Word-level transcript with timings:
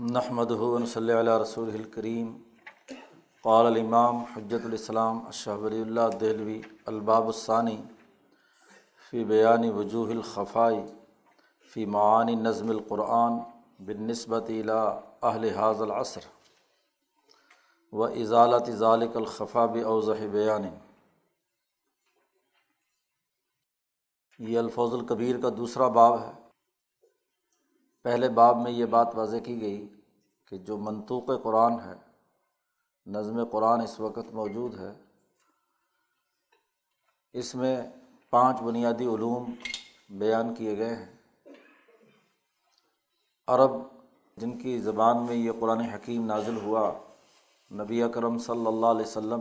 نحمد 0.00 0.52
صلی 0.88 1.12
علیہ 1.12 1.32
رسول 1.40 1.68
الکریم 1.74 2.32
قال 3.44 3.66
الامام 3.66 4.22
حجت 4.34 4.64
الاسلام 4.64 5.18
اشہ 5.26 5.56
ولی 5.60 5.80
اللہ 5.80 6.16
دہلوی 6.20 6.60
الباب 6.86 7.26
الثانی 7.26 7.76
فی 9.10 9.24
بیان 9.24 9.68
وجوہ 9.70 10.10
الخفائی 10.10 10.80
فی 11.74 11.84
معانی 11.96 12.34
نظم 12.34 12.70
القرآن 12.70 13.38
بنسبت 13.86 14.48
الا 14.48 14.80
اہل 15.22 15.48
حاض 15.56 15.82
العصر 15.82 16.28
و 17.92 18.04
ازالت 18.04 18.70
ذالک 18.78 19.16
الخفا 19.16 19.64
اوضح 19.84 20.26
بیان. 20.32 20.68
یہ 24.38 24.58
الفوظ 24.58 24.94
الکبیر 24.94 25.40
کا 25.40 25.48
دوسرا 25.56 25.88
باب 25.88 26.20
ہے. 26.20 26.32
پہلے 28.04 28.28
باب 28.28 28.56
میں 28.56 28.70
یہ 28.72 28.86
بات 28.86 29.14
واضح 29.14 29.36
کی 29.36 29.60
گئی 29.60 29.88
کہ 30.44 30.58
جو 30.58 30.76
منطوق 30.76 31.30
قرآن 31.42 31.72
ہے، 31.80 31.94
نظم 33.06 33.44
قرآن 33.44 33.80
اس 33.80 33.98
وقت 34.00 34.32
موجود 34.32 34.78
ہے، 34.80 34.92
اس 37.34 37.54
میں 37.54 37.76
پانچ 38.32 38.60
بنیادی 38.62 39.06
علوم 39.06 39.52
بیان 40.10 40.54
کیے 40.54 40.76
گئے 40.78 40.94
ہیں۔ 40.96 41.06
عرب، 43.48 43.72
جن 44.36 44.58
کی 44.58 44.78
زبان 44.78 45.22
میں 45.26 45.36
یہ 45.36 45.52
قرآن 45.60 45.80
حکیم 45.80 46.24
نازل 46.26 46.56
ہوا، 46.56 46.90
نبی 47.70 48.02
اکرم 48.02 48.38
صلی 48.38 48.66
اللہ 48.66 48.86
علیہ 48.86 49.06
وسلم 49.06 49.40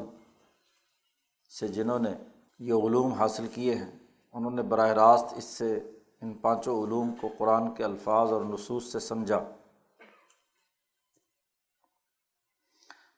سے 1.52 1.68
جنہوں 1.68 2.00
نے 2.00 2.14
یہ 2.60 2.74
علوم 2.74 3.14
حاصل 3.14 3.48
کیے 3.48 3.76
ہیں، 3.76 3.92
انہوں 4.34 4.52
نے 4.52 4.62
براہ 4.62 4.92
راست 4.94 5.34
اس 5.38 5.44
سے 5.44 5.80
ان 6.22 6.34
پانچوں 6.34 6.86
علوم 6.86 7.16
کو 7.22 7.30
قرآن 7.38 7.76
کے 7.76 7.84
الفاظ 7.84 8.32
اور 8.32 8.46
نصوص 8.46 8.92
سے 8.92 9.00
سمجھا۔ 9.00 9.40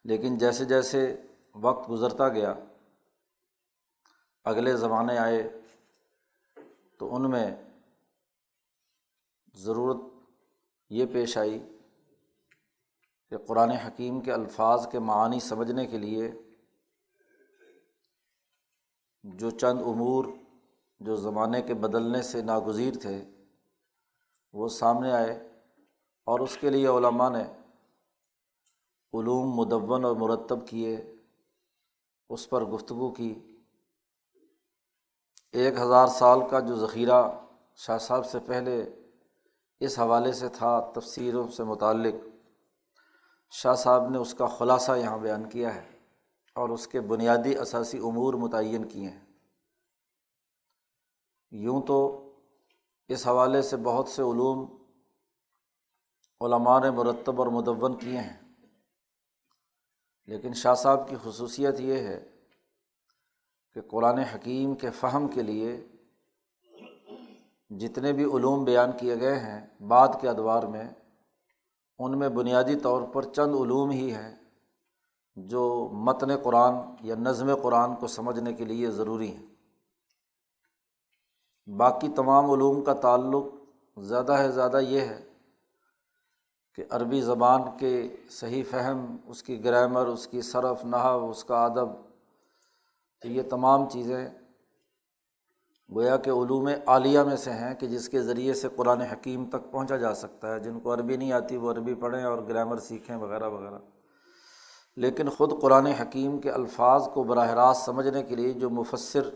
لیکن 0.03 0.37
جیسے 0.37 0.65
جیسے 0.65 1.21
وقت 1.55 1.89
گزرتا 1.89 2.29
گیا، 2.29 2.53
اگلے 4.43 4.77
زمانے 4.77 5.17
آئے 5.17 5.61
تو 6.99 7.15
ان 7.15 7.31
میں 7.31 7.55
ضرورت 9.53 9.97
یہ 10.89 11.05
پیش 11.13 11.37
آئی 11.37 11.77
کہ 13.29 13.37
قرآن 13.37 13.69
حکیم 13.69 14.21
کے 14.21 14.33
الفاظ 14.33 14.87
کے 14.91 14.99
معانی 14.99 15.39
سمجھنے 15.39 15.85
کے 15.85 15.97
لیے 15.97 16.31
جو 19.23 19.49
چند 19.49 19.79
امور 19.79 20.25
جو 21.01 21.15
زمانے 21.15 21.61
کے 21.61 21.73
بدلنے 21.73 22.21
سے 22.21 22.41
ناگزیر 22.41 22.93
تھے، 23.01 23.25
وہ 24.53 24.67
سامنے 24.67 25.11
آئے 25.11 25.49
اور 26.25 26.39
اس 26.39 26.57
کے 26.61 26.69
لیے 26.69 26.87
علماء 26.87 27.29
نے 27.29 27.43
علوم 29.13 29.55
مدون 29.55 30.05
اور 30.05 30.15
مرتب 30.15 30.67
کیے، 30.67 31.15
اس 32.29 32.49
پر 32.49 32.65
گفتگو 32.65 33.11
کی۔ 33.11 33.57
ایک 35.51 35.73
ہزار 35.79 36.07
سال 36.07 36.39
کا 36.49 36.59
جو 36.59 36.75
ذخیرہ 36.75 37.31
شاہ 37.75 37.97
صاحب 37.97 38.25
سے 38.25 38.39
پہلے 38.39 38.89
اس 39.79 39.99
حوالے 39.99 40.31
سے 40.31 40.49
تھا، 40.49 40.91
تفسیروں 40.95 41.47
سے 41.47 41.63
متعلق۔ 41.63 42.15
شاہ 43.51 43.75
صاحب 43.75 44.09
نے 44.09 44.17
اس 44.17 44.33
کا 44.33 44.45
خلاصہ 44.45 44.91
یہاں 44.91 45.17
بیان 45.17 45.49
کیا 45.49 45.75
ہے 45.75 45.99
اور 46.55 46.69
اس 46.69 46.87
کے 46.87 47.01
بنیادی 47.01 47.57
اثاثی 47.57 47.97
امور 47.97 48.33
متعین 48.33 48.87
کیے 48.87 49.09
ہیں۔ 49.09 49.30
یوں 51.51 51.81
تو 51.81 52.27
اس 53.07 53.27
حوالے 53.27 53.61
سے 53.61 53.77
بہت 53.77 54.07
سے 54.07 54.21
علوم 54.21 54.77
علماء 56.41 56.79
نے 56.79 56.91
مرتب 56.91 57.39
اور 57.39 57.47
مدون 57.47 57.97
کیے 57.97 58.17
ہیں۔ 58.17 58.37
لیکن 60.25 60.53
شاہ 60.53 60.73
صاحب 60.73 61.09
کی 61.09 61.15
خصوصیت 61.23 61.79
یہ 61.79 61.93
ہے 61.93 62.29
کہ 63.73 63.81
قرآن 63.81 64.17
حکیم 64.17 64.75
کے 64.75 64.91
فہم 64.91 65.27
کے 65.27 65.41
لیے 65.41 65.87
جتنے 67.69 68.13
بھی 68.13 68.23
علوم 68.23 68.63
بیان 68.63 68.89
کیے 68.99 69.19
گئے 69.19 69.39
ہیں 69.39 69.83
بعد 69.87 70.07
کے 70.21 70.29
ادوار 70.29 70.63
میں، 70.63 70.89
ان 71.99 72.19
میں 72.19 72.29
بنیادی 72.29 72.75
طور 72.75 73.01
پر 73.01 73.23
چند 73.23 73.55
علوم 73.55 73.89
ہی 73.89 74.13
ہیں 74.13 74.35
جو 75.35 75.89
متن 75.93 76.37
قرآن 76.43 76.75
یا 77.01 77.15
نظم 77.15 77.55
قرآن 77.63 77.95
کو 77.95 78.07
سمجھنے 78.07 78.53
کے 78.53 78.65
لیے 78.65 78.91
ضروری 78.91 79.35
ہیں۔ 79.35 79.50
باقی 81.77 82.07
تمام 82.07 82.51
علوم 82.51 82.83
کا 82.83 82.93
تعلق 82.93 83.45
زیادہ 83.97 84.31
ہے، 84.31 84.51
زیادہ 84.51 84.77
یہ 84.77 85.01
ہے 85.01 85.23
کہ 86.75 86.83
عربی 86.89 87.21
زبان 87.21 87.61
کے 87.79 88.15
صحیح 88.29 88.63
فہم، 88.71 89.17
اس 89.25 89.43
کی 89.43 89.63
گرامر، 89.63 90.05
اس 90.05 90.27
کی 90.27 90.41
صرف 90.41 90.85
نحو، 90.85 91.29
اس 91.29 91.43
کا 91.43 91.65
ادب، 91.65 91.89
تو 93.21 93.27
یہ 93.27 93.41
تمام 93.49 93.89
چیزیں 93.89 94.29
گویا 95.95 96.17
کہ 96.17 96.29
علوم 96.29 96.69
عالیہ 96.85 97.19
میں 97.19 97.35
سے 97.35 97.51
ہیں 97.51 97.75
کہ 97.75 97.87
جس 97.87 98.09
کے 98.09 98.21
ذریعے 98.21 98.53
سے 98.53 98.67
قرآن 98.75 99.01
حکیم 99.01 99.45
تک 99.45 99.71
پہنچا 99.71 99.97
جا 99.97 100.15
سکتا 100.15 100.53
ہے۔ 100.53 100.59
جن 100.59 100.79
کو 100.79 100.93
عربی 100.93 101.17
نہیں 101.17 101.31
آتی، 101.31 101.57
وہ 101.57 101.71
عربی 101.71 101.93
پڑھیں 101.93 102.23
اور 102.23 102.37
گرامر 102.49 102.77
سیکھیں 102.77 103.15
وغیرہ 103.15 103.49
وغیرہ۔ 103.49 103.79
لیکن 104.95 105.29
خود 105.29 105.61
قرآن 105.61 105.85
حکیم 105.85 106.39
کے 106.39 106.51
الفاظ 106.51 107.07
کو 107.13 107.23
براہ 107.23 107.49
راست 107.49 107.85
سمجھنے 107.85 108.23
کے 108.23 108.35
لیے 108.35 108.53
جو 108.53 108.69
مفصر 108.69 109.29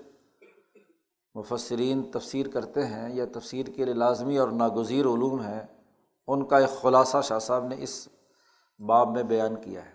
مفسرین 1.36 2.04
تفسیر 2.12 2.48
کرتے 2.48 2.86
ہیں، 2.88 3.14
یا 3.16 3.26
تفسیر 3.34 3.66
کے 3.66 3.86
لیے 3.86 3.94
لازمی 3.94 4.38
اور 4.38 4.50
ناگزیر 4.54 5.06
علوم 5.06 5.42
ہیں، 5.42 5.62
ان 6.28 6.46
کا 6.46 6.58
ایک 6.58 6.82
خلاصہ 6.82 7.22
شاہ 7.24 7.40
صاحب 7.40 7.66
نے 7.68 7.76
اس 7.80 8.08
باب 8.80 9.12
میں 9.14 9.24
بیان 9.24 9.56
کیا 9.62 9.86
ہے 9.86 9.94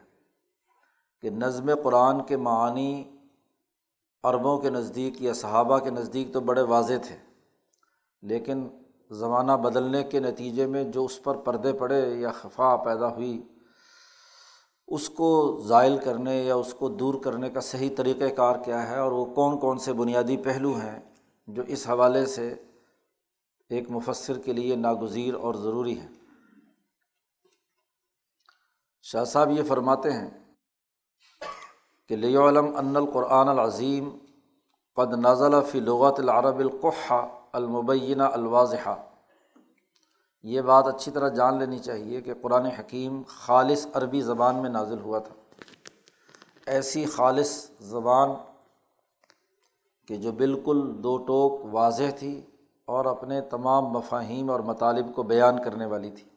کہ 1.23 1.31
نظم 1.31 1.71
قرآن 1.83 2.23
کے 2.25 2.37
معنی 2.39 2.93
عربوں 4.25 4.57
کے 4.59 4.71
نزدیک 4.71 5.21
یا 5.23 5.33
صحابہ 5.35 5.79
کے 5.79 5.91
نزدیک 5.91 6.33
تو 6.33 6.41
بڑے 6.41 6.63
واضح 6.69 6.99
تھے، 7.03 7.17
لیکن 8.23 8.69
زمانہ 9.11 9.53
بدلنے 9.63 10.03
کے 10.03 10.21
نتیجے 10.21 10.67
میں 10.67 10.85
جو 10.87 11.05
اس 11.05 11.23
پر 11.23 11.37
پردے 11.37 11.73
پڑے 11.73 12.01
یا 12.17 12.31
خفا 12.33 12.75
پیدا 12.77 13.09
ہوئی، 13.15 13.41
اس 14.89 15.09
کو 15.11 15.31
زائل 15.67 15.97
کرنے 15.99 16.37
یا 16.37 16.55
اس 16.55 16.75
کو 16.75 16.89
دور 17.01 17.15
کرنے 17.23 17.51
کا 17.51 17.61
صحیح 17.63 17.91
طریقۂ 17.97 18.35
کار 18.37 18.57
کیا 18.65 18.89
ہے 18.89 18.99
اور 18.99 19.13
وہ 19.13 19.25
کون 19.35 19.59
کون 19.59 19.79
سے 19.79 19.93
بنیادی 19.93 20.37
پہلو 20.45 20.75
ہیں 20.75 20.99
جو 21.55 21.63
اس 21.67 21.89
حوالے 21.89 22.27
سے 22.27 22.55
ایک 23.69 23.91
مفصر 23.91 24.39
کے 24.39 24.53
لیے 24.53 24.77
ناگزیر 24.77 25.35
اور 25.35 25.55
ضروری 25.55 26.01
ہے 26.01 26.09
شاہ 29.03 29.25
صاحب 29.25 29.51
یہ 29.51 29.63
فرماتے 29.69 30.13
ہیں 30.13 30.31
کہ 32.09 32.17
لی 32.17 32.37
علم 32.37 32.77
ان 32.77 32.97
القرآن 32.97 33.49
العظیم 33.49 34.19
قد 34.97 35.15
نازل 35.15 35.55
فی 35.71 35.81
لغت 35.81 36.21
العرب 36.21 36.59
القحہ 36.59 37.41
المبینہ 37.53 38.23
الواضحہ۔ 38.23 39.03
یہ 40.43 40.61
بات 40.61 40.87
اچھی 40.87 41.13
طرح 41.13 41.29
جان 41.29 41.59
لینی 41.59 41.79
چاہیے 41.79 42.21
کہ 42.21 42.35
قرآن 42.43 42.67
حکیم 42.67 43.23
خالص 43.27 43.87
عربی 43.95 44.21
زبان 44.21 44.57
میں 44.57 44.71
نازل 44.71 44.99
ہوا 44.99 45.19
تھا۔ 45.19 45.35
ایسی 46.67 47.05
خالص 47.05 47.71
زبان 47.81 48.31
کہ 50.11 50.17
جو 50.17 50.33
بالکل 50.33 51.03
دو 51.03 51.17
ٹوک 51.17 51.75
واضح 51.75 52.11
تھی 52.19 52.47
اور 52.85 53.05
اپنے 53.05 53.41
تمام 53.41 53.85
مفاہیم 53.85 54.51
اور 54.51 54.61
مطالب 54.61 55.15
کو 55.15 55.23
بیان 55.23 55.65
کرنے 55.65 55.87
والی 55.87 56.11
تھی۔ 56.11 56.29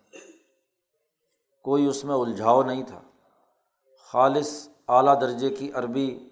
کوئی 1.63 1.85
اس 1.85 2.05
میں 2.05 2.15
الجھاؤ 2.15 2.63
نہیں 2.63 2.83
تھا۔ 2.83 3.01
خالص 4.11 4.67
اعلیٰ 4.87 5.21
درجے 5.21 5.49
کی 5.49 5.71
عربی 5.71 6.29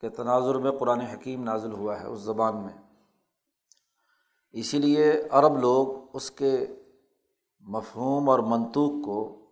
کے 0.00 0.08
تناظر 0.08 0.54
میں 0.54 0.70
قرآن 0.70 1.00
حکیم 1.00 1.42
نازل 1.42 1.72
ہوا 1.72 2.00
ہے 2.00 2.06
اس 2.06 2.18
زبان 2.18 2.56
میں۔ 2.56 2.82
اسی 4.52 4.78
لیے 4.78 5.22
عرب 5.30 5.58
لوگ 5.58 5.86
اس 6.12 6.30
کے 6.30 6.66
مفہوم 7.60 8.28
اور 8.28 8.38
منطوق 8.38 9.04
کو 9.04 9.46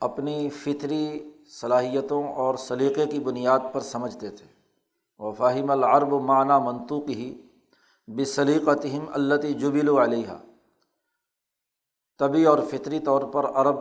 اپنی 0.00 0.48
فطری 0.48 1.30
صلاحیتوں 1.60 2.28
اور 2.28 2.54
سلیقے 2.54 3.06
کی 3.06 3.18
بنیاد 3.18 3.60
پر 3.72 3.80
سمجھتے 3.80 4.30
تھے۔ 4.30 4.53
و 5.18 5.32
فاہم 5.32 5.70
العرب 5.70 6.12
معنیٰ 6.12 6.60
منطوق 6.64 7.08
ہی 7.08 7.46
بسلیقتہم 8.06 9.04
التی 9.14 9.54
جبیل 9.54 9.88
علیہ 9.88 10.32
طبی 12.18 12.44
اور 12.44 12.58
فطری 12.70 13.00
طور 13.00 13.22
پر 13.22 13.44
عرب 13.44 13.76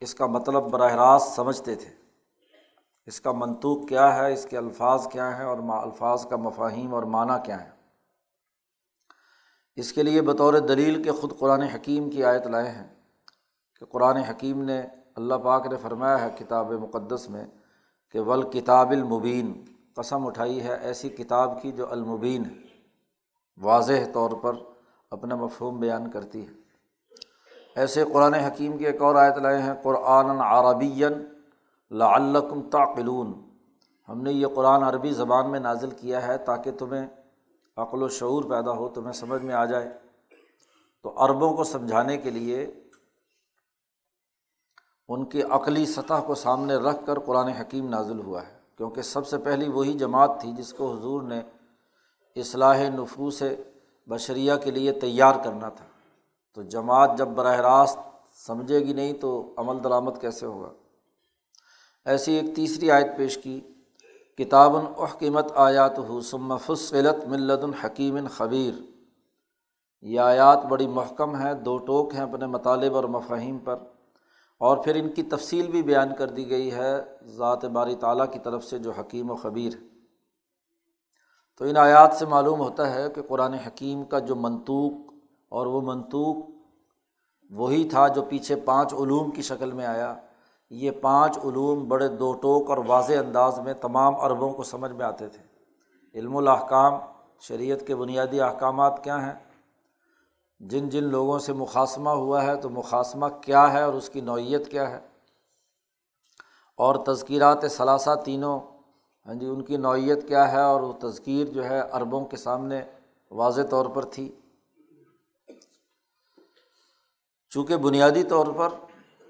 اس 0.00 0.14
کا 0.14 0.26
مطلب 0.26 0.62
براہ 0.62 0.94
راست 0.94 1.36
سمجھتے 1.36 1.74
تھے۔ 1.74 1.94
اس 3.06 3.20
کا 3.20 3.32
منطوق 3.32 3.88
کیا 3.88 4.14
ہے؟ 4.14 4.32
اس 4.32 4.46
کے 4.50 4.58
الفاظ 4.58 5.08
کیا 5.08 5.38
ہیں؟ 5.38 5.44
اور 5.44 5.58
الفاظ 5.82 6.26
کا 6.26 6.36
مفاہیم 6.36 6.94
اور 6.94 7.02
معنیٰ 7.02 7.44
کیا 7.44 7.64
ہے 7.64 7.70
اس 9.76 9.92
کے 9.92 10.02
لیے 10.02 10.22
بطور 10.22 10.54
دلیل 10.54 11.02
کے 11.02 11.10
خود 11.10 11.38
قرآن 11.38 11.62
حکیم 11.62 12.10
کی 12.10 12.24
آیت 12.24 12.46
لائے 12.46 12.68
ہیں۔ 12.68 12.94
کہ 13.78 13.86
قرآن 13.86 14.16
حکیم 14.16 14.62
نے 14.62 14.82
اللہ 15.16 15.34
پاک 15.34 15.66
نے 15.66 15.76
فرمایا 15.76 16.20
ہے 16.20 16.30
کتاب 16.38 16.72
مقدس 16.72 17.30
میں 17.30 17.46
کہ 18.10 18.20
ول 18.20 18.50
کتاب 18.50 18.90
المبین 18.90 19.64
قسم 19.98 20.26
اٹھائی 20.26 20.62
ہے 20.62 20.74
ایسی 20.74 21.08
کتاب 21.08 21.62
کی 21.62 21.72
جو 21.72 21.92
المبین 21.92 22.44
ہے 22.44 22.54
واضح 23.56 23.92
طور 24.14 24.30
پر 24.30 24.52
اپنا 25.10 25.34
مفہوم 25.34 25.80
بیان 25.80 26.10
کرتی 26.10 26.46
ہے۔ 26.46 26.52
ایسے 27.76 28.04
قرآن 28.12 28.34
حکیم 28.34 28.78
کی 28.78 28.86
ایک 28.86 29.02
اور 29.02 29.14
آیت 29.14 29.36
لائے 29.36 29.62
ہیں 29.62 29.74
قرآن 29.82 30.26
عربی 30.40 31.04
لعلکم 31.90 32.70
تعقلون۔ 32.70 33.32
ہم 34.08 34.22
نے 34.22 34.32
یہ 34.32 34.46
قرآن 34.46 34.82
عربی 34.82 35.10
زبان 35.10 35.50
میں 35.50 35.60
نازل 35.60 35.90
کیا 35.90 36.26
ہے 36.26 36.38
تاکہ 36.38 36.70
تمہیں 36.70 37.06
عقل 37.76 38.02
و 38.02 38.08
شعور 38.08 38.42
پیدا 38.42 38.72
ہو، 38.72 38.88
تمہیں 38.88 39.12
سمجھ 39.12 39.42
میں 39.42 39.54
آ 39.54 39.64
جائے۔ 39.64 39.98
تو 41.02 41.24
عربوں 41.24 41.56
کو 41.56 41.64
سمجھانے 41.64 42.16
کے 42.16 42.30
لیے 42.30 42.80
ان 45.08 45.24
کی 45.24 45.42
عقلی 45.42 45.86
سطح 45.86 46.20
کو 46.26 46.34
سامنے 46.34 46.74
رکھ 46.74 47.06
کر 47.06 47.18
قرآن 47.18 47.48
حکیم 47.48 47.88
نازل 47.88 48.20
ہوا 48.20 48.46
ہے۔ 48.46 48.57
کیونکہ 48.78 49.02
سب 49.02 49.26
سے 49.26 49.38
پہلی 49.38 49.68
وہی 49.68 49.92
جماعت 49.92 50.40
تھی 50.40 50.52
جس 50.52 50.72
کو 50.72 50.92
حضور 50.92 51.22
نے 51.22 51.40
اصلاح 52.36 52.88
نفوس 52.88 53.42
بشریہ 54.08 54.52
کے 54.64 54.70
لیے 54.70 54.92
تیار 54.92 55.34
کرنا 55.44 55.68
تھا۔ 55.68 55.84
تو 56.54 56.62
جماعت 56.62 57.10
جب 57.18 57.28
براہ 57.28 57.56
راست 57.56 57.98
سمجھے 58.46 58.78
گی 58.78 58.92
نہیں 58.92 59.12
تو 59.12 59.54
عمل 59.56 59.84
درآمد 59.84 60.20
کیسے 60.20 60.46
ہوگا؟ 60.46 60.72
ایسی 62.04 62.32
ایک 62.32 62.56
تیسری 62.56 62.90
آیت 62.90 63.06
پیش 63.16 63.38
کی 63.38 63.60
کتاب 64.38 64.76
احکمت 64.76 65.52
آیات 65.54 65.98
حسم 65.98 66.56
فصلت 66.56 67.24
ملت 67.24 67.64
الحکیم 67.64 68.18
خبیر۔ 68.30 68.82
یہ 70.02 70.20
آیات 70.20 70.64
بڑی 70.64 70.86
محکم 70.86 71.36
ہیں، 71.36 71.54
دو 71.54 71.78
ٹوک 71.78 72.14
ہیں 72.14 72.22
اپنے 72.22 72.46
مطالب 72.46 72.96
اور 72.96 73.04
مفاہیم 73.04 73.58
پر۔ 73.58 73.76
اور 74.58 74.76
پھر 74.76 74.94
ان 74.94 75.08
کی 75.08 75.22
تفصیل 75.22 75.70
بھی 75.70 75.82
بیان 75.82 76.14
کر 76.14 76.28
دی 76.28 76.50
گئی 76.50 76.74
ہے 76.74 77.02
ذات 77.24 77.64
باری 77.64 77.94
تعالیٰ 77.94 78.32
کی 78.32 78.38
طرف 78.38 78.64
سے 78.64 78.78
جو 78.78 78.90
حکیم 78.90 79.30
و 79.30 79.36
خبیر۔ 79.36 79.72
ہے 79.72 79.88
تو 81.58 81.64
ان 81.64 81.76
آیات 81.76 82.12
سے 82.12 82.26
معلوم 82.26 82.60
ہوتا 82.60 82.94
ہے 82.94 83.10
کہ 83.14 83.22
قرآن 83.22 83.54
حکیم 83.54 84.04
کا 84.04 84.18
جو 84.18 84.36
منطوق 84.36 84.92
اور 85.48 85.66
وہ 85.66 85.80
منطوق 85.80 86.36
وہی 87.50 87.88
تھا 87.88 88.08
جو 88.08 88.22
پیچھے 88.22 88.56
پانچ 88.56 88.94
علوم 88.94 89.30
کی 89.30 89.42
شکل 89.42 89.72
میں 89.72 89.86
آیا۔ 89.86 90.14
یہ 90.70 90.90
پانچ 90.90 91.38
علوم 91.38 91.88
بڑے 91.88 92.08
دو 92.08 92.32
ٹوک 92.32 92.70
اور 92.70 92.78
واضح 92.86 93.12
انداز 93.12 93.60
میں 93.60 93.74
تمام 93.74 94.16
عربوں 94.16 94.52
کو 94.52 94.62
سمجھ 94.62 94.92
میں 94.92 95.06
آتے 95.06 95.28
تھے۔ 95.28 95.42
علم 96.14 96.36
الاحکام، 96.36 96.94
شریعت 97.40 97.86
کے 97.86 97.96
بنیادی 97.96 98.40
احکامات 98.40 99.04
کیا 99.04 99.26
ہیں؟ 99.26 99.47
جن 100.60 100.88
جن 100.88 101.04
لوگوں 101.04 101.38
سے 101.38 101.52
مقاصمہ 101.52 102.10
ہوا 102.10 102.44
ہے 102.44 102.56
تو 102.56 102.70
مقاصمہ 102.70 103.26
کیا 103.26 103.72
ہے 103.72 103.82
اور 103.82 103.94
اس 103.94 104.10
کی 104.10 104.20
نوعیت 104.20 104.70
کیا 104.70 104.90
ہے؟ 104.90 105.00
اور 106.76 106.94
تذکیرات 106.94 107.64
ثلاثہ 107.70 108.10
تینوں 108.24 108.60
ہاں 109.26 109.34
جی 109.34 109.46
ان 109.46 109.62
کی 109.62 109.76
نوعیت 109.76 110.28
کیا 110.28 110.52
ہے؟ 110.52 110.60
اور 110.60 110.80
وہ 110.80 110.92
تذکیر 110.92 111.46
جو 111.46 111.64
ہے 111.64 111.80
عربوں 111.90 112.24
کے 112.24 112.36
سامنے 112.36 112.82
واضح 113.30 113.62
طور 113.70 113.86
پر 113.86 114.04
تھی۔ 114.04 114.32
چونکہ 117.50 117.76
بنیادی 117.76 118.22
طور 118.22 118.46
پر 118.56 118.68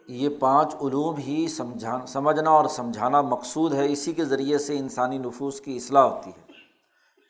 یہ 0.07 0.29
پانچ 0.41 0.75
علوم 0.75 1.17
ہی 1.17 1.49
سمجھا 1.49 2.07
سمجھنا 2.07 2.51
اور 2.51 2.69
سمجھانا 2.69 3.21
مقصود 3.21 3.73
ہے، 3.73 3.93
اسی 3.93 4.13
کے 4.13 4.25
ذریعے 4.25 4.59
سے 4.59 4.79
انسانی 4.79 5.19
نفوس 5.19 5.61
کی 5.61 5.77
اصلاح 5.77 6.03
ہوتی 6.03 6.31
ہے 6.31 6.53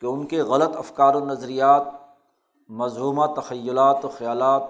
کہ 0.00 0.06
ان 0.06 0.26
کے 0.26 0.42
غلط 0.42 0.76
افکار 0.76 1.14
و 1.14 1.24
نظریات 1.24 1.82
مضحومہ 2.68 3.26
تخیلات 3.26 4.04
و 4.04 4.08
خیالات، 4.08 4.62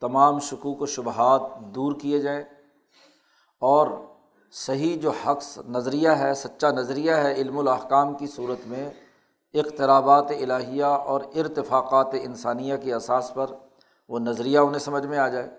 تمام 0.00 0.38
شکوک 0.38 0.82
و 0.82 0.86
شبہات 0.86 1.42
دور 1.60 1.92
کیے 2.00 2.18
جائیں۔ 2.18 2.44
اور 3.60 3.86
صحیح 4.52 5.00
جو 5.00 5.10
حق 5.10 5.58
نظریہ 5.68 6.08
ہے، 6.08 6.34
سچا 6.34 6.70
نظریہ 6.70 7.12
ہے، 7.12 7.32
علم 7.32 7.58
الاحکام 7.58 8.14
کی 8.14 8.26
صورت 8.26 8.68
میں 8.68 8.90
اقترابات 9.54 10.30
الہیہ 10.30 10.84
اور 10.84 11.20
ارتفاقات 11.34 12.06
انسانیہ 12.12 12.76
کے 12.76 12.94
اساس 12.94 13.34
پر 13.34 13.46
وہ 14.08 14.18
نظریہ 14.18 14.58
انہیں 14.58 14.78
سمجھ 14.78 15.06
میں 15.06 15.18
آ 15.18 15.28
جائے۔ 15.28 15.50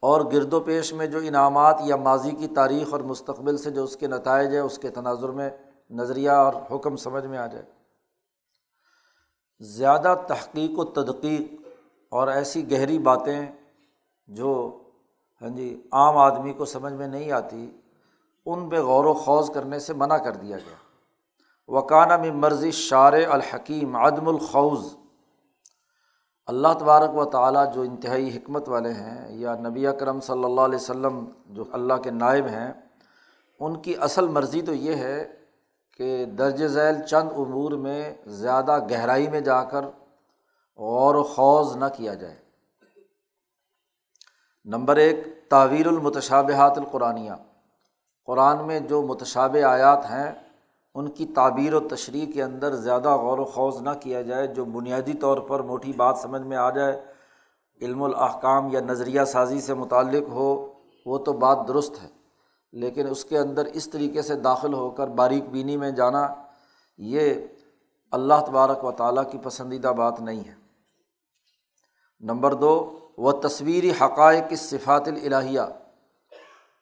اور 0.00 0.20
گرد 0.32 0.52
و 0.52 0.60
پیش 0.60 0.92
میں 0.92 1.06
جو 1.06 1.18
انعامات 1.18 1.80
یا 1.84 1.96
ماضی 1.96 2.30
کی 2.30 2.48
تاریخ 2.48 2.92
اور 2.92 3.00
مستقبل 3.00 3.56
سے 3.56 3.70
جو 3.70 3.84
اس 3.84 3.96
کے 3.96 4.06
نتائج 4.06 4.54
ہے 4.54 4.58
اس 4.58 4.78
کے 4.78 4.88
تناظر 4.88 5.28
میں 5.28 5.50
نظریہ 5.90 6.30
اور 6.30 6.52
حکم 6.72 6.96
سمجھ 6.96 7.26
میں 7.26 7.38
آ 7.38 7.46
جائے۔ 7.46 7.77
زیادہ 9.60 10.14
تحقیق 10.26 10.78
و 10.78 10.84
تدقیق 10.84 11.68
اور 12.08 12.28
ایسی 12.28 12.70
گہری 12.70 12.98
باتیں 12.98 13.46
جو 14.26 14.78
ہاں 15.42 15.48
جی 15.48 15.82
عام 15.92 16.16
آدمی 16.16 16.52
کو 16.52 16.64
سمجھ 16.64 16.92
میں 16.92 17.06
نہیں 17.06 17.32
آتی، 17.32 17.70
ان 18.46 18.68
پہ 18.68 18.80
غور 18.80 19.04
و 19.04 19.14
خوض 19.14 19.50
کرنے 19.50 19.78
سے 19.78 19.94
منع 19.94 20.16
کر 20.16 20.32
دیا 20.32 20.56
گیا۔ 20.56 20.76
وکانہ 21.68 22.16
میں 22.16 22.32
مرضی 22.32 22.70
شار 22.70 23.12
الحکیم، 23.12 23.96
عدم 23.96 24.28
الخوض۔ 24.28 24.94
اللہ 26.46 26.68
تبارک 26.78 27.16
و 27.16 27.24
تعالیٰ 27.24 27.74
جو 27.74 27.82
انتہائی 27.82 28.36
حکمت 28.36 28.68
والے 28.68 28.92
ہیں 28.92 29.36
یا 29.36 29.54
نبی 29.54 29.86
اکرم 29.86 30.20
صلی 30.20 30.44
اللہ 30.44 30.60
علیہ 30.60 30.76
وسلم 30.76 31.24
جو 31.46 31.64
اللہ 31.72 31.94
کے 31.94 32.10
نائب 32.10 32.46
ہیں، 32.46 32.72
ان 33.60 33.76
کی 33.76 33.96
اصل 33.96 34.28
مرضی 34.28 34.62
تو 34.62 34.74
یہ 34.74 34.94
ہے 34.94 35.37
کہ 35.98 36.24
درج 36.24 36.66
ذیل 36.66 37.06
چند 37.06 37.28
امور 37.36 37.72
میں 37.72 38.14
زیادہ 38.26 38.78
گہرائی 38.90 39.28
میں 39.28 39.40
جا 39.40 39.64
کر 39.64 39.84
غور 40.76 41.14
و 41.14 41.22
خوض 41.22 41.76
نہ 41.76 41.84
کیا 41.96 42.14
جائے۔ 42.14 42.36
نمبر 44.64 44.96
ایک 44.96 45.50
تعویر 45.50 45.86
المتشابہات 45.86 46.78
القرآنیہ۔ 46.78 47.32
قرآن 48.26 48.66
میں 48.66 48.80
جو 48.80 49.02
متشاب 49.02 49.56
آیات 49.68 50.04
ہیں، 50.04 50.32
ان 50.94 51.10
کی 51.10 51.26
تعبیر 51.26 51.74
و 51.74 51.80
تشریح 51.80 52.32
کے 52.32 52.42
اندر 52.42 52.74
زیادہ 52.74 53.16
غور 53.16 53.38
و 53.38 53.44
خوض 53.44 53.82
نہ 53.82 53.90
کیا 54.00 54.22
جائے، 54.22 54.46
جو 54.46 54.64
بنیادی 54.64 55.12
طور 55.12 55.38
پر 55.38 55.60
موٹی 55.60 55.92
بات 55.92 56.18
سمجھ 56.18 56.42
میں 56.42 56.56
آ 56.56 56.70
جائے، 56.70 57.04
علم 57.82 58.02
الاحکام 58.02 58.68
یا 58.72 58.80
نظریہ 58.80 59.24
سازی 59.24 59.60
سے 59.60 59.74
متعلق 59.74 60.28
ہو، 60.28 60.72
وہ 61.06 61.18
تو 61.18 61.32
بات 61.32 61.58
درست 61.68 62.02
ہے۔ 62.02 62.17
لیکن 62.72 63.08
اس 63.08 63.24
کے 63.24 63.38
اندر 63.38 63.64
اس 63.64 63.90
طریقے 63.90 64.22
سے 64.22 64.34
داخل 64.34 64.74
ہو 64.74 64.90
کر 64.90 65.06
باریک 65.06 65.48
بینی 65.48 65.76
میں 65.76 65.90
جانا 65.90 66.34
یہ 66.98 67.34
اللہ 68.10 68.34
تبارک 68.46 68.84
و 68.84 68.92
تعالیٰ 68.92 69.30
کی 69.30 69.38
پسندیدہ 69.38 69.88
بات 69.88 70.20
نہیں 70.20 70.44
ہے۔ 70.48 70.54
نمبر 72.20 72.54
دو، 72.54 72.98
وہ 73.18 73.32
تصویری 73.32 73.90
حقائق 73.90 74.54
صفات 74.56 75.08
الہیہ 75.08 75.60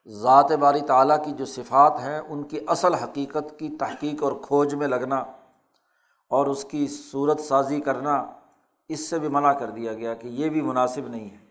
ذات 0.09 0.53
باری 0.53 0.81
تعالیٰ 0.81 1.25
کی 1.25 1.33
جو 1.33 1.45
صفات 1.45 1.93
ہیں، 2.03 2.19
ان 2.19 2.43
کی 2.43 2.61
اصل 2.67 2.95
حقیقت 2.95 3.59
کی 3.59 3.69
تحقیق 3.69 4.23
اور 4.23 4.33
کھوج 4.43 4.75
میں 4.75 4.89
لگنا 4.89 5.17
اور 6.31 6.47
اس 6.47 6.65
کی 6.65 6.87
صورت 6.87 7.41
سازی 7.41 7.81
کرنا، 7.81 8.27
اس 8.89 9.11
سے 9.11 9.19
بھی 9.19 9.29
منع 9.29 9.53
کر 9.53 9.71
دیا 9.71 9.93
گیا 9.93 10.15
کہ 10.15 10.29
یہ 10.29 10.49
بھی 10.49 10.61
مناسب 10.61 11.09
نہیں 11.09 11.31
ہے۔ 11.31 11.47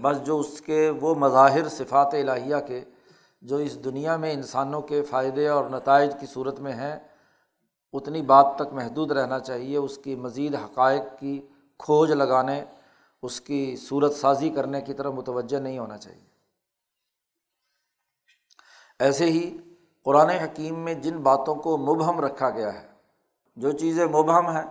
بس 0.00 0.22
جو 0.22 0.38
اس 0.38 0.60
کے 0.60 0.90
وہ 1.00 1.14
مظاہر 1.14 1.68
صفات 1.68 2.14
الہیہ 2.14 2.56
کے 2.66 2.84
جو 3.46 3.56
اس 3.56 3.84
دنیا 3.84 4.16
میں 4.16 4.32
انسانوں 4.32 4.80
کے 4.82 5.02
فائدے 5.02 5.48
اور 5.48 5.64
نتائج 5.70 6.14
کی 6.20 6.26
صورت 6.26 6.60
میں 6.60 6.72
ہیں، 6.72 6.98
اتنی 7.92 8.22
بات 8.22 8.46
تک 8.56 8.72
محدود 8.72 9.12
رہنا 9.12 9.38
چاہیے، 9.38 9.76
اس 9.76 9.98
کی 9.98 10.14
مزید 10.14 10.54
حقائق 10.54 11.02
کی 11.20 11.40
کھوج 11.78 12.12
لگانے، 12.12 12.64
اس 13.22 13.40
کی 13.40 13.76
صورت 13.76 14.14
سازی 14.14 14.50
کرنے 14.50 14.80
کی 14.80 14.94
طرف 14.94 15.12
متوجہ 15.14 15.58
نہیں 15.58 15.78
ہونا 15.78 15.98
چاہیے۔ 15.98 16.24
ایسے 19.00 19.24
ہی 19.24 19.56
قرآن 20.06 20.30
حکیم 20.30 20.78
میں 20.78 20.94
جن 20.94 21.18
باتوں 21.18 21.54
کو 21.54 21.76
مبہم 21.76 22.20
رکھا 22.20 22.50
گیا 22.50 22.72
ہے، 22.74 22.86
جو 23.56 23.72
چیزیں 23.72 24.06
مبہم 24.06 24.48
ہیں 24.48 24.66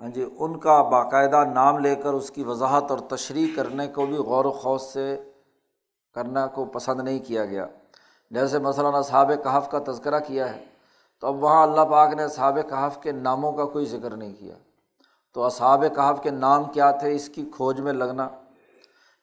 ہاں 0.00 0.08
جی 0.08 0.24
ان 0.38 0.58
کا 0.58 0.82
باقاعدہ 0.82 1.44
نام 1.44 1.78
لے 1.78 1.94
کر 1.96 2.12
اس 2.12 2.30
کی 2.30 2.42
وضاحت 2.42 2.90
اور 2.90 2.98
تشریح 2.98 3.46
کرنے 3.56 3.86
کو 3.86 4.06
بھی 4.06 4.16
غور 4.16 4.44
و 4.44 4.52
خوص 4.52 4.82
سے 4.92 5.06
کرنا 6.14 6.46
کو 6.46 6.64
پسند 6.64 7.00
نہیں 7.00 7.18
کیا 7.18 7.44
گیا۔ 7.44 7.66
جیسے 8.30 8.58
مثلاً 8.58 8.94
اصحاب 8.94 9.30
کہف 9.44 9.70
کا 9.70 9.78
تذکرہ 9.86 10.20
کیا 10.20 10.56
ہے، 10.56 10.64
تو 11.20 11.26
اب 11.26 11.42
وہاں 11.42 11.62
اللہ 11.62 11.80
پاک 11.80 12.14
نے 12.14 12.24
اصحاب 12.24 12.58
کہف 12.68 13.02
کے 13.02 13.12
ناموں 13.12 13.52
کا 13.52 13.64
کوئی 13.64 13.84
ذکر 13.84 14.16
نہیں 14.16 14.34
کیا۔ 14.34 14.54
تو 15.34 15.42
اصحاب 15.42 15.84
کہف 15.96 16.22
کے 16.22 16.30
نام 16.30 16.64
کیا 16.64 16.90
تھے، 16.90 17.14
اس 17.14 17.28
کی 17.28 17.50
کھوج 17.56 17.80
میں 17.80 17.92
لگنا۔ 17.92 18.28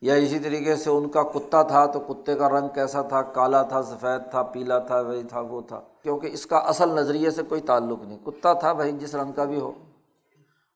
یا 0.01 0.13
اسی 0.13 0.39
طریقے 0.39 0.75
سے 0.75 0.89
ان 0.89 1.09
کا 1.09 1.23
کتا 1.23 1.61
تھا، 1.61 1.85
تو 1.85 1.99
کتے 1.99 2.35
کا 2.35 2.49
رنگ 2.49 2.67
کیسا 2.67 3.01
تھا؟ 3.01 3.21
کالا 3.21 3.61
تھا، 3.61 3.83
سفید 3.83 4.31
تھا، 4.31 4.41
پیلا 4.41 4.79
تھا، 4.79 4.99
وہی 4.99 5.23
تھا، 5.23 5.39
وہ 5.39 5.61
تھا۔ 5.61 5.81
کیونکہ 6.03 6.27
اس 6.27 6.45
کا 6.45 6.57
اصل 6.57 6.89
نظریے 6.89 7.31
سے 7.31 7.43
کوئی 7.43 7.61
تعلق 7.61 7.99
نہیں۔ 8.03 8.25
کتا 8.25 8.53
تھا 8.53 8.73
بھائی، 8.73 8.91
جس 8.91 9.15
رنگ 9.15 9.31
کا 9.31 9.43
بھی 9.43 9.59
ہو۔ 9.59 9.71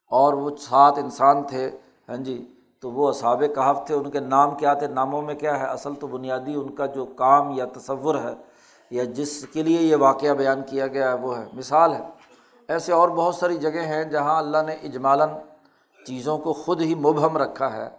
اور 0.08 0.34
وہ 0.34 0.50
سات 0.60 0.94
انسان 0.98 1.44
تھے 1.44 1.72
ہاں 2.10 2.18
جی 2.18 2.59
تو 2.80 2.92
وہ 2.92 3.10
اصحاب 3.10 3.44
کہاف 3.56 3.88
تھے، 3.88 3.96
ان 3.96 4.12
کے 4.12 4.20
نام 4.20 4.56
کیا 4.56 4.74
تھے؟ 4.74 4.88
ناموں 4.88 5.22
میں 5.22 5.36
کیا 5.36 5.60
ہے؟ 5.60 5.66
اصل 5.66 5.96
تو 5.96 6.08
بنیادی 6.08 6.56
ان 6.56 6.76
کا 6.76 6.86
جو 6.86 7.06
کام 7.06 7.52
یا 7.52 7.66
تصور 7.66 8.16
ہے 8.16 8.36
یا 8.90 9.04
جس 9.04 9.48
کے 9.54 9.64
لیے 9.64 9.82
یہ 9.82 9.96
واقعہ 9.96 10.34
بیان 10.34 10.62
کیا 10.68 10.88
گیا 10.88 11.10
ہے، 11.10 11.14
وہ 11.14 11.38
ہے۔ 11.38 11.46
مثال 11.54 11.94
ہے، 11.94 12.02
ایسے 12.68 12.92
اور 12.92 13.10
بہت 13.10 13.36
ساری 13.36 13.58
جگہ 13.58 13.82
ہیں 13.82 14.04
جہاں 14.04 14.38
اللہ 14.38 14.58
نے 14.66 14.74
اجمالاً 14.74 15.30
چیزوں 16.06 16.38
کو 16.38 16.54
خود 16.54 16.82
ہی 16.82 16.96
مبہم 16.96 17.38
رکھا 17.38 17.74
ہے۔ 17.74 17.90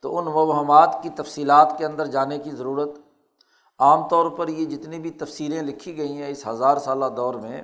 تو 0.00 0.18
ان 0.18 0.24
مبہمات 0.24 0.98
کی 1.02 1.08
تفصیلات 1.08 1.74
کے 1.78 1.86
اندر 1.86 2.06
جانے 2.06 2.38
کی 2.38 2.50
ضرورت۔ 2.50 2.90
عام 3.78 4.08
طور 4.08 4.30
پر 4.30 4.48
یہ 4.48 4.64
جتنی 4.64 4.98
بھی 4.98 5.10
تفصیلیں 5.10 5.62
لکھی 5.62 5.96
گئی 5.96 6.16
ہیں 6.16 6.28
اس 6.28 6.46
ہزار 6.46 6.76
سالہ 6.76 7.04
دور 7.16 7.34
میں، 7.34 7.62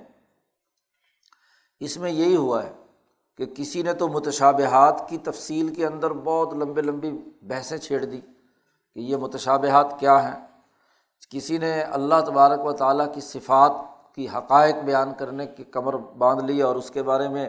اس 1.81 1.97
میں 1.97 2.11
یہی 2.11 2.37
ہوا 2.37 2.65
ہے۔ 2.65 2.73
کہ 3.39 3.47
کسی 3.47 3.83
نے 3.83 3.93
تو 3.93 4.09
متشابہات 4.09 5.09
کی 5.09 5.19
تفصیل 5.19 5.75
کے 5.75 5.87
اندر 5.87 6.13
بہت 6.13 6.55
لمبے 6.55 6.83
لمبی 6.83 7.11
بحثیں 7.43 7.79
چھیڑ 7.79 8.05
دی 8.05 8.21
کہ 8.95 9.01
یہ 9.01 9.17
متشابہات 9.17 10.01
کیا 10.01 10.25
ہیں۔ 10.25 10.47
کسی 11.31 11.59
نے 11.59 11.81
اللہ 11.83 12.21
تبارک 12.27 12.65
و 12.65 12.73
تعالیٰ 12.73 13.13
کی 13.15 13.21
صفات 13.21 13.73
کی 14.15 14.27
حقائق 14.29 14.75
بیان 14.85 15.13
کرنے 15.19 15.47
کی 15.47 15.65
کمر 15.65 15.97
باندھ 15.97 16.45
لی 16.45 16.63
اور 16.63 16.77
اس 16.77 16.91
کے 16.91 17.03
بارے 17.03 17.29
میں 17.29 17.49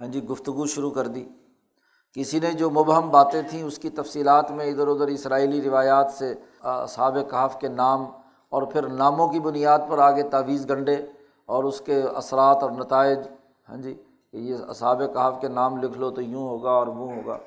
ہاں 0.00 0.08
جی 0.08 0.24
گفتگو 0.24 0.66
شروع 0.66 0.90
کر 0.90 1.06
دی۔ 1.06 1.28
کسی 2.14 2.40
نے 2.40 2.52
جو 2.52 2.70
مبہم 2.70 3.10
باتیں 3.10 3.42
تھیں 3.50 3.62
اس 3.62 3.78
کی 3.78 3.90
تفصیلات 3.90 4.50
میں 4.50 4.66
ادھر 4.66 4.88
ادھر 4.88 5.06
اسرائیلی 5.06 5.62
روایات 5.62 6.12
سے 6.12 6.34
صاب 6.88 7.16
کہاف 7.30 7.58
کے 7.60 7.68
نام 7.68 8.04
اور 8.48 8.62
پھر 8.62 8.88
ناموں 8.88 9.28
کی 9.28 9.40
بنیاد 9.40 9.78
پر 9.88 9.98
آگے 9.98 10.22
تعویذ 10.22 10.70
گنڈے 10.70 10.96
اور 11.46 11.64
اس 11.64 11.80
کے 11.80 12.02
اثرات 12.02 12.62
اور 12.62 12.70
نتائج 12.70 13.18
ہاں 13.68 13.76
جی 13.76 13.94
کہ 14.32 14.36
یہ 14.36 14.56
اصاب 14.68 15.02
کہاف 15.14 15.40
کے 15.40 15.48
نام 15.48 15.76
لکھ 15.76 15.98
لو 15.98 16.10
تو 16.10 16.22
یوں 16.22 16.48
ہوگا 16.48 16.70
اور 16.70 16.86
وہ 16.86 17.12
ہوگا۔ 17.12 17.38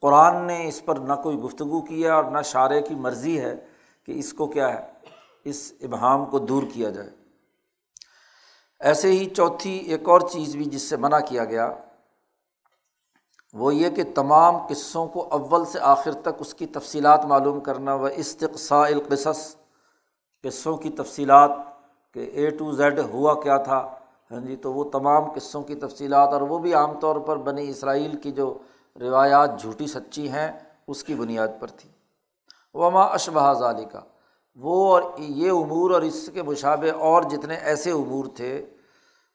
قرآن 0.00 0.46
نے 0.46 0.68
اس 0.68 0.84
پر 0.84 0.96
نہ 0.96 1.12
کوئی 1.12 1.36
گفتگو 1.36 1.80
کیا 1.80 2.14
اور 2.14 2.24
نہ 2.24 2.42
شاعر 2.44 2.80
کی 2.80 2.94
مرضی 2.94 3.40
ہے 3.40 3.54
کہ 4.04 4.12
اس 4.12 4.32
کو 4.32 4.46
کیا 4.46 4.72
ہے، 4.74 4.86
اس 5.44 5.72
ابہام 5.80 6.24
کو 6.24 6.38
دور 6.38 6.62
کیا 6.72 6.90
جائے۔ 6.90 7.10
ایسے 8.80 9.10
ہی 9.12 9.26
چوتھی 9.26 9.78
ایک 9.78 10.08
اور 10.08 10.20
چیز 10.20 10.56
بھی 10.56 10.64
جس 10.64 10.82
سے 10.82 10.96
منع 10.96 11.18
کیا 11.18 11.44
گیا، 11.44 11.70
وہ 13.54 13.74
یہ 13.74 13.90
کہ 13.90 14.02
تمام 14.14 14.66
قصوں 14.66 15.06
کو 15.06 15.28
اول 15.30 15.64
سے 15.64 15.78
آخر 15.80 16.12
تک 16.12 16.28
اس 16.38 16.54
کی 16.54 16.66
تفصیلات 16.66 17.24
معلوم 17.24 17.60
کرنا 17.60 17.94
و 17.94 18.04
استقصاء 18.04 18.82
القصص، 18.82 19.56
قصوں 20.44 20.76
کی 20.76 20.90
تفصیلات 20.90 21.50
کہ 22.14 22.30
اے 22.32 22.50
ٹو 22.50 22.72
زیڈ 22.72 22.98
ہوا 22.98 23.34
کیا 23.40 23.56
تھا 23.56 23.94
ہاں 24.30 24.40
جی 24.40 24.56
تو 24.56 24.72
وہ 24.72 24.84
تمام 24.84 25.32
قصوں 25.32 25.62
کی 25.62 25.74
تفصیلات 25.74 26.28
اور 26.28 26.40
وہ 26.40 26.58
بھی 26.58 26.74
عام 26.74 27.00
طور 27.00 27.16
پر 27.16 27.36
بنی 27.36 27.68
اسرائیل 27.68 28.16
کی 28.16 28.30
جو 28.30 28.58
روایات 29.00 29.60
جھوٹی 29.60 29.86
سچی 29.86 30.28
ہیں، 30.28 30.52
اس 30.86 31.04
کی 31.04 31.14
بنیاد 31.14 31.48
پر 31.60 31.66
تھی۔ 31.66 31.90
وما 32.74 33.02
اشبہ 33.02 33.54
ظالی 33.54 33.84
کا 33.84 34.00
وہ 34.54 34.86
اور 34.86 35.02
یہ 35.18 35.50
امور 35.50 35.90
اور 35.90 36.02
اس 36.02 36.30
کے 36.34 36.42
مشابے 36.42 36.90
اور 36.90 37.22
جتنے 37.22 37.54
ایسے 37.54 37.90
امور 37.90 38.24
تھے، 38.36 38.66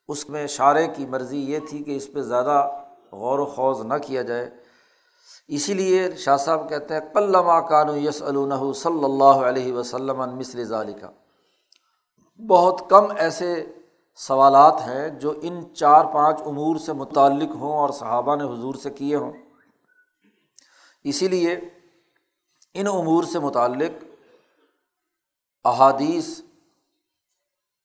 اس 0.07 0.29
میں 0.29 0.43
اشارے 0.43 0.87
کی 0.87 1.05
مرضی 1.05 1.39
یہ 1.51 1.59
تھی 1.69 1.83
کہ 1.83 1.95
اس 1.95 2.13
پہ 2.13 2.21
زیادہ 2.21 2.71
غور 3.11 3.39
و 3.39 3.45
خوض 3.45 3.85
نہ 3.85 3.93
کیا 4.01 4.21
جائے۔ 4.21 4.49
اسی 5.47 5.73
لیے 5.73 6.11
شاہ 6.11 6.37
صاحب 6.37 6.69
کہتے 6.69 6.93
ہیں، 6.93 7.01
قلما 7.13 7.59
کانو 7.61 7.97
یس 7.97 8.15
صلی 8.15 9.03
اللہ 9.03 9.39
علیہ 9.49 9.73
وسلم 9.73 10.17
مصر 10.17 10.63
ظالی 10.63 10.93
کا 10.93 11.09
بہت 12.47 12.81
کم 12.89 13.05
ایسے 13.17 13.65
سوالات 14.15 14.81
ہیں 14.87 15.09
جو 15.09 15.33
ان 15.41 15.63
چار 15.75 16.05
پانچ 16.05 16.41
امور 16.45 16.75
سے 16.75 16.93
متعلق 16.93 17.55
ہوں 17.55 17.73
اور 17.73 17.89
صحابہ 17.89 18.35
نے 18.35 18.43
حضور 18.43 18.75
سے 18.75 18.89
کیے 18.89 19.15
ہوں۔ 19.15 19.31
اسی 21.03 21.27
لیے 21.27 21.55
ان 22.73 22.87
امور 22.87 23.23
سے 23.23 23.39
متعلق 23.39 24.03
احادیث 25.65 26.41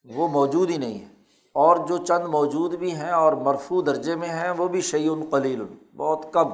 وہ 0.05 0.29
موجود 0.29 0.71
ہی 0.71 0.77
نہیں 0.77 0.99
ہے 0.99 1.09
اور 1.53 1.77
جو 1.77 1.97
چند 1.97 2.27
موجود 2.27 2.75
بھی 2.75 2.95
ہیں 2.95 3.11
اور 3.11 3.33
مرفو 3.33 3.83
درجے 3.83 4.17
میں 4.17 4.29
ہیں 4.29 4.51
وہ 4.51 4.69
بھی 4.69 4.81
شعیون 4.81 5.25
قلیل، 5.31 5.63
بہت 5.97 6.27
کم 6.33 6.49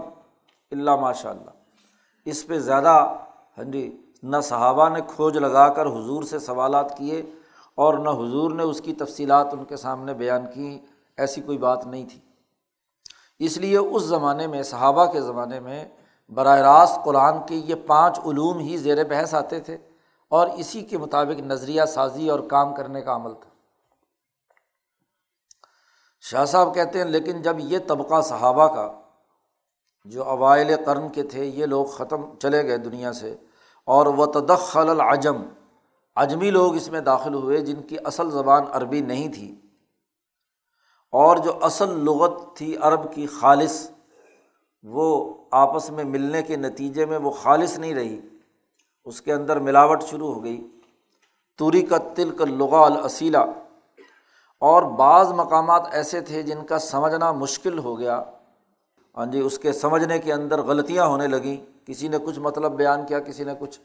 اللہ 0.70 0.96
ماشاء 0.96 1.30
اللہ 1.30 1.50
اس 2.24 2.46
پہ 2.46 2.58
زیادہ 2.58 3.22
ہاں 3.58 3.64
جی 3.64 4.00
نہ 4.22 4.36
صحابہ 4.42 4.88
نے 4.88 5.00
کھوج 5.06 5.36
لگا 5.36 5.68
کر 5.68 5.86
حضور 5.86 6.22
سے 6.22 6.38
سوالات 6.38 6.98
کیے 6.98 7.22
اور 7.74 7.94
نہ 7.94 8.10
حضور 8.10 8.50
نے 8.50 8.62
اس 8.62 8.80
کی 8.80 8.92
تفصیلات 8.92 9.46
ان 9.52 9.64
کے 9.64 9.76
سامنے 9.76 10.14
بیان 10.14 10.46
کی، 10.54 10.78
ایسی 11.16 11.40
کوئی 11.40 11.58
بات 11.58 11.86
نہیں 11.86 12.06
تھی۔ 12.06 12.20
اس 13.38 13.58
لیے 13.58 13.78
اس 13.78 14.02
زمانے 14.02 14.46
میں، 14.46 14.62
صحابہ 14.62 15.12
کے 15.12 15.20
زمانے 15.20 15.60
میں 15.60 15.88
براہ 16.28 16.58
راست 16.58 17.04
قرآن 17.04 17.34
کے 17.46 17.54
یہ 17.54 17.74
پانچ 17.86 18.18
علوم 18.18 18.58
ہی 18.58 18.76
زیر 18.76 19.04
بحث 19.04 19.34
آتے 19.34 19.60
تھے 19.60 19.76
اور 20.28 20.48
اسی 20.48 20.82
کے 20.82 20.98
مطابق 20.98 21.40
نظریہ 21.40 21.82
سازی 21.84 22.28
اور 22.28 22.40
کام 22.40 22.74
کرنے 22.74 23.00
کا 23.00 23.16
عمل 23.16 23.34
تھا۔ 23.34 23.50
شاہ 26.20 26.44
صاحب 26.44 26.74
کہتے 26.74 26.98
ہیں، 26.98 27.04
لیکن 27.04 27.42
جب 27.42 27.56
یہ 27.58 27.78
طبقہ 27.86 28.20
صحابہ 28.20 28.74
کا، 28.74 28.92
جو 30.04 30.24
اوائل 30.24 30.76
قرن 30.86 31.08
کے 31.08 31.22
تھے، 31.22 31.44
یہ 31.44 31.66
لوگ 31.66 31.84
ختم 31.84 32.36
چلے 32.38 32.64
گئے 32.64 32.76
دنیا 32.76 33.12
سے 33.12 33.36
اور 33.84 34.06
وہ 34.06 34.26
تدخل 34.26 34.88
العجم 34.88 35.42
اجمی 36.16 36.50
لوگ 36.50 36.76
اس 36.76 36.90
میں 36.90 37.00
داخل 37.00 37.34
ہوئے 37.34 37.60
جن 37.60 37.82
کی 37.82 37.96
اصل 38.04 38.30
زبان 38.30 38.62
عربی 38.72 39.00
نہیں 39.00 39.32
تھی 39.32 39.54
اور 41.12 41.36
جو 41.36 41.52
اصل 41.62 41.88
لغت 41.88 42.56
تھی 42.56 42.76
عرب 42.76 43.14
کی 43.14 43.26
خالص، 43.26 43.90
وہ 44.82 45.34
آپس 45.50 45.90
میں 45.90 46.04
ملنے 46.04 46.42
کے 46.42 46.56
نتیجے 46.56 47.06
میں 47.06 47.18
وہ 47.18 47.30
خالص 47.30 47.78
نہیں 47.78 47.94
رہی۔ 47.94 48.20
اس 49.04 49.22
کے 49.22 49.32
اندر 49.32 49.58
ملاوٹ 49.58 50.02
شروع 50.02 50.34
ہو 50.34 50.44
گئی۔ 50.44 50.66
توری 51.56 51.82
کا 51.82 51.96
تل 52.14 52.30
کا 52.30 52.44
لغا 52.44 52.86
الاصیلا 52.86 53.44
اور 54.58 54.82
بعض 54.82 55.32
مقامات 55.32 55.88
ایسے 55.92 56.20
تھے 56.20 56.42
جن 56.42 56.66
کا 56.66 56.78
سمجھنا 56.78 57.32
مشکل 57.32 57.78
ہو 57.78 57.98
گیا۔ 57.98 58.22
ہاں 59.16 59.26
جی 59.26 59.40
اس 59.40 59.58
کے 59.58 59.72
سمجھنے 59.72 60.18
کے 60.18 60.32
اندر 60.32 60.62
غلطیاں 60.62 61.06
ہونے 61.06 61.26
لگیں۔ 61.26 61.86
کسی 61.86 62.08
نے 62.08 62.16
کچھ 62.24 62.38
مطلب 62.38 62.72
بیان 62.72 63.06
کیا، 63.06 63.20
کسی 63.20 63.44
نے 63.44 63.52
کچھ 63.58 63.80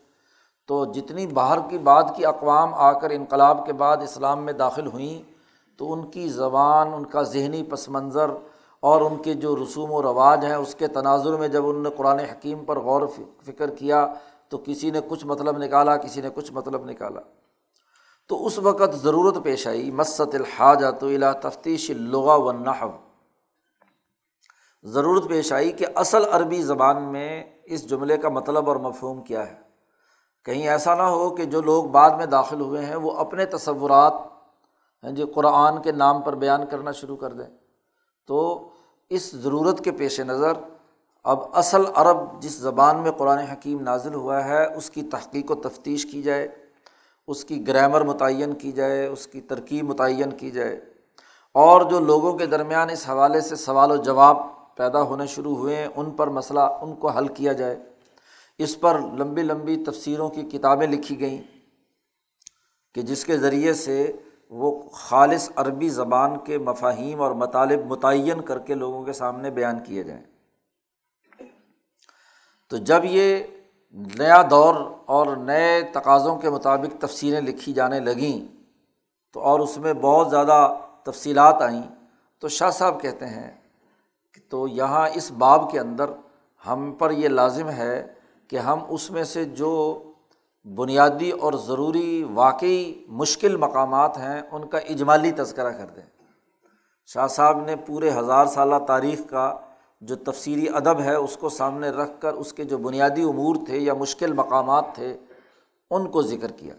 تو 0.69 0.85
جتنی 0.85 1.27
باہر 1.27 1.57
کی 1.69 1.77
بعد 1.77 2.03
کی 2.15 2.25
اقوام 2.25 2.73
آ 2.73 2.91
کر 2.91 3.09
انقلاب 3.09 3.65
کے 3.65 3.73
بعد 3.73 3.97
اسلام 3.97 4.43
میں 4.43 4.53
داخل 4.53 4.87
ہوئیں، 4.87 5.31
تو 5.77 5.93
ان 5.93 6.11
کی 6.11 6.29
زبان، 6.29 6.93
ان 6.93 7.05
کا 7.05 7.21
ذہنی 7.21 7.63
پس 7.63 7.89
منظر 7.89 8.31
اور 8.79 9.01
ان 9.01 9.17
کے 9.17 9.33
جو 9.33 9.55
رسوم 9.55 9.91
و 9.91 10.01
رواج 10.01 10.45
ہیں، 10.45 10.53
اس 10.53 10.75
کے 10.75 10.87
تناظر 10.87 11.37
میں 11.37 11.47
جب 11.47 11.67
انہوں 11.67 11.83
نے 11.83 11.89
قرآن 11.89 12.19
حکیم 12.19 12.65
پر 12.65 12.79
غور 12.79 13.01
و 13.01 13.07
فکر 13.45 13.69
کیا، 13.69 14.13
تو 14.49 14.57
کسی 14.65 14.91
نے 14.91 14.99
کچھ 15.07 15.25
مطلب 15.25 15.57
نکالا، 15.57 15.97
کسی 15.97 16.21
نے 16.21 16.29
کچھ 16.35 16.53
مطلب 16.53 16.85
نکالا۔ 16.85 17.21
تو 18.27 18.45
اس 18.45 18.59
وقت 18.59 18.95
ضرورت 18.95 19.43
پیش 19.43 19.67
آئی، 19.67 19.91
مست 19.91 20.21
الحاجہ 20.21 20.91
تو 20.91 21.07
الا 21.07 21.31
تفتیش 21.31 21.91
لغا 21.95 22.35
و 22.35 22.51
نحو 22.51 22.89
ضرورت 24.83 25.29
پیش 25.29 25.53
آئی 25.53 25.71
کہ 25.71 25.85
اصل 25.95 26.23
عربی 26.31 26.61
زبان 26.61 27.03
میں 27.03 27.43
اس 27.63 27.89
جملے 27.89 28.17
کا 28.17 28.29
مطلب 28.29 28.67
اور 28.67 28.75
مفہوم 28.75 29.21
کیا 29.21 29.47
ہے۔ 29.47 29.68
کہیں 30.49 30.67
ایسا 30.67 30.95
نہ 30.95 31.01
ہو 31.01 31.29
کہ 31.29 31.45
جو 31.45 31.61
لوگ 31.61 31.83
بعد 31.83 32.09
میں 32.09 32.25
داخل 32.25 32.61
ہوئے 32.61 32.85
ہیں، 32.85 32.95
وہ 32.95 33.11
اپنے 33.11 33.45
تصورات، 33.45 34.13
ہیں 35.03 35.11
جو 35.11 35.25
قرآن 35.35 35.81
کے 35.81 35.91
نام 35.91 36.21
پر 36.21 36.35
بیان 36.35 36.65
کرنا 36.65 36.91
شروع 36.91 37.17
کر 37.17 37.33
دیں۔ 37.33 37.45
تو 38.27 38.69
اس 39.09 39.31
ضرورت 39.31 39.83
کے 39.83 39.91
پیش 39.91 40.19
نظر، 40.19 40.51
اب 41.23 41.39
اصل 41.53 41.83
عرب 41.95 42.17
جس 42.39 42.57
زبان 42.57 42.97
میں 42.97 43.11
قرآن 43.11 43.37
حکیم 43.37 43.81
نازل 43.81 44.13
ہوا 44.13 44.45
ہے، 44.45 44.75
اس 44.75 44.89
کی 44.89 45.01
تحقیق 45.01 45.51
و 45.51 45.55
تفتیش 45.55 46.05
کی 46.05 46.21
جائے، 46.21 46.47
اس 47.27 47.45
کی 47.45 47.67
گرامر 47.67 48.01
متعین 48.01 48.53
کی 48.53 48.71
جائے، 48.71 49.05
اس 49.05 49.27
کی 49.27 49.41
ترکیب 49.41 49.85
متعین 49.85 50.31
کی 50.31 50.51
جائے۔ 50.51 50.79
اور 51.53 51.81
جو 51.81 51.99
لوگوں 51.99 52.33
کے 52.33 52.45
درمیان 52.45 52.89
اس 52.89 53.09
حوالے 53.09 53.41
سے 53.41 53.55
سوال 53.55 53.91
و 53.91 53.95
جواب 53.95 54.37
پیدا 54.75 55.01
ہونے 55.01 55.27
شروع 55.27 55.55
ہوئے 55.55 55.75
ہیں 55.75 55.87
ان 55.95 56.11
پر 56.11 56.27
مسئلہ 56.27 56.59
ان 56.59 56.95
کو 56.95 57.07
حل 57.07 57.27
کیا 57.27 57.53
جائے۔ 57.53 57.88
اس 58.59 58.79
پر 58.79 58.99
لمبی 58.99 59.41
لمبی 59.41 59.83
تفسیروں 59.83 60.29
کی 60.29 60.41
کتابیں 60.41 60.87
لکھی 60.87 61.19
گئیں 61.19 61.41
کہ 62.93 63.01
جس 63.01 63.25
کے 63.25 63.37
ذریعے 63.37 63.73
سے 63.73 64.13
وہ 64.49 64.89
خالص 64.89 65.49
عربی 65.55 65.89
زبان 65.89 66.37
کے 66.37 66.57
مفاہیم 66.57 67.21
اور 67.21 67.31
مطالب 67.31 67.85
متعین 67.85 68.41
کر 68.41 68.59
کے 68.59 68.73
لوگوں 68.73 69.03
کے 69.05 69.13
سامنے 69.13 69.49
بیان 69.49 69.83
کیے 69.83 70.03
جائیں۔ 70.03 70.23
تو 72.69 72.77
جب 72.77 72.99
یہ 73.03 73.43
نیا 73.93 74.41
دور 74.49 74.75
اور 75.05 75.37
نئے 75.37 75.81
تقاضوں 75.93 76.37
کے 76.39 76.49
مطابق 76.49 77.01
تفصیلیں 77.01 77.41
لکھی 77.41 77.73
جانے 77.73 77.99
لگیں 77.99 78.55
تو 79.33 79.39
اور 79.39 79.59
اس 79.59 79.77
میں 79.77 79.93
بہت 79.93 80.29
زیادہ 80.29 80.75
تفصیلات 81.03 81.61
آئیں 81.61 81.83
تو 82.39 82.47
شاہ 82.47 82.69
صاحب 82.69 83.01
کہتے 83.01 83.25
ہیں 83.25 83.51
کہ 84.33 84.41
تو 84.49 84.67
یہاں 84.67 85.09
اس 85.13 85.31
باب 85.31 85.71
کے 85.71 85.79
اندر 85.79 86.05
ہم 86.67 86.95
پر 86.97 87.11
یہ 87.11 87.27
لازم 87.27 87.69
ہے 87.69 88.13
کہ 88.49 88.57
ہم 88.57 88.79
اس 88.89 89.11
میں 89.11 89.23
سے 89.23 89.45
جو 89.45 90.03
بنیادی 90.63 91.31
اور 91.31 91.53
ضروری 91.53 92.23
واقعی 92.33 92.93
مشکل 93.07 93.57
مقامات 93.57 94.17
ہیں، 94.17 94.41
ان 94.51 94.67
کا 94.67 94.77
اجمالی 94.77 95.31
تذکرہ 95.31 95.69
کر 95.69 95.85
دیں۔ 95.95 96.03
شاہ 97.05 97.27
صاحب 97.27 97.65
نے 97.65 97.75
پورے 97.75 98.11
ہزار 98.11 98.45
سالہ 98.45 98.75
تاریخ 98.87 99.21
کا 99.29 99.57
جو 100.01 100.15
تفصیلی 100.15 100.65
ادب 100.73 100.99
ہے، 100.99 101.15
اس 101.15 101.37
کو 101.37 101.49
سامنے 101.49 101.89
رکھ 101.89 102.11
کر 102.19 102.33
اس 102.33 102.53
کے 102.53 102.63
جو 102.63 102.77
بنیادی 102.77 103.23
امور 103.23 103.55
تھے 103.65 103.77
یا 103.77 103.93
مشکل 103.93 104.33
مقامات 104.33 104.85
تھے، 104.95 105.17
ان 105.91 106.07
کو 106.07 106.21
ذکر 106.21 106.51
کیا۔ 106.51 106.73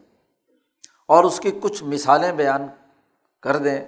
اور 1.09 1.25
اس 1.25 1.41
کی 1.41 1.51
کچھ 1.63 1.85
مثالیں 1.85 2.33
بیان 2.33 2.67
کر 3.43 3.57
دیں 3.57 3.85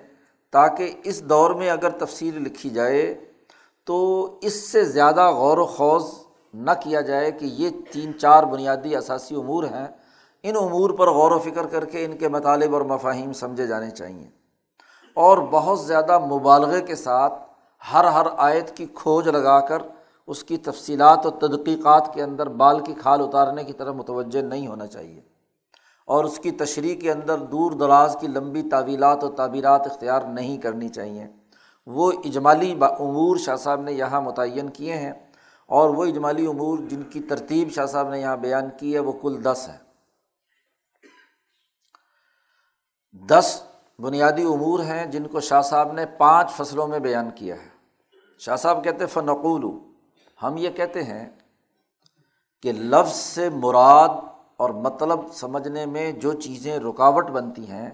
تاکہ 0.51 0.93
اس 1.05 1.23
دور 1.23 1.51
میں 1.51 1.71
اگر 1.71 1.91
تفصیل 1.91 2.43
لکھی 2.43 2.71
جائے 2.71 3.33
تو 3.85 4.27
اس 4.43 4.55
سے 4.55 4.85
زیادہ 4.85 5.31
غور 5.31 5.59
و 5.59 5.67
خوض 5.67 6.22
نہ 6.53 6.71
کیا 6.81 7.01
جائے 7.01 7.33
کہ 7.33 7.45
یہ 7.45 7.71
تین 7.93 8.19
چار 8.19 8.43
بنیادی 8.43 8.97
اثاثی 8.97 9.35
امور 9.35 9.65
ہیں، 9.65 9.87
ان 10.43 10.57
امور 10.57 10.91
پر 10.91 11.11
غور 11.11 11.31
و 11.31 11.39
فکر 11.39 11.67
کر 11.67 11.85
کے 11.85 12.05
ان 12.05 12.17
کے 12.17 12.29
مطالب 12.29 12.75
اور 12.75 12.83
مفاہیم 12.83 13.33
سمجھے 13.33 13.67
جانے 13.67 13.91
چاہئیں 13.91 14.27
اور 15.15 15.39
بہت 15.39 15.81
زیادہ 15.81 16.19
مبالغے 16.19 16.81
کے 16.81 16.95
ساتھ 16.95 17.33
ہر 17.93 18.05
ہر 18.05 18.27
آیت 18.37 18.77
کی 18.77 18.87
کھوج 18.95 19.29
لگا 19.29 19.61
کر 19.61 19.79
اس 20.27 20.45
کی 20.45 20.57
تفصیلات 20.57 21.27
و 21.27 21.31
تدقیقات 21.31 22.15
کے 22.15 22.23
اندر 22.23 22.49
بال 22.49 22.81
کی 22.81 22.95
کھال 22.95 23.21
اتارنے 23.21 23.65
کی 23.65 23.73
طرف 23.73 23.95
متوجہ 23.95 24.43
نہیں 24.43 24.67
ہونا 24.67 24.87
چاہیے۔ 24.87 25.21
اور 26.07 26.25
اس 26.25 26.39
کی 26.39 26.51
تشریح 26.51 26.97
کے 27.01 27.13
اندر 27.13 27.39
دور 27.39 27.73
دراز 27.73 28.17
کی 28.21 28.27
لمبی 28.27 28.63
تعویلات 28.63 29.25
و 29.25 29.29
تعبیرات 29.29 29.87
اختیار 29.87 30.21
نہیں 30.21 30.59
کرنی 30.59 30.89
چاہیے۔ 30.89 31.27
وہ 31.87 32.13
اجمالی 32.25 32.75
امور 32.81 33.37
شاہ 33.37 33.57
صاحب 33.57 33.81
نے 33.81 33.93
یہاں 33.93 34.21
متعین 34.21 34.69
کیے 34.69 34.95
ہیں۔ 34.95 35.13
اور 35.73 35.91
وہ 35.91 36.05
اجمالی 36.05 36.47
امور 36.47 36.79
جن 36.79 37.03
کی 37.03 37.21
ترتیب 37.21 37.71
شاہ 37.73 37.87
صاحب 37.87 38.09
نے 38.09 38.21
یہاں 38.21 38.37
بیان 38.37 38.65
کی 38.79 38.95
ہے، 38.95 38.99
وہ 38.99 39.13
کل 39.13 39.45
دس 39.45 39.69
ہے 39.69 39.79
دس 43.29 43.63
بنیادی 43.99 44.43
امور 44.43 44.81
ہیں 44.81 45.07
جن 45.07 45.27
کو 45.27 45.41
شاہ 45.41 45.63
صاحب 45.63 45.93
نے 45.93 46.07
پانچ 46.07 46.51
فصلوں 46.51 46.89
میں 46.89 46.99
بیان 46.99 47.31
کیا 47.31 47.55
ہے۔ 47.55 47.69
شاہ 48.39 48.57
صاحب 48.57 48.85
کہتے 48.85 49.07
فنقول 49.07 49.65
ہم 50.43 50.57
یہ 50.57 50.71
کہتے 50.71 51.03
ہیں 51.03 51.31
کہ 52.63 52.73
لفظ 52.73 53.17
سے 53.17 53.49
مراد 53.51 54.09
اور 54.57 54.71
مطلب 54.71 55.21
سمجھنے 55.33 55.87
میں 55.87 56.13
جو 56.13 56.33
چیزیں 56.33 56.79
رکاوٹ 56.79 57.31
بنتی 57.31 57.71
ہیں 57.71 57.91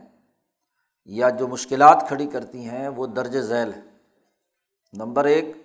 یا 1.04 1.28
جو 1.28 1.48
مشکلات 1.48 2.04
کھڑی 2.08 2.26
کرتی 2.26 2.68
ہیں، 2.68 2.88
وہ 2.88 3.06
درج 3.06 3.38
ذیل 3.40 3.72
ہے 3.74 3.80
نمبر 4.92 5.24
ایک 5.24 5.56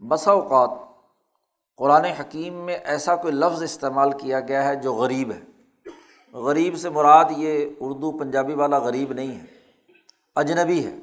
بسا 0.00 0.30
اوقات 0.30 0.85
قرآن 1.76 2.04
حکیم 2.04 2.54
میں 2.54 2.78
ایسا 2.84 3.16
کوئی 3.16 3.32
لفظ 3.32 3.62
استعمال 3.62 4.12
کیا 4.12 4.40
گیا 4.40 4.68
ہے 4.68 4.76
جو 4.76 4.94
غریب 4.94 5.32
ہے؟ 5.32 5.40
غریب 6.32 6.76
سے 6.76 6.90
مراد 6.90 7.24
یہ 7.36 7.66
اردو 7.80 8.12
پنجابی 8.12 8.54
والا 8.54 8.78
غریب 8.78 9.12
نہیں 9.12 9.40
ہے، 9.40 9.44
اجنبی 10.36 10.86
ہے۔ 10.86 10.96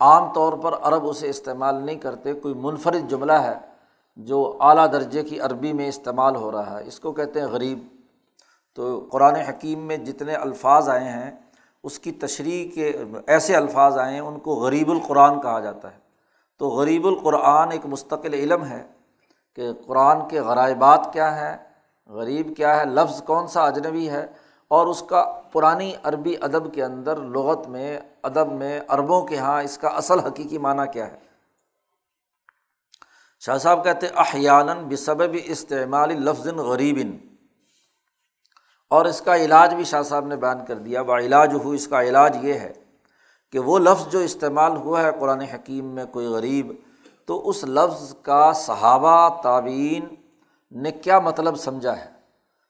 عام 0.00 0.32
طور 0.32 0.52
پر 0.52 0.72
عرب 0.82 1.08
اسے 1.08 1.28
استعمال 1.28 1.74
نہیں 1.74 1.96
کرتے، 1.96 2.32
کوئی 2.34 2.54
منفرد 2.54 3.08
جملہ 3.08 3.32
ہے 3.32 3.54
جو 4.16 4.56
اعلیٰ 4.60 4.92
درجے 4.92 5.22
کی 5.22 5.40
عربی 5.40 5.72
میں 5.72 5.88
استعمال 5.88 6.36
ہو 6.36 6.52
رہا 6.52 6.80
ہے۔ 6.80 6.86
اس 6.86 7.00
کو 7.00 7.12
کہتے 7.12 7.40
ہیں 7.40 7.46
غریب۔ 7.46 7.78
تو 8.74 9.08
قرآن 9.12 9.36
حکیم 9.36 9.78
میں 9.78 9.96
جتنے 9.96 10.34
الفاظ 10.34 10.88
آئے 10.88 11.04
ہیں، 11.04 11.30
اس 11.84 11.98
کی 11.98 12.12
تشریح 12.12 12.70
کے 12.74 13.04
ایسے 13.26 13.56
الفاظ 13.56 13.98
آئے 13.98 14.12
ہیں، 14.12 14.20
ان 14.20 14.38
کو 14.38 14.54
غریب 14.54 14.90
القرآن 14.90 15.40
کہا 15.40 15.60
جاتا 15.60 15.92
ہے۔ 15.92 15.98
تو 16.58 16.68
غریب 16.68 17.06
القرآن 17.06 17.72
ایک 17.72 17.86
مستقل 17.86 18.34
علم 18.34 18.64
ہے 18.64 18.95
کہ 19.56 19.72
قرآن 19.86 20.28
کے 20.28 20.40
غرائبات 20.40 21.08
کیا 21.12 21.36
ہیں، 21.36 21.56
غریب 22.06 22.56
کیا 22.56 22.80
ہے، 22.80 22.84
لفظ 22.84 23.22
کون 23.22 23.46
سا 23.46 23.64
اجنبی 23.64 24.10
ہے؟ 24.10 24.26
اور 24.68 24.86
اس 24.86 25.02
کا 25.08 25.40
پرانی 25.52 25.92
عربی 26.02 26.36
ادب 26.40 26.74
کے 26.74 26.84
اندر، 26.84 27.16
لغت 27.16 27.68
میں، 27.68 28.00
ادب 28.22 28.52
میں، 28.52 28.80
عربوں 28.88 29.26
کے 29.26 29.34
یہاں 29.34 29.62
اس 29.62 29.78
کا 29.78 29.88
اصل 29.88 30.20
حقیقی 30.20 30.58
معنیٰ 30.58 30.92
کیا 30.92 31.12
ہے؟ 31.12 31.18
شاہ 33.40 33.58
صاحب 33.58 33.84
کہتے 33.84 34.06
احیان 34.06 34.66
بصب 34.88 35.22
استعمال 35.44 36.22
لفظ 36.22 36.46
غریب۔ 36.46 37.16
اور 38.90 39.04
اس 39.04 39.20
کا 39.20 39.36
علاج 39.36 39.74
بھی 39.74 39.84
شاہ 39.84 40.02
صاحب 40.02 40.26
نے 40.26 40.36
بیان 40.36 40.64
کر 40.64 40.74
دیا 40.74 41.00
وہ 41.00 41.16
علاج 41.16 41.54
ہو 41.64 41.70
اس 41.70 41.88
کا 41.88 42.02
علاج 42.02 42.38
یہ 42.42 42.54
ہے 42.54 42.72
کہ 43.52 43.58
وہ 43.58 43.78
لفظ 43.78 44.08
جو 44.08 44.18
استعمال 44.18 44.76
ہوا 44.76 45.02
ہے 45.02 45.10
قرآن 45.20 45.40
حکیم 45.40 45.84
میں 45.84 46.04
کوئی 46.04 46.26
غریب 46.26 46.72
تو 47.26 47.48
اس 47.48 47.64
لفظ 47.64 48.14
کا 48.22 48.52
صحابہ 48.52 49.42
تعبین 49.42 50.14
نے 50.70 50.90
کیا 50.90 51.18
مطلب 51.18 51.56
سمجھا 51.56 51.96
ہے؟ 51.96 52.16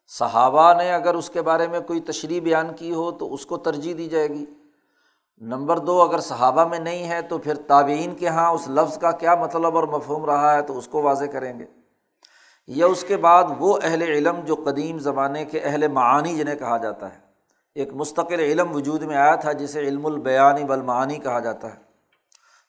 صحابہ 0.06 0.72
نے 0.74 0.92
اگر 0.92 1.14
اس 1.14 1.30
کے 1.30 1.42
بارے 1.42 1.68
میں 1.68 1.80
کوئی 1.80 2.00
تشریح 2.00 2.40
بیان 2.40 2.74
کی 2.74 2.94
ہو 2.94 3.10
تو 3.10 3.34
اس 3.34 3.46
کو 3.46 3.56
ترجیح 3.56 3.94
دی 3.98 4.08
جائے 4.08 4.28
گی۔ 4.28 4.46
نمبر 5.38 5.78
دو، 5.78 6.02
اگر 6.02 6.20
صحابہ 6.20 6.64
میں 6.64 6.78
نہیں 6.78 7.08
ہے 7.08 7.22
تو 7.22 7.38
پھر 7.38 7.54
تعبین 7.54 8.14
کے 8.14 8.26
یہاں 8.26 8.50
اس 8.50 8.68
لفظ 8.68 8.98
کا 8.98 9.10
کیا 9.10 9.34
مطلب 9.34 9.76
اور 9.76 9.84
مفہوم 9.84 10.24
رہا 10.24 10.54
ہے 10.54 10.62
تو 10.62 10.78
اس 10.78 10.88
کو 10.88 11.02
واضح 11.02 11.24
کریں 11.24 11.58
گے۔ 11.58 11.64
یا 12.66 12.86
اس 12.86 13.04
کے 13.04 13.16
بعد 13.16 13.44
وہ 13.58 13.78
اہل 13.82 14.02
علم 14.02 14.40
جو 14.44 14.54
قدیم 14.54 14.98
زمانے 14.98 15.44
کے 15.44 15.60
اہل 15.60 15.88
معانی 15.88 16.36
جنہیں 16.36 16.54
کہا 16.54 16.76
جاتا 16.76 17.14
ہے۔ 17.14 17.18
ایک 17.74 17.92
مستقل 17.92 18.40
علم 18.40 18.76
وجود 18.76 19.02
میں 19.02 19.16
آیا 19.16 19.34
تھا 19.34 19.52
جسے 19.52 19.80
علم 19.80 20.06
البیانی 20.06 20.64
بالمعانی 20.64 21.18
کہا 21.18 21.38
جاتا 21.38 21.74
ہے۔ 21.74 21.85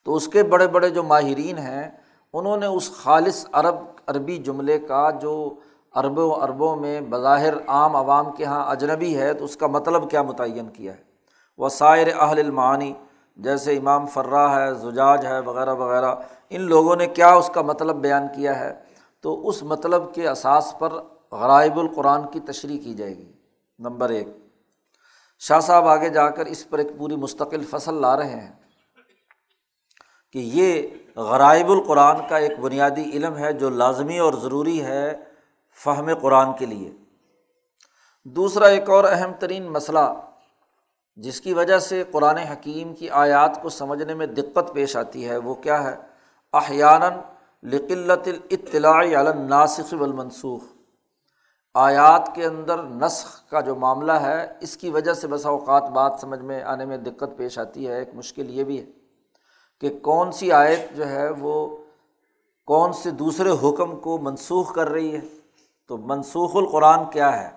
تو 0.08 0.16
اس 0.16 0.28
کے 0.28 0.44
بڑے 0.44 0.68
بڑے 0.68 0.90
جو 0.90 1.04
ماہرین 1.04 1.58
ہیں، 1.58 1.92
انہوں 2.34 2.58
نے 2.58 2.66
اس 2.66 2.92
خالص 2.92 3.46
عرب، 3.52 3.76
عربی 4.08 4.38
جملے 4.38 4.80
کا 4.80 5.10
جو 5.10 5.56
عربوں 5.96 6.32
عربوں 6.32 6.76
میں 6.76 7.02
بظاہر 7.02 7.54
عام 7.68 7.96
عوام 7.96 8.32
کے 8.32 8.44
یہاں 8.44 8.72
اجنبی 8.72 9.18
ہے، 9.18 9.34
تو 9.34 9.46
اس 9.46 9.58
کا 9.58 9.68
مطلب 9.68 10.10
کیا 10.10 10.22
متعین 10.22 10.70
کیا 10.70 10.94
ہے؟ 10.94 11.04
وسائر 11.58 12.08
اہل 12.20 12.40
المعانی، 12.40 12.94
جیسے 13.38 13.78
امام 13.78 14.06
فرا 14.06 14.56
ہے، 14.56 14.74
زجاج 14.74 15.26
ہے، 15.26 15.40
وغیرہ 15.40 15.74
وغیرہ، 15.74 16.16
ان 16.50 16.62
لوگوں 16.62 16.96
نے 16.96 17.08
کیا 17.08 17.34
اس 17.34 17.50
کا 17.54 17.62
مطلب 17.62 17.96
بیان 17.96 18.28
کیا 18.36 18.60
ہے؟ 18.60 18.74
تو 19.22 19.48
اس 19.48 19.64
مطلب 19.64 20.14
کے 20.14 20.28
اساس 20.28 20.74
پر 20.80 20.94
غرائب 21.32 21.80
القرآن 21.80 22.22
کی 22.32 22.40
تشریح 22.40 22.80
کی 22.84 22.94
جائے 22.94 23.18
گی۔ 23.18 23.32
نمبر 23.80 24.10
ایک، 24.10 24.28
شاہ 25.40 25.60
صاحب 25.60 25.88
آگے 25.88 26.10
جا 26.10 26.30
کر 26.30 26.46
اس 26.46 26.70
پر 26.70 26.78
ایک 26.78 26.88
پوری 26.98 27.16
مستقل 27.16 27.64
فصل 27.64 27.94
لا 27.94 28.18
رہے 28.18 28.40
ہیں۔ 28.40 28.57
کہ 30.32 30.40
یہ 30.40 30.88
غرائب 31.16 31.72
القرآن 31.72 32.16
کا 32.30 32.38
ایک 32.38 32.60
بنیادی 32.60 33.04
علم 33.04 33.38
ہے 33.38 33.54
جو 33.54 33.70
لازمی 33.70 34.18
اور 34.18 34.34
ضروری 34.34 34.84
ہے 34.84 35.24
فہم 35.84 36.10
قرآن 36.22 36.48
کے 36.60 36.66
لیے۔ 36.66 36.92
دوسرا 38.26 38.68
ایک 38.68 38.90
اور 38.90 39.04
اہم 39.04 39.32
ترین 39.40 39.68
مسئلہ، 39.68 40.14
جس 41.16 41.42
کی 41.42 41.54
وجہ 41.54 41.80
سے 41.80 42.04
قرآن 42.12 42.38
حکیم 42.38 42.94
کی 42.94 43.10
آیات 43.10 43.62
کو 43.62 43.70
سمجھنے 43.70 44.14
میں 44.14 44.28
دقت 44.28 44.74
پیش 44.74 44.98
آتی 44.98 45.30
ہے، 45.30 45.38
وہ 45.38 45.54
کیا 45.54 45.84
ہے؟ 45.84 45.96
احیانً 46.54 47.14
لقلت 47.64 48.28
الاطلاع 48.28 49.02
علی 49.02 49.44
ناسخ 49.48 49.94
والمنسوخ۔ 49.94 50.64
آیات 51.74 52.36
کے 52.36 52.46
اندر 52.46 52.84
نسخ 52.84 53.50
کا 53.50 53.62
جو 53.62 53.76
معاملہ 53.76 54.12
ہے، 54.12 54.54
اس 54.62 54.78
کی 54.78 54.90
وجہ 54.90 55.14
سے 55.14 55.28
بسا 55.28 55.50
اوقات 55.50 55.84
بات 55.84 56.18
سمجھ 56.22 56.40
میں 56.40 56.64
آنے 56.64 56.86
میں 56.86 56.98
دقت 56.98 57.38
پیش 57.38 57.60
آتی 57.60 57.88
ہے، 57.88 58.00
ایک 58.00 58.10
مشکل 58.14 58.50
یہ 58.50 58.64
بھی 58.64 58.82
ہے۔ 58.82 58.86
کہ 59.82 60.00
کون 60.02 60.32
سی 60.32 60.52
آیت 60.52 60.98
جو 60.98 61.10
ہے 61.10 61.30
وہ 61.30 61.78
کون 62.66 62.94
سے 62.94 63.12
دوسرے 63.12 63.50
حکم 63.52 64.00
کو 64.00 64.18
منسوخ 64.18 64.76
کر 64.76 64.90
رہی 64.90 65.16
ہے؟ 65.16 65.22
تو 65.88 65.98
منسوخ 65.98 66.56
القرآن 66.56 67.00
کیا 67.12 67.44
ہے؟ 67.44 67.50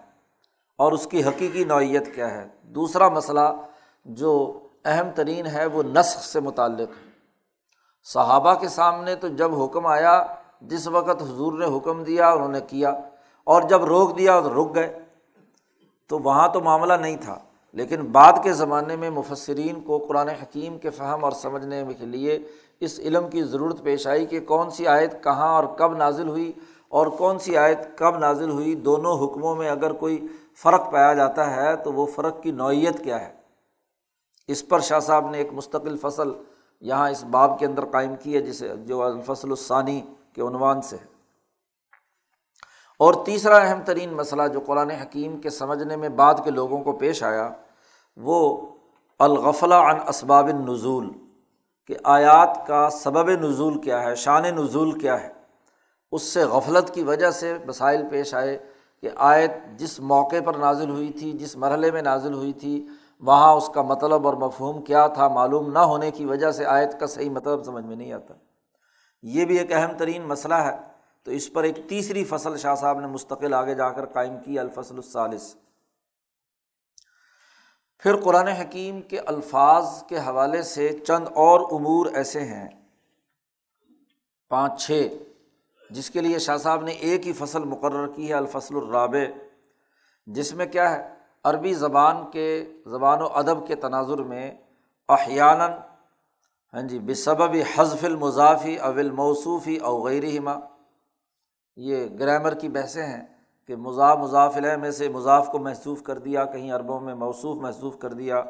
اور 0.78 0.92
اس 0.92 1.06
کی 1.06 1.24
حقیقی 1.24 1.64
نوعیت 1.64 2.14
کیا 2.14 2.30
ہے؟ 2.30 2.48
دوسرا 2.62 3.09
مسئلہ 3.09 3.48
جو 4.04 4.61
اہم 4.85 5.11
ترین 5.14 5.46
ہے 5.46 5.66
وہ 5.66 5.83
نسخ 5.83 6.22
سے 6.22 6.40
متعلق 6.40 6.90
ہے۔ 6.90 7.11
صحابہ 8.04 8.54
کے 8.54 8.68
سامنے 8.68 9.14
تو 9.14 9.28
جب 9.28 9.62
حکم 9.62 9.87
آیا، 9.87 10.26
جس 10.61 10.87
وقت 10.88 11.22
حضور 11.22 11.52
نے 11.52 11.76
حکم 11.76 12.04
دیا 12.04 12.30
انہوں 12.30 12.48
نے 12.48 12.61
کیا، 12.61 12.90
اور 13.44 13.62
جب 13.62 13.85
روک 13.85 14.18
دیا 14.18 14.40
تو 14.40 14.62
رک 14.62 14.74
گئے، 14.74 14.98
تو 16.09 16.18
وہاں 16.18 16.48
تو 16.48 16.61
معاملہ 16.61 16.92
نہیں 16.92 17.16
تھا۔ 17.16 17.38
لیکن 17.72 18.00
بعد 18.00 18.33
کے 18.42 18.52
زمانے 18.52 18.96
میں 18.96 19.11
مفصرین 19.11 19.80
کو 19.80 19.98
قرآن 19.98 20.28
حکیم 20.28 20.78
کے 20.78 20.90
فہم 20.90 21.24
اور 21.24 21.33
سمجھنے 21.33 21.85
کے 21.98 22.06
لیے 22.06 22.38
اس 22.80 23.00
علم 23.00 23.30
کی 23.30 23.42
ضرورت 23.42 23.83
پیش 23.83 24.06
آئی 24.06 24.26
کہ 24.26 24.40
کون 24.40 24.70
سی 24.70 24.87
آیت 24.87 25.24
کہاں 25.24 25.48
اور 25.48 25.64
کب 25.78 25.96
نازل 25.96 26.28
ہوئی 26.28 26.52
اور 26.88 27.06
کون 27.06 27.38
سی 27.38 27.56
آیت 27.56 27.78
کب 27.94 28.18
نازل 28.18 28.50
ہوئی، 28.50 28.74
دونوں 28.74 29.26
حکموں 29.26 29.54
میں 29.56 29.70
اگر 29.70 29.92
کوئی 29.92 30.26
فرق 30.62 30.92
پایا 30.92 31.14
جاتا 31.14 31.56
ہے 31.56 31.76
تو 31.76 31.92
وہ 31.92 32.06
فرق 32.06 32.42
کی 32.42 32.50
نوعیت 32.50 33.04
کیا 33.04 33.20
ہے۔ 33.20 33.33
اس 34.48 34.68
پر 34.68 34.80
شاہ 34.80 35.00
صاحب 35.00 35.30
نے 35.30 35.38
ایک 35.38 35.48
مستقل 35.52 35.96
فصل 35.96 36.30
یہاں 36.80 37.11
اس 37.11 37.24
باب 37.24 37.59
کے 37.59 37.66
اندر 37.66 37.85
قائم 37.85 38.14
کی 38.22 38.35
ہے، 38.35 38.40
جسے 38.40 38.68
جو 38.87 39.02
الفصل 39.02 39.50
الثانی 39.50 40.00
کے 40.33 40.42
عنوان 40.42 40.83
سے 40.83 40.96
ہے۔ 40.96 41.09
اور 43.00 43.14
تیسرا 43.24 43.56
اہم 43.56 43.80
ترین 43.84 44.14
مسئلہ 44.14 44.42
جو 44.52 44.60
قرآن 44.66 44.90
حکیم 44.90 45.40
کے 45.40 45.50
سمجھنے 45.50 45.96
میں 45.96 46.08
بعد 46.08 46.34
کے 46.44 46.50
لوگوں 46.50 46.78
کو 46.78 46.92
پیش 46.92 47.22
آیا، 47.22 47.48
وہ 48.16 48.66
الغفلا 49.18 49.90
عن 49.90 49.96
اسباب 50.08 50.48
نزول 50.48 51.10
کہ 51.86 51.96
آیات 52.04 52.66
کا 52.66 52.90
سبب 52.90 53.30
نزول 53.30 53.80
کیا 53.80 54.02
ہے، 54.02 54.14
شان 54.14 54.42
نزول 54.42 54.98
کیا 54.98 55.22
ہے۔ 55.22 55.28
اس 56.12 56.22
سے 56.22 56.44
غفلت 56.44 56.94
کی 56.94 57.02
وجہ 57.02 57.30
سے 57.30 57.58
مسائل 57.66 58.02
پیش 58.10 58.34
آئے 58.34 58.58
کہ 59.00 59.10
آیت 59.16 59.50
جس 59.76 60.00
موقع 60.00 60.36
پر 60.44 60.54
نازل 60.54 60.90
ہوئی 60.90 61.10
تھی، 61.10 61.32
جس 61.32 61.56
مرحلے 61.56 61.90
میں 61.90 62.02
نازل 62.02 62.34
ہوئی 62.34 62.52
تھی، 62.52 62.86
وہاں 63.20 63.54
اس 63.54 63.70
کا 63.74 63.82
مطلب 63.82 64.26
اور 64.26 64.34
مفہوم 64.34 64.82
کیا 64.82 65.06
تھا 65.06 65.28
معلوم 65.28 65.72
نہ 65.72 65.78
ہونے 65.78 66.10
کی 66.10 66.24
وجہ 66.24 66.50
سے 66.50 66.66
آیت 66.66 67.00
کا 67.00 67.06
صحیح 67.06 67.30
مطلب 67.30 67.64
سمجھ 67.64 67.84
میں 67.84 67.96
نہیں 67.96 68.12
آتا۔ 68.12 68.34
یہ 69.22 69.44
بھی 69.44 69.58
ایک 69.58 69.72
اہم 69.72 69.96
ترین 69.96 70.22
مسئلہ 70.22 70.54
ہے۔ 70.54 70.89
تو 71.22 71.30
اس 71.30 71.52
پر 71.52 71.62
ایک 71.62 71.88
تیسری 71.88 72.24
فصل 72.24 72.56
شاہ 72.56 72.74
صاحب 72.74 73.00
نے 73.00 73.06
مستقل 73.06 73.54
آگے 73.54 73.74
جا 73.74 73.90
کر 73.90 74.06
قائم 74.06 74.35
کی، 74.44 74.59
الفصل 74.59 74.96
الثالث۔ 74.96 75.54
پھر 77.98 78.16
قرآن 78.16 78.48
حکیم 78.48 79.02
کے 79.02 79.18
الفاظ 79.18 80.02
کے 80.09 80.18
حوالے 80.18 80.62
سے 80.62 80.98
چند 81.06 81.28
اور 81.35 81.61
امور 81.61 82.06
ایسے 82.06 82.40
ہیں۔ 82.40 82.68
پانچ، 84.48 84.87
چھ، 84.87 85.09
جس 85.90 86.11
کے 86.11 86.20
لیے 86.20 86.38
شاہ 86.38 86.56
صاحب 86.56 86.83
نے 86.83 86.92
ایک 86.92 87.26
ہی 87.26 87.33
فصل 87.33 87.64
مقرر 87.64 88.06
کی 88.06 88.28
ہے، 88.28 88.35
الفصل 88.35 88.76
الرابع۔ 88.76 89.38
جس 90.26 90.54
میں 90.54 90.66
کیا 90.66 90.90
ہے، 90.90 91.14
عربی 91.44 91.74
زبان 91.74 92.30
کے، 92.30 92.72
زبان 92.87 93.22
و 93.22 93.26
ادب 93.26 93.66
کے 93.66 93.74
تناظر 93.74 94.18
میں 94.18 94.52
احیاناً 95.09 95.70
ہاں 96.74 96.83
جی 96.83 96.98
بصب 96.98 97.42
حضف 97.76 98.04
المضافی 98.04 98.76
اول 98.76 99.11
موصوفی 99.11 99.76
اوغیرما 99.76 100.54
یہ 101.80 102.06
گرامر 102.20 102.54
کی 102.54 102.68
بحثیں 102.68 103.02
ہیں 103.02 103.22
کہ 103.68 103.76
مضاف 103.76 104.18
مضافل 104.18 104.76
میں 104.80 104.90
سے 104.90 105.08
مضاف 105.08 105.48
کو 105.48 105.58
محسوف 105.58 106.02
کر 106.02 106.18
دیا، 106.18 106.44
کہیں 106.44 106.72
عربوں 106.72 107.00
میں 107.00 107.14
موصوف 107.14 107.58
محسوف 107.58 107.98
کر 107.98 108.12
دیا، 108.12 108.42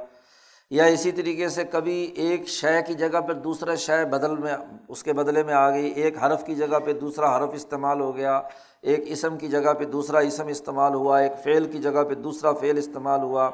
یا 0.70 0.84
اسی 0.84 1.12
طریقے 1.12 1.48
سے 1.48 1.64
کبھی 1.64 2.12
ایک 2.14 2.48
شے 2.48 2.82
کی 2.86 2.94
جگہ 2.94 3.20
پہ 3.20 3.32
دوسرا 3.32 3.74
شے 3.74 4.04
بدل 4.04 4.36
میں، 4.36 4.56
اس 4.88 5.02
کے 5.02 5.12
بدلے 5.12 5.42
میں 5.42 5.54
آ 5.54 5.70
گئی، 5.70 5.86
ایک 5.86 6.22
حرف 6.22 6.44
کی 6.44 6.54
جگہ 6.54 6.78
پہ 6.78 6.92
دوسرا 6.92 7.36
حرف 7.36 7.50
استعمال 7.52 8.00
ہو 8.00 8.16
گیا، 8.16 8.40
ایک 8.82 9.04
اسم 9.06 9.36
کی 9.38 9.48
جگہ 9.48 9.72
پہ 9.72 9.84
دوسرا 9.84 10.18
اسم 10.18 10.46
استعمال 10.46 10.94
ہوا، 10.94 11.18
ایک 11.18 11.32
فعل 11.44 11.64
کی 11.64 11.78
جگہ 11.78 12.02
پہ 12.04 12.14
دوسرا 12.14 12.52
فعل 12.52 12.78
استعمال 12.78 13.20
ہوا، 13.20 13.50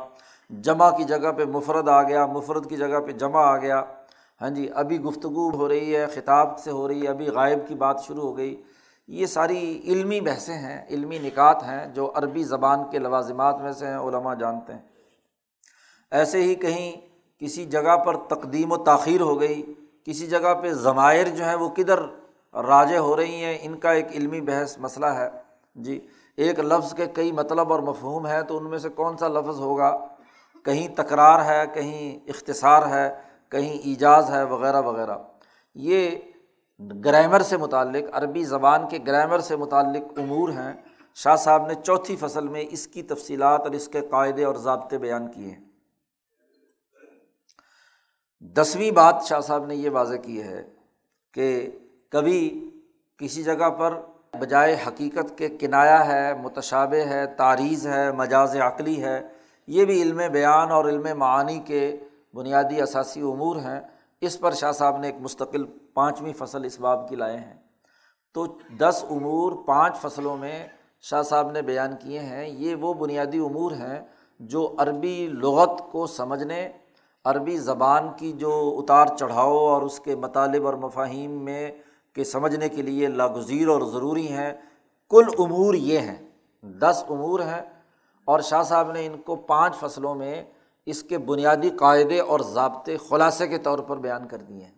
جمع 0.51 0.91
کی 0.91 1.05
جگہ 1.05 1.33
پہ 1.33 1.45
مفرد 1.45 1.89
آ 1.89 2.03
گیا، 2.03 2.27
مفرد 2.27 2.69
کی 2.69 2.77
جگہ 2.77 3.01
پہ 3.01 3.13
جمع 3.13 3.43
آ 3.43 3.57
گیا۔ 3.57 3.83
ہاں 4.41 4.51
جی 4.51 4.69
ابھی 4.75 5.01
گفتگو 5.01 5.51
ہو 5.51 5.69
رہی 5.69 5.97
ہے، 5.97 6.07
خطاب 6.07 6.59
سے 6.59 6.71
ہو 6.71 6.89
رہی 6.89 7.03
ہے، 7.03 7.09
ابھی 7.09 7.29
غائب 7.29 7.69
کی 7.69 7.75
بات 7.75 8.01
شروع 8.07 8.23
ہو 8.23 8.37
گئی۔ 8.37 8.63
یہ 9.09 9.27
ساری 9.27 9.81
علمی 9.85 10.21
بحثیں 10.21 10.55
ہیں، 10.55 10.87
علمی 10.91 11.19
نکات 11.19 11.63
ہیں 11.63 11.87
جو 11.87 12.13
عربی 12.15 12.45
زبان 12.45 12.91
کے 12.91 12.99
لوازمات 12.99 13.61
میں 13.61 13.73
سے 13.73 13.87
ہیں، 13.87 13.97
علماء 13.97 14.35
جانتے 14.35 14.73
ہیں۔ 14.73 14.81
ایسے 16.11 16.43
ہی 16.43 16.55
کہیں 16.55 16.93
کسی 17.39 17.65
جگہ 17.65 17.97
پر 17.97 18.17
تقدیم 18.17 18.73
و 18.73 18.77
تاخیر 18.77 19.21
ہو 19.21 19.41
گئی، 19.41 19.75
کسی 20.05 20.27
جگہ 20.27 20.55
پہ 20.63 20.73
ضمائر 20.73 21.27
جو 21.27 21.45
ہیں 21.45 21.55
وہ 21.55 21.69
کدھر 21.69 21.99
راجے 22.55 22.99
ہو 22.99 23.17
رہی 23.17 23.45
ہیں، 23.45 23.59
ان 23.61 23.79
کا 23.79 23.93
ایک 23.93 24.07
علمی 24.11 24.41
بحث 24.41 24.79
مسئلہ 24.79 25.07
ہے۔ 25.07 25.29
جی 25.75 26.07
ایک 26.37 26.61
لفظ 26.61 26.95
کے 26.95 27.07
کئی 27.07 27.33
مطلب 27.33 27.73
اور 27.73 27.81
مفہوم 27.81 28.27
ہے 28.27 28.43
تو 28.43 28.57
ان 28.57 28.71
میں 28.71 28.79
سے 28.79 28.89
کون 28.89 29.17
سا 29.17 29.29
لفظ 29.29 29.61
ہوگا؟ 29.61 30.07
کہیں 30.63 30.89
تکرار 30.89 31.45
ہے، 31.45 31.65
کہیں 31.75 32.31
اختصار 32.31 32.89
ہے، 32.89 33.15
کہیں 33.49 33.79
ایجاز 33.79 34.31
ہے، 34.31 34.43
وغیرہ 34.43 34.83
وغیرہ۔ 34.83 35.19
یہ 35.75 36.11
گرامر 36.81 37.41
سے 37.41 37.57
متعلق، 37.57 38.05
عربی 38.13 38.45
زبان 38.45 38.89
کے 38.89 38.99
گرامر 39.07 39.39
سے 39.39 39.57
متعلق 39.57 40.19
امور 40.19 40.49
ہیں۔ 40.49 40.73
شاہ 41.15 41.37
صاحب 41.37 41.67
نے 41.67 41.75
چوتھی 41.75 42.17
فصل 42.17 42.49
میں 42.49 42.65
اس 42.71 42.87
کی 42.87 43.03
تفصیلات 43.03 43.61
اور 43.61 43.71
اس 43.71 43.89
کے 43.89 44.01
قاعدے 44.01 44.45
اور 44.45 44.55
ضابطے 44.55 44.99
بیان 44.99 45.31
کیے 45.33 45.51
ہیں۔ 45.51 45.65
دسویں 48.41 48.91
بات 48.91 49.25
شاہ 49.29 49.41
صاحب 49.41 49.67
نے 49.67 49.77
یہ 49.77 49.91
واضح 49.91 50.17
کی 50.17 50.43
ہے 50.43 50.71
کہ 51.33 51.71
کبھی 52.11 52.71
کسی 53.17 53.43
جگہ 53.43 53.71
پر 53.71 54.01
بجائے 54.41 54.77
حقیقت 54.87 55.39
کے 55.39 55.49
کنایا 55.49 56.07
ہے، 56.07 56.35
متشابہ 56.35 57.09
ہے، 57.09 57.27
تاریز 57.27 57.87
ہے، 57.87 58.13
مجاز 58.13 58.57
عقلی 58.57 59.03
ہے، 59.03 59.29
یہ 59.67 59.85
بھی 59.85 60.03
علم 60.03 60.21
بیان 60.33 60.71
اور 60.71 60.85
علم 60.85 61.19
معانی 61.19 61.59
کے 61.59 61.97
بنیادی 62.35 62.81
اثاثی 62.81 63.21
امور 63.21 63.57
ہیں۔ 63.57 63.81
اس 64.21 64.41
پر 64.41 64.53
شاہ 64.53 64.73
صاحب 64.73 64.97
نے 64.97 65.07
ایک 65.07 65.17
مستقل 65.21 65.65
پانچویں 65.95 66.33
فصل 66.33 66.65
اس 66.65 66.81
باب 66.81 67.09
کی 67.09 67.17
لائے 67.17 67.37
ہیں۔ 67.37 67.55
تو 68.35 68.47
دس 68.79 69.05
امور 69.11 69.53
پانچ 69.67 69.97
فصلوں 69.97 70.37
میں 70.37 70.69
شاہ 71.01 71.23
صاحب 71.23 71.51
نے 71.51 71.63
بیان 71.63 71.91
کیے 72.01 72.19
ہیں۔ 72.19 72.49
یہ 72.49 72.75
وہ 72.75 72.95
بنیادی 72.95 73.39
امور 73.39 73.73
ہیں 73.73 74.01
جو 74.41 74.75
عربی 74.79 75.27
لغت 75.27 75.93
کو 75.93 76.07
سمجھنے، 76.07 76.69
عربی 77.25 77.59
زبان 77.59 78.09
کی 78.17 78.33
جو 78.33 78.77
اتار 78.79 79.07
چڑھاؤ 79.19 79.57
اور 79.57 79.83
اس 79.83 80.01
کے 80.01 80.17
مطالب 80.17 80.67
اور 80.67 80.75
مفاہیم 80.75 81.31
میں 81.31 81.71
کے 82.13 82.25
سمجھنے 82.25 82.69
کے 82.69 82.83
لیے 82.83 83.07
لاگزیر 83.07 83.69
اور 83.69 83.81
ضروری 83.81 84.33
ہیں، 84.33 84.53
کل 85.11 85.25
امور 85.39 85.75
یہ 85.75 85.99
ہیں۔ 85.99 86.29
دس 86.63 87.05
امور 87.09 87.41
ہیں 87.41 87.63
اور 88.25 88.41
شاہ 88.41 88.63
صاحب 88.63 88.93
نے 88.93 89.07
ان 89.07 89.21
کو 89.23 89.37
پانچ 89.37 89.77
فصلوں 89.77 90.15
میں 90.15 90.45
اس 90.87 91.03
کے 91.03 91.19
بنیادی 91.19 91.71
قاعدے 91.71 92.21
اور 92.21 92.41
ضابطے 92.41 92.97
خلاصے 92.97 93.49
کے 93.49 93.59
طور 93.59 93.79
پر 93.79 93.97
بیان 93.97 94.29
کر 94.29 94.37
دیے 94.37 94.65
ہیں۔ 94.65 94.73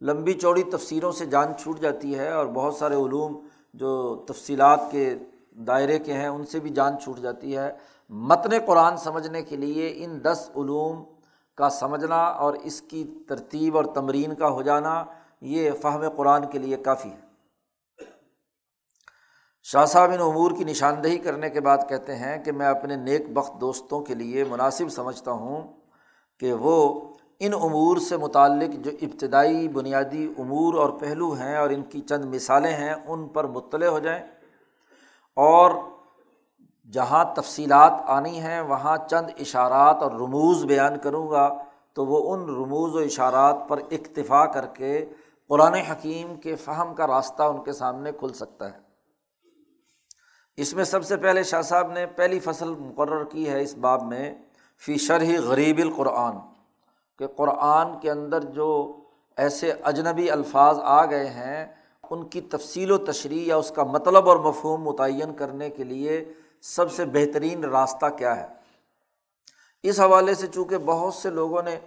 لمبی 0.00 0.32
چوڑی 0.32 0.62
تفسیروں 0.62 1.12
سے 1.12 1.26
جان 1.26 1.52
چھوٹ 1.58 1.80
جاتی 1.80 2.18
ہے 2.18 2.32
اور 2.32 2.46
بہت 2.46 2.74
سارے 2.74 2.94
علوم 2.94 3.40
جو 3.74 4.16
تفصیلات 4.28 4.80
کے 4.90 5.14
دائرے 5.52 5.98
کے 5.98 6.12
ہیں، 6.12 6.26
ان 6.26 6.46
سے 6.46 6.60
بھی 6.60 6.70
جان 6.70 6.98
چھوٹ 6.98 7.18
جاتی 7.18 7.56
ہے۔ 7.56 7.72
متن 8.10 8.50
قرآن 8.66 8.96
سمجھنے 8.96 9.42
کے 9.42 9.56
لیے 9.56 9.92
ان 9.96 10.24
دس 10.24 10.50
علوم 10.56 11.04
کا 11.54 11.70
سمجھنا 11.70 12.24
اور 12.24 12.54
اس 12.54 12.82
کی 12.82 13.04
ترتیب 13.28 13.76
اور 13.76 13.84
تمرین 13.84 14.34
کا 14.34 14.48
ہو 14.48 14.62
جانا، 14.62 15.04
یہ 15.40 15.70
فہم 15.82 16.02
قرآن 16.16 16.46
کے 16.46 16.58
لیے 16.58 16.76
کافی 16.76 17.08
ہے۔ 17.08 17.29
شاہ 19.72 19.84
صاحب 19.84 20.10
ان 20.10 20.20
امور 20.20 20.50
کی 20.50 20.64
نشاندہی 20.64 21.18
کرنے 21.18 21.50
کے 21.50 21.60
بعد 21.60 21.78
کہتے 21.88 22.16
ہیں 22.16 22.44
کہ 22.44 22.52
میں 22.52 22.66
اپنے 22.66 22.96
نیک 22.96 23.32
بخت 23.32 23.60
دوستوں 23.60 24.00
کے 24.00 24.14
لیے 24.14 24.44
مناسب 24.44 24.88
سمجھتا 24.88 25.30
ہوں 25.30 25.72
کہ 26.38 26.52
وہ 26.52 27.00
ان 27.40 27.54
امور 27.54 27.96
سے 27.96 28.16
متعلق 28.16 28.84
جو 28.84 28.90
ابتدائی 29.02 29.68
بنیادی 29.68 30.32
امور 30.38 30.74
اور 30.74 30.90
پہلو 30.90 31.32
ہیں 31.32 31.56
اور 31.56 31.70
ان 31.70 31.82
کی 31.82 32.00
چند 32.00 32.24
مثالیں 32.24 32.72
ہیں، 32.72 32.94
ان 33.06 33.28
پر 33.28 33.44
مطلع 33.44 33.86
ہو 33.86 33.98
جائیں۔ 33.98 34.22
اور 35.36 35.70
جہاں 36.92 37.24
تفصیلات 37.36 37.92
آنی 38.06 38.40
ہیں، 38.40 38.60
وہاں 38.60 38.96
چند 39.10 39.30
اشارات 39.40 40.02
اور 40.02 40.12
رموز 40.12 40.64
بیان 40.64 40.98
کروں 40.98 41.30
گا۔ 41.30 41.58
تو 41.92 42.06
وہ 42.06 42.34
ان 42.34 42.42
رموز 42.42 42.94
و 42.94 42.98
اشارات 42.98 43.56
پر 43.68 43.78
اکتفا 43.78 44.46
کر 44.46 44.66
کے 44.66 45.04
قرآن 45.48 45.74
حکیم 45.74 46.36
کے 46.36 46.56
فہم 46.56 46.94
کا 46.94 47.06
راستہ 47.06 47.42
ان 47.42 47.64
کے 47.64 47.72
سامنے 47.72 48.12
کھل 48.12 48.32
سکتا 48.32 48.72
ہے۔ 48.72 48.89
اس 50.60 50.74
میں 50.74 50.84
سب 50.84 51.04
سے 51.04 51.16
پہلے 51.16 51.42
شاہ 51.42 51.62
صاحب 51.62 51.92
نے 51.92 52.06
پہلی 52.06 52.38
فصل 52.38 52.68
مقرر 52.68 53.24
کی 53.24 53.48
ہے 53.48 53.62
اس 53.62 53.74
باب 53.74 54.02
میں، 54.02 54.34
فی 54.78 54.96
شرح 54.96 55.40
غریب 55.44 55.78
القرآن، 55.78 56.36
کہ 57.18 57.26
قرآن 57.26 57.98
کے 58.00 58.10
اندر 58.10 58.44
جو 58.44 58.96
ایسے 59.36 59.72
اجنبی 59.82 60.30
الفاظ 60.30 60.78
آ 60.82 61.04
گئے 61.04 61.26
ہیں، 61.26 61.66
ان 62.10 62.26
کی 62.28 62.40
تفصیل 62.40 62.90
و 62.90 62.98
تشریح 62.98 63.46
یا 63.46 63.56
اس 63.56 63.70
کا 63.70 63.84
مطلب 63.84 64.28
اور 64.28 64.36
مفہوم 64.36 64.82
متعین 64.82 65.34
کرنے 65.34 65.70
کے 65.70 65.84
لیے 65.84 66.24
سب 66.62 66.92
سے 66.92 67.04
بہترین 67.04 67.64
راستہ 67.64 68.06
کیا 68.06 68.36
ہے۔ 68.36 68.46
اس 69.82 70.00
حوالے 70.00 70.34
سے 70.34 70.46
چونکہ 70.46 70.78
بہت 70.78 71.14
سے 71.14 71.30
لوگوں 71.30 71.62
نے 71.62 71.78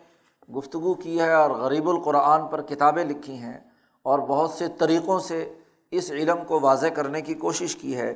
گفتگو 0.57 0.93
کی 0.93 1.19
ہے 1.19 1.33
اور 1.33 1.51
غریب 1.51 1.89
القرآن 1.89 2.47
پر 2.47 2.61
کتابیں 2.61 3.05
لکھی 3.05 3.35
ہیں 3.35 3.57
اور 4.03 4.19
بہت 4.19 4.49
سے 4.49 4.67
طریقوں 4.79 5.19
سے 5.19 5.53
اس 5.91 6.11
علم 6.11 6.45
کو 6.47 6.59
واضح 6.59 6.87
کرنے 6.87 7.21
کی 7.21 7.33
کوشش 7.33 7.75
کی 7.75 7.95
ہے 7.95 8.13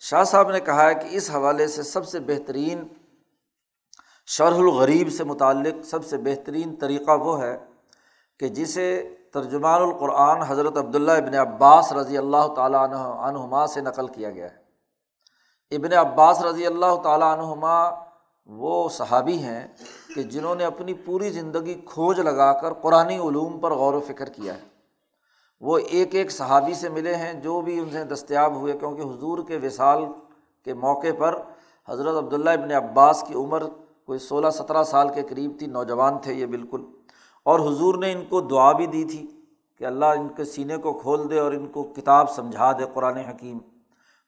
شاہ 0.00 0.24
صاحب 0.24 0.50
نے 0.50 0.60
کہا 0.60 0.88
ہے 0.88 0.94
کہ 0.94 1.06
اس 1.10 1.30
حوالے 1.30 1.66
سے 1.66 1.82
سب 1.82 2.06
سے 2.06 2.20
بہترین 2.20 2.88
شرح 4.26 4.56
الغریب 4.56 5.12
سے 5.12 5.24
متعلق 5.24 5.84
سب 5.84 6.06
سے 6.06 6.16
بہترین 6.16 6.76
طریقہ 6.76 7.10
وہ 7.10 7.42
ہے 7.42 7.58
کہ 8.38 8.48
جسے 8.48 9.16
ترجمان 9.32 9.82
القرآن 9.82 10.42
حضرت 10.42 10.76
عبداللہ 10.76 11.12
ابن 11.12 11.34
عباس 11.34 11.92
رضی 11.92 12.18
اللہ 12.18 12.54
تعالیٰ 12.56 12.80
عنہ 12.80 12.96
عنہما 12.96 13.66
سے 13.66 13.80
نقل 13.80 14.06
کیا 14.06 14.30
گیا 14.30 14.48
ہے۔ 14.50 14.64
ابن 15.76 15.92
عباس 15.92 16.42
رضی 16.42 16.66
اللہ 16.66 16.96
تعالیٰ 17.02 17.38
عنہما 17.38 17.90
وہ 18.46 18.88
صحابی 18.88 19.38
ہیں 19.38 19.66
کہ 20.14 20.22
جنہوں 20.22 20.54
نے 20.54 20.64
اپنی 20.64 20.94
پوری 20.94 21.30
زندگی 21.30 21.74
کھوج 21.74 22.20
لگا 22.20 22.52
کر 22.52 22.72
قرآن 22.72 23.08
علوم 23.08 23.60
پر 23.60 23.72
غور 23.72 23.94
و 23.94 24.00
فکر 24.00 24.28
کیا 24.28 24.54
ہے۔ 24.54 24.73
وہ 25.60 25.78
ایک 25.78 26.14
ایک 26.14 26.30
صحابی 26.30 26.74
سے 26.74 26.88
ملے 26.88 27.14
ہیں، 27.14 27.32
جو 27.32 27.60
بھی 27.60 27.78
ان 27.78 27.90
سے 27.92 28.04
دستیاب 28.04 28.54
ہوئے، 28.54 28.78
کیونکہ 28.78 29.00
حضور 29.00 29.38
کے 29.48 29.58
وصال 29.62 30.04
کے 30.64 30.74
موقع 30.74 31.06
پر 31.18 31.42
حضرت 31.88 32.16
عبداللہ 32.16 32.50
ابن 32.50 32.72
عباس 32.72 33.24
کی 33.28 33.34
عمر 33.34 33.62
کوئی 34.06 34.18
سولہ 34.18 34.50
سترہ 34.50 34.82
سال 34.82 35.08
کے 35.14 35.22
قریب 35.22 35.52
تھی، 35.58 35.66
نوجوان 35.66 36.18
تھے 36.18 36.34
یہ 36.34 36.46
بالکل۔ 36.46 36.84
اور 37.42 37.60
حضور 37.60 37.94
نے 37.94 38.12
ان 38.12 38.24
کو 38.28 38.40
دعا 38.40 38.72
بھی 38.72 38.86
دی 38.86 39.04
تھی 39.04 39.26
کہ 39.78 39.84
اللہ 39.84 40.04
ان 40.04 40.28
کے 40.28 40.44
سینے 40.44 40.76
کو 40.76 40.92
کھول 40.92 41.30
دے 41.30 41.38
اور 41.38 41.52
ان 41.52 41.66
کو 41.66 41.82
کتاب 41.82 42.30
سمجھا 42.30 42.72
دے 42.72 42.82
قرآن 42.94 43.16
حکیم۔ 43.16 43.58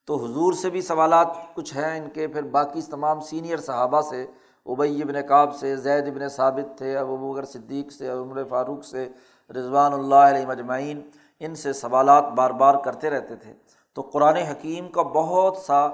تو 0.05 0.25
حضور 0.25 0.53
سے 0.53 0.71
بھی 0.71 0.81
سوالات 0.81 1.29
کچھ 1.55 1.77
ہیں 1.77 2.01
ان 2.01 2.11
کے، 2.11 2.27
پھر 2.27 2.43
باقی 2.43 2.81
تمام 2.83 3.21
سینئر 3.21 3.57
صحابہ 3.57 4.01
سے 4.01 4.27
ابئی 4.67 5.03
ابن 5.03 5.29
کعب 5.29 5.55
سے، 5.55 5.77
زید 5.77 6.09
ابن 6.09 6.29
ثابت 6.29 6.79
تھے 6.79 6.97
ابو 6.97 7.33
بکر 7.33 7.45
صدیق 7.45 7.93
سے، 7.93 8.09
عمر 8.09 8.45
فاروق 8.45 8.85
سے 8.85 9.09
رضوان 9.51 9.93
اللہ 9.93 10.15
علیہ 10.15 10.47
مجمعین 10.47 11.11
ان 11.41 11.55
سے 11.55 11.73
سوالات 11.73 12.25
بار 12.25 12.51
بار 12.51 12.75
کرتے 12.75 13.11
رہتے 13.11 13.37
تھے۔ 13.37 13.55
تو 13.95 14.03
قرآن 14.03 14.37
حکیم 14.37 14.89
کا 14.89 15.03
بہت 15.03 15.57
سا، 15.57 15.87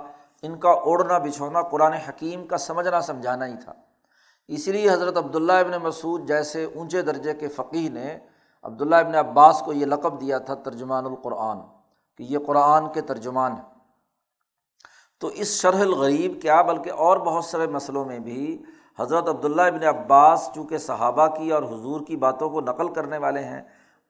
ان 0.43 0.59
کا 0.59 0.71
اوڑھنا 0.71 1.19
بچھونا 1.19 1.63
قرآن 1.63 1.93
حکیم 1.93 2.47
کا 2.47 2.57
سمجھنا 2.57 3.01
سمجھانا 3.01 3.47
ہی 3.47 3.55
تھا۔ 3.65 3.73
اس 4.49 4.69
لیے 4.69 4.91
حضرت 4.91 5.17
عبداللہ 5.17 5.53
ابن 5.53 5.83
مسعود 5.83 6.29
جیسے 6.29 6.65
اونچے 6.65 7.03
درجے 7.03 7.35
کے 7.35 7.49
فقی 7.49 7.89
نے 7.89 8.19
عبداللہ 8.63 8.97
ابن 8.97 9.15
عباس 9.15 9.63
کو 9.65 9.73
یہ 9.73 9.87
لقب 9.87 10.21
دیا 10.21 10.39
تھا 10.39 10.55
ترجمان 10.55 11.07
القرآن 11.07 11.59
کہ 12.17 12.23
یہ 12.23 12.39
قرآن 12.47 12.89
کے 12.93 13.01
ترجمان 13.01 13.53
ہیں۔ 13.53 13.73
تو 15.21 15.27
اس 15.27 15.61
شرح 15.61 15.81
الغریب 15.81 16.43
کیا، 16.43 16.63
بلکہ 16.63 16.93
اور 16.93 17.17
بہت 17.17 17.45
سارے 17.45 17.67
مسئلوں 17.67 18.05
میں 18.05 18.19
بھی 18.19 18.63
حضرت 18.99 19.29
عبداللہ 19.29 19.63
ابن 19.63 19.85
عباس 19.85 20.51
چونکہ 20.55 20.79
صحابہ 20.79 21.27
کی 21.27 21.53
اور 21.53 21.63
حضور 21.63 22.01
کی 22.01 22.17
باتوں 22.17 22.51
کو 22.51 22.61
نقل 22.61 22.89
کرنے 22.89 23.19
والے 23.19 23.45
ہیں، 23.45 23.63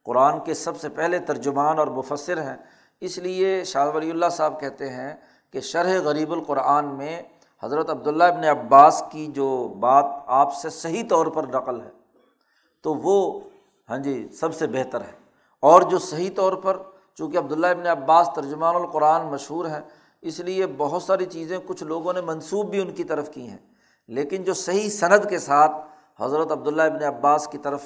قرآن 0.04 0.40
کے 0.40 0.54
سب 0.54 0.80
سے 0.80 0.88
پہلے 0.88 1.18
ترجمان 1.18 1.78
اور 1.78 1.86
مفصر 1.86 2.42
ہیں۔ 2.42 2.56
اس 3.00 3.18
لیے 3.18 3.64
شاہ 3.64 3.90
ولی 3.94 4.10
اللہ 4.10 4.26
صاحب 4.30 4.60
کہتے 4.60 4.90
ہیں 4.90 5.16
کہ 5.50 5.60
شرح 5.60 6.02
غریب 6.04 6.32
القرآن 6.32 6.84
میں 6.86 7.22
حضرت 7.62 7.90
عبداللہ 7.90 8.24
ابن 8.24 8.44
عباس 8.44 9.02
کی 9.12 9.26
جو 9.26 9.74
بات 9.80 10.04
آپ 10.26 10.54
سے 10.54 10.70
صحیح 10.70 11.02
طور 11.08 11.26
پر 11.26 11.46
نقل 11.46 11.80
ہے، 11.80 11.90
تو 12.80 12.94
وہ 12.94 13.40
ہاں 13.90 13.98
جی 13.98 14.28
سب 14.28 14.54
سے 14.54 14.66
بہتر 14.66 15.00
ہے۔ 15.00 15.12
اور 15.60 15.82
جو 15.82 15.98
صحیح 15.98 16.30
طور 16.36 16.52
پر 16.52 16.76
چونکہ 17.14 17.38
عبداللہ 17.38 17.66
ابن 17.66 17.86
عباس 17.86 18.28
ترجمان 18.34 18.74
القرآن 18.74 19.26
مشہور 19.26 19.64
ہیں، 19.64 19.80
اس 20.22 20.40
لیے 20.40 20.66
بہت 20.76 21.02
ساری 21.02 21.26
چیزیں 21.26 21.58
کچھ 21.66 21.84
لوگوں 21.84 22.12
نے 22.12 22.20
منسوب 22.20 22.70
بھی 22.70 22.80
ان 22.80 22.90
کی 22.90 23.04
طرف 23.04 23.30
کی 23.30 23.48
ہیں۔ 23.50 23.71
لیکن 24.12 24.42
جو 24.42 24.54
صحیح 24.54 24.90
صنعت 24.90 25.30
کے 25.30 25.38
ساتھ 25.38 25.72
حضرت 26.20 26.52
عبداللہ 26.52 26.82
ابن 26.82 27.04
عباس 27.04 27.48
کی 27.48 27.58
طرف 27.58 27.82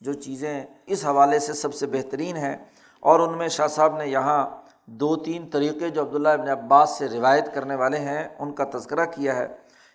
جو 0.00 0.12
چیزیں 0.12 0.64
اس 0.86 1.04
حوالے 1.04 1.38
سے 1.38 1.52
سب 1.52 1.74
سے 1.74 1.86
بہترین 1.86 2.36
ہیں 2.36 2.56
اور 3.00 3.20
ان 3.20 3.38
میں 3.38 3.48
شاہ 3.48 3.66
صاحب 3.66 3.96
نے 3.96 4.06
یہاں 4.06 4.46
دو 4.86 5.16
تین 5.16 5.50
طریقے 5.50 5.88
جو 5.88 6.02
عبداللہ 6.02 6.28
ابن 6.28 6.48
عباس 6.48 6.90
سے 6.90 7.08
روایت 7.08 7.54
کرنے 7.54 7.74
والے 7.74 7.98
ہیں، 7.98 8.28
ان 8.38 8.52
کا 8.52 8.64
تذکرہ 8.74 9.04
کیا 9.04 9.36
ہے۔ 9.36 9.46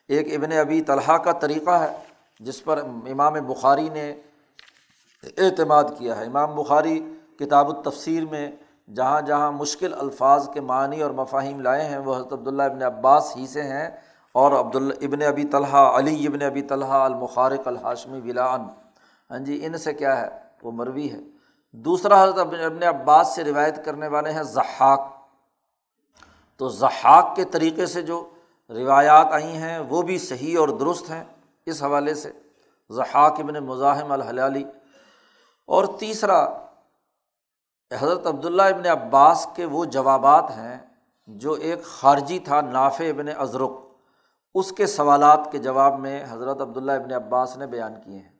ایک 0.08 0.34
ابن 0.34 0.52
ابی 0.52 0.82
طلحہ 0.82 1.18
کا 1.18 1.32
طریقہ 1.32 1.70
ہے، 1.70 1.98
جس 2.40 2.64
پر 2.64 2.78
امام 3.10 3.34
بخاری 3.34 3.90
نے 3.90 4.16
اعتماد 5.24 5.84
کیا 5.98 6.18
ہے۔ 6.18 6.26
امام 6.26 6.56
بخاری 6.56 7.16
کتاب 7.40 7.78
التفسیر 7.78 8.24
میں 8.26 8.52
جہاں 8.96 9.22
جہاں 9.22 9.52
مشکل 9.52 9.94
الفاظ 9.94 10.50
کے 10.54 10.62
معنی 10.62 11.02
اور 11.02 11.12
مفاہیم 11.12 11.60
لائے 11.60 11.86
ہیں، 11.86 11.98
وہ 11.98 12.16
حضرت 12.16 12.34
عبداللہ 12.34 12.64
ابن 12.64 12.84
عباس 12.84 13.34
ہی 13.36 13.48
سے 13.48 13.62
ہیں۔ 13.62 13.90
اور 14.34 14.52
عبداللہ 14.52 14.94
ابن 15.02 15.22
ابی 15.22 15.44
طلحہ، 15.44 15.78
علی 15.78 16.28
ابن 16.28 16.42
ابی 16.42 16.62
طلحہ، 16.62 16.92
المخارق 16.92 17.68
الحاشمی 17.68 18.30
ولان 18.30 18.62
ہاں 19.32 19.40
جی 19.40 19.66
ان 19.66 19.78
سے 19.78 19.94
کیا 19.94 20.22
ہے؟ 20.22 20.40
وہ 20.64 20.72
مروی 20.72 21.12
ہے۔ 21.12 21.20
دوسرا 21.72 22.24
حضرت 22.24 22.40
ابن 22.40 22.84
عباس 22.84 23.36
سے 23.36 23.44
روایت 23.44 23.86
کرنے 23.86 24.08
والے 24.08 24.32
ہیں 24.32 24.44
ضحاک۔ 24.44 25.14
تو 26.58 26.70
ضحاک 26.70 27.36
کے 27.36 27.44
طریقے 27.44 27.86
سے 27.86 28.02
جو 28.02 28.30
روایات 28.70 29.28
آئی 29.32 29.58
ہیں، 29.58 29.80
وہ 29.80 30.02
بھی 30.02 30.18
صحیح 30.18 30.60
اور 30.60 30.68
درست 30.68 31.10
ہیں 31.10 31.24
اس 31.66 31.84
حوالے 31.84 32.14
سے۔ 32.14 32.32
ضحاک 32.90 33.40
ابن 33.40 33.54
مزاحم 33.54 34.12
الحلالی۔ 34.12 34.64
اور 35.66 35.86
تیسرا، 36.00 36.48
حضرت 38.02 38.28
عبداللہ 38.28 38.62
ابن 38.62 38.86
عباس 38.86 39.48
کے 39.56 39.66
وہ 39.66 39.86
جوابات 39.86 40.50
ہیں 40.50 40.78
جو 41.28 41.52
ایک 41.52 41.84
خارجی 41.84 42.40
تھا، 42.40 42.62
نافع 42.62 43.04
ابن 43.04 43.26
ازرق۔ 43.38 43.83
اس 44.54 44.72
کے 44.72 44.86
سوالات 44.86 45.52
کے 45.52 45.58
جواب 45.58 46.00
میں 46.00 46.26
حضرت 46.30 46.62
عبداللہ 46.62 46.92
ابن 46.92 47.14
عباس 47.14 47.58
نے 47.58 47.68
بیان 47.68 47.94
کیے 48.04 48.20
ہیں۔ 48.20 48.32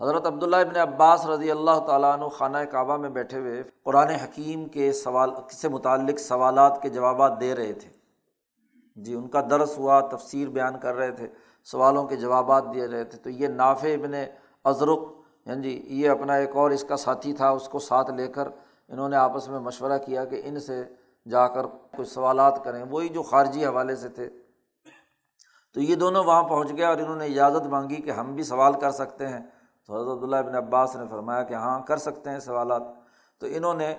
حضرت 0.00 0.26
عبداللہ 0.26 0.56
ابن 0.56 0.76
عباس 0.76 1.26
رضی 1.26 1.50
اللہ 1.50 1.78
تعالیٰ 1.86 2.12
عنہ 2.12 2.28
خانہ 2.28 2.58
کعبہ 2.58 2.96
میں 2.96 3.08
بیٹھے 3.08 3.38
ہوئے 3.38 3.62
قرآن 3.82 4.08
حکیم 4.08 4.68
کے 4.68 4.92
سوال 4.92 5.30
سے 5.52 5.68
متعلق 5.68 6.18
سوالات 6.18 6.82
کے 6.82 6.88
جوابات 6.88 7.40
دے 7.40 7.54
رہے 7.54 7.72
تھے۔ 7.72 7.90
جی 8.96 9.14
ان 9.14 9.28
کا 9.28 9.40
درس 9.50 9.78
ہوا، 9.78 10.00
تفسیر 10.00 10.48
بیان 10.48 10.78
کر 10.78 10.94
رہے 10.94 11.10
تھے، 11.10 11.28
سوالوں 11.64 12.04
کے 12.04 12.16
جوابات 12.16 12.64
دے 12.74 12.88
رہے 12.88 13.04
تھے۔ 13.04 13.18
تو 13.18 13.30
یہ 13.30 13.48
نافع 13.48 13.88
ابن 13.88 14.14
ازرق 14.64 14.98
ہاں 15.46 15.54
جی 15.54 15.84
یہ 15.88 16.10
اپنا 16.10 16.34
ایک 16.34 16.56
اور 16.56 16.70
اس 16.70 16.84
کا 16.84 16.96
ساتھی 16.96 17.32
تھا، 17.32 17.48
اس 17.48 17.68
کو 17.68 17.78
ساتھ 17.78 18.10
لے 18.10 18.26
کر 18.26 18.48
انہوں 18.88 19.08
نے 19.08 19.16
آپس 19.16 19.48
میں 19.48 19.60
مشورہ 19.60 19.98
کیا 19.98 20.24
کہ 20.24 20.40
ان 20.44 20.60
سے 20.60 20.84
جا 21.30 21.48
کر 21.48 21.66
کچھ 21.96 22.08
سوالات 22.08 22.64
کریں۔ 22.64 22.84
وہی 22.90 23.08
جو 23.08 23.22
خارجی 23.22 23.66
حوالے 23.66 23.96
سے 23.96 24.08
تھے۔ 24.08 24.30
تو 25.76 25.82
یہ 25.82 25.94
دونوں 25.94 26.24
وہاں 26.24 26.42
پہنچ 26.42 26.76
گئے 26.76 26.84
اور 26.84 26.96
انہوں 26.96 27.16
نے 27.16 27.26
اجازت 27.26 27.66
مانگی 27.66 27.96
کہ 27.96 28.10
ہم 28.10 28.34
بھی 28.34 28.42
سوال 28.42 28.72
کر 28.72 28.90
سکتے 28.90 29.28
ہیں۔ 29.28 29.40
تو 29.86 29.96
حضرت 29.96 30.22
اللہ 30.22 30.36
ابن 30.36 30.54
عباس 30.54 30.96
نے 30.96 31.04
فرمایا 31.10 31.42
کہ 31.42 31.54
ہاں 31.54 31.80
کر 31.80 31.96
سکتے 31.96 32.30
ہیں 32.30 32.38
سوالات۔ 32.38 32.82
تو 33.38 33.46
انہوں 33.50 33.74
نے 33.74 33.94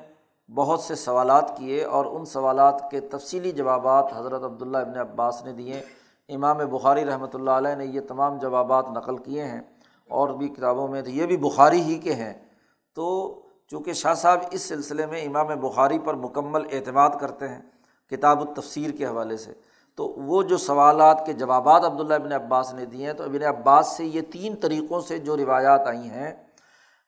بہت 0.55 0.79
سے 0.79 0.95
سوالات 0.95 1.57
کیے 1.57 1.83
اور 1.83 2.05
ان 2.05 2.25
سوالات 2.25 2.91
کے 2.91 2.99
تفصیلی 2.99 3.51
جوابات 3.51 4.05
حضرت 4.15 4.43
عبداللہ 4.43 4.77
ابن 4.77 4.97
عباس 4.97 5.45
نے 5.45 5.53
دیے۔ 5.53 5.81
امام 6.29 6.57
بخاری 6.57 7.05
رحمۃ 7.05 7.33
اللہ 7.33 7.51
علیہ 7.51 7.75
نے 7.75 7.85
یہ 7.85 8.01
تمام 8.01 8.37
جوابات 8.37 8.89
نقل 8.89 9.17
کیے 9.17 9.43
ہیں 9.43 9.61
اور 10.09 10.29
بھی 10.29 10.47
کتابوں 10.47 10.87
میں، 10.87 11.01
تو 11.01 11.09
یہ 11.09 11.25
بھی 11.25 11.37
بخاری 11.37 11.81
ہی 11.81 11.97
کے 11.97 12.13
ہیں۔ 12.13 12.33
تو 12.93 13.35
چونکہ 13.67 13.93
شاہ 13.93 14.13
صاحب 14.13 14.39
اس 14.51 14.61
سلسلے 14.61 15.05
میں 15.05 15.21
امام 15.21 15.47
بخاری 15.47 15.99
پر 15.99 16.13
مکمل 16.13 16.65
اعتماد 16.71 17.09
کرتے 17.19 17.47
ہیں، 17.47 17.61
کتاب 18.09 18.47
التفسیر 18.47 18.91
کے 18.91 19.05
حوالے 19.05 19.37
سے 19.37 19.53
تو 19.97 20.07
وہ 20.07 20.43
جو 20.43 20.57
سوالات 20.57 21.25
کے 21.25 21.33
جوابات 21.33 21.85
عبداللہ 21.85 22.13
ابن 22.13 22.31
عباس 22.31 22.73
نے 22.73 22.85
دیے 22.85 23.05
ہیں، 23.05 23.13
تو 23.13 23.23
ابن 23.23 23.43
عباس 23.43 23.87
سے 23.87 24.05
یہ 24.05 24.21
تین 24.21 24.55
طریقوں 24.55 25.01
سے 25.01 25.17
جو 25.17 25.37
روایات 25.37 25.87
آئی 25.87 26.09
ہیں، 26.09 26.31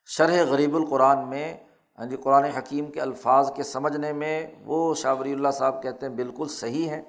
شرح 0.06 0.44
غریب 0.48 0.76
القرآن 0.76 1.28
میں 1.28 1.56
ہاں 1.98 2.06
جی 2.06 2.16
قرآن 2.16 2.44
حکیم 2.44 2.90
کے 2.90 3.00
الفاظ 3.00 3.52
کے 3.52 3.62
سمجھنے 3.62 4.12
میں، 4.12 4.46
وہ 4.64 4.94
شاہ 4.94 5.14
ولی 5.14 5.32
اللہ 5.32 5.50
صاحب 5.50 5.82
کہتے 5.82 6.06
ہیں 6.06 6.14
بالکل 6.14 6.48
صحیح 6.48 6.88
ہیں۔ 6.88 7.02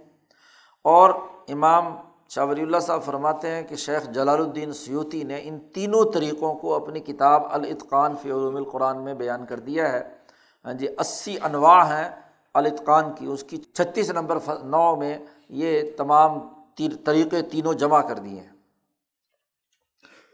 اور 0.85 1.09
امام 1.47 1.95
شاہ 2.29 2.45
ولی 2.45 2.61
اللہ 2.61 2.79
صاحب 2.79 3.03
فرماتے 3.03 3.49
ہیں 3.49 3.63
کہ 3.63 3.75
شیخ 3.75 4.09
جلال 4.09 4.39
الدین 4.39 4.73
سیوتی 4.73 5.23
نے 5.23 5.39
ان 5.43 5.59
تینوں 5.59 6.11
طریقوں 6.11 6.53
کو 6.55 6.73
اپنی 6.75 6.99
کتاب 6.99 7.43
الاتقان 7.51 8.15
فی 8.21 8.31
علوم 8.31 8.55
القرآن 8.55 9.03
میں 9.03 9.13
بیان 9.13 9.45
کر 9.45 9.59
دیا 9.59 9.91
ہے۔ 9.91 10.03
ہاں 10.65 10.73
جی 10.73 10.87
اسی 10.99 11.37
انواع 11.43 11.83
ہیں 11.83 12.09
الاتقان 12.53 13.13
کی، 13.15 13.25
اس 13.25 13.43
کی 13.43 13.57
چھتیس 13.57 14.11
نمبر 14.11 14.37
نو 14.63 14.95
میں 14.95 15.17
یہ 15.51 15.81
تمام 15.97 16.39
طریقے 17.05 17.41
تینوں 17.41 17.73
جمع 17.73 18.01
کر 18.01 18.19
دیے 18.19 18.39
ہیں۔ 18.39 18.49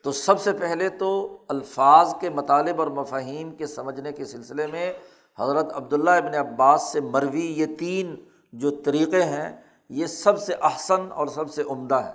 تو 0.03 0.11
سب 0.11 0.41
سے 0.41 0.53
پہلے 0.53 0.89
تو 0.89 1.37
الفاظ 1.47 2.13
کے 2.21 2.29
مطالب 2.29 2.81
اور 2.81 2.87
مفاہیم 2.87 3.55
کے 3.55 3.67
سمجھنے 3.67 4.11
کے 4.11 4.25
سلسلے 4.25 4.67
میں 4.67 4.93
حضرت 5.39 5.73
عبداللہ 5.73 6.09
ابن 6.09 6.35
عباس 6.35 6.81
سے 6.91 7.01
مروی 7.01 7.45
یہ 7.45 7.65
تین 7.79 8.15
جو 8.53 8.71
طریقے 8.71 9.23
ہیں، 9.23 9.61
یہ 9.89 10.05
سب 10.05 10.39
سے 10.39 10.53
احسن 10.53 11.11
اور 11.11 11.27
سب 11.27 11.53
سے 11.53 11.63
عمدہ 11.69 11.95
ہے 11.95 12.13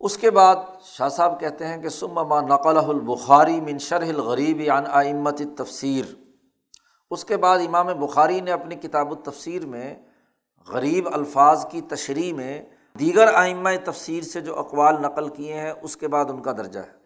اس 0.00 0.18
کے 0.18 0.30
بعد 0.30 0.56
شاہ 0.82 1.08
صاحب 1.08 1.40
کہتے 1.40 1.66
ہیں 1.66 1.82
کہ 1.82 1.88
سما 1.88 2.40
نقل 2.40 2.78
البخاری 2.78 3.60
من 3.60 3.78
شرح 3.78 4.08
الغریب 4.08 4.62
عن 4.72 4.84
آئمت 4.86 5.42
تفسیر 5.58 6.04
اس 7.10 7.24
کے 7.24 7.36
بعد 7.36 7.58
امام 7.58 7.86
بخاری 7.86 8.40
نے 8.40 8.52
اپنی 8.52 8.74
کتاب 8.74 9.10
التفسیر 9.10 9.66
میں 9.66 9.94
غریب 10.68 11.08
الفاظ 11.12 11.66
کی 11.66 11.80
تشریح 11.80 12.34
میں 12.34 12.62
دیگر 12.98 13.34
آئمہ 13.34 13.70
تفسیر 13.84 14.22
سے 14.22 14.40
جو 14.40 14.58
اقوال 14.58 15.02
نقل 15.02 15.28
کیے 15.28 15.54
ہیں، 15.54 15.72
اس 15.82 15.96
کے 15.96 16.08
بعد 16.08 16.24
ان 16.28 16.42
کا 16.42 16.52
درجہ 16.52 16.80
ہے۔ 16.80 16.98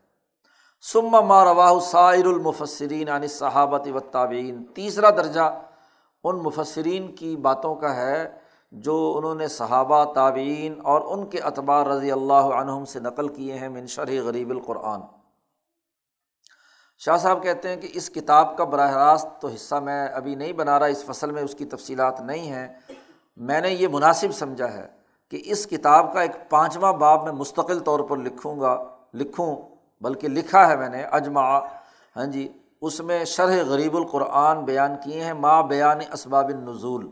سما 0.81 1.21
ما 1.21 1.45
رواہ 1.45 1.79
سائر 1.79 2.25
المفسرین 2.25 3.09
عن 3.09 3.27
صحابت 3.27 3.89
و 3.95 4.01
تعبین 4.01 4.65
تیسرا 4.65 5.11
درجہ 5.11 5.61
ان 6.25 6.37
مفسرین 6.37 7.15
کی 7.15 7.37
باتوں 7.37 7.75
کا 7.75 7.97
ہے 7.97 8.33
جو 8.73 9.15
انہوں 9.17 9.35
نے 9.35 9.49
صحابہ 9.49 10.13
تعبین 10.13 10.75
اور 10.83 11.19
ان 11.19 11.27
کے 11.27 11.39
اعتبار 11.39 11.87
رضی 11.87 12.13
اللہ 12.13 12.35
عنہم 12.35 12.85
سے 12.85 13.01
نقل 13.01 13.29
کیے 13.29 13.55
ہیں 13.55 13.69
منشر 13.69 14.23
غریب 14.25 14.51
القرآن۔ 14.51 15.01
شاہ 16.99 17.17
صاحب 17.17 17.43
کہتے 17.43 17.69
ہیں 17.69 17.77
کہ 17.77 17.89
اس 17.93 18.11
کتاب 18.11 18.57
کا 18.57 18.65
براہ 18.65 18.95
راست 18.95 19.27
تو 19.41 19.49
حصہ 19.49 19.75
میں 19.75 20.09
ابھی 20.09 20.35
نہیں 20.35 20.53
بنا 20.53 20.79
رہا، 20.79 20.87
اس 20.87 21.05
فصل 21.05 21.31
میں 21.31 21.43
اس 21.43 21.55
کی 21.55 21.65
تفصیلات 21.65 22.21
نہیں 22.21 22.53
ہیں۔ 22.53 22.69
میں 23.37 23.61
نے 23.61 23.71
یہ 23.71 23.89
مناسب 23.89 24.35
سمجھا 24.35 24.75
ہے 24.75 24.87
کہ 25.31 25.43
اس 25.45 25.67
کتاب 25.67 26.13
کا 26.13 26.21
ایک 26.21 26.51
پانچواں 26.51 26.93
باب 26.93 27.25
میں 27.25 27.33
مستقل 27.33 27.79
طور 27.79 28.01
پر 28.01 28.17
لکھوں 28.17 28.61
گا، 28.61 28.85
لکھوں، 29.15 29.57
بلکہ 30.01 30.29
لکھا 30.29 30.69
ہے 30.69 30.77
میں 30.77 30.89
نے 30.89 31.03
اجما 31.03 31.59
ہاں 32.17 32.27
جی 32.27 32.53
اس 32.81 33.01
میں 33.01 33.25
شرح 33.25 33.63
غریب 33.67 33.97
القرآن 33.97 34.65
بیان 34.65 34.95
کیے 35.05 35.25
ہیں 35.25 35.33
ماں 35.33 35.63
بیان 35.63 35.99
اسباب 36.13 36.49
النزول۔ 36.49 37.09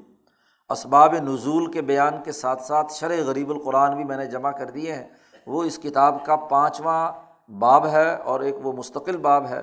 اسباب 0.71 1.15
نزول 1.15 1.73
کے 1.73 1.83
بیان 1.83 2.23
کے 2.25 2.33
ساتھ 2.33 2.63
ساتھ 2.63 2.93
شرح 2.93 3.15
غریب 3.27 3.51
القرآن 3.51 3.97
بھی 3.97 4.05
میں 4.05 4.17
نے 4.17 4.27
جمع 4.27 4.51
کر 4.51 4.71
دیے 4.71 4.93
ہیں۔ 4.95 5.09
وہ 5.47 5.63
اس 5.63 5.79
کتاب 5.79 6.25
کا 6.25 6.37
پانچواں 6.37 7.13
باب 7.53 7.87
ہے 7.87 8.15
اور 8.15 8.41
ایک 8.41 8.57
وہ 8.63 8.73
مستقل 8.73 9.17
باب 9.17 9.47
ہے۔ 9.47 9.61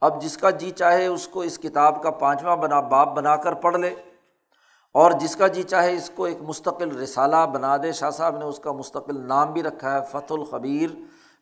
اب 0.00 0.22
جس 0.22 0.36
کا 0.36 0.50
جی 0.50 0.70
چاہے 0.70 1.06
اس 1.06 1.28
کو 1.28 1.40
اس 1.40 1.58
کتاب 1.58 2.02
کا 2.02 2.10
پانچواں 2.10 2.56
بنا 2.56 2.80
باب 2.80 3.16
بنا 3.16 3.36
کر 3.36 3.54
پڑھ 3.54 3.76
لے۔ 3.76 3.94
اور 4.94 5.12
جس 5.20 5.34
کا 5.36 5.46
جی 5.46 5.62
چاہے 5.62 5.94
اس 5.96 6.10
کو 6.14 6.24
ایک 6.24 6.38
مستقل 6.42 6.96
رسالہ 6.98 7.44
بنا 7.52 7.76
دے، 7.82 7.92
شاہ 7.92 8.10
صاحب 8.10 8.38
نے 8.38 8.44
اس 8.44 8.58
کا 8.58 8.72
مستقل 8.72 9.20
نام 9.26 9.52
بھی 9.52 9.62
رکھا 9.62 9.94
ہے 9.94 10.00
فت 10.10 10.32
الخبیر 10.32 10.90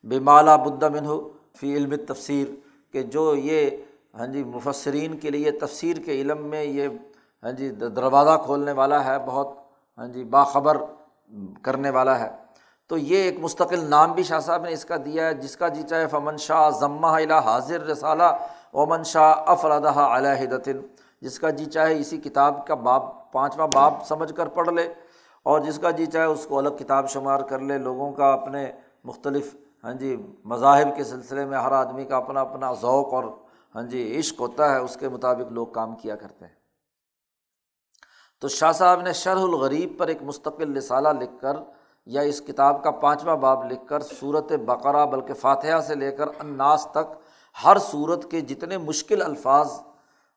بے 0.03 0.19
مالا 0.19 0.55
بدہ 0.55 0.89
منہ 0.89 1.09
فی 1.59 1.75
علم 1.77 1.95
تفسیر 2.07 2.47
کہ 2.93 3.03
جو 3.03 3.33
یہ 3.35 3.69
ہاں 4.17 4.27
جی 4.27 4.43
مفسرین 4.43 5.17
کے 5.19 5.29
لیے 5.29 5.51
تفسیر 5.61 5.97
کے 6.05 6.21
علم 6.21 6.45
میں 6.49 6.63
یہ 6.63 6.87
ہاں 7.43 7.51
جی 7.51 7.69
دروازہ 7.69 8.37
کھولنے 8.45 8.71
والا 8.71 9.03
ہے، 9.05 9.17
بہت 9.25 9.47
ہاں 9.97 10.07
جی 10.07 10.23
باخبر 10.23 10.77
کرنے 11.63 11.89
والا 11.89 12.19
ہے۔ 12.19 12.29
تو 12.89 12.97
یہ 12.97 13.17
ایک 13.23 13.39
مستقل 13.39 13.83
نام 13.89 14.13
بھی 14.13 14.23
شاہ 14.23 14.39
صاحب 14.39 14.63
نے 14.63 14.71
اس 14.73 14.85
کا 14.85 14.97
دیا 15.05 15.27
ہے، 15.27 15.33
جس 15.33 15.55
کا 15.57 15.67
جی 15.67 15.81
چاہے 15.89 16.07
فمن 16.07 16.37
شاہ 16.37 16.69
ضمہ 16.79 17.07
الا 17.07 17.39
حاضر 17.45 17.85
رسالہ 17.85 18.31
اومن 18.71 19.03
شاہ 19.03 19.33
افردہ 19.51 19.99
علیہ 19.99 20.73
جس 21.21 21.39
کا 21.39 21.49
جی 21.49 21.65
چاہے 21.65 21.97
اسی 21.99 22.17
کتاب 22.17 22.65
کا 22.67 22.75
باب 22.75 23.17
پانچواں 23.31 23.67
باب 23.67 24.05
سمجھ 24.07 24.33
کر 24.33 24.47
پڑھ 24.47 24.69
لے 24.69 24.87
اور 25.45 25.59
جس 25.59 25.79
کا 25.79 25.91
جی 25.91 26.05
چاہے 26.05 26.25
اس 26.25 26.45
کو 26.45 26.57
الگ 26.57 26.77
کتاب 26.79 27.09
شمار 27.09 27.39
کر 27.39 27.59
لے، 27.59 27.77
لوگوں 27.77 28.11
کا 28.13 28.31
اپنے 28.33 28.71
مختلف 29.05 29.55
ہاں 29.83 29.93
جی 29.93 30.15
مذاہب 30.45 30.95
کے 30.95 31.03
سلسلے 31.03 31.45
میں 31.45 31.57
ہر 31.57 31.71
آدمی 31.71 32.05
کا 32.05 32.17
اپنا 32.17 32.41
اپنا 32.41 32.73
ذوق 32.73 33.13
اور 33.13 33.23
ہاں 33.75 33.83
جی 33.83 34.19
عشق 34.19 34.39
ہوتا 34.39 34.71
ہے، 34.71 34.77
اس 34.77 34.97
کے 34.97 35.09
مطابق 35.09 35.51
لوگ 35.51 35.67
کام 35.67 35.95
کیا 35.95 36.15
کرتے 36.15 36.45
ہیں۔ 36.45 36.53
تو 38.39 38.47
شاہ 38.47 38.71
صاحب 38.71 39.01
نے 39.01 39.13
شرح 39.13 39.41
الغریب 39.41 39.97
پر 39.97 40.07
ایک 40.07 40.23
مستقل 40.23 40.77
رسالہ 40.77 41.09
لکھ 41.09 41.41
کر 41.41 41.57
یا 42.05 42.21
اس 42.21 42.41
کتاب 42.41 42.83
کا 42.83 42.91
پانچواں 42.91 43.35
باب 43.37 43.71
لکھ 43.71 43.87
کر 43.87 43.99
صورت 43.99 44.51
بقرا 44.65 45.05
بلکہ 45.05 45.33
فاتحہ 45.33 45.79
سے 45.81 45.95
لے 45.95 46.11
کر 46.11 46.27
اناس 46.39 46.87
تک 46.91 47.13
ہر 47.63 47.77
صورت 47.77 48.31
کے 48.31 48.41
جتنے 48.41 48.77
مشکل 48.77 49.21
الفاظ 49.21 49.71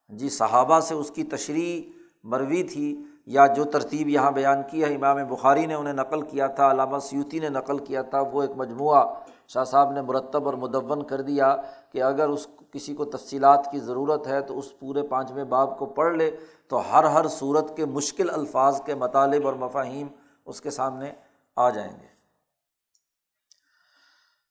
جی 0.08 0.28
صحابہ 0.28 0.80
سے 0.80 0.94
اس 0.94 1.10
کی 1.10 1.24
تشریح 1.24 2.01
مروی 2.24 2.62
تھی 2.62 3.02
یا 3.26 3.46
جو 3.46 3.64
ترتیب 3.64 4.08
یہاں 4.08 4.30
بیان 4.30 4.62
کی 4.70 4.84
ہے، 4.84 4.94
امام 4.94 5.16
بخاری 5.28 5.66
نے 5.66 5.74
انہیں 5.74 5.94
نقل 5.94 6.22
کیا 6.22 6.46
تھا، 6.46 6.70
علامہ 6.70 6.98
سیوتی 6.98 7.38
نے 7.38 7.48
نقل 7.48 7.78
کیا 7.78 8.02
تھا، 8.02 8.20
وہ 8.20 8.42
ایک 8.42 8.50
مجموعہ 8.56 9.04
شاہ 9.48 9.64
صاحب 9.64 9.92
نے 9.92 10.02
مرتب 10.02 10.46
اور 10.46 10.54
مدّ 10.54 10.76
کر 11.08 11.20
دیا 11.20 11.56
کہ 11.92 12.02
اگر 12.02 12.28
اس 12.28 12.46
کسی 12.70 12.94
کو 12.94 13.04
تفصیلات 13.04 13.70
کی 13.70 13.78
ضرورت 13.78 14.26
ہے 14.26 14.40
تو 14.40 14.58
اس 14.58 14.78
پورے 14.78 15.02
پانچویں 15.02 15.44
باب 15.44 15.78
کو 15.78 15.86
پڑھ 15.86 16.16
لے 16.16 16.30
تو 16.68 16.92
ہر 16.92 17.04
ہر 17.04 17.28
صورت 17.28 17.76
کے 17.76 17.86
مشکل 17.86 18.30
الفاظ 18.30 18.80
کے 18.82 18.94
مطالب 18.94 19.46
اور 19.46 19.54
مفاہیم 19.54 20.08
اس 20.46 20.60
کے 20.60 20.70
سامنے 20.70 21.12
آ 21.56 21.70
جائیں 21.70 21.92
گے۔ 22.00 22.06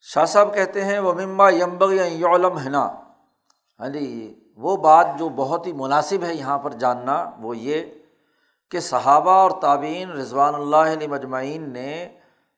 شاہ 0.02 0.26
صاحب 0.26 0.54
کہتے 0.54 0.86
ہیں 0.86 1.00
وہ 1.00 1.14
ممبا 1.14 1.50
یمبگ 1.50 1.94
یا 1.94 2.06
یولم 2.06 2.58
ہنا 2.58 2.88
ہاں 3.80 3.90
جی 3.90 4.41
وہ 4.58 4.78
بات 4.78 5.08
جو 5.20 5.30
بہت 5.30 5.68
ہی 5.68 5.74
مناسب 5.74 6.24
ہے 6.24 6.36
یہاں 6.36 6.58
پر 6.58 6.74
جاننا، 6.74 7.30
وہ 7.40 7.58
یہ 7.58 7.82
کہ 8.72 8.80
صحابہ 8.80 9.32
اور 9.32 9.52
تعبین 9.52 10.10
رضوان 10.10 10.56
اللہ 10.56 10.76
علیہ 10.76 11.08
مجمعین 11.08 11.70
نے 11.74 12.18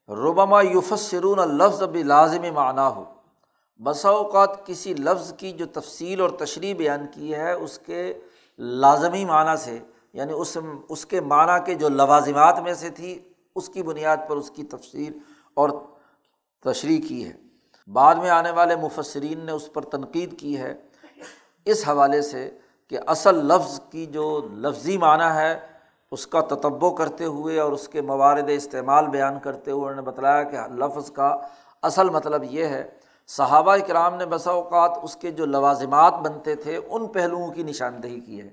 ربما 0.10 0.62
یوفسرون 0.62 1.58
لفظ 1.58 1.84
بھی 1.84 2.04
لازمی 2.04 2.52
معنیٰ 2.52 2.96
ہو 2.96 3.04
بسا 3.80 4.10
اوقات 4.10 4.66
کسی 4.66 4.94
لفظ 4.94 5.34
کی 5.38 5.52
جو 5.52 5.66
تفصیل 5.66 6.22
اور 6.22 6.30
تشریح 6.30 6.76
بیان 6.76 7.06
کی 7.12 7.36
ہے، 7.36 7.52
اس 7.52 7.80
کے 7.80 8.14
لازمی 8.58 9.26
معنیٰ 9.26 9.56
سے 9.56 9.80
یعنی 10.14 10.34
اس 10.34 10.58
اس 10.90 11.06
کے 11.06 11.22
معنیٰ 11.22 11.66
کے 11.66 11.74
جو 11.74 11.90
لوازمات 11.90 12.60
میں 12.60 12.74
سے 12.74 12.90
تھی، 12.90 13.20
اس 13.56 13.70
کی 13.70 13.84
بنیاد 13.84 14.18
پر 14.28 14.36
اس 14.36 14.52
کی 14.52 14.64
تفصیل 14.64 15.18
اور 15.54 15.70
تشریح 16.64 17.02
کی 17.08 17.26
ہے۔ 17.26 17.32
بعد 17.88 18.16
میں 18.16 18.30
آنے 18.30 18.52
والے 18.52 18.76
مفسرین 18.76 19.46
نے 19.46 19.52
اس 19.52 19.74
پر 19.74 19.82
تنقید 19.82 20.40
کی 20.40 20.58
ہے۔ 20.58 20.76
اس 21.66 21.88
حوالے 21.88 22.22
سے 22.22 22.58
کہ 22.90 23.00
اصل 23.08 23.46
لفظ 23.46 23.80
کی 23.90 24.06
جو 24.06 24.42
لفظی 24.54 24.98
معنیٰ 24.98 25.36
ہے، 25.36 25.60
اس 26.12 26.28
کا 26.28 26.42
تتبع 26.42 26.90
کرتے 26.90 27.26
ہوئے 27.26 27.60
اور 27.60 27.72
اس 27.72 27.88
کے 27.88 28.02
موارد 28.02 28.50
استعمال 28.54 29.08
بیان 29.08 29.40
کرتے 29.40 29.72
ہوئے 29.72 29.82
انہوں 29.82 29.96
نے 29.96 30.02
بتلایا 30.02 30.44
کہ 30.44 30.58
لفظ 30.74 31.12
کا 31.12 31.38
اصل 31.82 32.10
مطلب 32.10 32.44
یہ 32.50 32.66
ہے، 32.66 32.90
صحابہ 33.28 33.78
کرام 33.88 34.16
نے 34.16 34.26
بسا 34.26 34.52
اوقات 34.52 34.92
اس 35.02 35.16
کے 35.16 35.32
جو 35.32 35.46
لوازمات 35.46 36.14
بنتے 36.14 36.56
تھے، 36.56 36.80
ان 36.90 37.08
پہلوؤں 37.08 37.52
کی 37.52 37.64
نشاندہی 37.64 38.20
کی 38.20 38.42
ہے۔ 38.42 38.50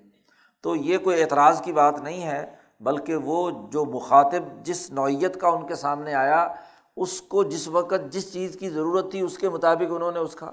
تو 0.61 0.77
یہ 0.77 0.99
کوئی 0.99 1.23
اعتراض 1.23 1.63
کی 1.63 1.73
بات 1.73 2.01
نہیں 2.01 2.23
ہے، 2.23 2.53
بلکہ 2.81 3.17
وہ 3.17 3.51
جو 3.71 3.85
مخاطب 3.85 4.43
جس 4.63 4.91
نوعیت 4.91 5.41
کا 5.41 5.49
ان 5.49 5.67
کے 5.67 5.75
سامنے 5.75 6.15
آیا، 6.15 6.49
اس 6.97 7.23
کو 7.23 7.43
جس 7.43 7.69
وقت 7.69 8.13
جس 8.13 8.33
چیز 8.33 8.57
کی 8.61 8.71
ضرورت 8.71 9.11
تھی، 9.11 9.21
اس 9.21 9.39
کے 9.39 9.49
مطابق 9.49 9.93
انہوں 9.93 10.13
نے 10.13 10.19
اس 10.19 10.35
کا 10.35 10.51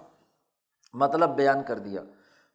مطلب 0.93 1.29
بیان 1.29 1.63
کر 1.67 1.79
دیا۔ 1.79 2.01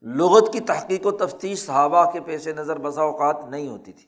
لغت 0.03 0.53
کی 0.53 0.61
تحقیق 0.61 1.07
و 1.07 1.11
تفتیش 1.11 1.67
صحابہ 1.67 2.11
کے 2.11 2.21
پیش 2.21 2.49
نظر 2.49 2.79
بسا 2.79 3.03
اوقات 3.03 3.45
نہیں 3.45 3.69
ہوتی 3.69 3.93
تھی۔ 3.93 4.07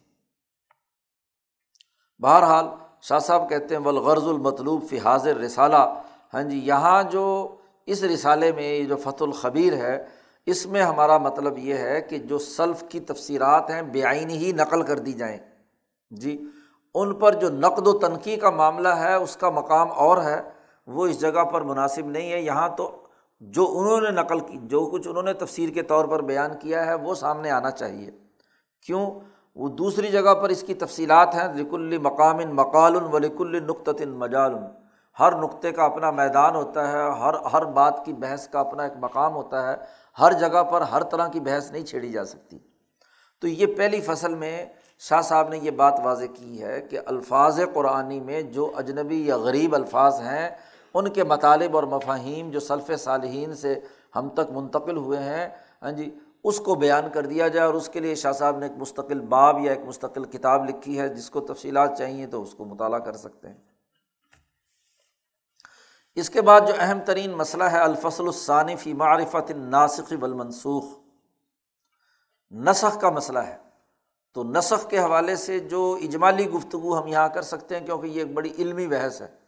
بہرحال 2.19 2.65
شاہ 3.03 3.19
صاحب 3.19 3.49
کہتے 3.49 3.75
ہیں 3.75 3.83
بلغرض 3.83 4.29
المطلوب 4.29 4.89
فی 4.89 4.99
حاضر 4.99 5.37
رسالہ 5.37 6.01
ہاں 6.35 6.43
جی 6.43 6.59
یہاں 6.59 7.03
جو 7.03 7.57
اس 7.87 8.03
رسالے 8.03 8.53
میں 8.53 8.63
یہ 8.63 8.85
جو 8.85 8.97
فت 8.97 9.23
الخبیر 9.23 9.73
ہے، 9.73 10.07
اس 10.47 10.67
میں 10.67 10.83
ہمارا 10.83 11.19
مطلب 11.19 11.59
یہ 11.59 11.75
ہے 11.75 12.01
کہ 12.01 12.19
جو 12.19 12.39
سلف 12.39 12.85
کی 12.89 13.01
تفصیلات 13.01 13.71
ہیں، 13.71 13.83
بے 13.83 14.05
آئینی 14.05 14.37
ہی 14.37 14.53
نقل 14.53 14.83
کر 14.83 14.99
دی 14.99 15.13
جائیں۔ 15.13 15.39
جی 16.11 16.45
ان 16.95 17.15
پر 17.15 17.35
جو 17.35 17.51
نقد 17.51 17.87
و 17.87 17.99
تنقید 17.99 18.41
کا 18.41 18.51
معاملہ 18.51 18.89
ہے، 18.89 19.15
اس 19.15 19.37
کا 19.37 19.51
مقام 19.51 19.93
اور 19.93 20.19
ہے، 20.19 20.43
وہ 20.87 21.07
اس 21.07 21.21
جگہ 21.21 21.45
پر 21.45 21.61
مناسب 21.61 22.07
نہیں 22.07 22.33
ہے۔ 22.33 22.41
یہاں 22.41 22.69
تو 22.69 23.04
جو 23.41 23.79
انہوں 23.79 24.01
نے 24.01 24.11
نقل 24.11 24.41
کی، 24.41 24.59
جو 24.63 24.87
کچھ 24.87 25.09
انہوں 25.09 25.23
نے 25.23 25.33
تفسیر 25.33 25.69
کے 25.69 25.83
طور 25.83 26.05
پر 26.05 26.23
بیان 26.23 26.51
کیا 26.61 26.87
ہے، 26.87 26.95
وہ 26.95 27.15
سامنے 27.15 27.51
آنا 27.51 27.71
چاہیے۔ 27.71 28.11
کیوں؟ 28.87 29.11
وہ 29.55 29.69
دوسری 29.69 30.09
جگہ 30.09 30.35
پر 30.35 30.49
اس 30.49 30.63
کی 30.63 30.75
تفصیلات 30.75 31.35
ہیں، 31.35 31.55
لکل 31.55 31.99
مقام 31.99 32.37
مقال 32.37 32.97
و 32.97 33.19
لکل 33.19 33.63
نقطن 33.67 34.11
مجال۔ 34.11 34.55
ہر 35.19 35.37
نقطے 35.37 35.73
کا 35.73 35.85
اپنا 35.85 36.11
میدان 36.11 36.55
ہوتا 36.55 36.93
ہے، 36.93 37.11
ہر 37.11 37.35
ہر 37.53 37.65
بات 37.65 38.05
کی 38.05 38.13
بحث 38.13 38.49
کا 38.49 38.61
اپنا 38.61 38.83
ایک 38.83 38.93
مقام 39.01 39.35
ہوتا 39.35 39.71
ہے۔ 39.71 39.77
ہر 40.21 40.33
جگہ 40.33 40.63
پر 40.63 40.81
ہر 40.81 41.03
طرح 41.03 41.29
کی 41.29 41.41
بحث 41.41 41.71
نہیں 41.71 41.85
چھیڑی 41.85 42.09
جا 42.09 42.25
سکتی۔ 42.25 42.59
تو 43.41 43.49
یہ 43.49 43.67
پہلی 43.77 44.01
فصل 44.01 44.35
میں 44.35 44.67
شاہ 44.99 45.21
صاحب 45.21 45.49
نے 45.49 45.59
یہ 45.59 45.71
بات 45.71 45.95
واضح 46.05 46.25
کی 46.35 46.63
ہے 46.63 46.81
کہ 46.81 46.99
الفاظ 47.07 47.61
قرآنی 47.75 48.21
میں 48.21 48.43
جو 48.43 48.73
اجنبی 48.77 49.27
یا 49.27 49.37
غریب 49.37 49.75
الفاظ 49.75 50.21
ہیں 50.21 50.51
ان 50.95 51.09
کے 51.09 51.25
مطالب 51.25 51.77
اور 51.77 51.85
مفاہیم 51.85 52.51
جو 52.51 52.61
صلف 52.61 52.91
صالحین 52.99 53.55
سے 53.55 53.81
ہم 54.17 54.29
تک 54.29 54.51
منتقل 54.51 54.97
ہوئے 54.97 55.19
ہیں 55.19 55.49
ہاں 55.83 55.93
جی 55.93 56.19
اس 56.45 56.61
کو 56.61 56.75
بیان 56.75 57.05
کر 57.13 57.27
دیا 57.27 57.49
جائے 57.49 57.67
اور 57.67 57.75
اس 57.75 57.89
کے 57.89 58.01
لیے 58.01 58.15
شاہ 58.15 58.33
صاحب 58.33 58.59
نے 58.59 58.67
ایک 58.67 58.79
مستقل 58.79 59.21
باب 59.21 59.59
یا 59.61 59.73
ایک 59.73 59.85
مستقل 59.85 60.25
کتاب 60.25 60.69
لکھی 60.69 61.01
ہے، 61.01 61.09
جس 61.09 61.31
کو 61.31 61.41
تفصیلات 61.41 61.99
چاہیے 61.99 62.27
تو 62.27 62.43
اس 62.43 62.55
کو 62.55 62.65
مطالعہ 62.65 62.99
کر 62.99 63.13
سکتے 63.13 63.49
ہیں۔ 63.49 63.57
اس 66.15 66.31
کے 66.31 66.43
بعد 66.43 66.61
جو 66.69 66.75
اہم 66.79 66.99
ترین 67.07 67.31
مسئلہ 67.31 67.65
ہے، 67.65 67.79
الفصل 67.79 68.25
الصانفی 68.25 68.93
معرفت 68.93 69.51
ناسخ 69.51 70.13
بالمنسوخ 70.13 70.85
نسخ 72.51 73.01
کا 73.01 73.11
مسئلہ 73.11 73.39
ہے۔ 73.39 73.57
تو 74.33 74.45
نسخ 74.45 74.91
کے 74.91 74.99
حوالے 74.99 75.37
سے 75.37 75.61
جو 75.61 75.99
اجمالی 76.03 76.51
گفتگو 76.51 77.03
ہم 77.03 77.07
یہاں 77.07 77.29
کر 77.29 77.43
سکتے 77.43 77.79
ہیں، 77.79 77.87
کیونکہ 77.87 78.07
یہ 78.07 78.21
ایک 78.21 78.35
بڑی 78.35 78.53
علمی 78.59 78.87
بحث 78.89 79.23
ہے۔ 79.23 79.44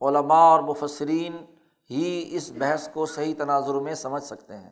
علماء 0.00 0.44
اور 0.50 0.60
مفسرین 0.60 1.36
ہی 1.90 2.28
اس 2.32 2.50
بحث 2.58 2.88
کو 2.88 3.06
صحیح 3.06 3.34
تناظر 3.38 3.74
میں 3.74 3.94
سمجھ 3.94 4.22
سکتے 4.22 4.56
ہیں۔ 4.56 4.70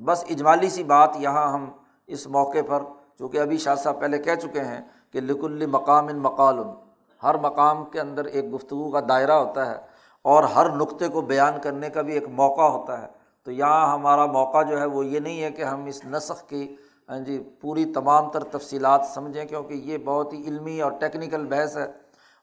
بس 0.00 0.24
اجمالی 0.28 0.68
سی 0.68 0.84
بات 0.84 1.10
یہاں 1.18 1.52
ہم 1.52 1.70
اس 2.06 2.26
موقع 2.26 2.58
پر، 2.68 2.82
چونکہ 3.18 3.38
ابھی 3.38 3.58
شاہ 3.58 3.74
صاحب 3.74 4.00
پہلے 4.00 4.18
کہہ 4.18 4.34
چکے 4.34 4.60
ہیں 4.60 4.80
کہ 5.12 5.20
لکل 5.20 5.66
مقام 5.66 6.06
مقال، 6.06 6.58
ہر 7.22 7.34
مقام 7.34 7.84
کے 7.84 8.00
اندر 8.00 8.24
ایک 8.24 8.54
گفتگو 8.54 8.90
کا 8.90 9.00
دائرہ 9.08 9.32
ہوتا 9.32 9.70
ہے 9.70 9.76
اور 10.22 10.44
ہر 10.44 10.70
نقطے 10.70 11.08
کو 11.08 11.20
بیان 11.20 11.60
کرنے 11.62 11.90
کا 11.90 12.02
بھی 12.02 12.12
ایک 12.12 12.28
موقع 12.28 12.68
ہوتا 12.68 13.02
ہے۔ 13.02 13.06
تو 13.44 13.52
یہاں 13.52 13.92
ہمارا 13.94 14.26
موقع 14.26 14.62
جو 14.62 14.80
ہے 14.80 14.86
وہ 14.86 15.06
یہ 15.06 15.20
نہیں 15.20 15.42
ہے 15.42 15.50
کہ 15.50 15.62
ہم 15.62 15.84
اس 15.84 16.04
نسخ 16.04 16.48
کی 16.48 16.76
ہاں 17.08 17.18
جی 17.18 17.38
پوری 17.60 17.84
تمام 17.84 18.30
تر 18.30 18.44
تفصیلات 18.44 19.06
سمجھیں، 19.14 19.44
کیونکہ 19.44 19.74
یہ 19.74 19.98
بہت 19.98 20.32
ہی 20.32 20.42
علمی 20.46 20.80
اور 20.80 20.92
ٹیکنیکل 20.92 21.46
بحث 21.46 21.76
ہے۔ 21.76 21.86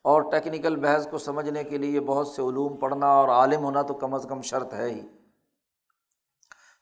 اور 0.04 0.22
ٹیکنیکل 0.22 0.76
بحث 0.76 1.08
کو 1.08 1.18
سمجھنے 1.18 1.64
کے 1.64 1.78
لیے 1.78 2.00
بہت 2.00 2.28
سے 2.28 2.42
علوم 2.42 2.78
پڑھنا 2.78 3.08
اور 3.08 3.30
عالم 3.30 3.64
ہونا 3.64 3.82
تو 3.82 3.94
کم 3.94 4.14
از 4.14 4.26
کم 4.30 4.42
شرط 4.42 4.74
ہے 4.74 4.90
ہی۔ 4.90 5.02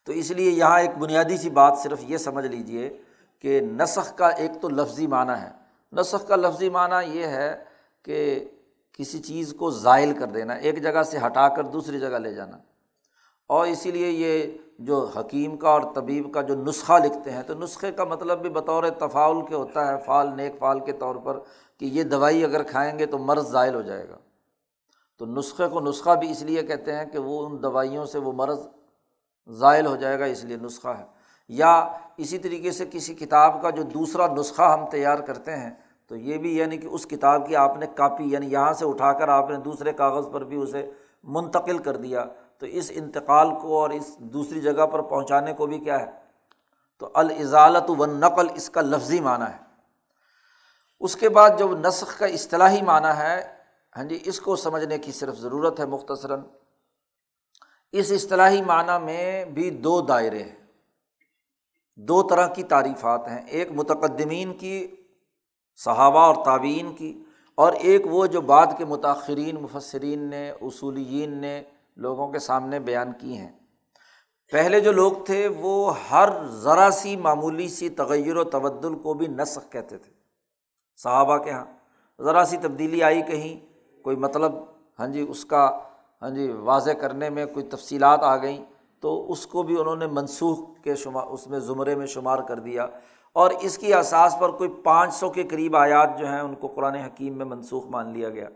تو 0.05 0.11
اس 0.11 0.31
لیے 0.31 0.51
یہاں 0.51 0.79
ایک 0.79 0.97
بنیادی 0.97 1.37
سی 1.37 1.49
بات 1.49 1.77
صرف 1.77 1.99
یہ 2.01 2.17
سمجھ 2.17 2.45
لیجیے 2.45 2.97
کہ 3.39 3.61
نسخ 3.61 4.15
کا 4.15 4.27
ایک 4.27 4.51
تو 4.61 4.69
لفظی 4.69 5.07
معنیٰ 5.07 5.37
ہے۔ 5.41 5.49
نسخ 5.93 6.27
کا 6.27 6.35
لفظی 6.35 6.69
معنیٰ 6.69 7.01
یہ 7.07 7.25
ہے 7.25 7.63
کہ 8.03 8.49
کسی 8.97 9.19
چیز 9.19 9.53
کو 9.53 9.71
ذائل 9.71 10.13
کر 10.13 10.25
دینا، 10.25 10.53
ایک 10.53 10.83
جگہ 10.83 11.03
سے 11.03 11.17
ہٹا 11.17 11.49
کر 11.49 11.63
دوسری 11.63 11.99
جگہ 11.99 12.07
لے 12.07 12.33
جانا۔ 12.33 12.57
اور 13.47 13.67
اسی 13.67 13.91
لیے 13.91 14.09
یہ 14.09 14.57
جو 14.79 15.09
حکیم 15.19 15.57
کا 15.57 15.69
اور 15.69 15.81
طبیب 15.95 16.33
کا 16.33 16.41
جو 16.41 16.55
نسخہ 16.55 16.93
لکھتے 16.93 17.31
ہیں، 17.31 17.43
تو 17.43 17.53
نسخے 17.53 17.91
کا 17.91 18.03
مطلب 18.03 18.41
بھی 18.41 18.49
بطور 18.49 18.83
تفاعل 18.99 19.45
کے 19.49 19.55
ہوتا 19.55 19.87
ہے 19.87 20.03
فعال 20.05 20.29
نیک 20.37 20.55
فعال 20.59 20.79
کے 20.79 20.91
طور 20.91 21.15
پر 21.15 21.39
کہ 21.81 21.85
یہ 21.85 22.03
دوائی 22.03 22.43
اگر 22.43 22.63
کھائیں 22.63 22.99
گے 22.99 23.05
تو 23.05 23.17
مرض 23.17 23.51
ذائل 23.51 23.75
ہو 23.75 23.81
جائے 23.81 24.09
گا۔ 24.09 24.17
تو 25.17 25.25
نسخے 25.25 25.67
کو 25.67 25.79
نسخہ 25.79 26.09
بھی 26.09 26.31
اس 26.31 26.41
لیے 26.41 26.63
کہتے 26.63 26.95
ہیں 26.95 27.05
کہ 27.05 27.19
وہ 27.19 27.45
ان 27.45 27.63
دوائیوں 27.63 28.05
سے 28.05 28.19
وہ 28.19 28.31
مرض 28.31 28.67
ذائل 29.49 29.85
ہو 29.85 29.95
جائے 29.95 30.19
گا، 30.19 30.25
اس 30.25 30.43
لیے 30.43 30.57
نسخہ 30.57 30.87
ہے۔ 30.87 31.05
یا 31.49 31.97
اسی 32.17 32.37
طریقے 32.37 32.71
سے 32.71 32.85
کسی 32.91 33.15
کتاب 33.15 33.61
کا 33.61 33.69
جو 33.69 33.83
دوسرا 33.83 34.27
نسخہ 34.27 34.61
ہم 34.61 34.85
تیار 34.89 35.19
کرتے 35.19 35.55
ہیں، 35.55 35.71
تو 36.07 36.15
یہ 36.15 36.37
بھی 36.37 36.57
یعنی 36.57 36.77
کہ 36.77 36.87
اس 36.87 37.05
کتاب 37.05 37.47
کی 37.47 37.55
آپ 37.55 37.77
نے 37.77 37.85
کاپی 37.95 38.23
یعنی 38.23 38.51
یہاں 38.51 38.73
سے 38.73 38.85
اٹھا 38.85 39.13
کر 39.13 39.27
آپ 39.27 39.49
نے 39.49 39.57
دوسرے 39.57 39.93
کاغذ 39.93 40.25
پر 40.31 40.43
بھی 40.43 40.57
اسے 40.57 40.91
منتقل 41.23 41.77
کر 41.77 41.97
دیا۔ 41.97 42.25
تو 42.57 42.65
اس 42.65 42.91
انتقال 42.95 43.49
کو 43.61 43.81
اور 43.81 43.89
اس 43.89 44.17
دوسری 44.17 44.61
جگہ 44.61 44.85
پر 44.85 45.01
پہنچانے 45.01 45.53
کو 45.53 45.65
بھی 45.65 45.79
کیا 45.79 45.99
ہے؟ 45.99 46.11
تو 46.97 47.09
الزالت 47.13 47.89
و 47.89 48.05
نقل 48.05 48.47
اس 48.55 48.69
کا 48.69 48.81
لفظی 48.81 49.19
معنی 49.19 49.43
ہے۔ 49.43 49.70
اس 51.01 51.15
کے 51.15 51.29
بعد 51.29 51.49
جو 51.59 51.77
نسخ 51.77 52.19
کا 52.19 52.25
اصطلاحی 52.25 52.81
معنی 52.81 53.17
ہے 53.17 53.53
ہاں 53.97 54.03
جی 54.03 54.19
اس 54.25 54.39
کو 54.39 54.55
سمجھنے 54.55 54.97
کی 54.97 55.11
صرف 55.11 55.35
ضرورت 55.35 55.79
ہے 55.79 55.85
مختصراً۔ 55.85 56.39
اس 57.91 58.11
اصطلاحی 58.11 58.61
معنیٰ 58.61 59.01
میں 59.01 59.45
بھی 59.45 59.69
دو 59.69 60.01
دائرے 60.01 60.43
ہیں۔ 60.43 60.55
دو 61.95 62.23
طرح 62.23 62.47
کی 62.47 62.63
تعریفات 62.63 63.27
ہیں، 63.27 63.47
ایک 63.47 63.71
متقدمین 63.71 64.53
کی، 64.53 64.95
صحابہ 65.75 66.19
اور 66.19 66.35
تعبین 66.45 66.95
کی، 66.95 67.23
اور 67.55 67.73
ایک 67.73 68.01
وہ 68.05 68.25
جو 68.25 68.41
بعد 68.41 68.67
کے 68.77 68.85
متاثرین 68.85 69.55
مفسرین 69.55 70.19
نے 70.19 70.51
اصولین 70.51 71.37
نے 71.37 71.63
لوگوں 71.95 72.31
کے 72.31 72.39
سامنے 72.39 72.79
بیان 72.79 73.13
کی 73.13 73.37
ہیں۔ 73.37 73.51
پہلے 74.51 74.79
جو 74.79 74.91
لوگ 74.91 75.11
تھے، 75.25 75.47
وہ 75.47 75.93
ہر 76.09 76.45
ذرا 76.45 76.89
سی 76.91 77.15
معمولی 77.15 77.69
سی 77.69 77.89
تغیر 77.89 78.35
و 78.35 78.43
تبدل 78.43 78.95
کو 78.95 79.13
بھی 79.13 79.27
نسخ 79.27 79.71
کہتے 79.71 79.97
تھے۔ 79.97 80.20
صحابہ 81.03 81.37
کے 81.37 81.49
یہاں 81.49 81.65
ذرا 82.21 82.45
سی 82.45 82.57
تبدیلی 82.57 83.03
آئی 83.03 83.21
کہیں، 83.21 83.65
کوئی 84.03 84.15
مطلب 84.15 84.51
ہاں 84.99 85.07
جی 85.07 85.25
اس 85.29 85.45
کا 85.45 85.79
ہاں 86.21 86.29
جی 86.29 86.51
واضح 86.51 86.91
کرنے 86.91 87.29
میں 87.29 87.45
کوئی 87.45 87.65
تفصیلات 87.65 88.23
آ 88.23 88.37
گئیں 88.37 88.65
تو 88.99 89.31
اس 89.31 89.47
کو 89.47 89.63
بھی 89.63 89.79
انہوں 89.79 89.95
نے 89.95 90.07
منسوخ 90.07 90.59
کے 90.83 90.95
شمار، 90.95 91.27
اس 91.27 91.47
میں 91.47 91.59
زمرے 91.59 91.95
میں 91.95 92.05
شمار 92.05 92.39
کر 92.39 92.59
دیا۔ 92.59 92.87
اور 93.33 93.51
اس 93.61 93.77
کی 93.77 93.93
اساس 93.93 94.35
پر 94.39 94.49
کوئی 94.49 94.69
پانچ 94.83 95.13
سو 95.13 95.29
کے 95.29 95.43
قریب 95.43 95.75
آیات 95.75 96.19
جو 96.19 96.27
ہیں، 96.27 96.39
ان 96.39 96.55
کو 96.55 96.67
قرآن 96.67 96.95
حکیم 96.95 97.37
میں 97.37 97.45
منسوخ 97.45 97.85
مان 97.85 98.13
لیا 98.13 98.29
گیا۔ 98.29 98.49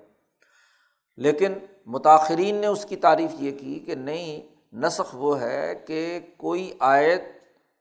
لیکن 1.18 1.54
متاثرین 1.86 2.56
نے 2.56 2.68
اس 2.68 2.86
کی 2.86 2.96
تعریف 2.96 3.32
یہ 3.40 3.52
کی 3.60 3.80
کہ 3.80 3.96
نہیں، 3.96 4.42
نسخ 4.76 5.10
وہ 5.14 5.42
ہے 5.42 5.76
کہ 5.88 6.20
کوئی 6.38 6.74
آیت 6.80 7.22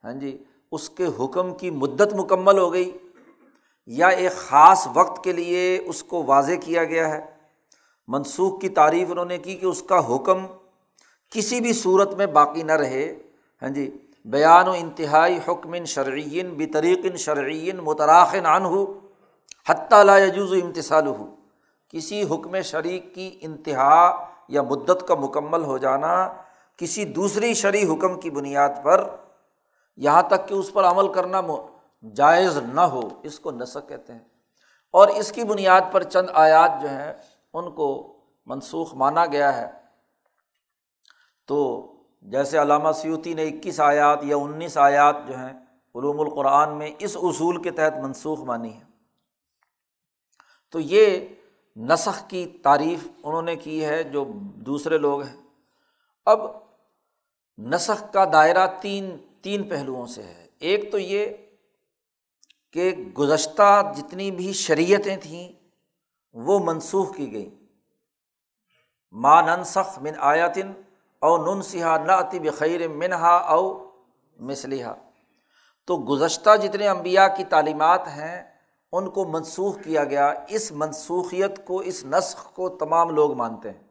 ہاں 0.03 0.13
جی 0.13 0.43
اس 0.71 0.89
کے 0.89 1.05
حکم 1.19 1.53
کی 1.53 1.69
مدت 1.69 2.13
مکمل 2.13 2.57
ہو 2.57 2.73
گئی۔ 2.73 2.97
یا 3.87 4.07
ایک 4.07 4.31
خاص 4.31 4.87
وقت 4.93 5.23
کے 5.23 5.31
لیے 5.31 5.77
اس 5.85 6.03
کو 6.03 6.23
واضح 6.23 6.51
کیا 6.63 6.83
گیا 6.83 7.09
ہے۔ 7.09 7.21
منسوخ 8.07 8.61
کی 8.61 8.69
تعریف 8.69 9.11
انہوں 9.11 9.25
نے 9.25 9.37
کی 9.37 9.55
کہ 9.55 9.65
اس 9.65 9.81
کا 9.81 10.15
حکم 10.15 10.45
کسی 11.31 11.61
بھی 11.61 11.73
صورت 11.73 12.13
میں 12.13 12.25
باقی 12.25 12.63
نہ 12.63 12.71
رہے۔ 12.71 13.15
ہاں 13.61 13.69
جی 13.69 13.97
بیان 14.25 14.67
و 14.67 14.71
انتہائی 14.71 15.39
حکم 15.47 15.83
شرعین 15.85 16.53
بطریقن 16.53 17.17
شرعین 17.17 17.77
متراخن 17.77 18.45
عن 18.45 18.65
ہو 18.65 18.99
حتیٰ 19.69 20.03
لا 20.03 20.17
یجوز 20.17 20.51
و 20.51 20.55
امتسال 20.55 21.07
ہو 21.07 21.35
کسی 21.93 22.23
حکم 22.23 22.61
شریک 22.61 23.15
کی 23.15 23.37
انتہا 23.41 24.25
یا 24.47 24.61
مدت 24.61 25.07
کا 25.07 25.15
مکمل 25.15 25.63
ہو 25.63 25.77
جانا 25.77 26.33
کسی 26.77 27.05
دوسری 27.05 27.53
شرعی 27.53 27.83
حکم 27.83 28.19
کی 28.19 28.29
بنیاد 28.29 28.69
پر، 28.83 29.09
یہاں 29.97 30.21
تک 30.21 30.47
کہ 30.47 30.53
اس 30.53 30.73
پر 30.73 30.85
عمل 30.85 31.13
کرنا 31.13 31.41
جائز 32.13 32.57
نہ 32.57 32.81
ہو، 32.81 33.09
اس 33.23 33.39
کو 33.39 33.51
نسق 33.51 33.89
کہتے 33.89 34.13
ہیں۔ 34.13 34.19
اور 34.91 35.07
اس 35.07 35.31
کی 35.31 35.43
بنیاد 35.43 35.81
پر 35.91 36.03
چند 36.03 36.27
آیات 36.33 36.71
جو 36.81 36.89
ہیں، 36.89 37.13
ان 37.53 37.71
کو 37.71 38.17
منسوخ 38.45 38.93
مانا 38.93 39.25
گیا 39.25 39.57
ہے۔ 39.57 39.71
تو 41.47 41.91
جیسے 42.21 42.61
علامہ 42.61 42.91
سیوتی 42.91 43.33
نے 43.33 43.43
اکیس 43.43 43.79
آیات 43.79 44.19
یا 44.23 44.37
انیس 44.37 44.77
آیات 44.77 45.15
جو 45.27 45.37
ہیں، 45.37 45.53
علوم 45.95 46.21
القرآن 46.21 46.77
میں 46.77 46.91
اس 46.99 47.17
اصول 47.21 47.61
کے 47.61 47.71
تحت 47.71 47.93
منسوخ 48.03 48.39
مانی 48.39 48.75
ہے 48.75 48.83
تو 50.71 50.79
یہ 50.79 51.27
نسخ 51.77 52.29
کی 52.29 52.45
تعریف 52.63 53.07
انہوں 53.23 53.41
نے 53.41 53.55
کی 53.55 53.85
ہے، 53.85 54.03
جو 54.03 54.25
دوسرے 54.39 54.97
لوگ 54.97 55.21
ہیں۔ 55.21 55.41
اب 56.25 56.39
نسخ 57.57 58.13
کا 58.13 58.25
دائرہ 58.33 58.67
تین 58.81 59.17
تین 59.41 59.63
پہلوؤں 59.63 60.05
سے 60.05 60.23
ہے۔ 60.23 60.47
ایک 60.59 60.91
تو 60.91 60.99
یہ 60.99 61.25
کہ 62.75 62.95
گزشتہ 63.17 63.93
جتنی 63.95 64.31
بھی 64.31 64.53
شریعتیں 64.53 65.17
تھیں 65.17 65.53
وہ 66.33 66.59
منسوخ 66.59 67.15
کی 67.15 67.31
گئیں۔ 67.31 67.49
ماں 69.11 69.41
ننسخ 69.41 69.99
من 70.01 70.11
آیاتن 70.19 70.71
او 71.19 71.55
نن 71.55 71.61
سہا 71.61 71.97
نہ 71.97 72.11
بخیر 72.39 72.87
منہا 72.87 73.35
او 73.35 73.89
مسلحہ 74.39 74.93
تو 75.85 75.97
گزشتہ 75.97 76.55
جتنے 76.55 76.87
امبیا 76.87 77.27
کی 77.27 77.43
تعلیمات 77.43 78.07
ہیں، 78.07 78.57
ان 78.91 79.09
کو 79.09 79.25
منسوخ 79.25 79.77
کیا 79.83 80.03
گیا۔ 80.03 80.33
اس 80.49 80.71
منسوخیت 80.71 81.67
کو، 81.67 81.77
اس 81.77 82.05
نسخ 82.05 82.53
کو 82.53 82.69
تمام 82.69 83.09
لوگ 83.09 83.33
مانتے 83.33 83.71
ہیں۔ 83.71 83.83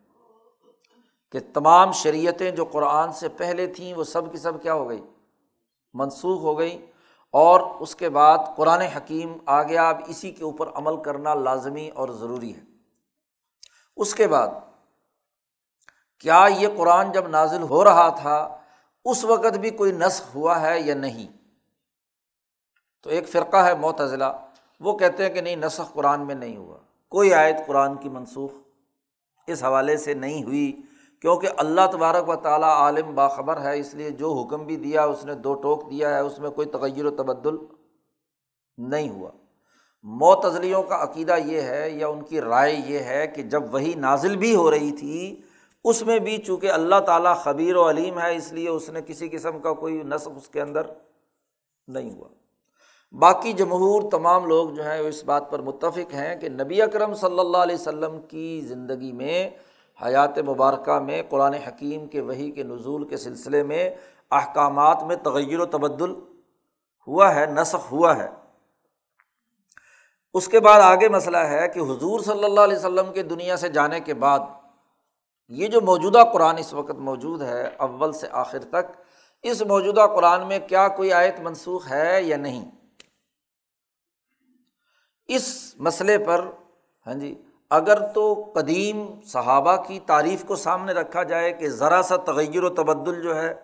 کہ 1.33 1.39
تمام 1.55 1.93
شریعتیں 1.93 2.51
جو 2.51 2.65
قرآن 2.65 3.13
سے 3.13 3.29
پہلے 3.29 3.67
تھیں، 3.67 3.95
وہ 3.95 4.05
سب 4.05 4.33
کی 4.33 4.39
سب 4.39 4.63
کیا 4.63 4.75
ہو 4.75 4.89
گئی؟ 4.89 5.03
منسوخ 5.95 6.41
ہو 6.41 6.59
گئی 6.59 6.87
اور 7.35 7.61
اس 7.81 7.97
کے 7.97 8.09
بعد 8.09 8.39
قرآن 8.57 8.81
حکیم 8.81 9.37
آ 9.47 9.63
گیا 9.63 9.89
اب 9.89 9.97
اسی 10.07 10.31
کے 10.31 10.45
اوپر 10.45 10.69
عمل 10.75 11.03
کرنا 11.03 11.35
لازمی 11.35 11.89
اور 11.89 12.09
ضروری 12.09 12.57
ہے۔ 12.57 12.61
اس 13.97 14.15
کے 14.15 14.27
بعد، 14.29 14.49
کیا 16.19 16.47
یہ 16.59 16.69
قرآن 16.77 17.13
جب 17.13 17.29
نازل 17.29 17.63
ہو 17.63 17.85
رہا 17.85 18.09
تھا، 18.09 18.61
اس 19.05 19.25
وقت 19.25 19.59
بھی 19.59 19.71
کوئی 19.71 19.93
نسخ 19.93 20.35
ہوا 20.35 20.61
ہے 20.61 20.81
یا 20.81 20.95
نہیں؟ 20.95 21.37
تو 23.03 23.11
ایک 23.11 23.29
فرقہ 23.29 23.57
ہے 23.57 23.75
معتضلا 23.75 24.33
وہ 24.81 24.99
کہتے 24.99 25.27
ہیں 25.27 25.35
کہ 25.35 25.41
نہیں، 25.41 25.57
نسخ 25.57 25.93
قرآن 25.93 26.27
میں 26.27 26.35
نہیں 26.35 26.57
ہوا۔ 26.57 26.79
کوئی 27.09 27.35
آیت 27.35 27.57
قرآن 27.67 27.97
کی 27.97 28.09
منسوخ 28.09 28.51
اس 29.47 29.65
حوالے 29.65 29.97
سے 29.97 30.15
نہیں 30.15 30.45
ہوئی۔ 30.45 30.81
کیونکہ 31.25 31.49
اللہ 31.57 31.81
تبارک 31.93 32.29
و 32.29 32.37
تعالیٰ 32.37 32.69
عالم 32.69 33.15
باخبر 33.15 33.61
ہے، 33.61 33.79
اس 33.79 33.95
لیے 33.95 34.11
جو 34.11 34.33
حکم 34.33 34.65
بھی 34.65 34.77
دیا، 34.77 35.05
اس 35.05 35.25
نے 35.25 35.35
دو 35.35 35.55
ٹوک 35.55 35.91
دیا 35.91 36.15
ہے، 36.15 36.21
اس 36.21 36.39
میں 36.39 36.51
کوئی 36.51 36.69
تغیر 36.69 37.05
و 37.05 37.11
تبدل 37.11 37.57
نہیں 38.79 39.09
ہوا۔ 39.09 39.31
معتزلیوں 40.03 40.83
کا 40.83 41.03
عقیدہ 41.03 41.37
یہ 41.45 41.61
ہے 41.61 41.91
یا 41.91 42.09
ان 42.09 42.23
کی 42.23 42.41
رائے 42.41 42.83
یہ 42.87 42.99
ہے 42.99 43.27
کہ 43.27 43.43
جب 43.43 43.75
وہی 43.75 43.95
نازل 43.95 44.37
بھی 44.37 44.55
ہو 44.55 44.71
رہی 44.71 44.93
تھی، 44.93 45.41
اس 45.85 46.03
میں 46.03 46.19
بھی 46.19 46.37
چونکہ 46.39 46.71
اللہ 46.71 47.01
تعالیٰ 47.01 47.37
خبیر 47.37 47.77
و 47.77 47.91
علیم 47.91 48.19
ہے، 48.19 48.37
اس 48.37 48.53
لیے 48.53 48.69
اس 48.69 48.89
نے 48.89 49.01
کسی 49.07 49.29
قسم 49.29 49.59
کا 49.59 49.73
کوئی 49.73 50.03
نصب 50.03 50.37
اس 50.37 50.49
کے 50.49 50.61
اندر 50.61 50.83
نہیں 51.89 52.11
ہوا۔ 52.11 52.29
باقی 53.13 53.53
جمہور 53.53 54.11
تمام 54.11 54.47
لوگ 54.47 54.71
جو 54.71 54.85
ہیں، 54.85 55.03
وہ 55.03 55.09
اس 55.09 55.25
بات 55.25 55.51
پر 55.51 55.59
متفق 55.59 56.15
ہیں 56.15 56.37
کہ 56.37 56.49
نبی 56.49 56.83
اکرم 56.83 57.15
صلی 57.15 57.39
اللہ 57.39 57.59
علیہ 57.59 57.75
وسلم 57.75 58.21
کی 58.21 58.61
زندگی 58.61 59.13
میں 59.13 59.51
حیات 60.03 60.39
مبارکہ 60.39 60.99
میں 60.99 61.23
قرآن 61.29 61.55
حکیم 61.55 62.07
کے 62.07 62.21
وہی 62.21 62.51
کے 62.51 62.63
نزول 62.63 63.09
کے 63.09 63.17
سلسلے 63.17 63.63
میں 63.63 63.91
احکامات 64.31 65.03
میں 65.03 65.17
تغیر 65.17 65.61
و 65.61 65.67
تبدل 65.67 66.15
ہوا 67.07 67.35
ہے، 67.35 67.47
نسخ 67.47 67.93
ہوا 67.93 68.17
ہے۔ 68.17 68.29
اس 70.33 70.49
کے 70.49 70.61
بعد 70.61 70.81
آگے 70.81 71.09
مسئلہ 71.09 71.37
ہے 71.37 71.69
کہ 71.69 71.81
حضور 71.81 72.21
صلی 72.21 72.45
اللہ 72.45 72.61
علیہ 72.61 72.77
وسلم 72.77 73.13
کے 73.13 73.23
دنیا 73.23 73.57
سے 73.57 73.69
جانے 73.69 74.01
کے 74.01 74.15
بعد 74.15 74.41
یہ 75.49 75.67
جو 75.67 75.81
موجودہ 75.81 76.19
قرآن 76.33 76.59
اس 76.59 76.73
وقت 76.73 76.95
موجود 76.95 77.43
ہے، 77.43 77.69
اول 77.77 78.13
سے 78.13 78.27
آخر 78.31 78.59
تک، 78.59 78.93
اس 79.43 79.63
موجودہ 79.63 80.07
قرآن 80.15 80.49
میں 80.49 80.59
کیا 80.59 80.89
کوئی 80.89 81.13
آیت 81.13 81.41
منسوخ 81.41 81.91
ہے 81.91 82.23
یا 82.23 82.37
نہیں؟ 82.37 82.71
اس 85.27 85.75
مسئلے 85.79 86.19
پر 86.19 86.51
ہاں 87.07 87.15
جی 87.15 87.44
اگر 87.75 88.07
تو 88.07 88.53
قدیم 88.55 89.21
صحابہ 89.27 89.77
کی 89.77 90.01
تعریف 90.01 90.45
کو 90.45 90.57
سامنے 90.57 90.93
رکھا 90.93 91.23
جائے 91.23 91.53
کہ 91.53 91.69
ذرا 91.69 92.03
سا 92.03 92.17
تغیر 92.17 92.65
و 92.65 92.69
تبدل 92.69 93.23
جو 93.23 93.37
ہے 93.37 93.55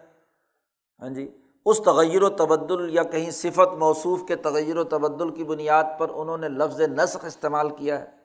ہاں 1.03 1.09
جی 1.09 1.37
اس 1.67 1.79
تغیر 1.79 2.23
و 2.23 2.29
تبدل 2.29 2.95
یا 2.95 3.03
کہیں 3.03 3.31
صفت 3.31 3.75
موصوف 3.79 4.21
کے 4.29 4.37
تغیر 4.37 4.77
و 4.77 4.85
تبدل 4.85 5.31
کی 5.31 5.45
بنیاد 5.45 5.85
پر 5.99 6.09
انہوں 6.15 6.39
نے 6.39 6.49
لفظ 6.49 6.81
نسخ 6.81 7.25
استعمال 7.25 7.71
کیا 7.71 8.01
ہے۔ 8.01 8.21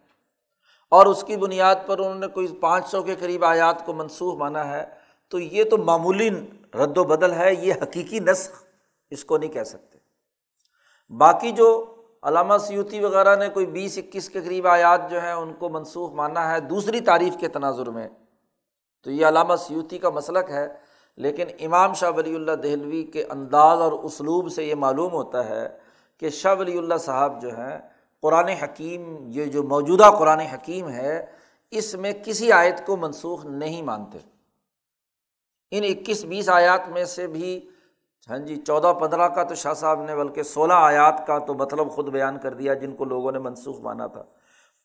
اور 0.91 1.05
اس 1.05 1.23
کی 1.23 1.37
بنیاد 1.37 1.75
پر 1.85 1.99
انہوں 1.99 2.15
نے 2.15 2.27
کوئی 2.27 2.47
پانچ 2.47 2.87
سو 2.87 3.03
کے 3.03 3.15
قریب 3.15 3.45
آیات 3.45 3.85
کو 3.85 3.93
منسوخ 3.93 4.35
مانا 4.35 4.67
ہے، 4.67 4.85
تو 5.29 5.39
یہ 5.39 5.63
تو 5.63 5.77
معمولی 5.77 6.29
رد 6.75 6.97
و 6.97 7.03
بدل 7.03 7.31
ہے، 7.31 7.53
یہ 7.53 7.73
حقیقی 7.81 8.19
نسخ، 8.19 8.63
اس 9.09 9.25
کو 9.25 9.37
نہیں 9.37 9.51
کہہ 9.51 9.63
سکتے۔ 9.63 9.97
باقی 11.09 11.51
جو 11.51 11.94
علامہ 12.25 12.57
سیوتی 12.57 12.99
وغیرہ 12.99 13.35
نے 13.35 13.49
کوئی 13.49 13.65
بیس 13.65 13.97
اکیس 13.97 14.29
کے 14.29 14.41
قریب 14.41 14.67
آیات 14.67 15.11
جو 15.11 15.21
ہیں 15.21 15.31
ان 15.31 15.53
کو 15.53 15.69
منسوخ 15.69 16.13
مانا 16.13 16.51
ہے 16.51 16.59
دوسری 16.59 16.99
تعریف 16.99 17.33
کے 17.39 17.47
تناظر 17.47 17.89
میں۔ 17.89 18.07
تو 19.03 19.11
یہ 19.11 19.25
علامہ 19.25 19.55
سیوتی 19.55 19.97
کا 19.97 20.09
مسلک 20.09 20.51
ہے، 20.51 20.67
لیکن 21.17 21.43
امام 21.59 21.93
شاہ 21.93 22.11
ولی 22.15 22.35
اللہ 22.35 22.51
دہلوی 22.51 23.03
کے 23.03 23.23
انداز 23.23 23.81
اور 23.81 23.91
اسلوب 23.91 24.51
سے 24.51 24.63
یہ 24.63 24.75
معلوم 24.75 25.11
ہوتا 25.11 25.49
ہے 25.49 25.77
کہ 26.17 26.29
شاہ 26.29 26.55
ولی 26.59 26.77
اللہ 26.77 26.97
صاحب 26.97 27.41
جو 27.41 27.49
ہیں، 27.57 27.77
قرآن 28.21 28.47
حکیم، 28.47 29.17
یہ 29.27 29.45
جو 29.45 29.63
موجودہ 29.63 30.09
قرآن 30.19 30.39
حکیم 30.39 30.89
ہے، 30.89 31.25
اس 31.71 31.95
میں 31.95 32.13
کسی 32.25 32.51
آیت 32.51 32.85
کو 32.85 32.97
منسوخ 32.97 33.45
نہیں 33.45 33.81
مانتے۔ 33.81 34.17
ان 35.71 35.83
اکیس 35.83 36.25
بیس 36.25 36.49
آیات 36.49 36.89
میں 36.89 37.05
سے 37.05 37.27
بھی 37.27 37.69
ہاں 38.29 38.37
جی 38.37 38.55
چودہ 38.55 38.93
پندرہ 38.99 39.27
کا 39.27 39.43
تو 39.43 39.55
شاہ 39.55 39.73
صاحب 39.73 40.01
نے، 40.01 40.15
بلکہ 40.15 40.43
سولہ 40.43 40.73
آیات 40.73 41.27
کا 41.27 41.39
تو 41.39 41.53
مطلب 41.53 41.91
خود 41.91 42.07
بیان 42.07 42.37
کر 42.37 42.53
دیا 42.53 42.73
جن 42.73 42.95
کو 42.95 43.05
لوگوں 43.05 43.31
نے 43.31 43.39
منسوخ 43.39 43.79
مانا 43.79 44.07
تھا۔ 44.07 44.23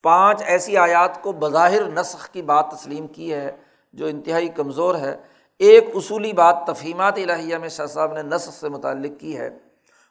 پانچ 0.03 0.43
ایسی 0.47 0.77
آیات 0.77 1.23
کو 1.23 1.33
بظاہر 1.33 1.83
نسخ 1.83 2.29
کی 2.29 2.43
بات 2.43 2.71
تسلیم 2.71 3.07
کی 3.07 3.33
ہے 3.35 3.51
جو 3.93 4.07
انتہائی 4.07 4.49
کمزور 4.49 4.95
ہے۔ 4.95 5.17
ایک 5.59 5.89
اصولی 5.95 6.33
بات 6.33 6.57
تفہیمات 6.67 7.19
الہیہ 7.19 7.57
میں 7.57 7.69
شاہ 7.69 7.87
صاحب 7.87 8.13
نے 8.13 8.23
نسخ 8.23 8.53
سے 8.53 8.69
متعلق 8.69 9.21
کی 9.21 9.39
ہے۔ 9.39 9.51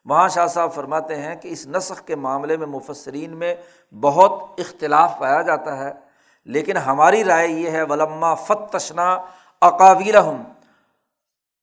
وہاں 0.06 0.28
شاہ 0.28 0.48
صاحب 0.48 0.74
فرماتے 0.74 1.16
ہیں 1.16 1.36
کہ 1.36 1.48
اس 1.48 1.68
نسخ 1.68 2.02
کے 2.02 2.16
معاملے 2.16 2.58
میں 2.58 2.68
مفسرین 2.68 3.38
میں 3.38 3.56
بہت 4.02 4.60
اختلاف 4.60 5.20
پایا 5.20 5.42
جاتا 5.42 5.78
ہے، 5.78 5.92
لیکن 6.46 6.78
ہماری 6.78 7.24
رائے 7.24 7.48
یہ 7.48 7.70
ہے، 7.70 7.84
ولما 7.84 8.34
فتشنا 8.36 9.22
اقاویل 9.62 10.16
ہم 10.16 10.44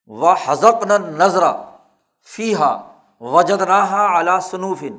و 0.09 0.33
حضق 0.33 0.87
نہ 0.87 0.93
نظرا 0.93 1.63
فی 2.27 2.55
ہا 2.55 2.93
وجد 3.21 3.63
اعلیٰ 3.71 4.41
صنوفن 4.41 4.97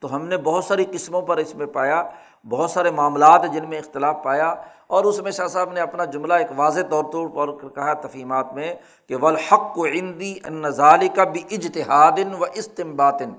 تو 0.00 0.16
ہم 0.16 0.28
نے 0.28 0.36
بہت 0.36 0.64
ساری 0.64 0.84
قسموں 0.90 1.22
پر 1.22 1.36
اس 1.36 1.54
میں 1.54 1.66
پایا، 1.66 2.02
بہت 2.48 2.70
سارے 2.70 2.90
معاملات 2.90 3.42
جن 3.52 3.68
میں 3.68 3.78
اختلاف 3.78 4.16
پایا، 4.22 4.54
اور 4.86 5.04
اس 5.04 5.20
میں 5.20 5.30
شاہ 5.30 5.46
صاحب 5.46 5.72
نے 5.72 5.80
اپنا 5.80 6.04
جملہ 6.04 6.34
ایک 6.34 6.46
واضح 6.56 6.80
طور 6.90 7.04
طور 7.12 7.28
پر 7.28 7.68
کہا 7.68 7.94
تفیمات 7.94 8.52
میں 8.52 8.74
کہ 9.06 9.16
ولحق 9.16 9.78
و 9.78 9.86
عندی 9.86 10.34
نظالی 10.46 11.08
کا 11.08 11.24
بھی 11.24 11.42
اجتہادن 11.50 12.34
و 12.34 12.44
استمباتن 12.54 13.30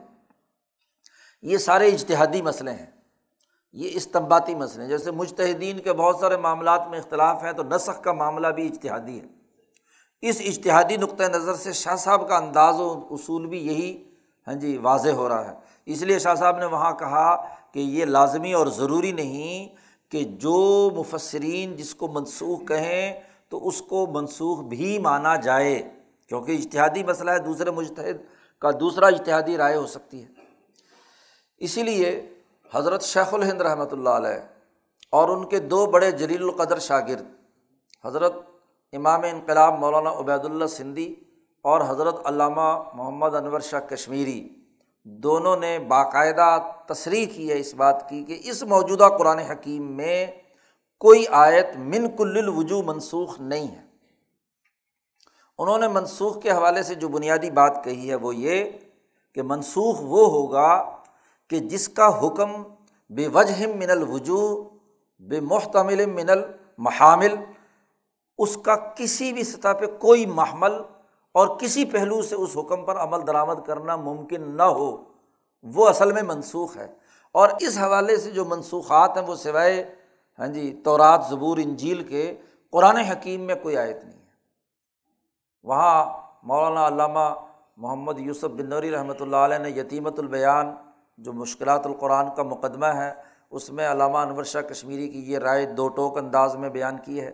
یہ 1.41 1.57
سارے 1.57 1.87
اجتہادی 1.87 2.41
مسئلے 2.41 2.71
ہیں۔ 2.71 2.85
یہ 3.73 3.89
استمباتی 3.93 4.55
مسئلے 4.55 4.83
ہیں۔ 4.83 4.89
جیسے 4.89 5.11
مجتہدین 5.11 5.79
کے 5.79 5.93
بہت 5.93 6.15
سارے 6.15 6.37
معاملات 6.37 6.87
میں 6.87 6.99
اختلاف 6.99 7.43
ہیں 7.43 7.51
تو 7.51 7.63
نسخ 7.63 8.03
کا 8.03 8.11
معاملہ 8.11 8.47
بھی 8.47 8.67
اجتہادی 8.67 9.19
ہے۔ 9.19 9.38
اس 10.21 10.41
اشتہادی 10.45 10.97
نقطۂ 10.97 11.23
نظر 11.23 11.55
سے 11.55 11.73
شاہ 11.73 11.95
صاحب 11.95 12.27
کا 12.29 12.37
انداز 12.37 12.79
و 12.79 12.91
اصول 13.11 13.45
بھی 13.45 13.67
یہی 13.67 13.91
ہاں 14.47 14.53
جی 14.53 14.77
واضح 14.77 15.09
ہو 15.09 15.29
رہا 15.29 15.47
ہے۔ 15.47 15.53
اس 15.85 16.01
لیے 16.01 16.19
شاہ 16.19 16.35
صاحب 16.35 16.57
نے 16.57 16.65
وہاں 16.65 16.91
کہا 16.93 17.35
کہ 17.73 17.79
یہ 17.79 18.05
لازمی 18.05 18.53
اور 18.53 18.67
ضروری 18.67 19.11
نہیں 19.11 19.75
کہ 20.11 20.23
جو 20.23 20.89
مفسرین 20.95 21.75
جس 21.75 21.95
کو 21.95 22.07
منسوخ 22.07 22.67
کہیں 22.67 23.21
تو 23.49 23.67
اس 23.67 23.81
کو 23.81 24.05
منسوخ 24.07 24.63
بھی 24.63 24.97
مانا 24.99 25.35
جائے، 25.35 25.81
کیونکہ 26.29 26.51
اشتہادی 26.51 27.03
مسئلہ 27.03 27.31
ہے، 27.31 27.39
دوسرے 27.39 27.71
مشتحد 27.71 28.17
کا 28.61 28.71
دوسرا 28.71 29.07
اشتہادی 29.07 29.57
رائے 29.57 29.75
ہو 29.75 29.87
سکتی 29.87 30.21
ہے۔ 30.23 30.27
اسی 31.61 31.83
لیے 31.83 32.11
حضرت 32.71 33.03
شیخ 33.03 33.33
الہند 33.33 33.61
رحمۃ 33.61 33.91
اللہ 33.91 34.09
علیہ 34.09 34.39
اور 35.09 35.29
ان 35.29 35.45
کے 35.45 35.59
دو 35.59 35.85
بڑے 35.85 36.11
جلیل 36.11 36.43
القدر 36.43 36.79
شاگرد، 36.79 37.25
حضرت 38.05 38.33
امام 38.93 39.23
انقلاب 39.23 39.79
مولانا 39.79 40.09
عبید 40.09 40.45
اللہ 40.45 40.65
سندھی 40.65 41.15
اور 41.61 41.81
حضرت 41.89 42.15
علامہ 42.25 42.83
محمد 42.93 43.35
انور 43.35 43.59
شاہ 43.59 43.79
کشمیری 43.79 44.49
دونوں 45.03 45.55
نے 45.55 45.79
باقاعدہ 45.79 46.57
تصریح 46.87 47.25
کی 47.35 47.49
ہے 47.49 47.59
اس 47.59 47.73
بات 47.73 48.09
کی 48.09 48.23
کہ 48.23 48.39
اس 48.43 48.63
موجودہ 48.63 49.09
قرآن 49.17 49.39
حکیم 49.39 49.91
میں 49.97 50.27
کوئی 50.97 51.25
آیت 51.31 51.65
من 51.77 52.09
کل 52.17 52.37
الوجو 52.37 52.81
منسوخ 52.83 53.39
نہیں 53.39 53.67
ہے۔ 53.67 53.81
انہوں 55.57 55.77
نے 55.77 55.87
منسوخ 55.87 56.41
کے 56.41 56.51
حوالے 56.51 56.83
سے 56.83 56.95
جو 56.95 57.07
بنیادی 57.07 57.49
بات 57.51 57.83
کہی 57.83 58.09
ہے 58.09 58.15
وہ 58.15 58.35
یہ 58.35 58.63
کہ 59.33 59.41
منسوخ 59.41 59.99
وہ 60.01 60.29
ہوگا 60.29 60.99
کہ 61.49 61.59
جس 61.59 61.89
کا 61.89 62.07
حکم 62.19 62.63
بے 63.09 63.27
وجہ 63.27 63.67
من 63.67 63.89
الوجو 63.89 64.69
بے 65.19 65.39
محتمل 65.39 66.05
من 66.05 66.29
المحامل 66.29 67.35
اس 68.39 68.57
کا 68.57 68.75
کسی 68.75 69.33
بھی 69.33 69.43
سطح 69.43 69.73
پہ 69.79 69.85
کوئی 69.85 70.25
محمل 70.25 70.73
اور 71.31 71.47
کسی 71.47 71.85
پہلو 71.85 72.21
سے 72.21 72.35
اس 72.35 72.57
حکم 72.57 72.85
پر 72.85 72.95
عمل 72.95 73.27
درآمد 73.27 73.65
کرنا 73.65 73.95
ممکن 73.95 74.41
نہ 74.57 74.63
ہو، 74.63 75.03
وہ 75.63 75.89
اصل 75.89 76.11
میں 76.11 76.21
منسوخ 76.21 76.77
ہے۔ 76.77 76.87
اور 77.31 77.49
اس 77.59 77.77
حوالے 77.77 78.17
سے 78.17 78.31
جو 78.31 78.45
منسوخات 78.45 79.17
ہیں 79.17 79.25
وہ 79.25 79.35
سوائے 79.35 79.95
ہاں 80.39 80.47
جی 80.47 80.81
تورات، 80.83 81.25
زبور، 81.29 81.57
انجیل 81.57 82.03
کے 82.03 82.37
قرآن 82.71 82.97
حکیم 82.97 83.41
میں 83.41 83.55
کوئی 83.55 83.77
آیت 83.77 84.05
نہیں 84.05 84.19
ہے۔ 84.19 84.37
وہاں 85.63 86.21
مولانا 86.43 86.87
علامہ 86.87 87.33
محمد 87.77 88.19
یوسف 88.19 88.45
بن 88.45 88.69
نوری 88.69 88.91
رحمۃ 88.91 89.19
اللہ 89.19 89.35
علیہ 89.35 89.57
نے 89.57 89.69
یتیمت 89.69 90.19
البیان، 90.19 90.75
جو 91.17 91.33
مشکلات 91.33 91.85
القرآن 91.85 92.25
کا 92.35 92.43
مقدمہ 92.43 92.85
ہے، 92.85 93.11
اس 93.51 93.69
میں 93.69 93.91
علامہ 93.91 94.17
انور 94.17 94.43
شاہ 94.43 94.61
کشمیری 94.61 95.07
کی 95.09 95.31
یہ 95.31 95.37
رائے 95.37 95.65
دو 95.65 95.87
ٹوک 95.87 96.17
انداز 96.17 96.55
میں 96.55 96.69
بیان 96.69 96.97
کی 96.97 97.21
ہے۔ 97.21 97.31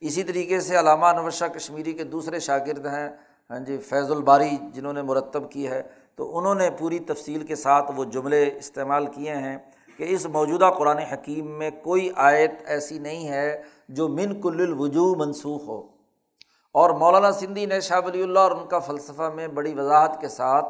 اسی 0.00 0.22
طریقے 0.22 0.60
سے 0.60 0.80
علامہ 0.80 1.06
انور 1.06 1.30
شاہ 1.30 1.48
کشمیری 1.48 1.92
کے 1.92 2.04
دوسرے 2.04 2.38
شاگرد 2.38 2.86
ہیں 2.86 3.08
ہاں 3.50 3.58
جی 3.58 3.78
فیض 3.78 4.10
الباری 4.10 4.56
جنہوں 4.72 4.92
نے 4.92 5.02
مرتب 5.02 5.50
کی 5.50 5.68
ہے۔ 5.68 5.82
تو 6.14 6.38
انہوں 6.38 6.54
نے 6.54 6.70
پوری 6.78 6.98
تفصیل 6.98 7.42
کے 7.46 7.56
ساتھ 7.56 7.92
وہ 7.96 8.04
جملے 8.04 8.50
استعمال 8.56 9.06
کیے 9.06 9.34
ہیں 9.34 9.58
کہ 9.96 10.04
اس 10.08 10.26
موجودہ 10.26 10.70
قرآن 10.78 10.98
حکیم 10.98 11.58
میں 11.58 11.70
کوئی 11.82 12.10
آیت 12.16 12.50
ایسی 12.66 12.98
نہیں 12.98 13.28
ہے 13.28 13.62
جو 13.88 14.08
من 14.08 14.40
کل 14.40 14.60
الوجو 14.60 15.14
منسوخ 15.14 15.62
ہو۔ 15.68 15.82
اور 16.72 16.90
مولانا 16.90 17.32
سندھی 17.32 17.66
نے 17.66 17.80
شاہ 17.80 18.00
ولی 18.06 18.22
اللہ 18.22 18.38
اور 18.38 18.50
ان 18.50 18.66
کا 18.66 18.78
فلسفہ 18.78 19.30
میں 19.34 19.48
بڑی 19.48 19.74
وضاحت 19.74 20.20
کے 20.20 20.28
ساتھ 20.28 20.66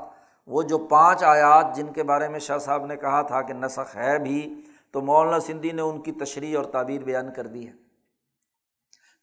وہ 0.47 0.63
جو 0.63 0.79
پانچ 0.79 1.23
آیات 1.25 1.77
جن 1.77 1.87
کے 1.87 2.03
بارے 2.03 2.29
میں 2.29 2.39
شاہ 2.39 2.59
صاحب 2.59 2.87
نے 2.87 2.97
کہا 2.97 3.23
تھا 3.23 3.43
کہ 3.43 3.55
نسخ 3.55 3.97
ہے 3.97 4.19
بھی، 4.19 4.55
تو 4.91 5.01
مولانا 5.01 5.41
سندھی 5.41 5.73
نے 5.73 5.83
ان 5.83 6.01
کی 6.01 6.13
تشریح 6.13 6.57
اور 6.57 6.65
تعبیر 6.65 7.03
بیان 7.03 7.33
کر 7.37 7.47
دی 7.47 7.67
ہے۔ 7.67 7.86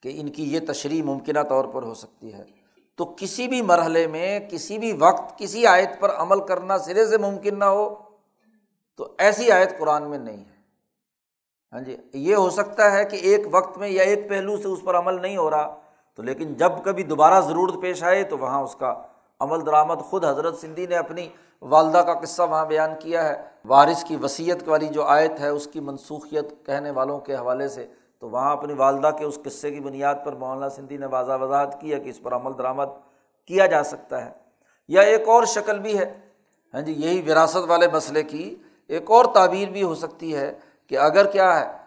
کہ 0.03 0.11
ان 0.15 0.29
کی 0.29 0.53
یہ 0.53 0.59
تشریح 0.67 1.03
ممکنہ 1.03 1.39
طور 1.49 1.65
پر 1.65 1.83
ہو 1.83 1.93
سکتی 1.93 2.33
ہے۔ 2.33 2.43
تو 2.95 3.05
کسی 3.17 3.47
بھی 3.47 3.61
مرحلے 3.61 4.07
میں، 4.07 4.39
کسی 4.39 4.77
بھی 4.77 4.93
وقت، 4.99 5.37
کسی 5.37 5.67
آیت 5.67 5.89
پر 5.99 6.11
عمل 6.15 6.39
کرنا 6.39 6.77
سرے 6.77 7.05
سے 7.05 7.17
ممکن 7.17 7.59
نہ 7.59 7.65
ہو، 7.65 7.95
تو 8.95 9.07
ایسی 9.17 9.51
آیت 9.51 9.79
قرآن 9.79 10.09
میں 10.09 10.17
نہیں 10.17 10.37
ہے۔ 10.37 10.61
ہاں 11.73 11.81
جی 11.81 11.97
یہ 12.13 12.35
ہو 12.35 12.49
سکتا 12.49 12.91
ہے 12.91 13.05
کہ 13.05 13.15
ایک 13.15 13.47
وقت 13.51 13.77
میں 13.77 13.89
یا 13.89 14.03
ایک 14.03 14.29
پہلو 14.29 14.57
سے 14.57 14.67
اس 14.67 14.79
پر 14.83 14.97
عمل 14.97 15.21
نہیں 15.21 15.37
ہو 15.37 15.51
رہا، 15.51 15.79
تو 16.15 16.23
لیکن 16.23 16.53
جب 16.53 16.71
کبھی 16.83 17.03
دوبارہ 17.03 17.41
ضرورت 17.41 17.73
پیش 17.81 18.03
آئے، 18.03 18.23
تو 18.23 18.37
وہاں 18.37 18.61
اس 18.63 18.75
کا 18.75 19.01
عمل 19.39 19.65
درآمد 19.65 19.99
خود 19.99 20.25
حضرت 20.25 20.57
سندھی 20.57 20.85
نے 20.87 20.95
اپنی 20.95 21.29
والدہ 21.61 21.97
کا 21.97 22.13
قصہ 22.13 22.41
وہاں 22.41 22.65
بیان 22.65 22.89
کیا 22.99 23.29
ہے۔ 23.29 23.41
وارث 23.65 24.03
کی 24.03 24.15
وصیت 24.15 24.67
والی 24.67 24.87
جو 24.87 25.03
آیت 25.03 25.39
ہے، 25.39 25.47
اس 25.47 25.67
کی 25.67 25.79
منسوخیت 25.79 26.65
کہنے 26.65 26.91
والوں 26.91 27.19
کے 27.19 27.35
حوالے 27.35 27.67
سے 27.67 27.87
تو 28.23 28.29
وہاں 28.29 28.51
اپنی 28.51 28.73
والدہ 28.73 29.11
کے 29.19 29.25
اس 29.25 29.39
قصے 29.45 29.71
کی 29.71 29.79
بنیاد 29.79 30.15
پر 30.25 30.33
مولانا 30.33 30.69
سندھی 30.69 30.97
نے 30.97 31.05
واضح 31.05 31.31
وضاحت 31.41 31.81
کی 31.81 31.93
ہے 31.93 31.99
کہ 31.99 32.09
اس 32.09 32.21
پر 32.21 32.35
عمل 32.35 32.51
درآمد 32.57 32.85
کیا 33.45 33.65
جا 33.65 33.83
سکتا 33.83 34.25
ہے۔ 34.25 34.31
یا 34.87 35.01
ایک 35.01 35.27
اور 35.27 35.43
شکل 35.43 35.79
بھی 35.79 35.99
ہے۔ 35.99 36.19
ہاں 36.73 36.81
جی 36.81 36.91
یہی 36.91 37.31
وراثت 37.31 37.57
والے 37.67 37.87
مسئلے 37.93 38.23
کی 38.23 38.55
ایک 38.87 39.11
اور 39.11 39.25
تعبیر 39.25 39.69
بھی 39.69 39.83
ہو 39.83 39.95
سکتی 39.95 40.35
ہے 40.35 40.53
کہ 40.87 40.97
اگر 40.97 41.25
کیا 41.25 41.59
ہے، 41.59 41.77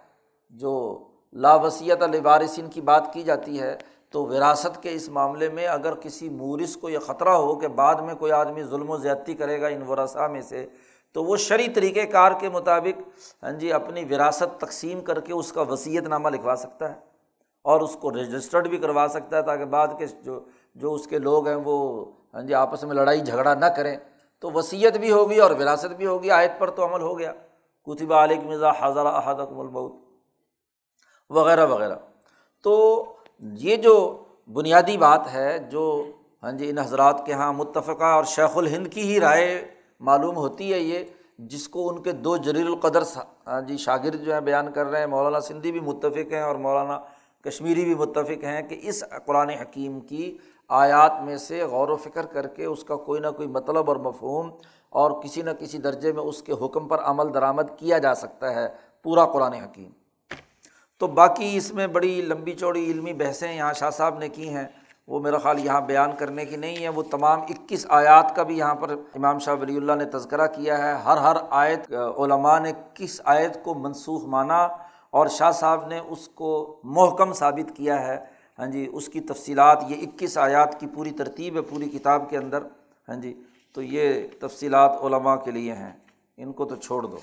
جو 0.50 1.04
لاوسیت 1.32 2.02
وارثین 2.24 2.66
کی 2.66 2.80
بات 2.80 3.12
کی 3.12 3.22
جاتی 3.22 3.60
ہے، 3.60 3.78
تو 4.10 4.26
وراثت 4.26 4.82
کے 4.82 4.92
اس 4.92 5.08
معاملے 5.08 5.48
میں 5.48 5.66
اگر 5.66 5.94
کسی 5.94 6.28
مورث 6.28 6.76
کو 6.76 6.88
یہ 6.88 6.98
خطرہ 6.98 7.28
ہو 7.28 7.54
کہ 7.54 7.68
بعد 7.68 7.94
میں 7.94 8.14
کوئی 8.14 8.32
آدمی 8.32 8.62
ظلم 8.62 8.90
و 8.90 8.96
زیادتی 8.96 9.34
کرے 9.34 9.60
گا 9.60 9.66
ان 9.66 9.82
ورثاء 9.82 10.26
میں 10.26 10.40
سے 10.40 10.66
تو 11.12 11.24
وہ 11.24 11.36
شرعی 11.36 11.68
طریقۂ 11.68 12.12
کار 12.12 12.32
کے 12.40 12.48
مطابق 12.48 13.02
ہاں 13.42 13.52
جی 13.52 13.72
اپنی 13.72 14.04
وراثت 14.04 14.60
تقسیم 14.60 15.00
کر 15.00 15.20
کے 15.20 15.32
اس 15.32 15.52
کا 15.52 15.62
وصیت 15.62 16.04
نامہ 16.04 16.28
لکھوا 16.28 16.56
سکتا 16.56 16.88
ہے 16.88 17.00
اور 17.62 17.80
اس 17.80 17.96
کو 18.00 18.10
رجسٹرڈ 18.10 18.68
بھی 18.68 18.76
کروا 18.76 19.06
سکتا 19.10 19.36
ہے 19.36 19.42
تاکہ 19.42 19.64
بعد 19.64 19.88
کے 19.98 20.06
جو 20.22 20.40
جو 20.74 20.94
اس 20.94 21.06
کے 21.06 21.18
لوگ 21.18 21.48
ہیں 21.48 21.56
وہ 21.64 22.04
ہاں 22.34 22.42
جی 22.42 22.54
آپس 22.54 22.84
میں 22.84 22.94
لڑائی 22.94 23.20
جھگڑا 23.20 23.54
نہ 23.54 23.66
کریں۔ 23.66 23.96
تو 24.40 24.50
وصیت 24.50 24.96
بھی 24.96 25.12
ہوگی 25.12 25.38
اور 25.38 25.50
وراثت 25.50 25.92
بھی 25.92 26.06
ہوگی۔ 26.06 26.30
آیت 26.30 26.52
پر 26.58 26.70
تو 26.70 26.84
عمل 26.84 27.00
ہو 27.00 27.18
گیا۔ 27.18 27.32
کتب 27.86 28.12
علیک 28.12 28.38
مرزا 28.38 28.70
حضرہ 28.80 29.08
احد 29.08 29.34
اکمل 29.40 29.60
البعود 29.60 29.92
وغیرہ 31.30 31.66
وغیرہ۔ 31.66 31.94
تو 32.62 33.04
یہ 33.40 33.76
جو 33.76 34.24
بنیادی 34.52 34.96
بات 34.96 35.20
ہے، 35.32 35.58
جو 35.58 36.04
ہاں 36.42 36.52
جی 36.52 36.70
ان 36.70 36.78
حضرات 36.78 37.26
کے 37.26 37.32
یہاں 37.32 37.52
متفقہ 37.52 38.04
اور 38.04 38.24
شیخ 38.24 38.56
الہند 38.56 38.86
کی 38.86 39.00
ہی 39.00 39.20
رائے 39.20 39.75
معلوم 40.00 40.36
ہوتی 40.36 40.72
ہے 40.72 40.78
یہ، 40.78 41.04
جس 41.38 41.68
کو 41.68 41.88
ان 41.88 42.02
کے 42.02 42.12
دو 42.12 42.36
جلیل 42.36 42.66
القدر 42.66 43.02
ہاں 43.46 43.60
جی 43.60 43.76
شاگرد 43.76 44.24
جو 44.24 44.32
ہیں 44.32 44.40
بیان 44.40 44.72
کر 44.72 44.86
رہے 44.86 45.00
ہیں، 45.00 45.06
مولانا 45.06 45.40
سندھی 45.40 45.72
بھی 45.72 45.80
متفق 45.80 46.32
ہیں 46.32 46.40
اور 46.40 46.56
مولانا 46.56 46.98
کشمیری 47.44 47.84
بھی 47.84 47.94
متفق 47.94 48.44
ہیں 48.44 48.62
کہ 48.62 48.80
اس 48.82 49.04
قرآن 49.26 49.50
حکیم 49.50 50.00
کی 50.00 50.38
آیات 50.68 51.12
میں 51.24 51.36
سے 51.36 51.62
غور 51.62 51.88
و 51.88 51.96
فکر 51.96 52.26
کر 52.26 52.46
کے 52.46 52.64
اس 52.64 52.84
کا 52.84 52.96
کوئی 52.96 53.20
نہ 53.20 53.26
کوئی 53.26 53.48
مطلب 53.48 53.90
اور 53.90 53.96
مفہوم 53.96 54.50
اور 54.88 55.22
کسی 55.22 55.42
نہ 55.42 55.50
کسی 55.50 55.78
درجے 55.78 56.12
میں 56.12 56.22
اس 56.22 56.42
کے 56.42 56.52
حکم 56.52 56.88
پر 56.88 57.00
عمل 57.00 57.34
درآمد 57.34 57.78
کیا 57.78 57.98
جا 57.98 58.14
سکتا 58.14 58.54
ہے 58.54 58.68
پورا 59.02 59.26
قرآن 59.26 59.52
حکیم۔ 59.52 59.90
تو 60.98 61.06
باقی 61.06 61.56
اس 61.56 61.74
میں 61.74 61.86
بڑی 61.86 62.20
لمبی 62.20 62.52
چوڑی 62.52 62.84
علمی 62.84 63.12
بحثیں 63.12 63.52
یہاں 63.52 63.72
شاہ 63.72 63.90
صاحب 63.90 64.18
نے 64.18 64.28
کی 64.28 64.48
ہیں۔ 64.48 64.66
وہ 65.08 65.20
میرا 65.20 65.38
خیال 65.38 65.64
یہاں 65.64 65.80
بیان 65.80 66.10
کرنے 66.18 66.44
کی 66.44 66.56
نہیں 66.56 66.76
ہے، 66.82 66.88
وہ 66.88 67.02
تمام 67.02 67.40
اکیس 67.40 67.86
آیات 67.88 68.36
کا 68.36 68.42
بھی 68.42 68.58
یہاں 68.58 68.74
پر 68.74 68.90
امام 68.90 69.38
شاہ 69.38 69.54
ولی 69.60 69.76
اللہ 69.76 69.92
نے 69.92 70.04
تذکرہ 70.04 70.46
کیا 70.46 70.78
ہے۔ 70.78 70.92
ہر 70.92 71.16
ہر 71.16 71.36
آیت، 71.50 71.92
علماء 71.92 72.58
نے 72.58 72.72
کس 72.94 73.20
آیت 73.24 73.64
کو 73.64 73.74
منسوخ 73.74 74.24
مانا 74.24 74.68
اور 75.10 75.26
شاہ 75.26 75.50
صاحب 75.50 75.86
نے 75.86 75.98
اس 75.98 76.28
کو 76.28 76.80
محکم 76.84 77.32
ثابت 77.32 77.76
کیا 77.76 78.06
ہے۔ 78.06 78.24
ہاں 78.58 78.66
جی 78.66 78.90
اس 78.92 79.08
کی 79.08 79.20
تفصیلات، 79.20 79.84
یہ 79.88 80.06
اکیس 80.06 80.38
آیات 80.38 80.80
کی 80.80 80.86
پوری 80.86 81.10
ترتیب 81.10 81.56
ہے، 81.56 81.62
پوری 81.62 81.88
کتاب 81.88 82.30
کے 82.30 82.38
اندر۔ 82.38 82.62
ہاں 83.08 83.16
جی 83.16 83.42
تو 83.72 83.82
یہ 83.82 84.26
تفصیلات 84.40 84.92
علماء 85.02 85.36
کے 85.36 85.50
لیے 85.50 85.72
ہیں۔ 85.72 85.92
ان 86.36 86.52
کو 86.52 86.64
تو 86.64 86.76
چھوڑ 86.76 87.02
دو۔ 87.02 87.16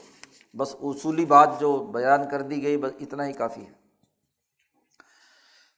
بس 0.57 0.75
اصولی 0.84 1.25
بات 1.25 1.59
جو 1.59 1.77
بیان 1.77 2.29
کر 2.29 2.41
دی 2.41 2.63
گئی، 2.63 2.77
بس 2.77 2.91
اتنا 3.01 3.27
ہی 3.27 3.34
کافی 3.34 3.61
ہے۔ 3.61 3.71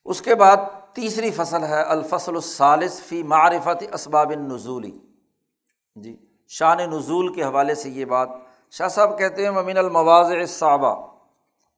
اس 0.05 0.21
کے 0.21 0.35
بعد 0.35 0.57
تیسری 0.95 1.31
فصل 1.31 1.63
ہے، 1.63 1.81
الفصل 1.81 2.35
الثالث 2.35 2.99
فی 2.99 3.23
معرفت 3.23 3.93
اسباب 3.93 4.31
نزولی 4.31 4.91
جی 5.95 6.17
شان 6.47 6.77
نزول 6.77 7.33
کے 7.33 7.43
حوالے 7.43 7.75
سے 7.75 7.89
یہ 7.89 8.05
بات 8.05 8.29
شاہ 8.71 8.87
صاحب 8.87 9.17
کہتے 9.17 9.43
ہیں 9.43 9.51
ممین 9.51 9.77
المواز 9.77 10.31
صعبہ 10.47 11.07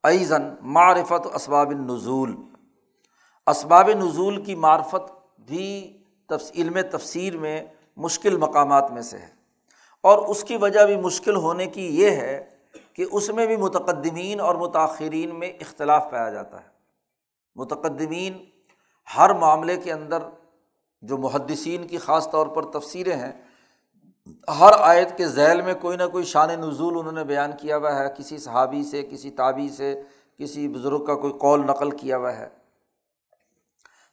ایزن 0.03 0.41
معرفت 0.61 1.35
اسباب 1.35 1.71
نزول 1.71 2.35
اسباب 3.47 3.89
نزول 3.89 4.43
کی 4.43 4.55
معرفت 4.55 5.11
بھی 5.39 5.93
علم 6.55 6.77
تفسیر 6.91 7.37
میں 7.37 7.65
مشکل 7.97 8.37
مقامات 8.37 8.91
میں 8.91 9.01
سے 9.01 9.17
ہے۔ 9.17 9.27
اور 10.03 10.17
اس 10.17 10.43
کی 10.43 10.57
وجہ 10.57 10.85
بھی 10.85 10.95
مشکل 10.95 11.35
ہونے 11.35 11.67
کی 11.67 12.01
یہ 12.01 12.11
ہے 12.11 12.49
کہ 12.93 13.05
اس 13.11 13.29
میں 13.29 13.45
بھی 13.45 13.55
متقدمین 13.55 14.39
اور 14.39 14.55
متاثرین 14.55 15.39
میں 15.39 15.49
اختلاف 15.49 16.11
پایا 16.11 16.29
جاتا 16.29 16.61
ہے۔ 16.61 16.67
متقدمین 17.55 18.56
ہر 19.15 19.33
معاملے 19.33 19.77
کے 19.77 19.93
اندر 19.93 20.17
جو 21.01 21.17
محدثین 21.17 21.87
کی 21.87 21.97
خاص 21.97 22.31
طور 22.31 22.47
پر 22.47 22.63
تفسیریں 22.71 23.15
ہیں، 23.15 23.31
ہر 24.59 24.71
آیت 24.79 25.17
کے 25.17 25.27
ذیل 25.27 25.61
میں 25.61 25.73
کوئی 25.73 25.97
نہ 25.97 26.03
کوئی 26.11 26.23
شان 26.23 26.49
نزول 26.49 26.97
انہوں 26.99 27.11
نے 27.11 27.23
بیان 27.23 27.51
کیا 27.59 27.77
ہوا 27.77 27.99
ہے، 27.99 28.07
کسی 28.17 28.37
صحابی 28.37 28.83
سے، 28.83 29.03
کسی 29.03 29.31
تابی 29.31 29.69
سے، 29.69 30.01
کسی 30.37 30.67
بزرگ 30.67 31.05
کا 31.05 31.15
کوئی 31.15 31.33
قول 31.33 31.65
نقل 31.65 31.91
کیا 31.91 32.17
ہوا 32.17 32.37
ہے۔ 32.37 32.49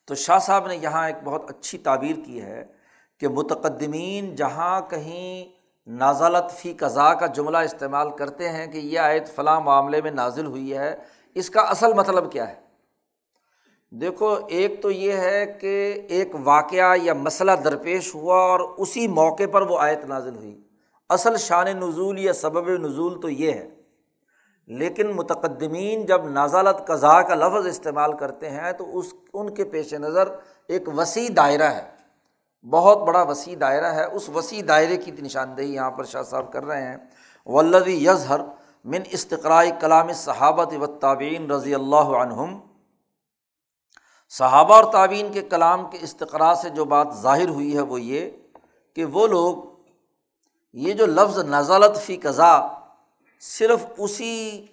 تو 0.06 0.14
شاہ 0.14 0.38
صاحب 0.38 0.66
نے 0.66 0.76
یہاں 0.76 1.06
ایک 1.06 1.16
بہت 1.24 1.50
اچھی 1.50 1.78
تعبیر 1.78 2.16
کی 2.24 2.42
ہے 2.42 2.64
کہ 3.18 3.28
متقدمین 3.28 4.34
جہاں 4.34 4.80
کہیں 4.80 5.52
نازلت 5.86 6.52
فی 6.52 6.74
قضا 6.74 7.14
کا 7.14 7.26
جملہ 7.26 7.58
استعمال 7.58 8.10
کرتے 8.10 8.48
ہیں 8.48 8.66
کہ 8.66 8.78
یہ 8.78 8.98
آیت 8.98 9.34
فلاں 9.34 9.60
معاملے 9.60 10.00
میں 10.00 10.10
نازل 10.10 10.46
ہوئی 10.46 10.76
ہے، 10.76 10.96
اس 11.34 11.50
کا 11.50 11.60
اصل 11.60 11.92
مطلب 11.92 12.32
کیا 12.32 12.48
ہے؟ 12.48 12.63
دیکھو، 14.00 14.36
ایک 14.48 14.82
تو 14.82 14.90
یہ 14.90 15.12
ہے 15.12 15.46
کہ 15.60 16.02
ایک 16.08 16.32
واقعہ 16.44 16.96
یا 17.02 17.14
مسئلہ 17.14 17.52
درپیش 17.64 18.14
ہوا 18.14 18.36
اور 18.36 18.60
اسی 18.60 19.08
موقع 19.08 19.42
پر 19.52 19.62
وہ 19.62 19.78
آیت 19.78 20.04
نازل 20.04 20.36
ہوئی۔ 20.36 20.60
اصل 21.08 21.36
شان 21.36 21.66
نزول 21.66 22.18
یا 22.18 22.32
سبب 22.32 22.68
نزول 22.68 23.20
تو 23.20 23.28
یہ 23.28 23.52
ہے۔ 23.52 23.68
لیکن 24.66 25.06
متقدمین 25.06 26.06
جب 26.06 26.28
نازالت 26.28 26.86
قضاء 26.86 27.20
کا 27.20 27.34
لفظ 27.34 27.66
استعمال 27.66 28.12
کرتے 28.12 28.50
ہیں 28.50 28.72
تو 28.72 28.98
اس، 28.98 29.06
ان 29.34 29.54
کے 29.54 29.64
پیش 29.64 29.94
نظر 29.94 30.28
ایک 30.68 30.88
وسیع 30.96 31.28
دائرہ 31.36 31.70
ہے۔ 31.70 31.90
بہت 32.70 32.98
بڑا 32.98 33.22
وسیع 33.22 33.54
دائرہ 33.60 33.86
ہے۔ 33.86 34.04
اس 34.04 34.28
وسیع 34.28 34.62
دائرے 34.68 34.96
کی 34.96 35.10
نشاندہی 35.10 35.74
یہاں 35.74 35.90
پر 35.90 36.04
شاہ 36.04 36.22
صاحب 36.22 36.52
کر 36.52 36.64
رہے 36.64 36.82
ہیں۔ 36.82 36.96
ولدی 37.46 38.04
یظہر 38.06 38.40
من 38.84 39.00
استقرائے 39.10 39.70
کلام 39.80 40.12
صحابت 40.12 40.72
و 40.80 40.86
تعبین 40.86 41.50
رضی 41.50 41.74
اللہ 41.74 41.96
عنہم 41.96 42.60
صحابہ 44.38 44.74
اور 44.74 44.92
تعبین 44.92 45.32
کے 45.32 45.42
کلام 45.42 45.90
کے 45.90 45.98
استقرا 46.00 46.54
سے 46.54 46.68
جو 46.70 46.84
بات 46.84 47.06
ظاہر 47.22 47.48
ہوئی 47.48 47.76
ہے 47.76 47.80
وہ 47.80 48.00
یہ 48.00 48.30
کہ 48.96 49.04
وہ 49.04 49.26
لوگ 49.26 49.56
یہ 50.72 50.92
جو 50.92 51.06
لفظ 51.06 51.38
نزالت 51.38 51.96
فی 51.96 52.16
قضا 52.16 52.68
صرف 53.40 53.84
اسی 53.98 54.66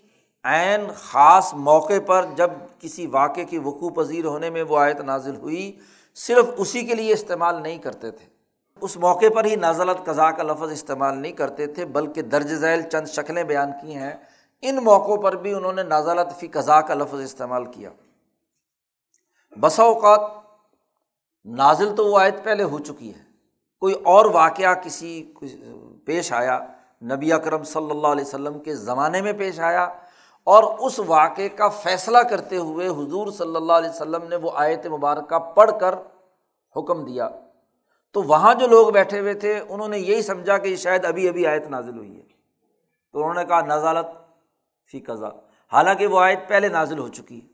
عین 0.44 0.88
خاص 0.96 1.54
موقع 1.54 1.94
پر 2.06 2.26
جب 2.36 2.52
کسی 2.80 3.08
واقعے 3.08 3.46
کی 3.46 3.58
وقوع 3.58 3.90
پذیر 3.90 4.26
ہونے 4.26 4.50
میں 4.50 4.64
وہ 4.64 4.80
آیت 4.80 5.00
نازل 5.02 5.36
ہوئی، 5.36 5.80
صرف 6.16 6.46
اسی 6.58 6.86
کے 6.86 6.94
لیے 6.94 7.14
استعمال 7.14 7.62
نہیں 7.62 7.78
کرتے 7.78 8.12
تھے۔ 8.12 8.26
اس 8.82 8.98
موقع 8.98 9.26
پر 9.36 9.46
ہی 9.46 9.56
نازلت 9.56 10.06
قضا 10.06 10.32
کا 10.32 10.44
لفظ 10.44 10.72
استعمال 10.72 11.18
نہیں 11.18 11.32
کرتے 11.32 11.68
تھے، 11.68 11.86
بلکہ 11.86 12.22
درج 12.22 12.48
ذیل 12.48 12.82
چند 12.82 13.08
شکلیں 13.08 13.44
بیان 13.44 13.72
کی 13.82 13.96
ہیں۔ 13.96 14.14
ان 14.62 14.76
موقعوں 14.76 15.18
پر 15.18 15.36
بھی 15.36 15.54
انہوں 15.54 15.74
نے 15.74 15.84
نازلت 15.84 16.40
فی 16.40 16.48
قضا 16.48 16.82
کا 16.82 16.94
لفظ 16.94 17.22
استعمال 17.22 17.66
کیا۔ 17.66 17.90
بسا 19.60 19.84
اوقات 19.84 20.22
نازل 21.46 21.96
تو 21.96 22.06
وہ 22.06 22.20
آیت 22.20 22.44
پہلے 22.44 22.64
ہو 22.64 22.80
چکی 22.80 23.16
ہے۔ 23.16 23.20
کوئی 23.80 23.94
اور 23.94 24.26
واقعہ 24.26 24.74
کسی 24.74 25.34
پیش 26.06 26.34
آیا، 26.34 26.60
نبی 27.02 27.34
اکرم 27.34 27.64
صلی 27.64 27.92
اللہ 27.92 28.08
علیہ 28.08 28.26
وسلم 28.26 28.60
کے 28.60 28.76
زمانے 28.76 29.22
میں 29.22 29.34
پیش 29.34 29.60
آیا 29.60 29.84
اور 30.44 30.64
اس 30.80 31.00
واقعے 31.08 31.50
کا 31.50 31.70
فیصلہ 31.70 32.18
کرتے 32.18 32.58
ہوئے 32.58 32.88
حضور 32.88 33.32
صلی 33.32 33.56
اللہ 33.56 33.74
علیہ 33.74 33.90
وسلم 33.90 34.24
نے 34.24 34.36
وہ 34.36 34.52
آیت 34.54 34.88
مبارکہ 34.88 35.40
پڑھ 35.40 35.72
کر 35.80 35.96
حکم 36.76 37.06
دیا۔ 37.06 37.30
تو 38.12 38.24
وہاں 38.24 38.54
جو 38.54 38.68
لوگ 38.68 38.88
بیٹھے 38.88 39.20
ہوئے 39.20 39.34
تھے، 39.34 39.64
انہوں 39.70 39.88
نے 39.88 40.00
یہی 40.00 40.22
سمجھا 40.22 40.58
کہ 40.58 40.68
یہ 40.68 40.76
شاید 40.76 41.06
ابھی 41.06 41.30
ابھی 41.30 41.48
آیت 41.48 41.68
نازل 41.68 41.98
ہوئی 41.98 42.18
ہے۔ 42.18 42.24
تو 43.12 43.20
انہوں 43.20 43.34
نے 43.34 43.46
کہا 43.46 43.62
نازالت 43.62 44.06
فی 44.92 45.00
قضا 45.00 45.28
حالانکہ 45.72 46.08
وہ 46.08 46.20
آیت 46.20 46.40
پہلے 46.48 46.68
نازل 46.68 47.00
ہو 47.00 47.08
چکی۔ 47.08 47.42
ہے 47.42 47.51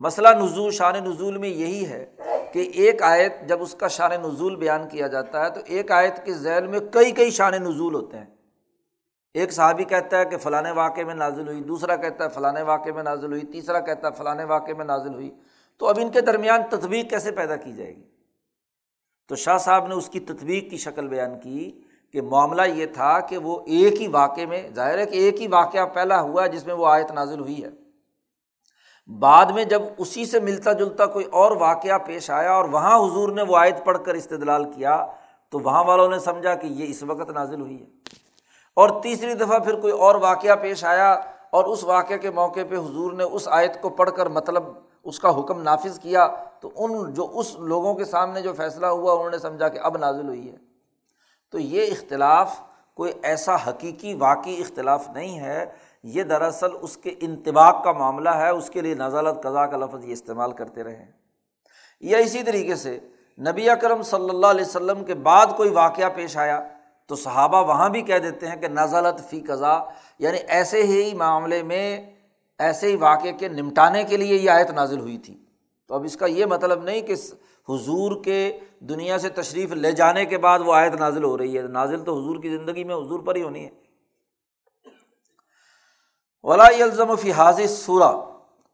مسئلہ 0.00 0.28
نزول، 0.28 0.70
شان 0.70 0.94
نزول 1.04 1.38
میں 1.38 1.48
یہی 1.48 1.86
ہے 1.86 2.06
کہ 2.52 2.70
ایک 2.74 3.02
آیت 3.02 3.48
جب 3.48 3.62
اس 3.62 3.74
کا 3.74 3.88
شان 3.88 4.10
نزول 4.10 4.56
بیان 4.56 4.88
کیا 4.88 5.06
جاتا 5.06 5.44
ہے 5.44 5.50
تو 5.50 5.60
ایک 5.66 5.90
آیت 5.90 6.24
کے 6.24 6.32
ذیل 6.32 6.66
میں 6.66 6.80
کئی 6.92 7.12
کئی 7.12 7.30
شان 7.30 7.52
نزول 7.52 7.94
ہوتے 7.94 8.18
ہیں۔ 8.18 8.24
ایک 9.34 9.52
صحابی 9.52 9.84
کہتا 9.84 10.18
ہے 10.18 10.24
کہ 10.24 10.36
فلاں 10.36 10.74
واقعے 10.74 11.04
میں 11.04 11.14
نازل 11.14 11.48
ہوئی، 11.48 11.60
دوسرا 11.60 11.96
کہتا 11.96 12.24
ہے 12.24 12.28
فلاں 12.28 12.64
واقعے 12.64 12.92
میں 12.92 13.02
نازل 13.02 13.26
ہوئی، 13.26 13.40
تیسرا 13.40 13.80
کہتا 13.80 14.08
ہے 14.08 14.12
فلاں 14.12 14.46
واقعے 14.46 14.74
میں 14.74 14.84
نازل 14.84 15.14
ہوئی۔ 15.14 15.30
تو 15.78 15.86
اب 15.86 15.98
ان 16.02 16.10
کے 16.10 16.20
درمیان 16.20 16.60
تطبیق 16.70 17.10
کیسے 17.10 17.30
پیدا 17.30 17.56
کی 17.56 17.72
جائے 17.72 17.96
گی؟ 17.96 18.04
تو 19.28 19.34
شاہ 19.34 19.58
صاحب 19.58 19.86
نے 19.86 19.94
اس 19.94 20.08
کی 20.08 20.20
تطبیق 20.20 20.70
کی 20.70 20.76
شکل 20.76 21.08
بیان 21.08 21.40
کی 21.40 21.80
کہ 22.12 22.22
معاملہ 22.22 22.62
یہ 22.62 22.86
تھا 22.86 23.20
کہ 23.20 23.38
وہ 23.38 23.60
ایک 23.66 24.00
ہی 24.00 24.06
واقعے 24.06 24.46
میں، 24.46 24.68
ظاہر 24.74 24.98
ہے 24.98 25.06
کہ 25.06 25.16
ایک 25.16 25.40
ہی 25.40 25.46
واقعہ 25.46 25.86
پہلا 25.86 26.20
ہوا 26.20 26.44
ہے 26.44 26.48
جس 26.48 26.66
میں 26.66 26.74
وہ 26.74 26.86
آیت 26.86 27.10
نازل 27.10 27.40
ہوئی 27.40 27.64
ہے۔ 27.64 27.70
بعد 29.18 29.46
میں 29.46 29.64
جب 29.64 29.82
اسی 29.98 30.24
سے 30.24 30.40
ملتا 30.40 30.72
جلتا 30.72 31.06
کوئی 31.06 31.24
اور 31.24 31.50
واقعہ 31.50 31.98
پیش 31.98 32.30
آیا 32.30 32.52
اور 32.52 32.64
وہاں 32.64 32.98
حضور 32.98 33.28
نے 33.28 33.42
وہ 33.42 33.56
آیت 33.56 33.84
پڑھ 33.84 33.98
کر 34.04 34.14
استدلال 34.14 34.64
کیا، 34.64 35.06
تو 35.50 35.58
وہاں 35.58 35.84
والوں 35.84 36.08
نے 36.08 36.18
سمجھا 36.18 36.54
کہ 36.54 36.66
یہ 36.66 36.86
اس 36.88 37.02
وقت 37.02 37.30
نازل 37.30 37.60
ہوئی 37.60 37.80
ہے۔ 37.80 37.86
اور 38.74 39.02
تیسری 39.02 39.34
دفعہ 39.34 39.58
پھر 39.58 39.80
کوئی 39.80 39.92
اور 39.92 40.14
واقعہ 40.14 40.56
پیش 40.56 40.84
آیا 40.84 41.20
اور 41.50 41.64
اس 41.64 41.84
واقعے 41.84 42.18
کے 42.18 42.30
موقع 42.30 42.60
پہ 42.68 42.76
حضور 42.76 43.12
نے 43.12 43.24
اس 43.24 43.48
آیت 43.48 43.82
کو 43.82 43.88
پڑھ 43.88 44.10
کر 44.16 44.26
مطلب 44.26 44.64
اس 45.04 45.20
کا 45.20 45.40
حکم 45.40 45.62
نافذ 45.62 45.98
کیا، 45.98 46.28
تو 46.60 46.70
ان 46.76 47.14
جو 47.14 47.30
اس 47.34 47.56
لوگوں 47.58 47.94
کے 47.94 48.04
سامنے 48.04 48.42
جو 48.42 48.52
فیصلہ 48.52 48.86
ہوا، 48.86 49.12
انہوں 49.12 49.30
نے 49.30 49.38
سمجھا 49.38 49.68
کہ 49.68 49.78
اب 49.78 49.96
نازل 49.96 50.28
ہوئی 50.28 50.52
ہے۔ 50.52 50.56
تو 51.50 51.58
یہ 51.58 51.82
اختلاف 51.82 52.60
کوئی 52.94 53.12
ایسا 53.22 53.54
حقیقی 53.54 54.14
واقعی 54.14 54.60
اختلاف 54.60 55.08
نہیں 55.10 55.40
ہے 55.40 55.66
یہ 56.02 56.22
دراصل 56.22 56.68
اس 56.80 56.96
کے 56.96 57.14
انتباق 57.20 57.84
کا 57.84 57.92
معاملہ 57.92 58.28
ہے، 58.28 58.48
اس 58.48 58.70
کے 58.70 58.80
لیے 58.80 58.94
نزالت 58.94 59.42
قضا 59.42 59.66
کا 59.66 59.76
لفظ 59.76 60.04
یہ 60.04 60.12
استعمال 60.12 60.52
کرتے 60.52 60.84
رہے 60.84 60.96
ہیں۔ 60.96 61.12
یا 62.00 62.18
اسی 62.18 62.42
طریقے 62.42 62.74
سے 62.74 62.98
نبی 63.38 63.70
اکرم 63.70 64.02
صلی 64.02 64.30
اللہ 64.30 64.46
علیہ 64.46 64.64
وسلم 64.64 65.04
کے 65.04 65.14
بعد 65.14 65.46
کوئی 65.56 65.70
واقعہ 65.70 66.08
پیش 66.14 66.36
آیا 66.36 66.60
تو 67.06 67.16
صحابہ 67.16 67.68
وہاں 67.68 67.88
بھی 67.88 68.02
کہہ 68.02 68.18
دیتے 68.18 68.48
ہیں 68.48 68.56
کہ 68.56 68.68
نزالت 68.68 69.30
فی 69.30 69.40
قضا 69.40 69.84
یعنی 70.18 70.38
ایسے 70.48 70.82
ہی 70.82 71.14
معاملے 71.14 71.62
میں، 71.62 72.10
ایسے 72.58 72.86
ہی 72.86 72.96
واقعے 72.96 73.32
کے 73.32 73.48
نمٹانے 73.48 74.04
کے 74.04 74.16
لیے 74.16 74.36
یہ 74.36 74.50
آیت 74.50 74.70
نازل 74.70 75.00
ہوئی 75.00 75.18
تھی۔ 75.18 75.44
تو 75.88 75.94
اب 75.94 76.04
اس 76.04 76.16
کا 76.16 76.26
یہ 76.26 76.46
مطلب 76.46 76.82
نہیں 76.82 77.00
کہ 77.00 77.12
حضور 77.68 78.24
کے 78.24 78.58
دنیا 78.80 79.18
سے 79.18 79.28
تشریف 79.28 79.72
لے 79.72 79.92
جانے 79.92 80.24
کے 80.24 80.38
بعد 80.38 80.58
وہ 80.58 80.74
آیت 80.74 80.94
نازل 80.94 81.24
ہو 81.24 81.38
رہی 81.38 81.58
ہے۔ 81.58 81.62
نازل 81.62 82.04
تو 82.04 82.18
حضور 82.18 82.42
کی 82.42 82.56
زندگی 82.56 82.84
میں 82.84 82.94
حضور 82.94 83.20
پر 83.20 83.36
ہی 83.36 83.42
ہونی 83.42 83.64
ہے۔ 83.64 83.89
ولا 86.42 86.64
الزم 86.64 87.16
فی 87.16 87.32
حاضر 87.32 87.66
سورا 87.66 88.10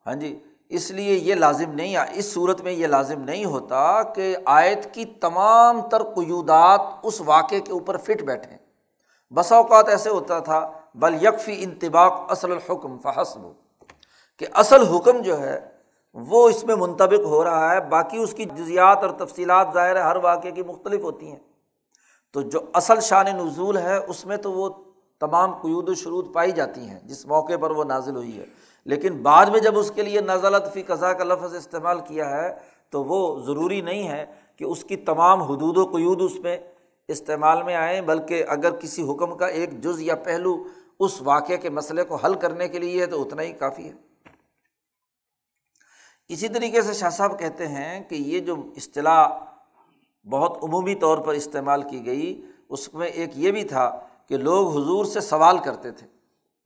ہاں 0.07 0.15
جی 0.15 0.43
اس 0.69 0.91
لیے 0.91 1.15
یہ 1.15 1.35
لازم 1.35 1.71
نہیں، 1.71 1.97
اس 2.13 2.33
صورت 2.33 2.61
میں 2.61 2.73
یہ 2.73 2.87
لازم 2.87 3.21
نہیں 3.21 3.45
ہوتا 3.45 4.03
کہ 4.03 4.37
آیت 4.45 4.95
کی 4.95 5.05
تمام 5.05 5.89
تر 5.89 6.03
قیودات 6.03 6.81
اس 7.03 7.21
واقعے 7.21 7.61
کے 7.61 7.73
اوپر 7.73 7.97
فٹ 7.97 8.23
بیٹھیں۔ 8.23 8.59
بسا 9.35 9.57
اوقات 9.57 9.89
ایسے 9.89 10.11
ہوتا 10.11 10.39
تھا، 10.39 10.73
بل 10.95 11.27
یکفی 11.27 11.65
انتباق 11.65 12.27
اصل 12.29 12.53
الحکم 12.53 12.99
فحسب۔ 12.99 13.41
کہ 14.39 14.47
اصل 14.53 14.87
حکم 14.87 15.23
جو 15.23 15.41
ہے، 15.41 15.69
وہ 16.15 16.49
اس 16.49 16.65
میں 16.65 16.77
منتبق 16.77 17.25
ہو 17.25 17.45
رہا 17.45 17.75
ہے، 17.75 17.81
باقی 17.81 18.19
اس 18.19 18.35
کی 18.35 18.45
جزیات 18.45 19.05
اور 19.05 19.11
تفصیلات 19.11 19.69
ظاہر 19.75 19.97
ہے، 19.97 20.01
ہر 20.01 20.17
واقعے 20.17 20.51
کی 20.51 20.63
مختلف 20.63 21.03
ہوتی 21.03 21.29
ہیں۔ 21.29 21.39
تو 22.33 22.41
جو 22.43 22.61
اصل 22.75 23.01
شان 23.01 23.27
نزول 23.27 23.77
ہے، 23.77 23.97
اس 23.97 24.27
میں 24.27 24.37
تو 24.37 24.53
وہ 24.53 24.71
تمام 25.21 25.53
قیود 25.53 25.89
و 25.89 25.95
شروط 25.95 26.35
پائی 26.35 26.53
جاتی 26.53 26.81
ہیں، 26.81 27.01
جس 27.01 27.27
موقع 27.27 27.57
پر 27.61 27.71
وہ 27.71 27.85
نازل 27.85 28.17
ہوئی 28.17 28.39
ہے۔ 28.39 28.45
لیکن 28.85 29.23
بعد 29.23 29.47
میں 29.47 29.61
جب 29.61 29.79
اس 29.79 29.93
کے 29.95 30.03
لیے 30.03 30.21
نازلت 30.21 30.73
فی 30.73 30.83
قضا 30.83 31.13
کا 31.13 31.25
لفظ 31.25 31.55
استعمال 31.55 32.01
کیا 32.01 32.31
ہے، 32.31 32.55
تو 32.91 33.05
وہ 33.05 33.41
ضروری 33.41 33.81
نہیں 33.81 34.09
ہے 34.09 34.27
کہ 34.57 34.65
اس 34.65 34.85
کی 34.85 34.97
تمام 34.97 35.43
حدود 35.43 35.77
و 35.77 35.85
قیود 35.85 36.23
اس 36.23 36.41
میں 36.41 36.57
استعمال 37.09 37.63
میں 37.63 37.75
آئیں، 37.75 38.01
بلکہ 38.01 38.45
اگر 38.49 38.77
کسی 38.77 39.03
حکم 39.03 39.37
کا 39.37 39.47
ایک 39.47 39.83
جز 39.83 40.01
یا 40.01 40.15
پہلو 40.15 40.65
اس 41.01 41.23
واقعے 41.23 41.57
کے 41.57 41.71
مسئلے 41.71 42.05
کو 42.05 42.15
حل 42.15 42.35
کرنے 42.35 42.69
کے 42.69 42.79
لیے 42.79 43.01
ہے، 43.01 43.07
تو 43.07 43.23
اتنا 43.23 43.43
ہی 43.43 43.53
کافی 43.53 43.89
ہے۔ 43.89 43.93
اسی 46.29 46.49
طریقے 46.49 46.83
سے 46.83 46.93
شاہ 46.93 47.11
صاحب 47.11 47.39
کہتے 47.39 47.69
ہیں 47.69 48.01
کہ 48.09 48.15
یہ 48.15 48.41
جو 48.41 48.57
اصطلاح 48.77 49.29
بہت 50.29 50.59
عمومی 50.63 50.95
طور 50.95 51.19
پر 51.19 51.33
استعمال 51.33 51.83
کی 51.83 52.07
گئی، 52.07 52.47
اس 52.69 52.95
میں 52.95 53.09
ایک 53.09 53.31
یہ 53.35 53.51
بھی 53.51 53.65
تھا 53.65 54.06
کہ 54.29 54.37
لوگ 54.37 54.77
حضور 54.77 55.05
سے 55.05 55.21
سوال 55.21 55.59
کرتے 55.59 55.91
تھے۔ 55.91 56.07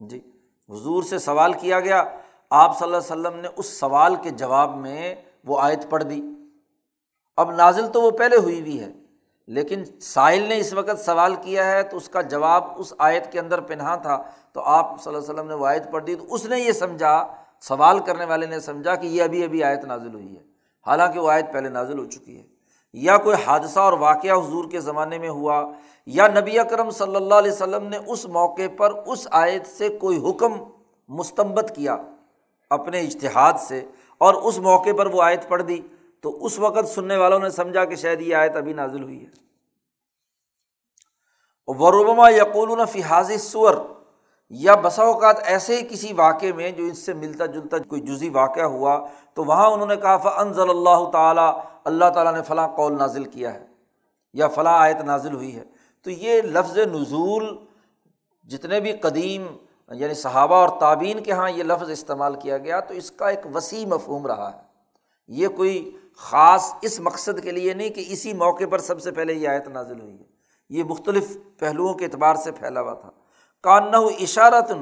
جی 0.01 0.21
حضور 0.69 1.03
سے 1.03 1.19
سوال 1.19 1.53
کیا 1.53 1.81
گیا۔ 1.81 2.05
آپ 2.51 2.79
صلی 2.79 2.87
اللہ 2.87 2.97
علیہ 2.97 3.13
وسلم 3.13 3.41
نے 3.41 3.49
اس 3.57 3.67
سوال 3.67 4.15
کے 4.15 4.31
جواب 4.31 4.77
میں 4.77 5.15
وہ 5.45 5.61
آیت 5.61 5.91
پڑھ 5.91 6.05
دی۔ 6.05 6.21
اب 7.37 7.51
نازل 7.51 7.87
تو 7.89 8.03
وہ 8.03 8.11
پہلے 8.11 8.37
ہوئی 8.37 8.61
ہوئی 8.61 8.81
ہے، 8.81 8.93
لیکن 9.49 9.85
ساحل 10.01 10.43
نے 10.43 10.59
اس 10.59 10.73
وقت 10.73 11.01
سوال 11.01 11.35
کیا 11.35 11.71
ہے 11.71 11.83
تو 11.83 11.97
اس 11.97 12.09
کا 12.09 12.21
جواب 12.23 12.65
اس 12.77 12.93
آیت 12.99 13.33
کے 13.33 13.41
اندر 13.41 13.61
پنہا 13.61 13.95
تھا۔ 13.97 14.23
تو 14.53 14.61
آپ 14.61 15.03
صلی 15.03 15.15
اللہ 15.15 15.25
علیہ 15.25 15.35
وسلم 15.35 15.49
نے 15.49 15.55
وہ 15.55 15.67
آیت 15.67 15.91
پڑھ 15.91 16.05
دی 16.05 16.15
تو 16.15 16.35
اس 16.35 16.45
نے 16.47 16.61
یہ 16.61 16.73
سمجھا، 16.73 17.35
سوال 17.61 17.99
کرنے 17.99 18.25
والے 18.25 18.47
نے 18.47 18.61
سمجھا 18.61 18.95
کہ 18.95 19.07
یہ 19.07 19.23
ابھی 19.23 19.45
ابھی 19.45 19.65
آیت 19.65 19.85
نازل 19.85 20.15
ہوئی 20.15 20.37
ہے۔ 20.37 20.43
حالانکہ 20.87 21.21
وہ 21.21 21.31
آیت 21.31 21.53
پہلے 21.53 21.69
نازل 21.69 21.99
ہو 21.99 22.05
چکی 22.05 22.39
ہے۔ 22.39 22.47
یا 22.95 23.16
کوئی 23.16 23.36
حادثہ 23.47 23.80
اور 23.80 23.93
واقعہ 23.93 24.34
حضور 24.34 24.64
کے 24.70 24.80
زمانے 24.80 25.18
میں 25.18 25.28
ہوا، 25.28 25.64
یا 26.07 26.26
نبی 26.28 26.59
اکرم 26.59 26.91
صلی 26.91 27.16
اللہ 27.16 27.34
علیہ 27.34 27.53
وسلم 27.53 27.84
نے 27.84 27.99
اس 28.07 28.26
موقع 28.26 28.68
پر 28.76 28.93
اس 29.07 29.26
آیت 29.30 29.66
سے 29.66 29.88
کوئی 30.01 30.18
حکم 30.30 30.53
مستمت 31.09 31.74
کیا 31.76 31.97
اپنے 32.70 33.01
اشتہاد 33.01 33.61
سے 33.61 33.84
اور 34.20 34.34
اس 34.34 34.59
موقع 34.59 34.91
پر 34.99 35.07
وہ 35.07 35.22
آیت 35.22 35.49
پڑھ 35.49 35.62
دی، 35.62 35.80
تو 36.20 36.45
اس 36.47 36.59
وقت 36.59 36.88
سننے 36.88 37.16
والوں 37.16 37.38
نے 37.38 37.51
سمجھا 37.51 37.84
کہ 37.84 37.97
شاید 37.97 38.20
یہ 38.20 38.34
آیت 38.34 38.57
ابھی 38.57 38.72
نازل 38.72 39.03
ہوئی 39.03 39.20
ہے۔ 39.20 39.38
وربما 41.68 42.28
یقول 42.30 42.84
فی 42.93 43.03
حاض 43.03 43.30
سور 43.41 43.74
یا 44.51 44.75
بسا 44.75 45.03
اوقات 45.03 45.37
ایسے 45.43 45.77
ہی 45.77 45.87
کسی 45.89 46.13
واقعے 46.13 46.53
میں 46.53 46.71
جو 46.71 46.85
اس 46.85 46.99
سے 46.99 47.15
ملتا 47.15 47.47
جلتا 47.47 47.79
کوئی 47.79 48.01
جزی 48.01 48.29
واقعہ 48.29 48.65
ہوا، 48.65 49.07
تو 49.35 49.45
وہاں 49.45 49.67
انہوں 49.67 49.87
نے 49.87 49.97
کہا 49.97 50.17
فنضل 50.17 50.71
اللہ 50.71 51.11
تعالیٰ 51.11 51.61
اللہ 51.85 52.11
تعالیٰ 52.15 52.35
نے 52.35 52.43
فلاں 52.43 52.69
قول 52.69 52.99
نازل 52.99 53.25
کیا 53.25 53.55
ہے، 53.55 53.67
یا 54.33 54.49
فلاں 54.49 54.79
آیت 54.79 54.97
نازل 54.97 55.35
ہوئی 55.35 55.57
ہے۔ 55.57 55.65
تو 56.03 56.11
یہ 56.11 56.43
لفظ 56.43 56.79
نزول 56.79 57.57
جتنے 58.45 58.81
بھی 58.81 58.93
قدیم 58.93 59.47
یعنی 59.91 60.15
صحابہ 60.15 60.55
اور 60.55 60.69
تعبین 60.81 61.23
کے 61.23 61.31
یہاں 61.31 61.51
یہ 61.51 61.63
لفظ 61.63 61.91
استعمال 61.91 62.35
کیا 62.35 62.59
گیا، 62.59 62.81
تو 62.81 62.95
اس 62.95 63.11
کا 63.11 63.29
ایک 63.29 63.57
وسیع 63.57 63.87
مفہوم 63.87 64.27
رہا 64.27 64.51
ہے۔ 64.53 64.63
یہ 65.29 65.49
کوئی 65.49 65.97
خاص 66.17 66.75
اس 66.83 67.01
مقصد 67.01 67.43
کے 67.43 67.51
لیے 67.51 67.75
نہیں 67.75 67.91
کہ 67.91 68.05
اسی 68.09 68.33
موقع 68.33 68.65
پر 68.71 68.79
سب 68.79 69.01
سے 69.01 69.11
پہلے 69.11 69.33
یہ 69.33 69.49
آیت 69.49 69.69
نازل 69.69 70.01
ہوئی 70.01 70.19
ہے۔ 70.19 70.25
یہ 70.71 70.85
مختلف 70.85 71.37
پہلوؤں 71.59 71.95
کے 71.95 72.05
اعتبار 72.05 72.35
سے 72.35 72.53
پھیلا 72.53 72.81
ہوا 72.81 72.95
تھا۔ 72.95 73.11
کان 73.63 73.95
اشارت 73.95 74.73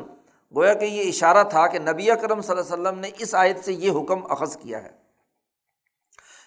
گویا 0.56 0.74
کہ 0.74 0.84
یہ 0.84 1.08
اشارہ 1.08 1.44
تھا 1.44 1.66
کہ 1.66 1.78
نبی 1.78 2.10
اکرم 2.10 2.40
صلی 2.40 2.56
اللہ 2.56 2.74
علیہ 2.74 2.88
وسلم 2.88 3.00
نے 3.00 3.10
اس 3.18 3.34
آیت 3.34 3.64
سے 3.64 3.72
یہ 3.72 3.90
حکم 3.90 4.32
اخذ 4.32 4.56
کیا 4.56 4.82
ہے۔ 4.82 4.88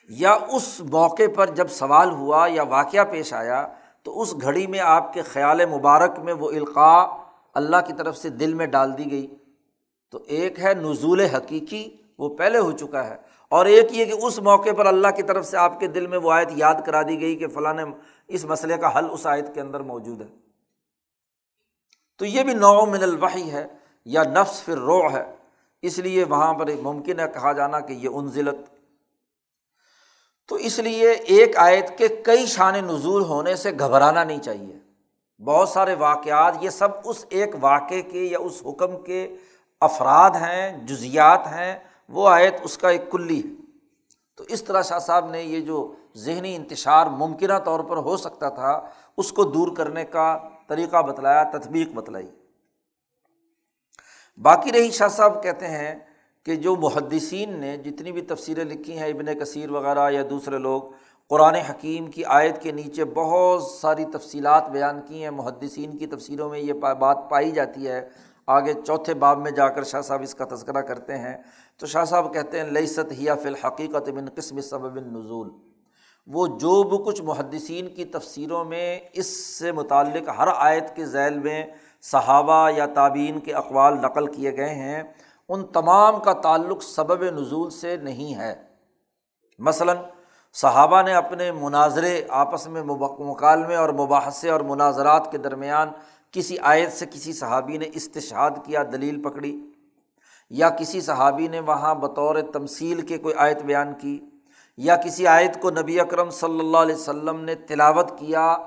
یا 0.10 0.32
اس 0.32 0.82
موقع 0.82 1.24
پر 1.36 1.50
جب 1.50 1.68
سوال 1.68 2.12
ہوا 2.12 2.48
یا 2.52 2.64
واقعہ 2.64 3.04
پیش 3.04 3.34
آیا، 3.34 3.68
تو 4.04 4.22
اس 4.22 4.36
گھڑی 4.42 4.68
میں 4.68 4.80
آپ 4.80 5.14
کے 5.14 5.22
خیال 5.22 5.66
مبارک 5.66 6.20
میں 6.20 6.34
وہ 6.34 6.50
القاع 6.50 7.06
اللہ 7.54 7.78
کی 7.88 7.94
طرف 7.94 8.18
سے 8.18 8.30
دل 8.30 8.54
میں 8.54 8.66
ڈال 8.66 8.98
دی 8.98 9.12
گئی۔ 9.12 9.28
تو 10.12 10.20
ایک 10.28 10.60
ہے 10.60 10.74
نزول 10.74 11.20
حقیقی، 11.20 11.90
وہ 12.18 12.38
پہلے 12.38 12.58
ہو 12.58 12.72
چکا 12.72 13.08
ہے۔ 13.08 13.16
اور 13.50 13.66
ایک 13.66 13.88
یہ 13.92 14.06
کہ 14.06 14.14
اس 14.22 14.40
موقع 14.40 14.70
پر 14.78 14.86
اللہ 14.86 15.08
کی 15.08 15.24
طرف 15.24 15.46
سے 15.46 15.58
آپ 15.58 15.80
کے 15.80 15.88
دل 15.88 16.08
میں 16.08 16.18
وہ 16.18 16.32
آیت 16.32 16.50
یاد 16.52 16.76
کرا 16.86 17.02
دی 17.02 17.22
گئی 17.22 17.36
کہ 17.36 17.48
فلاں 17.48 17.74
اس 18.28 18.46
مسئلے 18.46 18.78
کا 18.78 19.00
حل 19.00 19.06
اس 19.12 19.28
آیت 19.28 19.54
کے 19.54 19.62
اندر 19.62 19.80
موجود 19.80 20.22
ہے۔ 20.22 20.51
تو 22.22 22.26
یہ 22.26 22.44
بھی 22.44 22.54
نو 22.54 22.86
من 22.86 23.04
الوحی 23.04 23.52
ہے 23.52 23.68
یا 24.06 24.24
نفس 24.24 24.66
پھر 24.66 24.78
رو 24.78 25.14
ہے۔ 25.14 25.36
اس 25.82 26.00
لیے 26.00 26.24
وہاں 26.24 26.54
پر 26.54 26.70
ممکن 26.82 27.20
ہے 27.20 27.26
کہا 27.34 27.52
جانا 27.52 27.80
کہ 27.80 27.94
یہ 27.94 28.10
انزلت۔ 28.14 28.56
تو 30.48 30.56
اس 30.56 30.80
لیے 30.80 31.12
ایک 31.12 31.58
آیت 31.58 31.98
کے 31.98 32.08
کئی 32.08 32.46
شان 32.46 32.74
نزول 32.74 33.24
ہونے 33.24 33.56
سے 33.56 33.72
گھبرانا 33.80 34.24
نہیں 34.24 34.40
چاہیے۔ 34.40 34.80
بہت 35.44 35.70
سارے 35.70 35.94
واقعات، 35.94 36.54
یہ 36.62 36.70
سب 36.70 36.88
اس 37.04 37.26
ایک 37.30 37.56
واقعے 37.60 38.02
کے 38.02 38.20
یا 38.20 38.40
اس 38.40 38.64
حکم 38.66 39.04
کے 39.04 39.36
افراد 39.82 40.30
ہیں، 40.30 40.86
جزیات 40.86 41.48
ہیں۔ 41.48 41.80
وہ 42.10 42.30
آیت 42.30 42.56
اس 42.64 42.78
کا 42.78 42.90
ایک 42.90 43.12
کلی 43.12 43.40
ہے۔ 43.40 43.62
تو 44.36 44.44
اس 44.48 44.64
طرح 44.64 44.82
شاہ 44.82 45.00
صاحب 45.00 45.30
نے 45.30 45.42
یہ 45.42 45.60
جو 45.60 45.94
ذہنی 46.16 46.56
انتشار 46.56 47.08
ممکنہ 47.08 47.60
طور 47.66 47.80
پر 47.80 47.98
ہو 47.98 48.18
سکتا 48.18 48.50
تھا، 48.50 48.82
اس 49.18 49.32
کو 49.32 49.44
دور 49.44 49.76
کرنے 49.76 50.06
کا 50.06 50.40
طریقہ 50.72 51.02
بتلایا، 51.02 51.44
تطبیق 51.44 51.92
بتلائی۔ 51.92 52.28
باقی 54.38 54.72
رہی 54.72 54.92
شاہ 54.92 55.08
صاحب 55.08 55.44
کہتے 55.44 55.68
ہیں 55.68 55.96
کہ 56.44 56.56
جو 56.56 56.76
محدثین 56.76 57.60
نے 57.60 57.78
جتنی 57.78 58.12
بھی 58.12 58.22
تفسیریں 58.22 58.64
لکھی 58.64 59.00
ہیں، 59.00 59.08
ابن 59.08 59.40
کثیر 59.40 59.72
وغیرہ 59.72 60.12
یا 60.12 60.24
دوسرے 60.30 60.58
لوگ، 60.58 60.82
قرآن 61.30 61.56
حکیم 61.56 62.12
کی 62.12 62.26
آیت 62.26 62.62
کے 62.62 62.72
نیچے 62.72 63.06
بہت 63.06 63.64
ساری 63.64 64.06
تفصیلات 64.06 64.70
بیان 64.70 65.02
کی 65.06 65.24
ہیں۔ 65.24 65.32
محدثین 65.32 65.98
کی 65.98 66.08
تفسیروں 66.08 66.50
میں 66.50 66.60
یہ 66.60 66.74
بات 66.74 67.18
پائی 67.30 67.52
جاتی 67.52 67.88
ہے۔ 67.88 68.10
آگے 68.48 68.74
چوتھے 68.74 69.14
باب 69.14 69.38
میں 69.38 69.52
جا 69.52 69.68
کر 69.70 69.84
شاہ 69.84 70.02
صاحب 70.02 70.22
اس 70.22 70.36
کا 70.36 70.46
تذکرہ 70.46 70.82
کرتے 70.82 71.18
ہیں۔ 71.18 71.38
تو 71.78 71.86
شاہ 71.86 72.06
صاحب 72.06 72.34
کہتے 72.34 72.62
ہیں 72.62 72.72
لئیست 72.72 73.12
ہیا 73.12 73.36
فی 73.36 73.48
الحقیقت 73.48 74.10
من 74.10 74.30
قسم 74.36 74.62
سبب 74.62 75.00
نزول 75.00 75.71
وہ 76.28 76.48
جو 76.48 76.84
بھی 76.84 76.98
کچھ 77.06 77.22
محدثین 77.22 77.88
کی 77.88 78.06
تفسیروں 78.06 78.66
میں 78.66 79.00
اس 79.14 79.58
سے 79.60 79.72
متعلق 79.72 80.30
ہر 80.38 80.48
آیت 80.56 80.96
کے 80.96 81.06
ذیل 81.06 81.40
میں 81.40 81.66
صحابہ 82.02 82.70
یا 82.70 82.86
تعبین 82.86 83.40
کے 83.40 83.54
اقوال 83.54 84.02
نقل 84.02 84.28
کیے 84.28 84.58
گئے 84.58 84.76
ہیں، 84.76 85.04
ان 85.50 85.66
تمام 85.66 86.20
کا 86.20 86.34
تعلق 86.34 86.84
سبب 86.84 87.24
نزول 87.24 87.70
سے 87.70 87.98
نہیں 87.98 88.36
ہے۔ 88.36 88.56
مثلاً، 89.60 89.98
صحابہ 90.54 91.02
نے 91.02 91.14
اپنے 91.14 91.52
مناظرے 91.52 92.22
آپس 92.30 92.68
میں 92.68 92.84
مکالمے 93.20 93.76
اور 93.76 93.90
مباحثے 93.90 94.50
اور 94.50 94.60
مناظرات 94.60 95.32
کے 95.32 95.38
درمیان 95.38 95.88
کسی 96.32 96.60
آیت 96.60 96.94
سے 96.94 97.06
کسی 97.06 97.34
صحابی 97.34 97.78
نے 97.78 97.90
استشاد 97.94 98.52
کیا، 98.66 98.84
دلیل 98.92 99.22
پکڑی 99.22 99.62
یا 100.50 100.70
کسی 100.70 101.02
صحابی 101.02 101.48
نے 101.48 101.60
وہاں 101.60 101.96
بطور 101.96 102.36
تمثیل 102.54 103.02
کے 103.02 103.18
کوئی 103.18 103.36
آیت 103.36 103.62
بیان 103.62 103.94
کی۔ 103.94 104.20
یا 104.84 104.96
کسی 104.96 105.28
آیت 105.28 105.62
کو 105.62 105.70
نبی 105.70 106.00
اکرم 106.00 106.30
صلی 106.30 106.60
اللہ 106.60 106.78
علیہ 106.78 106.96
وسلم 106.96 107.44
نے 107.44 107.56
تلاوت 107.56 108.10
کیا؟ 108.20 108.58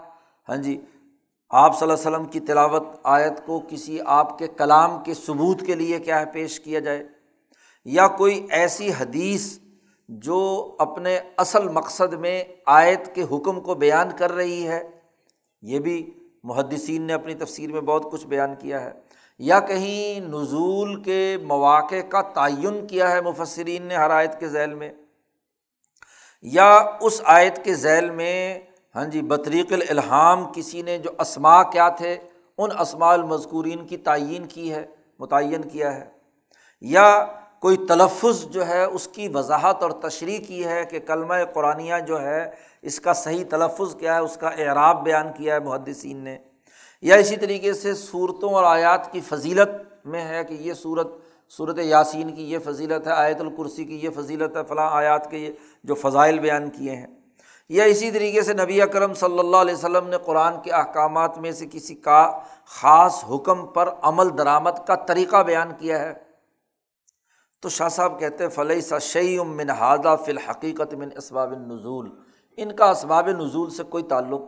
ہاں 0.48 0.56
جی 0.56 0.80
آپ 1.50 1.78
صلی 1.78 1.90
اللہ 1.90 2.00
علیہ 2.00 2.16
وسلم 2.16 2.24
کی 2.24 2.40
تلاوت 2.40 2.82
آیت 3.02 3.46
کو 3.46 3.60
کسی 3.68 3.98
آپ 4.06 4.38
کے 4.38 4.46
کلام 4.46 5.02
کے 5.04 5.14
ثبوت 5.14 5.60
کے 5.60 5.74
لیے 5.74 5.98
کیا 5.98 6.20
ہے 6.20 6.26
پیش 6.26 6.60
کیا 6.60 6.80
جائے؟ 6.80 7.04
یا 7.84 8.08
کوئی 8.08 8.46
ایسی 8.50 8.90
حدیث 9.00 9.58
جو 10.08 10.74
اپنے 10.78 11.18
اصل 11.36 11.68
مقصد 11.68 12.12
میں 12.12 12.44
آیت 12.66 13.14
کے 13.14 13.22
حکم 13.22 13.60
کو 13.60 13.74
بیان 13.74 14.08
کر 14.18 14.32
رہی 14.32 14.68
ہے؟ 14.68 14.90
یہ 15.62 15.78
بھی 15.78 16.10
محدثین 16.44 17.02
نے 17.02 17.12
اپنی 17.12 17.34
تفسیر 17.34 17.72
میں 17.72 17.80
بہت 17.80 18.12
کچھ 18.12 18.26
بیان 18.26 18.54
کیا 18.58 18.80
ہے۔ 18.80 18.92
یا 19.38 19.60
کہیں 19.60 20.20
نزول 20.20 21.02
کے 21.02 21.36
مواقع 21.42 22.00
کا 22.08 22.22
تعین 22.22 22.86
کیا 22.86 23.10
ہے 23.10 23.20
مفسرین 23.20 23.82
نے 23.82 23.94
ہر 23.94 24.10
آیت 24.10 24.40
کے 24.40 24.48
ذیل 24.48 24.74
میں؟ 24.74 24.92
یا 26.44 26.84
اس 27.00 27.20
آیت 27.24 27.64
کے 27.64 27.74
ذیل 27.74 28.10
میں 28.10 28.60
ہاں 28.94 29.04
جی 29.04 29.22
بطریق 29.22 29.72
الحام 29.90 30.52
کسی 30.52 30.82
نے 30.82 30.98
جو 30.98 31.10
اسما 31.18 31.62
کیا 31.62 31.88
تھے، 31.88 32.16
ان 32.58 32.70
اسماء 32.80 33.12
المذکورین 33.12 33.86
کی 33.86 33.96
تعین 33.96 34.46
کی 34.46 34.74
ہے، 34.74 34.86
متعین 35.18 35.62
کیا 35.62 35.94
ہے۔ 35.94 36.04
یا 36.80 37.26
کوئی 37.60 37.76
تلفظ 37.76 38.44
جو 38.44 38.66
ہے، 38.66 38.84
اس 38.84 39.08
کی 39.08 39.28
وضاحت 39.28 39.82
اور 39.82 39.90
تشریح 39.90 40.38
کی 40.48 40.64
ہے 40.64 40.84
کہ 40.84 40.98
کلمہ 40.98 41.34
قرآن 41.54 42.04
جو 42.06 42.22
ہے، 42.22 42.50
اس 42.82 43.00
کا 43.00 43.12
صحیح 43.12 43.44
تلفظ 43.50 43.96
کیا 43.96 44.14
ہے، 44.14 44.20
اس 44.20 44.36
کا 44.36 44.48
اعراب 44.48 45.04
بیان 45.04 45.26
کیا 45.36 45.54
ہے 45.54 45.60
محدثین 45.60 46.16
نے۔ 46.16 46.38
یا 47.02 47.16
اسی 47.16 47.36
طریقے 47.36 47.72
سے 47.72 47.94
صورتوں 47.94 48.50
اور 48.50 48.64
آیات 48.64 49.12
کی 49.12 49.20
فضیلت 49.20 50.06
میں 50.06 50.28
ہے 50.28 50.44
کہ 50.44 50.54
یہ 50.54 50.74
صورت 50.74 51.06
صورت 51.48 51.78
یاسین 51.78 52.34
کی 52.34 52.52
یہ 52.52 52.58
فضیلت 52.58 53.06
ہے، 53.06 53.12
آیت 53.12 53.40
الکرسی 53.40 53.84
کی 53.84 54.00
یہ 54.04 54.10
فضیلت 54.10 54.56
ہے، 54.56 54.62
فلاں 54.68 54.90
آیات 54.92 55.30
کے 55.30 55.38
یہ 55.38 55.52
جو 55.84 55.94
فضائل 55.94 56.38
بیان 56.38 56.70
کیے 56.70 56.96
ہیں۔ 56.96 57.06
یا 57.68 57.84
اسی 57.84 58.10
طریقے 58.10 58.42
سے 58.42 58.52
نبی 58.52 58.82
اکرم 58.82 59.14
صلی 59.14 59.38
اللہ 59.38 59.56
علیہ 59.56 59.74
وسلم 59.74 60.08
نے 60.08 60.16
قرآن 60.24 60.54
کے 60.62 60.70
احکامات 60.70 61.38
میں 61.38 61.52
سے 61.52 61.66
کسی 61.72 61.94
کا 61.94 62.38
خاص 62.66 63.24
حکم 63.30 63.66
پر 63.66 63.88
عمل 64.02 64.38
درآمد 64.38 64.86
کا 64.86 64.94
طریقہ 64.94 65.42
بیان 65.42 65.72
کیا 65.78 65.98
ہے۔ 65.98 66.12
تو 67.62 67.68
شاہ 67.68 67.88
صاحب 67.88 68.20
کہتے 68.20 68.48
فلح 68.48 68.80
سا 68.80 68.98
شعی 68.98 69.38
من 69.38 69.70
ہادہ 69.70 70.16
فی 70.24 70.32
الحقیقت 70.32 70.94
من 70.94 71.08
اسباب 71.16 71.52
نزول 71.52 72.10
ان 72.56 72.76
کا 72.76 72.90
اسباب 72.90 73.28
نزول 73.28 73.70
سے 73.70 73.82
کوئی 73.82 74.04
تعلق 74.04 74.40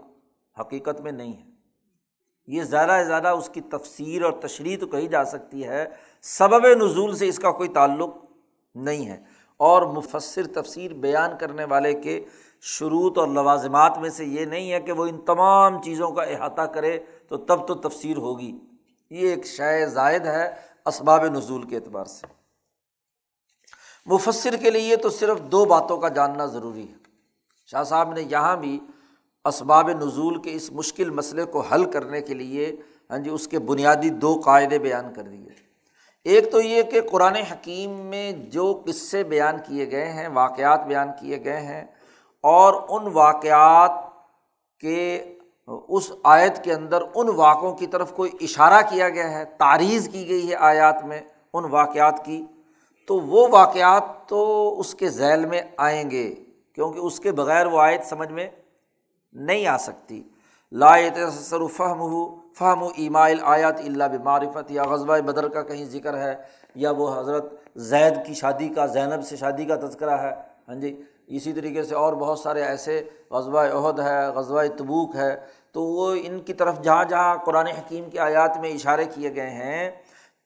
حقیقت 0.61 1.01
میں 1.01 1.13
نہیں 1.13 1.33
ہے۔ 1.33 1.57
یہ 2.47 2.63
زیادہ 2.63 2.97
سے 2.99 3.05
زیادہ 3.05 3.29
اس 3.29 3.49
کی 3.49 3.61
تفسیر 3.61 4.23
اور 4.23 4.33
تشریح 4.33 4.77
تو 4.81 4.87
کہی 4.87 5.07
جا 5.07 5.25
سکتی 5.25 5.65
ہے 5.65 5.87
سبب 6.27 6.67
نزول 6.67 7.17
سے 7.17 7.29
اس 7.29 7.39
کا 7.39 7.53
کوئی 7.53 7.69
تعلق 7.69 8.17
نہیں 8.75 9.07
ہے۔ 9.07 9.21
اور 9.57 9.83
مفصر 9.83 10.47
تفسیر 10.47 10.93
بیان 10.93 11.31
کرنے 11.41 11.65
والے 11.65 11.93
کے 11.93 12.25
شروط 12.61 13.19
اور 13.19 13.29
لوازمات 13.29 13.99
میں 13.99 14.11
سے 14.11 14.25
یہ 14.25 14.45
نہیں 14.45 14.73
ہے 14.73 14.81
کہ 14.81 14.93
وہ 14.93 15.07
ان 15.07 15.19
تمام 15.19 15.83
چیزوں 15.83 16.11
کا 16.11 16.23
احاطہ 16.23 16.63
کرے 16.63 16.99
تو 17.29 17.37
تب 17.37 17.69
تو 17.69 17.75
تفسیر 17.75 18.17
ہوگی۔ 18.17 18.59
یہ 19.11 19.29
ایک 19.29 19.47
شے 19.47 19.87
زائد 19.87 20.27
ہے 20.27 20.55
اسباب 20.87 21.25
نزول 21.25 21.63
کے 21.63 21.77
اعتبار 21.77 22.05
سے۔ 22.05 22.27
مفصر 24.07 24.57
کے 24.57 24.71
لیے 24.71 24.97
تو 24.97 25.11
صرف 25.11 25.41
دو 25.41 25.65
باتوں 25.65 25.99
کا 25.99 26.09
جاننا 26.09 26.47
ضروری 26.47 26.89
ہے۔ 26.89 26.95
شاہ 27.67 27.83
صاحب 27.83 28.13
نے 28.13 28.23
یہاں 28.23 28.57
بھی 28.57 28.81
اسباب 29.45 29.89
نزول 29.89 30.43
کے 30.43 30.53
اس 30.53 30.73
مشکل 30.73 31.11
مسئلے 31.11 31.45
کو 31.45 31.61
حل 31.61 31.91
کرنے 31.91 32.21
کے 32.21 32.35
لیے 32.35 32.77
ہاں 33.11 33.19
جی 33.19 33.31
اس 33.31 33.49
کے 33.49 33.59
بنیادی 33.59 34.11
دو 34.11 34.41
قاعدے 34.45 34.79
بیان 34.79 35.15
کر 35.15 35.23
دیے۔ 35.23 35.66
ایک 36.31 36.51
تو 36.53 36.61
یہ 36.61 36.83
کہ 36.83 37.01
قرآن 37.11 37.37
حکیم 37.51 37.91
میں 38.07 38.31
جو 38.53 38.65
قصے 38.87 39.23
بیان 39.25 39.57
کیے 39.67 39.91
گئے 39.91 40.11
ہیں، 40.13 40.29
واقعات 40.35 40.87
بیان 40.87 41.11
کیے 41.21 41.43
گئے 41.45 41.61
ہیں، 41.61 41.85
اور 42.45 42.75
ان 42.89 43.07
واقعات 43.13 44.05
کے 44.83 45.03
اس 45.69 46.11
آیت 46.25 46.63
کے 46.65 46.73
اندر 46.73 47.03
ان 47.15 47.29
واقعوں 47.35 47.75
کی 47.77 47.87
طرف 47.87 48.13
کوئی 48.15 48.31
اشارہ 48.41 48.81
کیا 48.89 49.09
گیا 49.09 49.31
ہے، 49.31 49.45
تعریض 49.59 50.09
کی 50.09 50.29
گئی 50.29 50.49
ہے 50.51 50.55
آیات 50.55 51.05
میں 51.05 51.21
ان 51.55 51.65
واقعات 51.71 52.25
کی، 52.25 52.43
تو 53.09 53.19
وہ 53.21 53.47
واقعات 53.53 54.05
تو 54.29 54.45
اس 54.81 54.95
کے 54.95 55.09
ذیل 55.11 55.45
میں 55.47 55.61
آئیں 55.77 56.11
گے، 56.11 56.29
کیونکہ 56.75 56.99
اس 56.99 57.21
کے 57.21 57.33
بغیر 57.33 57.67
وہ 57.67 57.81
آیت 57.81 58.05
سمجھ 58.05 58.31
میں 58.33 58.49
نہیں 59.35 59.67
آ 59.67 59.77
سکتی۔ 59.79 60.23
لا 60.73 60.95
تصر 61.15 61.67
فہم 61.67 62.01
ہو 62.01 62.25
فہم 62.59 62.83
و 62.83 62.89
ایمائل 62.97 63.39
آیات 63.43 63.81
اللہ 63.81 64.05
بمعرفت، 64.05 64.71
یا 64.71 64.83
غزبۂ 64.83 65.19
بدر 65.19 65.49
کا 65.49 65.63
کہیں 65.63 65.85
ذکر 65.85 66.19
ہے، 66.19 66.35
یا 66.75 66.91
وہ 66.91 67.21
حضرت 67.21 67.45
زید 67.77 68.27
کی 68.27 68.35
شادی 68.35 68.69
کا، 68.69 68.87
زینب 68.87 69.25
سے 69.25 69.37
شادی 69.37 69.65
کا 69.65 69.77
تذکرہ 69.77 70.11
ہے۔ 70.11 70.35
ہاں 70.69 70.75
جی 70.75 71.03
اسی 71.27 71.53
طریقے 71.53 71.83
سے 71.83 71.95
اور 71.95 72.13
بہت 72.13 72.39
سارے 72.39 72.63
ایسے 72.63 73.03
غزبۂ 73.31 73.71
عہد 73.73 74.01
ہے 74.01 74.27
غزبۂ 74.27 74.67
تبوک 74.79 75.17
ہے۔ 75.17 75.37
تو 75.73 75.83
وہ 75.83 76.15
ان 76.23 76.41
کی 76.41 76.53
طرف 76.53 76.81
جہاں 76.81 77.05
جہاں 77.05 77.37
قرآن 77.45 77.67
حکیم 77.67 78.11
کی 78.11 78.19
آیات 78.19 78.59
میں 78.59 78.71
اشارے 78.71 79.05
کیے 79.05 79.35
گئے 79.35 79.51
ہیں، 79.51 79.91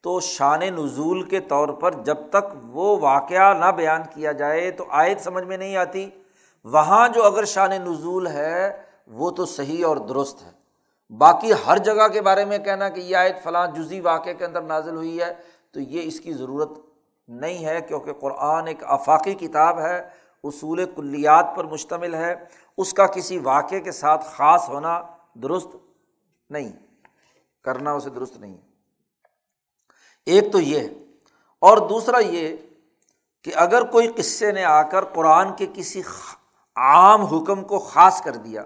تو 0.03 0.21
شان 0.21 0.61
نزول 0.61 1.23
کے 1.23 1.41
طور 1.41 1.69
پر 1.69 1.93
جب 1.93 2.17
تک 2.31 2.57
وہ 2.67 2.99
واقعہ 3.01 3.55
نہ 3.55 3.73
بیان 3.77 4.03
کیا 4.15 4.33
جائے، 4.33 4.71
تو 4.71 4.85
آیت 4.91 5.21
سمجھ 5.21 5.45
میں 5.45 5.57
نہیں 5.57 5.77
آتی۔ 5.77 6.11
وہاں 6.65 7.09
جو 7.09 7.25
اگر 7.25 7.45
شان 7.45 7.71
نزول 7.71 8.27
ہے، 8.27 8.83
وہ 9.07 9.31
تو 9.31 9.47
صحیح 9.47 9.87
اور 9.87 9.97
درست 9.97 10.43
ہے۔ 10.43 10.60
باقی 11.19 11.53
ہر 11.67 11.79
جگہ 11.79 12.07
کے 12.09 12.21
بارے 12.21 12.45
میں 12.45 12.59
کہنا 12.59 12.89
کہ 12.89 13.01
یہ 13.01 13.17
آیت 13.17 13.43
فلاں 13.43 13.67
جزی 13.67 14.01
واقعے 14.01 14.35
کے 14.35 14.45
اندر 14.45 14.63
نازل 14.63 14.97
ہوئی 14.97 15.21
ہے، 15.21 15.33
تو 15.73 15.81
یہ 15.81 16.03
اس 16.03 16.21
کی 16.21 16.33
ضرورت 16.33 16.79
نہیں 17.29 17.65
ہے 17.65 17.81
کیونکہ 17.81 18.13
قرآن 18.13 18.67
ایک 18.67 18.85
آفاقی 18.85 19.35
کتاب 19.35 19.81
ہے، 19.81 19.99
اصول 20.45 20.85
کلیات 20.97 21.55
پر 21.57 21.65
مشتمل 21.65 22.15
ہے، 22.15 22.35
اس 22.79 22.93
کا 22.95 23.07
کسی 23.07 23.39
واقعے 23.39 23.81
کے 23.81 23.93
ساتھ 23.93 24.25
خاص 24.27 24.69
ہونا 24.69 25.01
درست 25.43 25.77
نہیں، 26.51 26.73
کرنا 27.65 27.93
اسے 27.93 28.11
درست 28.11 28.37
نہیں۔ 28.37 28.57
ایک 30.27 30.53
تو 30.53 30.61
یہ 30.61 30.81
ہے 30.81 30.89
اور 31.63 31.79
دوسرا 31.89 32.19
یہ 32.19 32.57
کہ 33.45 33.53
اگر 33.55 33.85
کوئی 33.85 34.09
قصے 34.09 34.53
نے 34.53 34.65
آ 34.65 34.83
کر 34.83 35.05
قرآن 35.05 35.53
کے 35.57 35.67
کسی 35.75 36.03
عام 36.77 37.25
حکم 37.25 37.65
کو 37.65 37.79
خاص 37.79 38.21
کر 38.23 38.37
دیا 38.37 38.65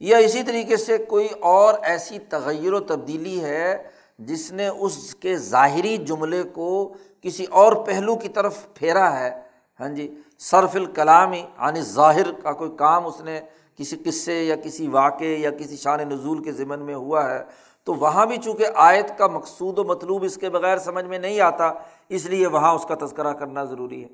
یا 0.00 0.16
اسی 0.16 0.42
طریقے 0.42 0.76
سے 0.76 0.98
کوئی 0.98 1.28
اور 1.40 1.74
ایسی 1.82 2.18
تغیر 2.18 2.72
و 2.72 2.80
تبدیلی 2.80 3.40
ہے 3.44 3.82
جس 4.18 4.52
نے 4.52 4.68
اس 4.68 5.14
کے 5.14 5.36
ظاہری 5.36 5.96
جملے 5.96 6.42
کو 6.42 6.94
کسی 7.22 7.44
اور 7.44 7.72
پہلو 7.72 8.16
کی 8.16 8.28
طرف 8.28 8.74
پھیرا 8.74 9.20
ہے؟ 9.20 9.40
ہاں 9.80 9.88
جی 9.88 10.14
صرف 10.38 10.76
الکلامی 10.76 11.38
یعنی 11.38 11.80
ظاہر 11.80 12.32
کا 12.32 12.52
کوئی 12.52 12.70
کام 12.76 13.06
اس 13.06 13.20
نے 13.20 13.40
کسی 13.76 13.96
قصے 13.96 14.44
یا 14.44 14.56
کسی 14.56 14.88
واقعے 14.88 15.36
یا 15.36 15.50
کسی 15.50 15.76
شان 15.76 16.08
نزول 16.08 16.42
کے 16.42 16.52
ذمن 16.52 16.80
میں 16.80 16.94
ہوا 16.94 17.30
ہے؟ 17.30 17.44
تو 17.84 17.94
وہاں 17.94 18.26
بھی 18.26 18.36
چونکہ 18.36 18.66
آیت 18.74 19.18
کا 19.18 19.26
مقصود 19.26 19.78
و 19.78 19.84
مطلوب 19.84 20.22
اس 20.24 20.36
کے 20.36 20.50
بغیر 20.50 20.78
سمجھ 20.78 21.04
میں 21.04 21.18
نہیں 21.18 21.40
آتا، 21.40 21.72
اس 22.08 22.26
لیے 22.26 22.46
وہاں 22.46 22.74
اس 22.74 22.86
کا 22.88 23.06
تذکرہ 23.06 23.32
کرنا 23.32 23.64
ضروری 23.64 24.02
ہے۔ 24.02 24.08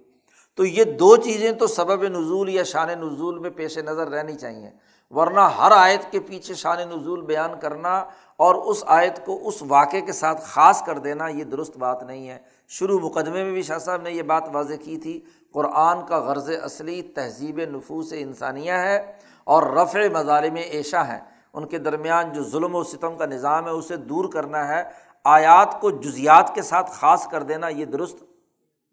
تو 0.57 0.65
یہ 0.65 0.85
دو 0.85 1.17
چیزیں 1.17 1.53
تو 1.53 1.67
سبب 1.67 2.03
نزول 2.03 2.49
یا 2.49 2.63
شان 2.63 2.89
نزول 2.89 3.39
میں 3.39 3.51
پیش 3.51 3.79
نظر 3.79 4.09
رہنی 4.09 4.35
چاہیے۔ 4.35 4.71
ورنہ 5.13 5.41
ہر 5.41 5.71
آیت 5.71 6.13
کے 6.13 6.21
پیچھے 6.21 6.55
شان 6.55 6.79
نزول 6.79 7.23
بیان 7.23 7.61
کرنا 7.61 8.05
اور 8.37 8.55
اس 8.55 8.85
آیت 8.87 9.27
کو 9.27 9.49
اس 9.49 9.63
واقعے 9.69 10.01
کے 10.01 10.13
ساتھ 10.13 10.41
خاص 10.45 10.83
کر 10.83 10.99
دینا 10.99 11.29
یہ 11.29 11.45
درست 11.45 11.77
بات 11.77 12.03
نہیں 12.03 12.29
ہے۔ 12.29 12.39
شروع 12.69 13.01
مقدمے 13.01 13.45
میں 13.45 13.53
بھی 13.53 13.63
شاہ 13.63 13.79
صاحب 13.79 14.03
نے 14.03 14.11
یہ 14.11 14.23
بات 14.23 14.45
واضح 14.53 14.75
کی 14.85 14.97
تھی، 14.97 15.21
قرآن 15.53 16.07
کا 16.07 16.19
غرض 16.19 16.51
اصلی 16.63 17.03
تہذیب 17.03 17.61
نفوس 17.61 18.13
انسانیہ 18.17 18.73
ہے 18.73 19.13
اور 19.45 19.63
رفع 19.63 20.09
مظالم 20.13 20.55
ایشا 20.55 21.09
ہیں۔ 21.09 21.21
ان 21.53 21.67
کے 21.67 21.79
درمیان 21.79 22.33
جو 22.33 22.43
ظلم 22.43 22.75
و 22.75 22.85
ستم 22.85 23.17
کا 23.17 23.27
نظام 23.27 23.65
ہے، 23.65 23.71
اسے 23.71 23.97
دور 23.97 24.25
کرنا 24.25 24.69
ہے۔ 24.69 24.83
آیات 25.25 25.81
کو 25.81 25.91
جزیات 25.91 26.55
کے 26.55 26.63
ساتھ 26.63 26.91
خاص 26.91 27.27
کر 27.27 27.43
دینا 27.43 27.69
یہ 27.69 27.85
درست 27.85 28.25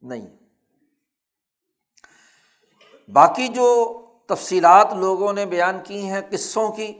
نہیں 0.01 0.27
باقی 3.11 3.47
جو 3.47 3.99
تفصیلات 4.29 4.93
لوگوں 4.93 5.33
نے 5.33 5.45
بیان 5.45 5.77
کی 5.83 6.09
ہیں، 6.09 6.21
قصوں 6.29 6.71
کی۔ 6.71 6.93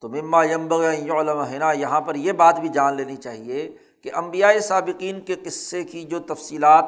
تو 0.00 0.08
مما 0.08 0.44
یمبغنا 0.44 1.72
یہاں 1.72 2.00
پر 2.00 2.14
یہ 2.14 2.32
بات 2.32 2.60
بھی 2.60 2.68
جان 2.68 2.96
لینی 2.96 3.16
چاہیے 3.16 3.76
کہ 4.02 4.10
امبیائے 4.14 4.60
سابقین 4.60 5.20
کے 5.20 5.34
قصے 5.34 5.84
کی 5.84 6.04
جو 6.04 6.18
تفصیلات، 6.18 6.84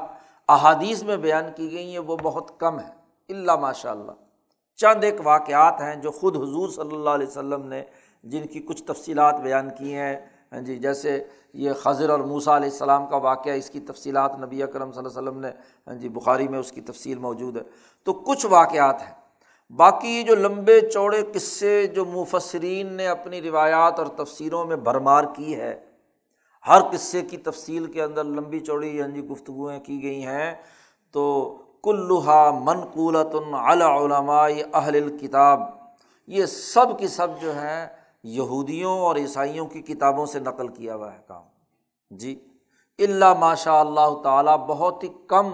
احادیث 0.48 1.02
میں 1.02 1.16
بیان 1.16 1.44
کی 1.56 1.72
گئی 1.72 1.90
ہیں، 1.90 1.98
وہ 1.98 2.16
بہت 2.22 2.60
کم 2.60 2.78
ہے 2.78 2.96
اللہ 3.28 3.56
ماشاء 3.56 3.90
اللہ 3.90 4.12
چند 4.76 5.04
ایک 5.04 5.14
واقعات 5.24 5.80
ہیں 5.80 5.94
جو 5.96 6.10
خود 6.10 6.36
حضور 6.36 6.68
صلی 6.68 6.94
اللہ 6.94 7.10
علیہ 7.10 7.26
وسلم 7.26 7.66
نے 7.66 7.82
جن 8.24 8.46
کی 8.46 8.60
کچھ 8.60 8.82
تفصیلات 8.82 9.40
بیان 9.40 9.70
کی 9.78 9.94
ہیں۔ 9.94 10.16
ہاں 10.52 10.60
جی 10.60 10.76
جیسے 10.76 11.24
یہ 11.52 11.72
خضر 11.72 12.10
اور 12.10 12.18
موسا 12.18 12.56
علیہ 12.56 12.70
السلام 12.70 13.06
کا 13.06 13.16
واقعہ، 13.16 13.52
اس 13.52 13.70
کی 13.70 13.80
تفصیلات 13.80 14.38
نبی 14.40 14.62
اکرم 14.62 14.92
صلی 14.92 14.98
اللہ 14.98 15.18
علیہ 15.18 15.28
وسلم 15.28 15.40
نے 15.40 15.50
ہاں 15.86 15.94
جی 15.94 16.08
بخاری 16.08 16.48
میں 16.48 16.58
اس 16.58 16.72
کی 16.72 16.80
تفصیل 16.80 17.18
موجود 17.18 17.56
ہے۔ 17.56 17.62
تو 18.04 18.12
کچھ 18.12 18.46
واقعات 18.46 19.02
ہیں۔ 19.02 19.25
باقی 19.70 20.22
جو 20.22 20.34
لمبے 20.34 20.80
چوڑے 20.90 21.22
قصے 21.34 21.86
جو 21.86 22.04
مفسرین 22.04 22.92
نے 22.92 23.06
اپنی 23.08 23.40
روایات 23.42 23.98
اور 23.98 24.06
تفسیروں 24.16 24.64
میں 24.64 24.76
بھرمار 24.78 25.24
کی 25.36 25.54
ہے، 25.56 25.74
ہر 26.66 26.82
قصے 26.92 27.22
کی 27.22 27.36
تفصیل 27.36 27.86
کے 27.92 28.02
اندر 28.02 28.24
لمبی 28.24 28.60
چوڑی 28.60 29.00
ہاں 29.00 29.08
جی 29.08 29.24
گفتگویں 29.24 29.78
کی 29.80 30.02
گئی 30.02 30.24
ہیں، 30.24 30.54
تو 31.14 31.24
کلحا 31.84 32.50
منقولت 32.64 33.34
علماء 33.34 34.48
اہل 34.74 34.94
الکتاب، 34.94 35.60
یہ 36.28 36.46
سب 36.46 36.98
کی 36.98 37.08
سب 37.08 37.40
جو 37.40 37.54
ہیں 37.54 37.86
یہودیوں 38.24 38.98
اور 39.00 39.16
عیسائیوں 39.16 39.66
کی 39.66 39.82
کتابوں 39.82 40.26
سے 40.26 40.38
نقل 40.40 40.68
کیا 40.68 40.94
ہوا 40.94 41.12
ہے 41.12 41.18
کام۔ 41.28 41.42
جی 42.10 42.34
اللہ 42.98 43.34
ماشاء 43.38 43.78
اللہ 43.80 44.20
تعالیٰ، 44.22 44.56
بہت 44.66 45.04
ہی 45.04 45.08
کم 45.28 45.50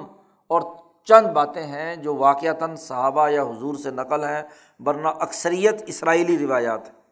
اور 0.51 0.63
چند 1.05 1.27
باتیں 1.27 1.63
ہیں 1.63 1.97
جو 1.97 2.17
واقعتاً 2.17 2.77
صحابہ 2.77 3.29
یا 3.29 3.43
حضور 3.43 3.75
سے 3.75 3.91
نقل 3.91 4.25
ہیں، 4.25 4.43
ورنہ 4.87 5.09
اکثریت 5.09 5.83
اسرائیلی 5.87 6.39
روایات 6.39 6.85
ہیں۔ 6.85 7.03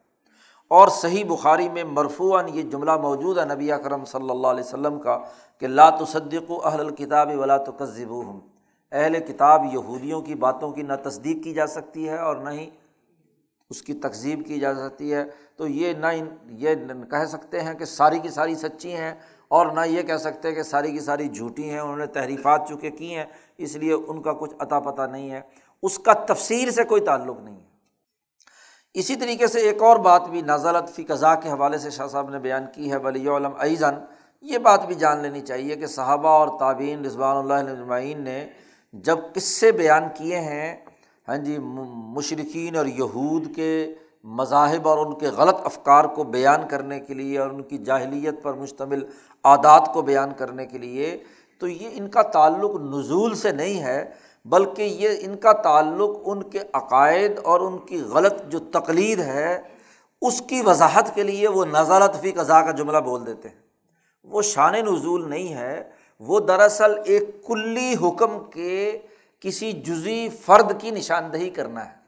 اور 0.67 0.87
صحیح 0.87 1.23
بخاری 1.25 1.69
میں 1.69 1.83
مرفوعاً 1.83 2.45
یہ 2.53 2.63
جملہ 2.63 2.97
موجود 2.97 3.37
ہے 3.37 3.45
نبی 3.45 3.71
اکرم 3.71 4.05
صلی 4.05 4.29
اللہ 4.29 4.47
علیہ 4.47 4.63
وسلم 4.63 4.99
کا 4.99 5.19
کہ 5.57 5.67
تصدق 5.99 6.51
و 6.51 6.67
اہل 6.67 6.79
الکتاب 6.79 7.31
ولا 7.39 7.57
تو 7.57 7.71
ہوں 8.03 8.39
اہل 8.91 9.19
کتاب 9.19 9.65
یہودیوں 9.73 10.21
کی 10.21 10.35
باتوں 10.35 10.71
کی 10.71 10.81
نہ 10.81 10.93
تصدیق 11.03 11.43
کی 11.43 11.53
جا 11.53 11.67
سکتی 11.67 12.09
ہے 12.09 12.17
اور 12.17 12.35
نہ 12.35 12.49
ہی 12.49 12.69
اس 13.69 13.81
کی 13.81 13.93
تقزیب 13.93 14.47
کی 14.47 14.59
جا 14.59 14.73
سکتی 14.73 15.13
ہے۔ 15.13 15.23
تو 15.55 15.67
یہ 15.67 15.93
نہ 15.93 16.07
یہ 16.45 16.75
کہہ 17.11 17.25
سکتے 17.25 17.61
ہیں 17.61 17.73
کہ 17.73 17.85
ساری 17.85 18.19
کی 18.19 18.29
ساری 18.29 18.55
سچی 18.55 18.93
ہیں 18.93 19.13
اور 19.51 19.65
نہ 19.65 19.79
یہ 19.85 20.01
کہہ 20.01 20.17
سکتے 20.17 20.47
ہیں 20.47 20.55
کہ 20.55 20.63
ساری 20.63 20.91
کی 20.91 20.99
ساری 20.99 21.27
جھوٹی 21.27 21.69
ہیں، 21.69 21.79
انہوں 21.79 21.97
نے 21.97 22.05
تحریفات 22.05 22.67
چونکہ 22.69 22.89
کی 22.89 23.15
ہیں، 23.15 23.25
اس 23.57 23.75
لیے 23.75 23.93
ان 23.93 24.21
کا 24.21 24.33
کچھ 24.33 24.53
عطا 24.59 24.79
پتہ 24.79 25.01
نہیں 25.01 25.31
ہے۔ 25.31 25.41
اس 25.83 25.99
کا 25.99 26.13
تفسیر 26.13 26.71
سے 26.71 26.83
کوئی 26.83 27.01
تعلق 27.01 27.39
نہیں 27.39 27.55
ہے۔ 27.55 27.69
اسی 28.93 29.15
طریقے 29.15 29.47
سے 29.47 29.59
ایک 29.59 29.83
اور 29.83 29.97
بات 29.97 30.29
بھی 30.29 30.41
نازلت 30.41 30.89
فی 30.89 31.03
قضا 31.03 31.35
کے 31.35 31.49
حوالے 31.49 31.77
سے 31.77 31.89
شاہ 31.89 32.07
صاحب 32.07 32.29
نے 32.29 32.39
بیان 32.39 32.65
کی 32.75 32.91
ہے، 32.91 32.97
ولی 32.97 33.27
علم 33.27 33.51
ایزن 33.59 33.95
یہ 34.41 34.57
بات 34.57 34.85
بھی 34.85 34.95
جان 34.95 35.19
لینی 35.19 35.41
چاہیے 35.41 35.75
کہ 35.75 35.85
صحابہ 35.85 36.29
اور 36.29 36.47
تعبین 36.59 37.05
رضوان 37.05 37.37
اللہ 37.37 37.71
نجمعین 37.71 38.21
نے 38.21 38.47
جب 38.93 39.17
قصے 39.35 39.71
بیان 39.71 40.03
کیے 40.17 40.39
ہیں 40.39 40.75
ہاں 41.27 41.37
جی 41.37 41.57
مشرقین 42.15 42.75
اور 42.75 42.85
یہود 42.85 43.55
کے 43.55 43.95
مذاہب 44.23 44.87
اور 44.87 45.05
ان 45.05 45.13
کے 45.13 45.27
غلط 45.27 45.55
افکار 45.63 46.05
کو 46.05 46.23
بیان 46.23 46.67
کرنے 46.67 46.99
کے 46.99 47.13
لیے 47.13 47.37
اور 47.37 47.49
ان 47.49 47.63
کی 47.63 47.77
جاہلیت 47.77 48.43
پر 48.43 48.53
مشتمل 48.53 49.03
عادات 49.43 49.93
کو 49.93 50.01
بیان 50.01 50.29
کرنے 50.37 50.65
کے 50.65 50.77
لیے، 50.77 51.23
تو 51.59 51.67
یہ 51.67 51.89
ان 51.91 52.07
کا 52.07 52.21
تعلق 52.21 52.81
نزول 52.81 53.35
سے 53.35 53.51
نہیں 53.51 53.81
ہے، 53.83 54.11
بلکہ 54.45 54.81
یہ 54.81 55.09
ان 55.19 55.35
کا 55.35 55.53
تعلق 55.53 56.09
ان 56.25 56.43
کے 56.43 56.59
عقائد 56.73 57.39
اور 57.43 57.59
ان 57.59 57.77
کی 57.77 58.01
غلط 58.01 58.33
جو 58.49 58.59
تقلید 58.59 59.19
ہے، 59.19 59.61
اس 60.21 60.41
کی 60.41 60.61
وضاحت 60.61 61.15
کے 61.15 61.23
لیے 61.23 61.47
وہ 61.47 61.65
نظارت 61.65 62.21
فی 62.21 62.31
قضا 62.31 62.61
کا 62.61 62.71
جملہ 62.71 62.97
بول 62.97 63.25
دیتے 63.25 63.49
ہیں۔ 63.49 63.59
وہ 64.23 64.41
شان 64.41 64.73
نزول 64.73 65.29
نہیں 65.29 65.53
ہے، 65.53 65.83
وہ 66.19 66.39
دراصل 66.39 66.91
ایک 67.05 67.47
کلی 67.47 67.95
حکم 68.01 68.39
کے 68.51 68.97
کسی 69.39 69.71
جزی 69.71 70.29
فرد 70.29 70.81
کی 70.81 70.91
نشاندہی 70.91 71.49
کرنا 71.49 71.85
ہے۔ 71.85 72.00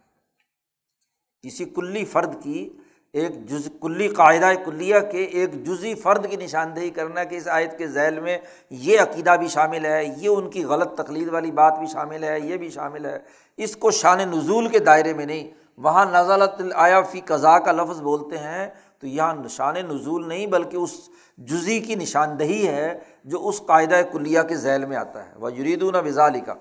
کسی 1.43 1.65
کلی 1.65 2.05
فرد 2.05 2.41
کی 2.43 2.69
ایک 3.13 3.45
جز، 3.45 3.67
کلی 3.81 4.07
قاعدہ 4.07 4.51
کلیہ 4.65 4.95
کے 5.11 5.23
ایک 5.23 5.53
جزی 5.65 5.93
فرد 5.95 6.29
کی 6.29 6.37
نشاندہی 6.37 6.89
کرنا 6.89 7.23
کہ 7.23 7.35
اس 7.35 7.47
آیت 7.47 7.77
کے 7.77 7.87
ذیل 7.87 8.19
میں 8.19 8.37
یہ 8.69 8.99
عقیدہ 8.99 9.35
بھی 9.39 9.47
شامل 9.47 9.85
ہے، 9.85 10.03
یہ 10.17 10.29
ان 10.29 10.49
کی 10.49 10.63
غلط 10.63 10.95
تقلید 10.97 11.27
والی 11.29 11.51
بات 11.51 11.77
بھی 11.79 11.87
شامل 11.87 12.23
ہے، 12.23 12.39
یہ 12.39 12.57
بھی 12.57 12.69
شامل 12.69 13.05
ہے۔ 13.05 13.17
اس 13.57 13.75
کو 13.75 13.91
شان 13.91 14.19
نزول 14.29 14.67
کے 14.67 14.79
دائرے 14.79 15.13
میں 15.13 15.25
نہیں، 15.25 15.51
وہاں 15.77 16.05
نزلت 16.05 16.61
آیا 16.75 17.01
فی 17.01 17.21
قضا 17.25 17.57
کا 17.59 17.71
لفظ 17.71 18.01
بولتے 18.01 18.37
ہیں، 18.37 18.67
تو 18.99 19.07
یہاں 19.07 19.47
شان 19.49 19.75
نزول 19.75 20.27
نہیں 20.27 20.45
بلکہ 20.47 20.77
اس 20.77 20.91
جزی 21.37 21.79
کی 21.79 21.95
نشاندہی 21.95 22.67
ہے 22.67 22.99
جو 23.25 23.47
اس 23.47 23.61
قاعدہ 23.65 24.01
کلیہ 24.11 24.41
کے 24.49 24.55
ذیل 24.55 24.85
میں 24.85 24.97
آتا 24.97 25.25
ہے۔ 25.25 25.31
وہ 25.35 25.53
یریدون 25.53 25.95
وزالی 25.95 26.39
کا 26.39 26.53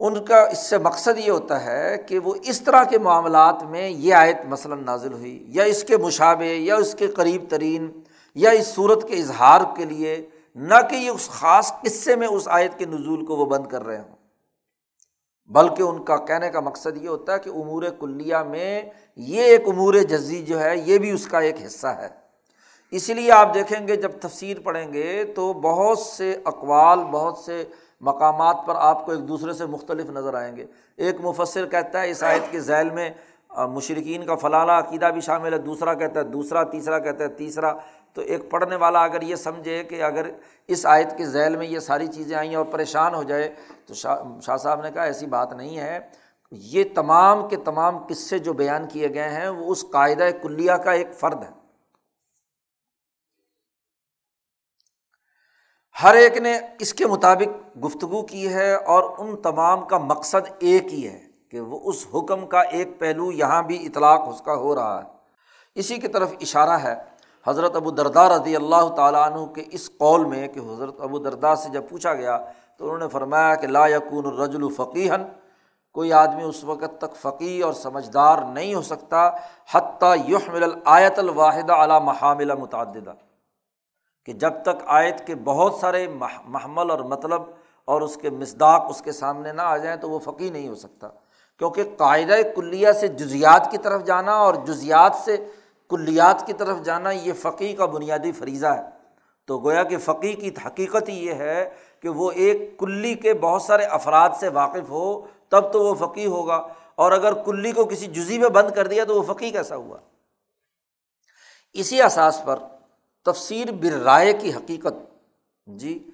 ان 0.00 0.24
کا 0.24 0.40
اس 0.42 0.70
سے 0.70 0.78
مقصد 0.78 1.18
یہ 1.18 1.30
ہوتا 1.30 1.64
ہے 1.64 1.96
کہ 1.98 2.18
وہ 2.18 2.34
اس 2.44 2.60
طرح 2.60 2.84
کے 2.84 2.98
معاملات 2.98 3.62
میں 3.62 3.88
یہ 3.88 4.14
آیت 4.14 4.36
مثلاً 4.48 4.84
نازل 4.84 5.12
ہوئی، 5.12 5.44
یا 5.48 5.64
اس 5.64 5.84
کے 5.84 5.96
مشابے 5.96 6.54
یا 6.54 6.76
اس 6.76 6.94
کے 6.94 7.06
قریب 7.06 7.44
ترین، 7.48 7.90
یا 8.34 8.50
اس 8.50 8.66
صورت 8.66 9.08
کے 9.08 9.14
اظہار 9.14 9.60
کے 9.76 9.84
لیے، 9.84 10.26
نہ 10.54 10.74
کہ 10.90 10.94
یہ 10.94 11.10
اس 11.10 11.28
خاص 11.28 11.72
قصے 11.72 12.16
میں 12.16 12.28
اس 12.28 12.48
آیت 12.48 12.78
کے 12.78 12.84
نزول 12.84 13.24
کو 13.24 13.36
وہ 13.36 13.46
بند 13.46 13.66
کر 13.66 13.86
رہے 13.86 13.96
ہوں۔ 13.96 14.16
بلکہ 15.48 15.82
ان 15.82 16.04
کا 16.04 16.16
کہنے 16.16 16.50
کا 16.50 16.60
مقصد 16.60 16.96
یہ 16.96 17.08
ہوتا 17.08 17.32
ہے 17.32 17.38
کہ 17.38 17.50
امور 17.50 17.82
کلیہ 18.00 18.36
میں 18.36 18.82
یہ 19.16 19.42
ایک 19.42 19.68
امور 19.68 19.94
جزی 19.94 20.42
جو 20.42 20.60
ہے، 20.60 20.74
یہ 20.76 20.98
بھی 20.98 21.10
اس 21.10 21.26
کا 21.26 21.38
ایک 21.38 21.56
حصہ 21.66 21.86
ہے۔ 21.86 22.08
اسی 22.90 23.14
لیے 23.14 23.30
آپ 23.30 23.54
دیکھیں 23.54 23.88
گے، 23.88 23.96
جب 23.96 24.12
تفسیر 24.20 24.60
پڑھیں 24.60 24.92
گے 24.92 25.24
تو 25.24 25.52
بہت 25.52 25.98
سے 25.98 26.36
اقوال، 26.44 26.98
بہت 26.98 27.38
سے 27.38 27.64
مقامات 28.00 28.56
پر 28.66 28.74
آپ 28.76 29.06
کو 29.06 29.12
ایک 29.12 29.28
دوسرے 29.28 29.52
سے 29.52 29.66
مختلف 29.66 30.10
نظر 30.10 30.34
آئیں 30.34 30.56
گے۔ 30.56 30.66
ایک 30.96 31.16
مفصر 31.20 31.66
کہتا 31.66 32.00
ہے 32.00 32.10
اس 32.10 32.22
آیت 32.22 32.42
کے 32.50 32.60
ذیل 32.60 32.90
میں 32.90 33.10
مشرقین 33.56 34.26
کا 34.26 34.34
فلانا 34.34 34.78
عقیدہ 34.78 35.06
بھی 35.06 35.20
شامل 35.20 35.52
ہے، 35.52 35.58
دوسرا 35.58 35.94
کہتا 35.94 36.20
ہے، 36.20 36.24
دوسرا، 36.24 36.62
تیسرا 36.62 36.98
کہتا 36.98 37.24
ہے، 37.24 37.28
تیسرا۔ 37.28 37.72
تو 38.12 38.20
ایک 38.22 38.50
پڑھنے 38.50 38.76
والا 38.76 39.04
اگر 39.04 39.22
یہ 39.22 39.34
سمجھے 39.34 39.84
کہ 39.84 40.02
اگر 40.02 40.26
اس 40.68 40.86
آیت 40.86 41.18
کے 41.18 41.26
ذیل 41.26 41.56
میں 41.56 41.66
یہ 41.66 41.78
ساری 41.78 42.06
چیزیں 42.06 42.36
آئیں 42.36 42.54
اور 42.54 42.64
پریشان 42.64 43.14
ہو 43.14 43.22
جائے، 43.22 43.54
تو 43.86 43.94
شاہ 43.94 44.40
شاہ 44.42 44.56
صاحب 44.56 44.80
نے 44.80 44.90
کہا 44.90 45.02
ایسی 45.02 45.26
بات 45.26 45.52
نہیں 45.52 45.78
ہے۔ 45.78 45.98
یہ 46.50 46.84
تمام 46.94 47.48
کے 47.48 47.56
تمام 47.56 47.98
قصے 47.98 48.38
جو 48.38 48.52
بیان 48.52 48.86
کیے 48.88 49.14
گئے 49.14 49.28
ہیں، 49.28 49.48
وہ 49.48 49.72
اس 49.72 49.84
قاعدہ 49.92 50.24
کلیہ 50.42 50.72
کا 50.72 50.92
ایک 50.92 51.14
فرد 51.14 51.42
ہے۔ 51.42 51.65
ہر 56.02 56.14
ایک 56.14 56.36
نے 56.36 56.58
اس 56.78 56.94
کے 56.94 57.06
مطابق 57.06 57.78
گفتگو 57.84 58.22
کی 58.22 58.54
ہے 58.54 58.74
اور 58.74 59.02
ان 59.18 59.36
تمام 59.36 59.84
کا 59.84 59.98
مقصد 59.98 60.48
ایک 60.58 60.92
ہی 60.94 61.08
ہے 61.08 61.18
کہ 61.50 61.60
وہ 61.60 61.80
اس 61.84 62.06
حکم 62.14 62.46
کا 62.46 62.60
ایک 62.60 62.98
پہلو 62.98 63.32
یہاں 63.32 63.62
بھی 63.62 63.86
اطلاق 63.86 64.28
اس 64.28 64.40
کا 64.40 64.54
ہو 64.54 64.74
رہا 64.74 64.98
ہے۔ 64.98 65.08
اسی 65.74 65.96
کی 65.96 66.08
طرف 66.08 66.32
اشارہ 66.40 66.70
ہے 66.70 66.94
حضرت 67.46 67.76
ابو 67.76 67.90
دردار 67.90 68.30
رضی 68.30 68.56
اللہ 68.56 68.88
تعالیٰ 68.88 69.32
عنہ 69.32 69.46
کے 69.46 69.62
اس 69.70 69.90
قول 69.98 70.24
میں 70.24 70.48
کہ 70.48 70.60
حضرت 70.60 71.00
ابو 71.00 71.18
دردا 71.18 71.56
سے 71.56 71.68
جب 71.70 71.88
پوچھا 71.88 72.14
گیا 72.14 72.38
تو 72.76 72.84
انہوں 72.84 72.98
نے 72.98 73.08
فرمایا 73.08 73.54
کہ 73.54 73.66
لا 73.66 73.86
یقون 73.86 74.26
الرجل 74.26 74.64
الفقیحن 74.64 75.22
کوئی 75.92 76.12
آدمی 76.12 76.42
اس 76.42 76.64
وقت 76.64 77.00
تک 77.00 77.16
فقی 77.16 77.60
اور 77.60 77.72
سمجھدار 77.72 78.38
نہیں 78.38 78.74
ہو 78.74 78.82
سکتا، 78.82 79.30
حتیٰ 79.72 80.14
یحمل 80.28 80.62
الآیت 80.62 81.18
الواحدہ 81.18 81.72
علی 81.72 82.04
محامل 82.04 82.54
متعددہ۔ 82.54 83.12
کہ 84.26 84.32
جب 84.32 84.52
تک 84.62 84.82
آیت 84.86 85.26
کے 85.26 85.34
بہت 85.34 85.74
سارے 85.74 86.08
محمل 86.44 86.90
اور 86.90 86.98
مطلب 86.98 87.42
اور 87.84 88.00
اس 88.00 88.16
کے 88.16 88.30
مصداق 88.30 88.86
اس 88.88 89.02
کے 89.02 89.12
سامنے 89.12 89.52
نہ 89.52 89.62
آ 89.62 89.76
جائیں 89.76 89.96
تو 89.96 90.10
وہ 90.10 90.18
فقی 90.18 90.50
نہیں 90.50 90.68
ہو 90.68 90.74
سکتا۔ 90.74 91.08
کیونکہ 91.58 91.82
قاعدہ 91.96 92.34
کلیہ 92.56 92.92
سے 92.92 93.08
جزیات 93.08 93.70
کی 93.70 93.78
طرف 93.78 94.04
جانا 94.04 94.36
اور 94.36 94.54
جزیات 94.54 95.14
سے 95.14 95.36
کلیات 95.90 96.46
کی 96.46 96.52
طرف 96.52 96.82
جانا 96.82 97.10
یہ 97.10 97.32
فقی 97.32 97.72
کا 97.72 97.84
بنیادی 97.84 98.32
فریضہ 98.32 98.66
ہے۔ 98.66 98.82
تو 99.46 99.58
گویا 99.58 99.82
کہ 99.82 99.98
فقی 99.98 100.32
کی 100.32 100.50
حقیقت 100.66 101.08
ہی 101.08 101.26
یہ 101.26 101.34
ہے 101.34 101.70
کہ 102.00 102.08
وہ 102.08 102.30
ایک 102.30 102.78
کلی 102.78 103.14
کے 103.14 103.34
بہت 103.34 103.62
سارے 103.62 103.82
افراد 103.82 104.30
سے 104.40 104.48
واقف 104.48 104.90
ہو، 104.90 105.26
تب 105.48 105.72
تو 105.72 105.82
وہ 105.82 105.94
فقی 105.94 106.26
ہوگا۔ 106.26 106.66
اور 106.94 107.12
اگر 107.12 107.32
کلی 107.32 107.72
کو 107.72 107.84
کسی 107.84 108.06
جزی 108.06 108.38
میں 108.38 108.48
بند 108.48 108.70
کر 108.70 108.86
دیا 108.86 109.04
تو 109.04 109.22
وہ 109.22 109.34
فقی 109.34 109.50
کیسا 109.50 109.76
ہوا؟ 109.76 109.98
اسی 111.72 112.02
اساس 112.02 112.42
پر 112.44 112.56
تفسیر 113.26 113.72
بر 113.72 113.92
رائے 113.92 114.32
کی 114.32 114.52
حقیقت۔ 114.52 114.94
جی 115.66 116.10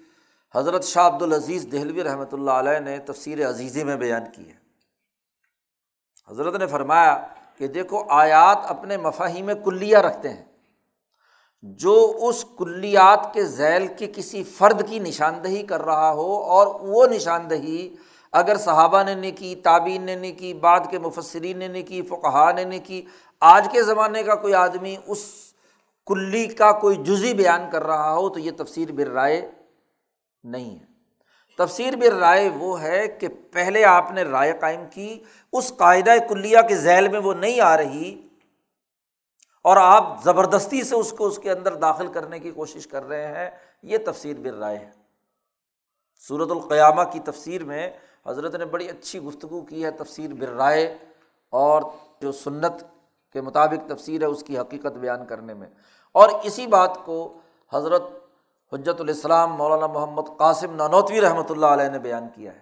حضرت 0.55 0.85
شاہ 0.85 1.07
عبد 1.07 1.23
العزیز 1.23 1.67
دہلوی 1.73 2.05
رحمۃ 2.05 2.33
اللہ 2.33 2.51
علیہ 2.51 2.79
نے 2.79 2.99
تفسیر 2.99 3.49
عزیزی 3.49 3.85
میں 3.85 3.97
بیان 3.97 4.23
کی 4.35 4.49
ہے۔ 4.49 4.55
حضرت 6.31 6.55
نے 6.55 6.67
فرمایا 6.67 7.27
کہ 7.59 7.67
دیکھو، 7.67 8.03
آیات 8.09 8.59
اپنے 8.69 8.97
مفاہیم 8.97 9.51
کلیہ 9.65 9.99
رکھتے 9.99 10.29
ہیں۔ 10.29 10.45
جو 11.63 12.19
اس 12.23 12.45
کلیات 12.59 13.35
کے 13.35 13.45
ذیل 13.45 13.87
کے 13.99 14.13
کسی 14.17 14.45
فرد 14.45 14.89
کی 14.89 14.99
نشاندہی 14.99 15.63
کر 15.63 15.83
رہا 15.83 16.13
ہو 16.13 16.37
اور 16.37 16.67
وہ 16.81 17.07
نشاندہی 17.07 17.97
اگر 18.33 18.57
صحابہ 18.57 19.03
نے 19.03 19.15
نہیں 19.15 19.37
کی 19.37 19.55
تعبین 19.55 20.03
نے 20.03 20.15
نہیں 20.15 20.39
کی، 20.39 20.55
بعد 20.55 20.81
کے 20.91 20.99
مفسرین 20.99 21.59
نے 21.59 21.69
نہیں 21.69 21.83
کی 21.83 22.03
فقہ 22.03 22.53
نے 22.53 22.65
نہیں 22.65 22.81
کی، 22.85 23.03
آج 23.41 23.69
کے 23.73 23.83
زمانے 23.83 24.23
کا 24.23 24.35
کوئی 24.35 24.55
آدمی 24.55 24.97
اس 25.07 25.52
کلی 26.07 26.47
کا 26.47 26.73
کوئی 26.73 26.97
جزی 26.97 27.35
بیان 27.35 27.71
کر 27.71 27.83
رہا 27.83 28.13
ہو 28.15 28.29
تو 28.29 28.39
یہ 28.39 28.51
تفسیر 28.57 28.93
بر 28.93 29.07
رائے 29.07 29.51
نہیں 30.45 30.79
ہے۔ 30.81 30.85
تفسیر 31.59 31.97
بر 31.97 32.13
رائے 32.13 32.49
وہ 32.49 32.83
ہے 32.83 33.09
کہ 33.09 33.29
پہلے 33.51 33.85
آپ 33.85 34.11
نے 34.11 34.23
رائے 34.23 34.53
قائم 34.61 34.85
کی، 34.91 35.25
اس 35.53 35.73
قاعدہ 35.77 36.11
کلیہ 36.29 36.59
کے 36.69 36.77
ذیل 36.77 37.09
میں 37.09 37.21
وہ 37.21 37.35
نہیں 37.35 37.61
آ 37.61 37.77
رہی 37.77 38.29
اور 39.63 39.77
آپ 39.77 40.25
زبردستی 40.25 40.83
سے 40.83 40.95
اس 40.95 41.13
کو 41.13 41.27
اس 41.27 41.39
کے 41.39 41.51
اندر 41.51 41.75
داخل 41.75 42.07
کرنے 42.07 42.39
کی 42.39 42.51
کوشش 42.51 42.87
کر 42.87 43.05
رہے 43.05 43.27
ہیں، 43.27 43.51
یہ 43.83 43.99
تفسیر 44.07 44.37
بر 44.39 44.55
رائے 44.55 44.79
ہے۔ 44.79 44.91
صورت 46.29 46.51
القیامہ 46.51 47.03
کی 47.13 47.21
تفسیر 47.21 47.65
میں 47.65 47.91
حضرت 48.27 48.55
نے 48.55 48.65
بڑی 48.65 48.89
اچھی 48.89 49.19
گفتگو 49.19 49.61
کی 49.61 49.85
ہے 49.85 49.91
تفسیر 49.91 50.35
بر 50.35 50.49
رائے 50.49 50.99
اور 51.51 51.83
جو 52.21 52.33
سنت 52.33 52.85
کے 53.33 53.41
مطابق 53.41 53.91
تفسیر 53.91 54.21
ہے 54.21 54.27
اس 54.27 54.43
کی 54.43 54.59
حقیقت 54.59 54.93
بیان 54.93 55.27
کرنے 55.27 55.55
میں۔ 55.55 55.69
اور 56.13 56.29
اسی 56.43 56.67
بات 56.67 56.99
کو 57.05 57.39
حضرت 57.73 58.03
حجرت 58.73 59.01
الاسلام 59.01 59.53
مولانا 59.53 59.87
محمد 59.87 60.23
قاسم 60.37 60.75
نانوتوی 60.75 61.21
رحمۃ 61.21 61.51
اللہ 61.51 61.67
علیہ 61.67 61.89
نے 61.89 61.99
بیان 61.99 62.29
کیا 62.35 62.53
ہے 62.53 62.61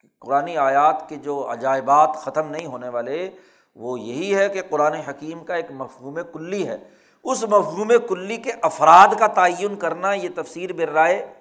کہ 0.00 0.08
قرآن 0.18 0.56
آیات 0.56 1.08
کے 1.08 1.16
جو 1.16 1.52
عجائبات 1.52 2.16
ختم 2.16 2.50
نہیں 2.50 2.66
ہونے 2.66 2.88
والے، 2.88 3.30
وہ 3.76 4.00
یہی 4.00 4.36
ہے 4.36 4.48
کہ 4.48 4.62
قرآن 4.70 4.92
حکیم 4.92 5.44
کا 5.44 5.54
ایک 5.54 5.66
مفہوم 5.70 6.18
کلی 6.32 6.68
ہے۔ 6.68 6.78
اس 7.24 7.42
مفہوم 7.42 7.92
کلی 8.08 8.36
کے 8.36 8.52
افراد 8.62 9.08
کا 9.18 9.26
تعین 9.26 9.76
کرنا 9.76 10.12
یہ 10.12 10.28
تفسیر 10.34 10.72
بر 10.72 10.88
رائے 10.88 11.32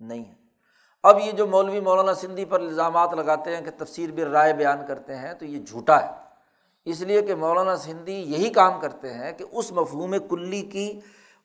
نہیں 0.00 0.24
ہے۔ 0.24 0.34
اب 1.02 1.18
یہ 1.24 1.32
جو 1.32 1.46
مولوی 1.46 1.80
مولانا 1.80 2.14
سندھی 2.14 2.44
پر 2.44 2.60
الزامات 2.60 3.14
لگاتے 3.14 3.56
ہیں 3.56 3.64
کہ 3.64 3.84
تفسیر 3.84 4.10
بر 4.10 4.26
رائے 4.26 4.52
بیان 4.52 4.78
کرتے 4.88 5.16
ہیں 5.16 5.34
تو 5.34 5.44
یہ 5.44 5.58
جھوٹا 5.58 6.02
ہے۔ 6.02 6.29
اس 6.86 7.00
لیے 7.00 7.22
کہ 7.22 7.34
مولانا 7.34 7.76
سندھی 7.76 8.14
یہی 8.32 8.48
کام 8.50 8.78
کرتے 8.80 9.12
ہیں 9.14 9.32
کہ 9.32 9.44
اس 9.52 9.70
مفہوم 9.72 10.14
کلی 10.28 10.60
کی، 10.62 10.88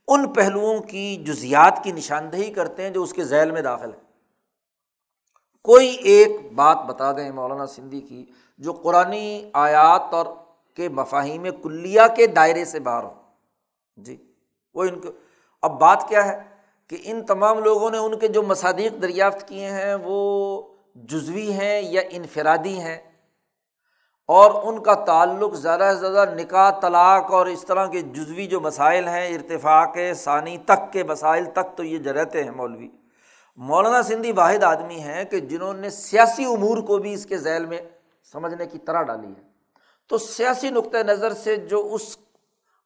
ان 0.08 0.28
پہلوؤں 0.34 0.80
کی 0.82 1.16
جزیات 1.26 1.84
کی 1.84 1.92
نشاندہی 1.92 2.52
کرتے 2.54 2.84
ہیں 2.84 2.90
جو 2.90 3.04
اس 3.04 3.14
کے 3.14 3.24
ذیل 3.24 3.52
میں 3.52 3.62
داخل 3.62 3.90
ہے 3.90 4.04
کوئی 5.66 5.88
ایک 6.04 6.32
بات 6.54 6.86
بتا 6.88 7.12
دیں 7.12 7.30
مولانا 7.32 7.66
سندھی 7.66 8.02
کی، 8.02 8.26
جو 8.60 8.74
قرآن 8.74 9.14
آیات 9.54 10.14
اور 10.14 10.26
کے 10.78 10.90
مفاہیم 10.90 11.46
کلیہ 11.64 12.02
کے 12.16 12.28
دائرے 12.28 12.66
سے 12.66 12.80
باہر 12.80 13.04
ہو 13.04 13.14
جی 13.98 14.16
وہ 14.76 14.84
ان 14.84 15.00
کو، 15.02 15.10
اب 15.64 15.80
بات 15.80 16.08
کیا 16.10 16.26
ہے 16.26 16.40
کہ 16.90 16.98
ان 17.04 17.26
تمام 17.26 17.64
لوگوں 17.64 17.90
نے 17.92 17.98
ان 17.98 18.18
کے 18.20 18.28
جو 18.28 18.44
مصادیق 18.44 19.02
دریافت 19.02 19.48
کیے 19.48 19.70
ہیں، 19.70 19.96
وہ 19.96 20.62
جزوی 21.10 21.52
ہیں 21.52 21.82
یا 21.82 22.02
انفرادی 22.10 22.78
ہیں؟ 22.80 22.98
اور 24.28 24.74
ان 24.74 24.84
کا 24.84 24.94
تعلق 24.94 25.54
زیادہ 25.54 25.92
سے 25.94 26.00
زیادہ 26.00 26.34
نکاح، 26.34 26.72
طلاق 26.80 27.32
اور 27.32 27.46
اس 27.46 27.66
طرح 27.66 27.86
کے 27.86 28.02
جزوی 28.02 28.48
جو 28.48 28.60
مسائل 28.60 29.08
ہیں، 29.08 29.36
ارتفاق 29.36 29.98
ثانی 30.16 30.58
تک 30.58 30.94
کے 30.94 31.04
مسائل 31.04 31.46
تک 31.46 31.78
تو 31.78 31.84
یہ 31.84 31.98
جرتے 31.98 32.44
ہیں 32.44 32.52
مولوی۔ 32.52 32.90
مولانا 33.56 34.04
سندھی 34.04 34.32
واحد 34.32 34.64
آدمی 34.64 35.00
ہیں 35.00 35.24
کہ 35.24 35.40
جنہوں 35.40 35.74
نے 35.74 35.90
سیاسی 35.90 36.46
امور 36.46 36.78
کو 36.78 36.98
بھی 36.98 37.14
اس 37.14 37.26
کے 37.26 37.38
ذیل 37.38 37.66
میں 37.66 37.80
سمجھنے 38.32 38.66
کی 38.66 38.78
طرح 38.78 39.04
ڈالی 39.04 39.28
ہے۔ 39.28 39.44
تو 40.08 40.18
سیاسی 40.18 40.70
نقطۂ 40.70 40.98
نظر 40.98 41.34
سے 41.34 41.56
جو 41.56 41.90
اس 41.92 42.18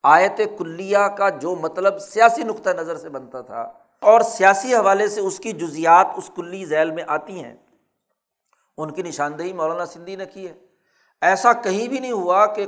آیت 0.04 0.42
کلیہ 0.58 1.08
کا 1.18 1.30
جو 1.30 1.56
مطلب 1.56 2.00
سیاسی 2.00 2.44
نقطۂ 2.44 2.70
نظر 2.70 2.98
سے 2.98 3.10
بنتا 3.10 3.42
تھا 3.42 3.62
اور 4.02 4.22
سیاسی 4.22 4.76
حوالے 4.76 5.08
سے 5.08 5.22
اس 5.22 5.38
کی 5.38 5.52
جزیات 5.52 6.08
اس 6.18 6.32
کلی 6.36 6.66
ذیل 6.66 6.92
میں 6.92 7.04
آتی 7.08 7.44
ہیں، 7.44 7.56
ان 8.78 8.92
کی 8.92 9.02
نشاندہی 9.02 9.54
مولانا 9.54 9.86
سندھی 9.86 10.16
نے 10.16 10.26
کی 10.26 10.48
ہے۔ 10.48 10.69
ایسا 11.22 11.54
کہیں 11.54 11.88
بھی 11.88 12.00
نہیں 12.00 12.12
ہوا 12.12 12.46
کہ 12.46 12.66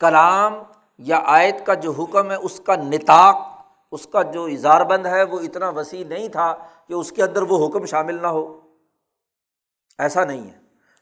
کلام 0.00 0.54
یا 0.98 1.20
آیت 1.24 1.66
کا 1.66 1.74
جو 1.74 1.92
حکم 1.92 2.30
ہے، 2.30 2.36
اس 2.36 2.60
کا 2.60 2.76
نتاق 2.76 3.36
اس 3.92 4.06
کا 4.06 4.22
جو 4.22 4.44
اظہار 4.44 4.80
بند 4.80 5.06
ہے، 5.06 5.22
وہ 5.22 5.40
اتنا 5.40 5.68
وسیع 5.68 6.04
نہیں 6.04 6.28
تھا 6.28 6.54
کہ 6.88 6.92
اس 6.92 7.12
کے 7.12 7.22
اندر 7.22 7.42
وہ 7.42 7.66
حکم 7.66 7.86
شامل 7.86 8.22
نہ 8.22 8.26
ہو۔ 8.26 8.60
ایسا 9.98 10.24
نہیں 10.24 10.46
ہے، 10.46 10.58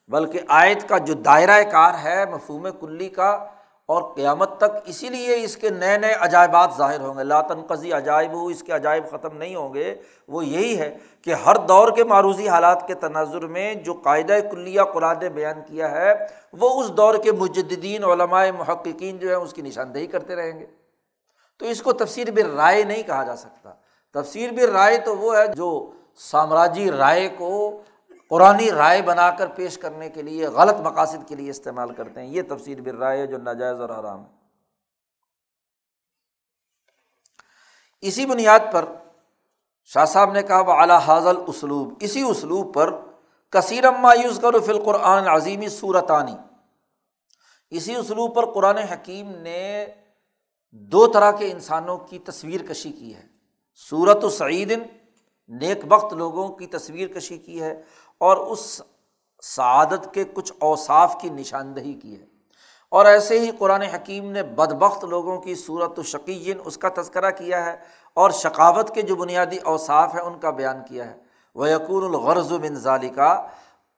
بلکہ 0.09 0.41
آیت 0.49 0.89
کا 0.89 0.99
جو 0.99 1.15
دائرۂ 1.15 1.71
کار 1.73 1.95
ہے، 2.03 2.25
مفہوم 2.27 2.67
کلی 2.81 3.09
کا 3.09 3.47
اور 3.87 4.15
قیامت 4.15 4.57
تک 4.57 4.79
اسی 4.87 5.09
لیے 5.09 5.45
اس 5.45 5.57
کے 5.57 5.71
نئے 5.71 5.99
نئے 5.99 6.13
عجائبات 6.13 6.71
ظاہر 6.79 7.01
ہوں 7.01 7.19
گے۔ 7.19 7.25
لاتنقزی 7.25 7.93
عجائب 7.93 8.33
ہو 8.33 8.47
اس 8.47 8.63
کے 8.63 8.73
عجائب 8.73 9.11
ختم 9.11 9.37
نہیں 9.37 9.55
ہوں 9.55 9.75
گے۔ 9.75 9.95
وہ 10.29 10.47
یہی 10.47 10.79
ہے 10.79 10.99
کہ 11.23 11.35
ہر 11.35 11.57
دور 11.57 11.93
کے 11.93 12.05
معروضی 12.05 12.49
حالات 12.49 12.87
کے 12.87 12.95
تناظر 12.95 13.47
میں 13.47 13.75
جو 13.75 13.93
قاعدہ 13.93 14.37
کلیہ 14.51 14.81
قرآن 14.83 15.17
نے 15.23 15.29
بیان 15.29 15.61
کیا 15.67 15.91
ہے، 15.91 16.27
وہ 16.53 16.83
اس 16.83 16.91
دور 16.91 17.15
کے 17.15 17.33
مجدین 17.33 18.05
علماء، 18.05 18.45
محققین 18.59 19.19
جو 19.19 19.29
ہیں، 19.29 19.37
اس 19.37 19.53
کی 19.53 19.63
نشاندہی 19.63 20.07
کرتے 20.07 20.37
رہیں 20.37 20.59
گے۔ 20.59 20.67
تو 21.59 21.67
اس 21.67 21.83
کو 21.83 21.93
تفسیر 21.93 22.31
بر 22.31 22.55
رائے 22.55 22.83
نہیں 22.83 23.03
کہا 23.03 23.23
جا 23.23 23.37
سکتا۔ 23.37 23.73
تفسیر 24.13 24.51
بر 24.51 24.69
رائے 24.69 24.99
تو 24.99 25.17
وہ 25.17 25.37
ہے 25.37 25.47
جو 25.47 25.91
سامراجی 26.17 26.91
رائے 26.91 27.29
کو 27.29 27.81
قرآن 28.31 28.61
رائے 28.61 29.03
بنا 29.03 29.31
کر 29.31 29.47
پیش 29.47 29.79
کرنے 29.79 30.11
کے 30.11 30.23
لیے، 30.23 30.47
غلط 30.47 30.75
مقاصد 30.75 31.29
کے 31.29 31.35
لیے 31.35 31.51
استعمال 31.51 31.95
کرتے 31.95 32.21
ہیں۔ 32.21 32.29
یہ 32.29 32.43
تفسیر 32.49 32.81
بر 32.81 32.95
رائے 32.95 33.19
ہے 33.19 33.27
جو 33.27 33.39
ناجائز 33.39 33.81
اور 33.81 33.91
حرام 33.91 34.25
ہے۔ 34.25 34.45
اسی 38.01 38.27
بنیاد 38.27 38.61
پر 38.73 38.85
شاہ 39.85 40.05
صاحب 40.05 40.33
نے 40.33 40.43
کہا 40.43 40.61
وہ 40.61 40.73
اعلیٰ 40.73 40.99
حاضل 40.99 41.37
اسلوب 41.47 41.93
اسی 42.01 42.23
اسلوب 42.23 42.75
پر 42.75 42.95
کثیر 43.51 43.91
مایوس 43.91 44.41
کرو 44.41 44.61
فل 44.61 44.85
قرآن 44.85 45.29
عظیمی 45.29 45.69
صورتانی 45.69 46.37
اسی 47.71 47.95
اسلوب 47.95 48.35
پر 48.35 48.53
قرآن 48.53 48.79
حکیم 48.79 49.31
نے 49.31 49.87
دو 50.71 51.07
طرح 51.07 51.31
کے 51.31 51.51
انسانوں 51.51 51.99
کی 51.99 52.19
تصویر 52.19 52.61
کشی 52.69 52.93
کی 52.93 53.15
ہے۔ 53.15 53.27
صورت 53.91 54.25
و 54.25 54.29
سعید، 54.29 54.79
نیک 55.49 55.79
وقت 55.89 56.15
لوگوں 56.15 56.49
کی 56.49 56.67
تصویر 56.67 57.09
کشی 57.09 57.39
کی 57.39 57.63
ہے۔ 57.63 57.83
اور 58.25 58.37
اس 58.37 58.83
سعادت 59.43 60.15
کے 60.15 60.25
کچھ 60.35 60.53
اوصاف 60.61 61.17
کی 61.21 61.29
نشاندہی 61.29 61.93
کی 61.93 62.21
ہے۔ 62.21 62.27
اور 62.91 63.05
ایسے 63.05 63.39
ہی 63.39 63.51
قرآن 63.59 63.83
حکیم 63.83 64.31
نے 64.31 64.43
بدبخت 64.43 65.05
لوگوں 65.05 65.39
کی 65.39 65.55
صورت 65.55 65.99
و 65.99 66.03
شقین 66.03 66.59
اس 66.65 66.79
کا 66.79 66.89
تذکرہ 66.97 67.31
کیا 67.31 67.65
ہے 67.65 67.77
اور 68.15 68.31
شقاوت 68.31 68.95
کے 68.95 69.03
جو 69.03 69.17
بنیادی 69.17 69.59
اوصاف 69.59 70.15
ہیں 70.15 70.23
ان 70.23 70.39
کا 70.39 70.51
بیان 70.51 70.77
کیا 70.89 71.07
ہے۔ 71.07 71.17
وہ 71.55 71.71
یقون 71.71 72.05
الغرض 72.05 72.53
و 72.53 72.59
منظالی 72.59 73.11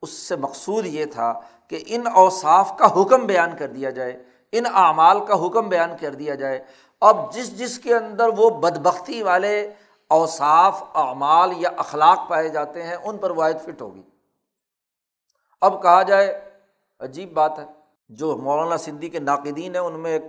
اس 0.03 0.11
سے 0.11 0.37
مقصود 0.37 0.87
یہ 0.87 1.05
تھا 1.05 1.41
کہ 1.69 1.83
ان 1.87 2.07
اوصاف 2.15 2.79
کا 2.79 3.03
حکم 3.03 3.27
بیان 3.27 3.57
کر 3.59 3.67
دیا 3.67 3.91
جائے، 3.91 4.25
ان 4.53 4.65
اعمال 4.75 5.25
کا 5.25 5.47
حکم 5.47 5.69
بیان 5.69 5.91
کر 6.01 6.15
دیا 6.15 6.35
جائے۔ 6.35 6.65
اب 7.01 7.33
جس 7.33 7.59
جس 7.59 7.79
کے 7.79 7.95
اندر 7.95 8.29
وہ 8.37 8.51
بدبختی 8.51 9.23
والے 9.23 9.73
اوصاف، 10.09 10.83
اعمال 10.95 11.53
یا 11.57 11.71
اخلاق 11.77 12.29
پائے 12.29 12.49
جاتے 12.49 12.83
ہیں، 12.83 12.97
ان 13.05 13.19
پر 13.19 13.31
واحد 13.31 13.65
فٹ 13.65 13.83
ہوگی۔ 13.83 14.03
اب 15.61 15.83
کہا 15.83 16.03
جائے، 16.03 16.41
عجیب 17.01 17.33
بات 17.33 17.59
ہے۔ 17.59 17.65
جو 18.09 18.37
مولانا 18.37 18.77
سندھی 18.77 19.09
کے 19.09 19.19
ناقدین 19.19 19.75
ہیں، 19.75 19.83
ان 19.83 20.01
میں 20.01 20.13
ایک 20.13 20.23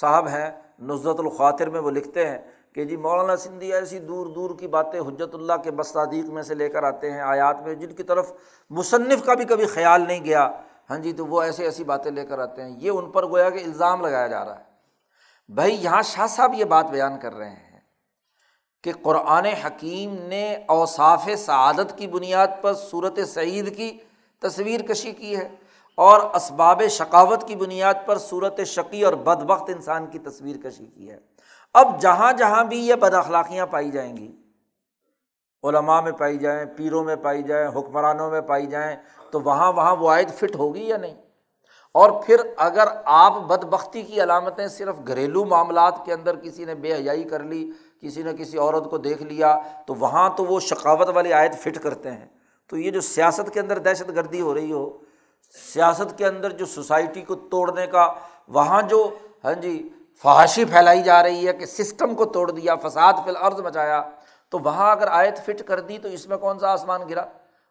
صاحب 0.00 0.28
ہیں، 0.28 0.50
نصرت 0.78 1.16
الخاطر 1.18 1.70
میں 1.70 1.80
وہ 1.80 1.90
لکھتے 1.90 2.28
ہیں 2.28 2.38
کہ 2.74 2.84
جی 2.84 2.96
مولانا 2.96 3.36
سندھی 3.36 3.72
ایسی 3.72 3.98
دور 3.98 4.26
دور 4.26 4.50
کی 4.58 4.66
باتیں 4.66 5.00
حجرت 5.00 5.34
اللہ 5.34 5.52
کے 5.64 5.70
مصادیق 5.70 6.24
میں 6.24 6.42
سے 6.42 6.54
لے 6.54 6.68
کر 6.68 6.82
آتے 6.82 7.10
ہیں 7.10 7.20
آیات 7.20 7.62
میں، 7.62 7.74
جن 7.74 7.92
کی 7.92 8.02
طرف 8.02 8.32
مصنف 8.70 9.24
کا 9.24 9.34
بھی 9.34 9.44
کبھی 9.44 9.66
خیال 9.66 10.00
نہیں 10.00 10.24
گیا۔ 10.24 10.50
ہاں 10.90 10.98
جی 10.98 11.12
تو 11.12 11.26
وہ 11.26 11.42
ایسی 11.42 11.64
ایسی 11.64 11.84
باتیں 11.84 12.10
لے 12.10 12.26
کر 12.26 12.38
آتے 12.38 12.62
ہیں۔ 12.62 12.70
یہ 12.78 12.90
ان 12.90 13.10
پر 13.10 13.26
گویا 13.26 13.50
کہ 13.50 13.64
الزام 13.64 14.00
لگایا 14.00 14.26
جا 14.26 14.44
رہا 14.44 14.58
ہے۔ 14.58 14.64
بھائی، 15.48 15.74
یہاں 15.74 16.02
شاہ 16.02 16.26
صاحب 16.26 16.54
یہ 16.54 16.64
بات 16.64 16.90
بیان 16.90 17.18
کر 17.18 17.34
رہے 17.34 17.50
ہیں 17.50 17.80
کہ 18.84 18.92
قرآن 19.02 19.44
حکیم 19.44 20.14
نے 20.14 20.56
اوصاف 20.68 21.28
سعادت 21.38 21.98
کی 21.98 22.06
بنیاد 22.06 22.48
پر 22.60 22.74
صورت 22.74 23.18
سعید 23.28 23.76
کی 23.76 23.98
تصویر 24.40 24.80
کشی 24.82 25.12
کی 25.12 25.36
ہے 25.36 25.48
اور 25.96 26.20
اسباب 26.34 26.82
شقاوت 26.90 27.48
کی 27.48 27.56
بنیاد 27.56 27.94
پر 28.06 28.18
صورت 28.18 28.60
شقی 28.66 29.04
اور 29.04 29.12
بد 29.12 29.50
وقت 29.50 29.70
انسان 29.70 30.06
کی 30.06 30.18
تصویر 30.18 30.56
کشی 30.64 30.86
کی 30.86 31.10
ہے۔ 31.10 31.18
اب 31.74 32.00
جہاں 32.00 32.32
جہاں 32.32 32.64
بھی 32.64 32.86
یہ 32.86 32.94
بد 32.94 33.14
اخلاقیاں 33.14 33.66
پائی 33.66 33.90
جائیں 33.90 34.16
گی، 34.16 34.36
علماء 35.62 36.00
میں 36.00 36.12
پائی 36.12 36.38
جائیں، 36.38 36.64
پیروں 36.76 37.04
میں 37.04 37.16
پائی 37.16 37.42
جائیں، 37.42 37.68
حکمرانوں 37.68 38.30
میں 38.30 38.40
پائی 38.40 38.66
جائیں، 38.66 38.96
تو 39.30 39.40
وہاں 39.40 39.72
وہاں 39.72 39.96
وہ 39.96 40.10
عائد 40.10 40.30
فٹ 40.30 40.56
ہوگی 40.56 40.84
یا 40.84 40.96
نہیں؟ 40.96 41.14
اور 41.94 42.10
پھر 42.26 42.40
اگر 42.56 42.84
آپ 43.04 43.32
بد 43.32 43.64
بختی 43.64 44.02
کی 44.02 44.22
علامتیں 44.22 44.68
صرف 44.68 44.96
گھریلو 45.06 45.44
معاملات 45.44 46.04
کے 46.04 46.12
اندر 46.12 46.36
کسی 46.36 46.64
نے 46.64 46.74
بے 46.74 46.94
حیائی 46.94 47.24
کر 47.24 47.42
لی، 47.42 47.70
کسی 48.02 48.22
نے 48.22 48.32
کسی 48.32 48.58
عورت 48.58 48.90
کو 48.90 48.98
دیکھ 48.98 49.22
لیا، 49.22 49.58
تو 49.86 49.94
وہاں 49.94 50.30
تو 50.36 50.44
وہ 50.44 50.60
شقاوت 50.60 51.08
والی 51.14 51.32
عائد 51.32 51.52
فٹ 51.54 51.78
کرتے 51.82 52.10
ہیں۔ 52.10 52.26
تو 52.70 52.76
یہ 52.76 52.90
جو 52.90 53.00
سیاست 53.00 53.52
کے 53.52 53.60
اندر 53.60 53.78
دہشت 53.78 54.08
گردی 54.08 54.40
ہو 54.40 54.54
رہی 54.54 54.72
ہو، 54.72 54.98
سیاست 55.72 56.18
کے 56.18 56.26
اندر 56.26 56.50
جو 56.50 56.66
سوسائٹی 56.66 57.22
کو 57.22 57.34
توڑنے 57.34 57.86
کا، 57.86 58.14
وہاں 58.48 58.82
جو 58.82 59.16
ہاں 59.44 59.54
جی 59.54 59.88
فحاشی 60.22 60.64
پھیلائی 60.64 61.02
جا 61.02 61.22
رہی 61.22 61.46
ہے 61.48 61.52
کہ 61.52 61.66
سسٹم 61.66 62.14
کو 62.14 62.24
توڑ 62.24 62.50
دیا، 62.50 62.74
فساد 62.76 63.12
فی 63.24 63.30
الارض 63.30 63.60
مچایا، 63.60 64.02
تو 64.48 64.58
وہاں 64.58 64.90
اگر 64.90 65.08
آیت 65.08 65.38
فٹ 65.38 65.62
کر 65.66 65.80
دی 65.80 65.98
تو 65.98 66.08
اس 66.08 66.26
میں 66.26 66.36
کون 66.36 66.58
سا 66.58 66.68
آسمان 66.68 67.08
گرا؟ 67.08 67.24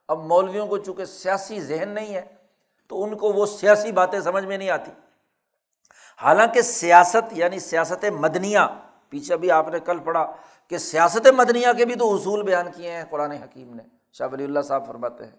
اب 0.07 0.23
مولویوں 0.23 0.67
کو 0.67 0.77
چونکہ 0.77 1.05
سیاسی 1.05 1.59
ذہن 1.61 1.89
نہیں 1.89 2.15
ہے، 2.15 2.25
تو 2.87 3.03
ان 3.03 3.17
کو 3.17 3.31
وہ 3.33 3.45
سیاسی 3.45 3.91
باتیں 3.91 4.19
سمجھ 4.19 4.45
میں 4.45 4.57
نہیں 4.57 4.69
آتی۔ 4.69 4.91
حالانکہ 6.17 6.61
سیاست 6.61 7.31
یعنی 7.31 7.59
سیاست 7.59 8.05
مدنیہ، 8.05 8.59
پیچھے 9.09 9.37
بھی 9.37 9.51
آپ 9.51 9.69
نے 9.69 9.79
کل 9.79 9.99
پڑھا 9.99 10.31
کہ 10.67 10.77
سیاست 10.77 11.27
مدنیہ 11.27 11.67
کے 11.77 11.85
بھی 11.85 11.95
تو 11.95 12.15
اصول 12.15 12.43
بیان 12.43 12.71
کیے 12.71 12.91
ہیں 12.91 13.03
قرآن 13.09 13.31
حکیم 13.31 13.75
نے۔ 13.75 13.83
شاہ 14.13 14.27
ولی 14.31 14.43
اللہ 14.43 14.59
صاحب 14.59 14.87
فرماتے 14.87 15.23
ہیں۔ 15.23 15.31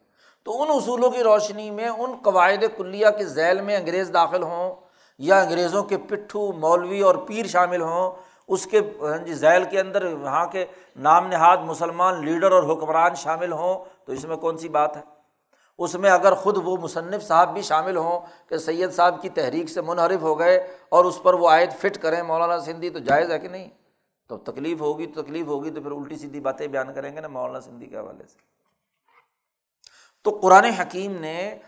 تو 0.44 0.62
ان 0.62 0.68
اصولوں 0.70 1.10
کی 1.10 1.22
روشنی 1.22 1.70
میں 1.70 1.88
ان 1.88 2.14
قواعد 2.22 2.64
کلیہ 2.76 3.06
کے 3.18 3.24
ذیل 3.24 3.60
میں 3.60 3.76
انگریز 3.76 4.10
داخل 4.14 4.42
ہوں 4.42 4.74
یا 5.18 5.40
انگریزوں 5.40 5.82
کے 5.82 5.98
پٹھو، 5.98 6.52
مولوی 6.52 7.00
اور 7.00 7.14
پیر 7.14 7.46
شامل 7.46 7.82
ہوں، 7.82 8.10
اس 8.48 8.66
کے 8.66 8.80
ہاں 9.00 9.18
جی 9.18 9.34
ذیل 9.34 9.64
کے 9.64 9.80
اندر 9.80 10.04
وہاں 10.04 10.46
کے 10.46 10.64
نام 10.96 11.26
نہاد 11.26 11.56
مسلمان 11.56 12.24
لیڈر 12.24 12.52
اور 12.52 12.62
حکمران 12.62 13.14
شامل 13.14 13.52
ہوں، 13.52 13.84
تو 14.04 14.12
اس 14.12 14.24
میں 14.24 14.36
کون 14.36 14.58
سی 14.58 14.68
بات 14.68 14.96
ہے؟ 14.96 15.02
اس 15.78 15.94
میں 15.94 16.10
اگر 16.10 16.34
خود 16.34 16.58
وہ 16.64 16.76
مصنف 16.76 17.22
صاحب 17.22 17.52
بھی 17.52 17.62
شامل 17.62 17.96
ہوں 17.96 18.20
کہ 18.48 18.56
سید 18.56 18.92
صاحب 18.92 19.22
کی 19.22 19.28
تحریک 19.28 19.68
سے 19.68 19.80
منحرف 19.80 20.22
ہو 20.22 20.38
گئے 20.38 20.66
اور 20.88 21.04
اس 21.04 21.22
پر 21.22 21.34
وہ 21.34 21.48
عائد 21.48 21.72
فٹ 21.72 21.98
کریں 21.98 22.22
مولانا 22.22 22.60
سندھی، 22.60 22.90
تو 22.90 22.98
جائز 22.98 23.30
ہے 23.30 23.38
کہ 23.38 23.48
نہیں؟ 23.48 23.68
تو 24.28 24.36
تکلیف 24.36 24.80
ہوگی 24.80 25.06
تکلیف 25.06 25.46
ہوگی 25.46 25.70
تو 25.70 25.82
پھر 25.82 25.90
الٹی 25.90 26.16
سیدھی 26.16 26.40
باتیں 26.40 26.66
بیان 26.66 26.94
کریں 26.94 27.16
گے 27.16 27.20
نا 27.20 27.28
مولانا 27.28 27.60
سندھی 27.60 27.86
کے 27.86 27.96
حوالے 27.96 28.24
سے۔ 28.26 28.59
تو 30.22 30.38
قرآن 30.42 30.64
حکیم 30.64 31.20
نے 31.20 31.58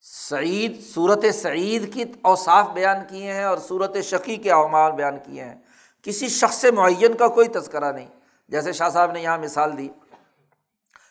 سعید 0.00 0.80
صورت 0.94 1.24
سعید 1.34 1.94
کی 1.94 2.04
اوصاف 2.22 2.68
بیان 2.68 2.96
کیے 3.08 3.32
ہیں 3.32 3.44
اور 3.44 3.58
صورت 3.58 3.96
شقی 4.04 4.36
کے 4.36 4.52
اعمال 4.52 4.92
بیان 4.92 5.16
کیے 5.18 5.44
ہیں۔ 5.44 5.54
کسی 6.02 6.28
شخص 6.28 6.64
معین 6.64 7.16
کا 7.16 7.28
کوئی 7.28 7.48
تذکرہ 7.48 7.92
نہیں۔ 7.92 8.06
جیسے 8.48 8.72
شاہ 8.72 8.88
صاحب 8.88 9.12
نے 9.12 9.22
یہاں 9.22 9.38
مثال 9.38 9.78
دی 9.78 9.88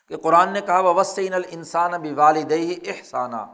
کہ 0.09 0.17
قرآن 0.17 0.53
نے 0.53 0.61
کہا 0.61 0.79
وسین 0.79 1.33
السان 1.33 1.93
اب 1.93 2.05
والد 2.15 2.51
احسانہ 2.87 3.45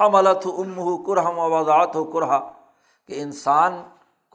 حملت 0.00 0.46
ام 0.46 0.78
ہو 0.78 0.96
کرہم 1.02 1.38
وضاعت 1.38 1.96
ہو 1.96 2.04
کرہا 2.04 2.52
کہ 3.08 3.22
انسان 3.22 3.82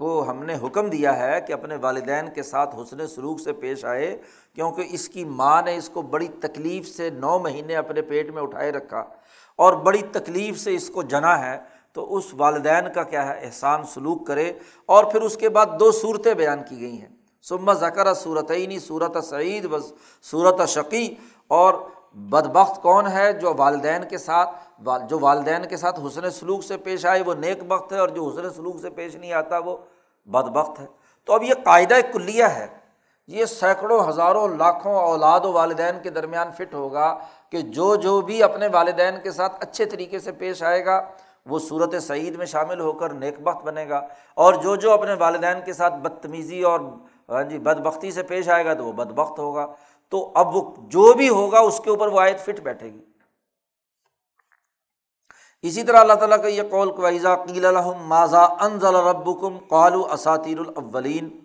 کو 0.01 0.29
ہم 0.29 0.43
نے 0.43 0.55
حکم 0.63 0.89
دیا 0.89 1.19
ہے 1.19 1.41
کہ 1.41 1.53
اپنے 1.53 1.75
والدین 1.75 2.29
کے 2.35 2.43
ساتھ 2.43 2.75
حسن 2.75 3.07
سلوک 3.07 3.41
سے 3.41 3.53
پیش 3.53 3.85
آئے، 3.85 4.17
کیونکہ 4.55 4.83
اس 4.89 5.09
کی 5.09 5.25
ماں 5.25 5.61
نے 5.61 5.75
اس 5.75 5.89
کو 5.89 6.01
بڑی 6.01 6.27
تکلیف 6.27 6.87
سے 6.87 7.09
نو 7.09 7.39
مہینے 7.39 7.75
اپنے 7.75 8.01
پیٹ 8.01 8.29
میں 8.29 8.41
اٹھائے 8.41 8.71
رکھا 8.71 9.03
اور 9.55 9.73
بڑی 9.73 10.01
تکلیف 10.11 10.59
سے 10.59 10.75
اس 10.75 10.89
کو 10.89 11.01
جنا 11.03 11.51
ہے۔ 11.51 11.57
تو 11.93 12.15
اس 12.15 12.23
والدین 12.33 12.93
کا 12.95 13.03
کیا 13.03 13.27
ہے؟ 13.27 13.45
احسان 13.45 13.83
سلوک 13.83 14.27
کرے 14.27 14.53
اور 14.85 15.03
پھر 15.03 15.21
اس 15.21 15.37
کے 15.37 15.49
بعد 15.49 15.65
دو 15.79 15.91
صورتیں 15.91 16.33
بیان 16.33 16.59
کی 16.69 16.79
گئی 16.79 17.01
ہیں۔ 17.01 17.09
سما 17.41 17.73
ذکر 17.73 18.13
صورتعینی 18.13 18.79
صورت 18.79 19.23
سعید 19.23 19.65
و 19.65 19.77
صورت 20.23 20.69
شقی 20.69 21.15
اور 21.47 21.73
بد 22.13 22.47
بخت 22.47 22.81
کون 22.81 23.07
ہے 23.07 23.33
جو 23.33 23.53
والدین 23.57 24.03
کے 24.09 24.17
ساتھ 24.17 24.49
جو 25.09 25.19
والدین 25.19 25.65
کے 25.65 25.77
ساتھ 25.77 25.99
حسن 26.07 26.29
سلوک 26.29 26.63
سے 26.63 26.77
پیش 26.77 27.05
آئے، 27.05 27.21
وہ 27.21 27.33
نیک 27.33 27.59
وقت 27.67 27.93
ہے 27.93 27.99
اور 27.99 28.09
جو 28.09 28.27
حسن 28.27 28.49
سلوک 28.49 28.75
سے 28.81 28.89
پیش 28.89 29.15
نہیں 29.15 29.33
آتا، 29.33 29.57
وہ 29.57 29.77
بد 30.25 30.49
بخت 30.49 30.79
ہے۔ 30.79 30.85
تو 31.25 31.33
اب 31.33 31.43
یہ 31.43 31.53
قاعدہ 31.63 31.93
کلیہ 32.13 32.43
ہے۔ 32.43 32.67
یہ 33.27 33.45
سینکڑوں، 33.45 34.09
ہزاروں، 34.09 34.47
لاکھوں 34.47 34.95
اولاد 34.95 35.39
و 35.39 35.51
والدین 35.51 35.99
کے 36.03 36.09
درمیان 36.09 36.47
فٹ 36.51 36.73
ہوگا 36.73 37.17
کہ 37.49 37.61
جو 37.61 37.95
جو 37.95 38.21
بھی 38.21 38.43
اپنے 38.43 38.67
والدین 38.67 39.13
کے 39.23 39.31
ساتھ 39.31 39.53
اچھے 39.59 39.85
طریقے 39.85 40.19
سے 40.19 40.31
پیش 40.31 40.63
آئے 40.63 40.85
گا، 40.85 41.05
وہ 41.45 41.59
صورت 41.59 42.03
سعید 42.03 42.35
میں 42.35 42.45
شامل 42.45 42.79
ہو 42.79 42.93
کر 42.93 43.09
نیک 43.09 43.41
بخت 43.41 43.63
بنے 43.63 43.89
گا۔ 43.89 44.01
اور 44.33 44.53
جو 44.53 44.75
جو 44.75 44.91
اپنے 44.91 45.13
والدین 45.13 45.61
کے 45.65 45.73
ساتھ 45.73 45.93
بدتمیزی 45.93 46.63
اور 46.63 46.79
ہاں 47.29 47.43
جی 47.43 47.59
بد 47.59 47.79
بختی 47.79 48.11
سے 48.11 48.23
پیش 48.23 48.49
آئے 48.49 48.65
گا 48.65 48.73
تو 48.73 48.85
وہ 48.85 48.91
بد 48.91 49.11
بخت 49.11 49.39
ہوگا۔ 49.39 49.67
تو 50.11 50.31
اب 50.35 50.55
وہ 50.55 50.75
جو 50.77 51.13
بھی 51.13 51.29
ہوگا 51.29 51.59
اس 51.59 51.81
کے 51.83 51.89
اوپر 51.89 52.07
وہ 52.07 52.21
آیت 52.21 52.39
فٹ 52.39 52.59
بیٹھے 52.59 52.93
گی۔ 52.93 53.01
اسی 55.61 55.83
طرح 55.83 55.97
اللہ 55.97 56.13
تعالیٰ 56.13 56.41
کا 56.41 56.47
یہ 56.47 56.61
قول 56.71 56.91
قویزہ 56.91 57.35
قیل 57.47 57.65
الحم 57.65 58.07
ماضا 58.07 58.43
انضل 58.43 58.95
رب 58.95 59.41
کم 59.41 59.57
قالو 59.57 60.05
اساتیر 60.05 60.59
الاولین 60.59 61.39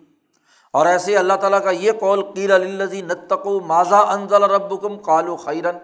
اور 0.73 0.85
ایسے 0.85 1.17
اللہ 1.17 1.33
تعالیٰ 1.33 1.63
کا 1.63 1.71
یہ 1.71 1.91
قول 1.99 2.23
قیل 2.33 2.51
الزی 2.51 3.01
نتقو 3.01 3.59
ماضا 3.59 3.99
انضل 3.99 4.43
رب 4.43 4.81
کم 4.81 4.97
قالو 4.97 5.35
خیرن 5.35 5.77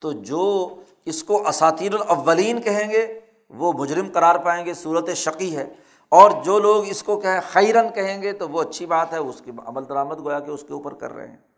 تو 0.00 0.12
جو 0.12 0.74
اس 1.04 1.24
کو 1.24 1.48
اساتیر 1.48 1.94
الاولین 1.94 2.62
کہیں 2.62 2.90
گے، 2.90 3.20
وہ 3.50 3.72
مجرم 3.72 4.08
قرار 4.12 4.34
پائیں 4.34 4.66
گے، 4.66 4.74
صورت 4.74 5.08
شقی 5.14 5.56
ہے۔ 5.56 5.74
اور 6.08 6.30
جو 6.44 6.58
لوگ 6.58 6.88
اس 6.88 7.02
کو 7.02 7.20
کہیں 7.20 7.40
خیرن 7.52 7.88
کہیں 7.94 8.22
گے، 8.22 8.32
تو 8.32 8.48
وہ 8.48 8.62
اچھی 8.62 8.86
بات 8.86 9.12
ہے 9.12 9.18
اس 9.18 9.42
کی 9.44 9.50
عمل 9.66 9.88
درآمد 9.88 10.18
گویا 10.18 10.40
کہ 10.40 10.50
اس 10.50 10.64
کے 10.68 10.72
اوپر 10.72 10.94
کر 10.94 11.12
رہے 11.12 11.28
ہیں۔ 11.28 11.55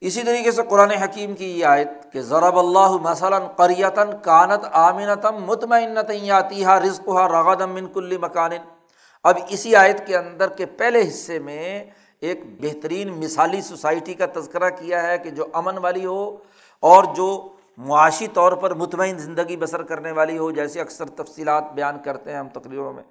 اسی 0.00 0.22
طریقے 0.22 0.50
سے 0.50 0.62
قرآن 0.68 0.90
حکیم 0.90 1.34
کی 1.34 1.60
یہ 1.60 1.66
آیت 1.66 2.12
کہ 2.12 2.22
ضرب 2.22 2.58
اللہ 2.58 2.88
مثلاً 2.88 3.42
قریتاً 3.56 4.08
کانت 4.22 4.64
آمنتم 4.72 5.44
مطمئنت 5.44 6.10
یاتی 6.14 6.64
ہا 6.64 6.80
رزق 6.80 7.08
ہا 7.08 7.28
رغدم 7.28 7.70
من 7.70 7.86
کل 7.86 8.16
مکان۔ 8.16 8.50
اب 9.24 9.38
اسی 9.48 9.76
آیت 9.76 10.06
کے 10.06 10.16
اندر 10.16 10.48
کے 10.48 10.66
پہلے 10.66 11.08
حصے 11.08 11.38
میں 11.38 11.84
ایک 12.20 12.62
بہترین 12.62 13.08
مثالی 13.20 13.62
سوسائٹی 13.62 14.14
کا 14.14 14.26
تذکرہ 14.34 14.70
کیا 14.70 15.02
ہے 15.02 15.18
کہ 15.18 15.30
جو 15.30 15.46
امن 15.52 15.78
والی 15.78 16.06
ہو 16.06 16.36
اور 16.80 17.04
جو 17.16 17.48
معاشی 17.78 18.26
طور 18.26 18.52
پر 18.52 18.74
مطمئن 18.74 19.18
زندگی 19.18 19.56
بسر 19.56 19.82
کرنے 19.82 20.12
والی 20.12 20.38
ہو، 20.38 20.50
جیسے 20.50 20.80
اکثر 20.80 21.04
تفصیلات 21.04 21.64
بیان 21.74 21.98
کرتے 22.04 22.30
ہیں 22.32 22.38
ہم 22.38 22.48
تقریروں 22.48 22.92
میں۔ 22.92 23.02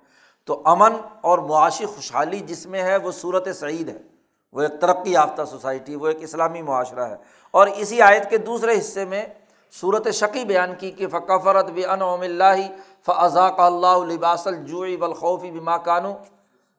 تو 0.45 0.61
امن 0.65 0.93
اور 1.21 1.37
معاشی 1.37 1.85
خوشحالی 1.85 2.39
جس 2.39 2.65
میں 2.65 2.81
ہے، 2.81 2.97
وہ 2.97 3.11
صورت 3.11 3.47
سعید 3.55 3.89
ہے۔ 3.89 4.12
وہ 4.53 4.61
ایک 4.61 4.81
ترقی 4.81 5.11
یافتہ 5.11 5.45
سوسائٹی 5.45 5.95
وہ 5.95 6.07
ایک 6.07 6.17
اسلامی 6.19 6.61
معاشرہ 6.61 7.03
ہے۔ 7.03 7.15
اور 7.51 7.67
اسی 7.67 8.01
آیت 8.01 8.29
کے 8.29 8.37
دوسرے 8.37 8.79
حصے 8.79 9.05
میں 9.05 9.25
صورت 9.71 10.07
شقی 10.13 10.45
بیان 10.45 10.75
کی 10.75 10.91
کہ 10.91 11.07
فقفرت 11.07 11.65
بھی 11.65 11.85
انعم 11.85 12.21
اللہ 12.21 12.67
فضاق 13.05 13.59
اللہ 13.59 14.13
لباس 14.13 14.47
الجوئی 14.47 14.97
بالخوفی 14.97 15.51
بما 15.51 15.77
کانو 15.77 16.15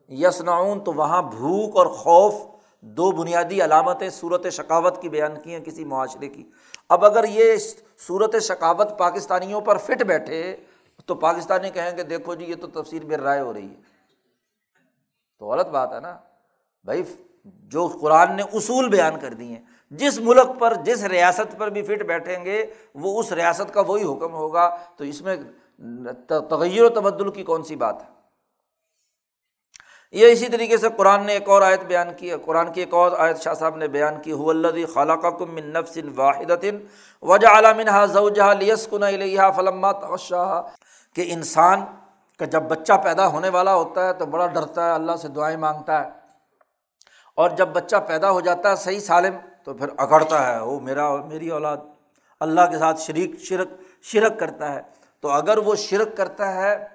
یسنعون 0.09 0.85
تو 0.85 0.93
وہاں 0.93 1.23
بھوک 1.23 1.77
اور 1.77 1.87
خوف 1.87 2.35
دو 2.81 3.11
بنیادی 3.11 3.65
علامتیں 3.65 4.11
صورت 4.11 4.47
شقاوت 4.53 5.03
کی 5.03 5.09
بیان 5.09 5.41
کی 5.41 5.53
ہیں 5.53 5.65
کسی 5.65 5.85
معاشرے 5.85 6.29
کی۔ 6.29 6.45
اب 6.89 7.05
اگر 7.05 7.25
یہ 7.25 7.57
صورت 8.07 8.37
شقاوت 8.43 8.99
پاکستانیوں 8.99 9.61
پر 9.61 9.77
فٹ 9.77 10.03
بیٹھے 10.03 10.57
تو 11.07 11.15
پاکستانی 11.15 11.71
کہیں 11.71 11.97
گے 11.97 12.03
دیکھو 12.03 12.35
جی 12.35 12.45
یہ 12.45 12.55
تو 12.55 12.83
تفصیل 12.83 13.05
بر 13.05 13.21
رائے 13.21 13.41
ہو 13.41 13.53
رہی 13.53 13.69
ہے۔ 13.69 13.75
تو 15.39 15.47
غلط 15.47 15.67
بات 15.67 15.93
ہے 15.93 16.01
نا۔ 16.01 16.17
بھائی 16.85 17.03
جو 17.45 17.87
قرآن 18.01 18.37
نے 18.37 18.43
اصول 18.43 18.89
بیان 18.89 19.21
کر 19.21 19.35
دی 19.35 19.49
ہیں۔ 19.49 19.63
جس 19.91 20.19
ملک 20.19 20.59
پر، 20.59 20.75
جس 20.75 21.05
ریاست 21.05 21.59
پر 21.59 21.69
بھی 21.69 21.83
فٹ 21.83 22.03
بیٹھیں 22.03 22.45
گے، 22.45 22.67
وہ 22.95 23.21
اس 23.21 23.33
ریاست 23.33 23.75
کا 23.75 23.81
وہی 23.81 24.03
حکم 24.03 24.35
ہوگا۔ 24.35 24.77
تو 24.97 25.05
اس 25.05 25.23
میں 25.23 25.37
تغیر 26.29 26.83
و 26.83 26.89
تبدل 26.89 27.31
کی 27.31 27.43
کون 27.43 27.63
سی 27.63 27.77
بات 27.77 28.03
ہے؟ 28.03 28.15
یہ 30.13 30.33
اسی 30.33 30.49
طریقے 30.49 30.77
سے 30.77 30.89
قرآن 30.97 31.27
نے 31.27 31.33
ایک 31.33 31.49
اور 31.49 31.63
آیت 31.63 31.85
بیان 31.85 32.09
کی۔ 32.17 32.31
ہے 32.31 32.37
قرآن 32.45 32.73
کی 32.73 32.81
ایک 32.81 32.95
اور 32.95 33.13
آیت 33.19 33.43
شاہ 33.43 33.55
صاحب 33.55 33.77
نے 33.77 33.89
بیان 33.89 34.23
کی۔ 34.23 34.33
حلدی 34.33 34.85
خالہ 34.85 35.13
کم 35.13 35.55
من 35.55 35.67
نفس 35.67 35.99
واحد 36.17 36.51
وجہ 37.23 37.49
عالمن 37.49 38.07
زوجہ 38.13 38.43
لیسکن 38.43 39.03
علیہ 39.03 39.41
فلما 39.57 39.93
توشہ 39.93 40.71
کہ 41.15 41.25
انسان 41.29 41.81
کا 42.39 42.45
جب 42.45 42.63
بچہ 42.63 42.93
پیدا 42.93 43.27
ہونے 43.27 43.49
والا 43.49 43.75
ہوتا 43.75 44.07
ہے 44.07 44.13
تو 44.13 44.27
بڑا 44.27 44.47
ڈرتا 44.47 44.87
ہے، 44.87 44.91
اللہ 44.91 45.17
سے 45.17 45.29
دعائیں 45.29 45.57
مانگتا 45.57 46.05
ہے۔ 46.05 46.24
اور 47.35 47.51
جب 47.51 47.69
بچہ 47.69 47.97
پیدا 47.97 48.31
ہو 48.31 48.41
جاتا 48.41 48.71
ہے 48.71 48.77
صحیح 48.77 49.01
سالم، 49.01 49.35
تو 49.65 49.75
پھر 49.75 49.87
اکڑتا 49.97 50.55
ہے، 50.55 50.63
وہ 50.63 50.81
میرا، 50.81 51.17
میری 51.17 51.49
اولاد۔ 51.49 51.77
اللہ 52.41 52.61
کے 52.71 52.79
ساتھ 52.79 53.01
شریک، 53.01 53.41
شرک 53.41 53.69
شرک 54.03 54.41
کرتا 54.41 54.75
ہے۔ 54.75 54.81
تو 55.21 55.31
اگر 55.31 55.59
وہ 55.59 55.75
شرک 55.75 56.17
کرتا 56.17 56.55
ہے 56.55 56.89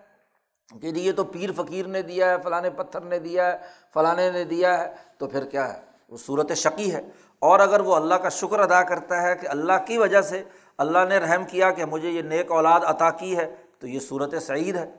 کہ 0.82 0.92
جی 0.92 1.02
یہ 1.02 1.12
تو 1.12 1.24
پیر 1.24 1.50
فقیر 1.56 1.88
نے 1.88 2.02
دیا 2.02 2.30
ہے، 2.30 2.36
فلاں 2.44 2.62
پتھر 2.78 3.02
نے 3.02 3.20
دیا 3.20 3.52
ہے، 3.52 3.58
فلاں 3.94 4.32
نے 4.32 4.44
دیا 4.44 4.80
ہے، 4.80 4.94
تو 5.18 5.28
پھر 5.28 5.46
کیا 5.46 5.74
ہے؟ 5.74 5.80
وہ 6.10 6.18
صورت 6.18 6.54
شقی 6.54 6.94
ہے۔ 6.94 7.02
اور 7.40 7.60
اگر 7.60 7.80
وہ 7.80 7.96
اللہ 7.96 8.16
کا 8.16 8.30
شکر 8.30 8.60
ادا 8.60 8.84
کرتا 8.84 9.22
ہے 9.22 9.36
کہ 9.36 9.48
اللہ 9.48 9.74
کی 9.88 9.98
وجہ 9.98 10.22
سے 10.22 10.44
اللہ 10.78 11.00
نے 11.10 11.18
رحم 11.18 11.44
کیا 11.44 11.72
کہ 11.72 11.86
مجھے 11.86 12.10
یہ 12.10 12.22
نیک 12.22 12.52
اولاد 12.52 12.80
عطا 12.84 13.10
کی 13.10 13.38
ہے، 13.38 13.56
تو 13.80 13.88
یہ 13.88 14.00
صورت 14.00 14.44
سعید 14.44 14.76
ہے۔ 14.76 14.92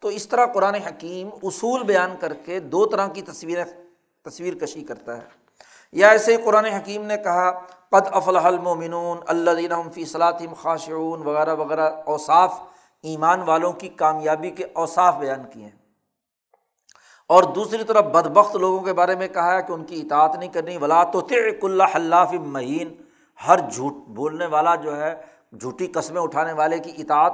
تو 0.00 0.08
اس 0.08 0.28
طرح 0.28 0.46
قرآن 0.46 0.74
حکیم 0.74 1.28
اصول 1.42 1.82
بیان 1.82 2.14
کر 2.20 2.32
کے 2.34 2.60
دو 2.60 2.86
طرح 2.86 3.06
کی 3.08 3.22
تصویریں 3.22 3.64
تصویر 4.30 4.54
کشی 4.54 4.82
کرتا 4.82 5.16
ہے۔ 5.16 5.22
یا 5.92 6.08
ایسے 6.08 6.36
ہی 6.36 6.42
قرآن 6.42 6.64
حکیم 6.64 7.04
نے 7.04 7.16
کہا، 7.16 7.50
قد 7.90 8.08
افلاح 8.12 8.42
المومنون 8.42 9.18
اللہ 9.26 9.50
دین 9.50 9.90
فی 9.90 10.04
صلاطم 10.04 10.54
خاشعون، 10.54 11.22
وغیرہ 11.26 11.54
وغیرہ۔ 11.54 11.90
اوصاف، 12.06 12.60
ایمان 13.02 13.42
والوں 13.42 13.72
کی 13.72 13.88
کامیابی 13.88 14.50
کے 14.50 14.66
اوصاف 14.72 15.14
بیان 15.16 15.42
کیے 15.52 15.64
ہیں۔ 15.64 15.78
اور 17.26 17.42
دوسری 17.42 17.84
طرف 17.84 18.04
بد 18.04 18.26
بخت 18.26 18.56
لوگوں 18.56 18.80
کے 18.80 18.92
بارے 18.92 19.14
میں 19.14 19.28
کہا 19.28 19.54
ہے 19.54 19.62
کہ 19.62 19.72
ان 19.72 19.84
کی 19.84 20.00
اطاعت 20.00 20.36
نہیں 20.38 20.48
کرنی۔ 20.48 20.76
ولا 20.76 21.04
تو 21.04 21.28
اللہ 21.62 21.82
اللہ 21.94 22.32
مہین 22.32 22.94
ہر 23.48 23.70
جھوٹ 23.70 23.92
بولنے 23.92 24.46
والا 24.46 24.74
جو 24.74 25.00
ہے، 25.00 25.14
جھوٹی 25.60 25.86
قسمیں 25.86 26.22
اٹھانے 26.22 26.52
والے 26.52 26.78
کی 26.78 26.92
اطاعت 26.98 27.32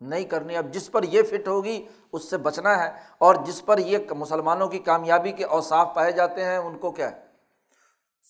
نہیں 0.00 0.24
کرنی، 0.24 0.56
اب 0.56 0.72
جس 0.72 0.92
پر 0.92 1.02
یہ 1.02 1.22
فٹ 1.22 1.48
ہوگی، 1.48 1.86
اس 2.12 2.30
سے 2.30 2.36
بچنا 2.36 2.84
ہے۔ 2.84 2.90
اور 3.18 3.34
جس 3.34 3.64
پر 3.64 3.78
یہ 3.78 3.98
مسلمانوں 4.10 4.68
کی 4.68 4.78
کامیابی 4.78 5.32
کے 5.32 5.44
اوصاف 5.44 5.88
پائے 5.94 6.12
جاتے 6.12 6.44
ہیں، 6.44 6.56
ان 6.56 6.78
کو 6.78 6.90
کیا 6.90 7.10
ہے؟ 7.10 7.20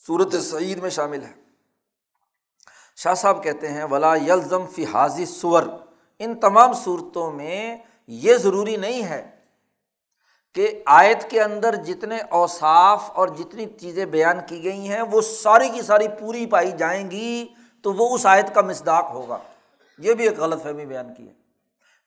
صورت 0.07 0.35
سعید 0.35 0.79
میں 0.79 0.91
شامل 0.91 1.23
ہے۔ 1.23 1.33
شاہ 2.97 3.15
صاحب 3.15 3.43
کہتے 3.43 3.69
ہیں، 3.69 3.85
ولا 3.85 4.15
یلزم 4.15 4.67
فی 4.67 4.85
حاضی 4.85 5.27
سور 5.27 5.63
ان 6.19 6.41
تمام 6.41 6.73
صورتوں 6.73 7.33
میں 7.33 7.77
یہ 8.07 8.37
ضروری 8.37 8.77
نہیں 8.77 9.03
ہے 9.03 9.31
کہ 10.55 10.83
آیت 10.87 11.31
کے 11.31 11.43
اندر 11.43 11.75
جتنے 11.75 12.19
اوصاف 12.31 13.11
اور 13.11 13.29
جتنی 13.29 13.67
چیزیں 13.81 14.05
بیان 14.05 14.39
کی 14.49 14.65
گئی 14.65 14.89
ہیں، 14.89 15.03
وہ 15.03 15.21
ساری 15.21 15.69
کی 15.69 15.83
ساری 15.83 16.09
پوری 16.09 16.47
پائی 16.47 16.73
جائیں 16.73 17.11
گی 17.11 17.47
تو 17.83 17.93
وہ 17.93 18.15
اس 18.15 18.27
آیت 18.27 18.55
کا 18.55 18.61
مسداق 18.61 19.11
ہوگا۔ 19.11 19.39
یہ 19.99 20.15
بھی 20.15 20.29
ایک 20.29 20.39
غلط 20.39 20.63
فہمی 20.63 20.87
بیان 20.87 21.15
کی 21.15 21.29
ہے۔ 21.29 21.48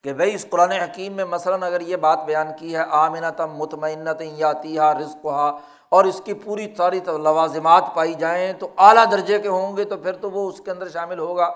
کہ 0.03 0.13
بھائی 0.13 0.35
اس 0.35 0.45
قرآن 0.49 0.71
حکیم 0.71 1.13
میں 1.13 1.25
مثلاً 1.25 1.63
اگر 1.63 1.81
یہ 1.81 1.95
بات 1.95 2.25
بیان 2.25 2.47
کی 2.59 2.75
ہے 2.75 2.83
آمنت 2.89 3.41
مطمئنت 3.41 4.21
یاتی 4.21 4.77
ہا 4.77 4.93
رزق 4.93 5.25
ہا 5.25 5.47
اور 5.89 6.05
اس 6.05 6.21
کی 6.25 6.33
پوری 6.33 6.67
ساری 6.77 6.99
لوازمات 7.23 7.83
پائی 7.95 8.13
جائیں 8.13 8.53
تو 8.53 8.69
اعلیٰ 8.77 9.11
درجے 9.11 9.39
کے 9.39 9.47
ہوں 9.47 9.77
گے 9.77 9.83
تو 9.83 9.97
پھر 9.97 10.13
تو 10.13 10.31
وہ 10.31 10.47
اس 10.49 10.61
کے 10.65 10.71
اندر 10.71 10.89
شامل 10.89 11.19
ہوگا۔ 11.19 11.51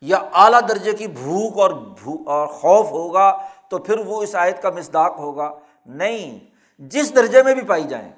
یا 0.00 0.18
اعلیٰ 0.32 0.60
درجے 0.68 0.92
کی 0.92 1.06
بھوک 1.06 1.58
اور 1.58 1.70
بھو، 1.70 2.16
اور 2.30 2.46
خوف 2.46 2.90
ہوگا 2.90 3.32
تو 3.68 3.78
پھر 3.78 3.98
وہ 3.98 4.22
اس 4.22 4.34
آیت 4.34 4.62
کا 4.62 4.70
مزداق 4.70 5.18
ہوگا۔ 5.18 5.50
نہیں، 5.86 6.38
جس 6.78 7.14
درجے 7.16 7.42
میں 7.42 7.54
بھی 7.54 7.62
پائی 7.62 7.84
جائیں، 7.84 8.12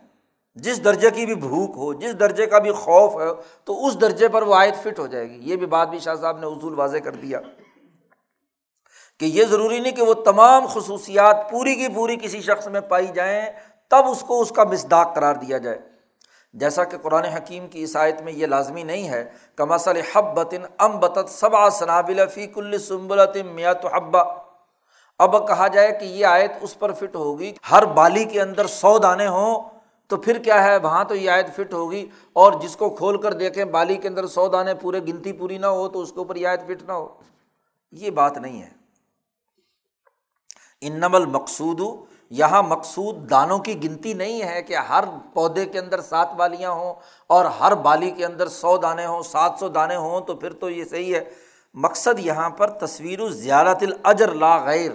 جس 0.54 0.84
درجے 0.84 1.10
کی 1.10 1.26
بھی 1.26 1.34
بھوک 1.34 1.76
ہو، 1.76 1.92
جس 1.92 2.20
درجے 2.20 2.46
کا 2.46 2.58
بھی 2.58 2.72
خوف 2.72 3.20
ہے 3.20 3.26
تو 3.64 3.86
اس 3.86 4.00
درجے 4.00 4.28
پر 4.28 4.42
وہ 4.42 4.54
آیت 4.54 4.76
فٹ 4.82 4.98
ہو 4.98 5.06
جائے 5.06 5.30
گی۔ 5.30 5.38
یہ 5.50 5.56
بھی 5.56 5.66
بات 5.66 5.88
بھی 5.88 5.98
شاہ 5.98 6.14
صاحب 6.14 6.38
نے 6.38 6.46
اصول 6.46 6.74
واضح 6.74 6.98
کر 6.98 7.14
دیا۔ 7.14 7.40
کہ 9.22 9.26
یہ 9.26 9.44
ضروری 9.44 9.78
نہیں 9.78 9.92
کہ 9.92 10.02
وہ 10.02 10.14
تمام 10.14 10.66
خصوصیات 10.66 11.50
پوری 11.50 11.74
کی 11.74 11.88
پوری 11.88 12.16
کسی 12.16 12.40
شخص 12.40 12.66
میں 12.66 12.80
پائی 12.80 13.06
جائیں، 13.06 13.46
تب 13.88 14.08
اس 14.10 14.20
کو 14.20 14.40
اس 14.40 14.50
کا 14.50 14.64
مزداق 14.64 15.14
قرار 15.14 15.34
دیا 15.34 15.58
جائے۔ 15.58 15.78
جیسا 16.54 16.84
کہ 16.84 16.98
قرآن 16.98 17.24
حکیم 17.24 17.68
کی 17.68 17.80
عیسائیت 17.80 18.20
میں 18.20 18.32
یہ 18.32 18.46
لازمی 18.46 18.82
نہیں 18.82 19.08
ہے 19.08 19.30
کہ 19.56 19.62
حب 20.14 20.36
بطن 20.36 20.62
ام 20.78 20.98
بطت 20.98 21.30
صبا 21.30 21.70
صنابل 21.70 22.26
فی 22.34 22.46
کل 22.46 22.78
سمبلت 22.78 23.36
میات 23.36 23.86
حبا 23.94 24.22
اب 25.18 25.48
کہا 25.48 25.68
جائے 25.68 25.92
کہ 25.92 26.04
یہ 26.04 26.26
آیت 26.26 26.52
اس 26.60 26.78
پر 26.78 26.92
فٹ 26.92 27.16
ہوگی، 27.16 27.52
ہر 27.70 27.84
بالی 27.84 28.24
کے 28.24 28.40
اندر 28.40 28.66
سو 28.66 28.98
دانے 28.98 29.26
ہوں، 29.26 29.62
تو 30.06 30.16
پھر 30.16 30.38
کیا 30.38 30.64
ہے؟ 30.64 30.76
وہاں 30.76 31.04
تو 31.04 31.14
یہ 31.14 31.30
آیت 31.30 31.54
فٹ 31.56 31.74
ہوگی 31.74 32.08
اور 32.32 32.52
جس 32.52 32.76
کو 32.76 32.90
کھول 32.90 33.20
کر 33.20 33.32
دیکھیں 33.32 33.64
بالی 33.64 33.96
کے 33.96 34.08
اندر 34.08 34.26
سو 34.26 34.48
دانے 34.48 34.74
پورے 34.74 35.00
گنتی 35.00 35.32
پوری 35.32 35.58
نہ 35.58 35.66
ہو 35.66 35.88
تو 35.88 36.00
اس 36.00 36.12
کے 36.12 36.18
اوپر 36.18 36.36
یہ 36.36 36.48
آیت 36.48 36.60
فٹ 36.64 36.82
نہ 36.82 36.92
ہو۔ 36.92 37.08
یہ 37.92 38.10
بات 38.10 38.38
نہیں 38.38 38.62
ہے۔ 38.62 38.81
ان 40.82 40.92
نمل 40.92 41.26
مقصود 41.26 41.80
یہاں 42.30 42.62
مقصود 42.62 43.30
دانوں 43.30 43.58
کی 43.58 43.84
گنتی 43.84 44.12
نہیں 44.12 44.42
ہے 44.42 44.62
کہ 44.62 44.76
ہر 44.76 45.04
پودے 45.34 45.66
کے 45.66 45.78
اندر 45.78 46.00
سات 46.00 46.32
بالیاں 46.32 46.70
ہوں 46.70 46.94
اور 47.26 47.44
ہر 47.44 47.74
بالی 47.74 48.10
کے 48.10 48.26
اندر 48.26 48.48
سو 48.48 48.76
دانے 48.76 49.06
ہوں، 49.06 49.22
سات 49.22 49.52
سو 49.60 49.68
دانے 49.68 49.96
ہوں، 49.96 50.20
تو 50.20 50.34
پھر 50.34 50.52
تو 50.52 50.70
یہ 50.70 50.84
صحیح 50.84 51.14
ہے۔ 51.14 51.24
مقصد 51.74 52.18
یہاں 52.18 52.50
پر 52.50 52.70
تصویر 52.70 53.20
و 53.20 53.28
زیارت 53.28 53.84
الجر 54.04 54.32
لا 54.32 54.64
غیر، 54.64 54.92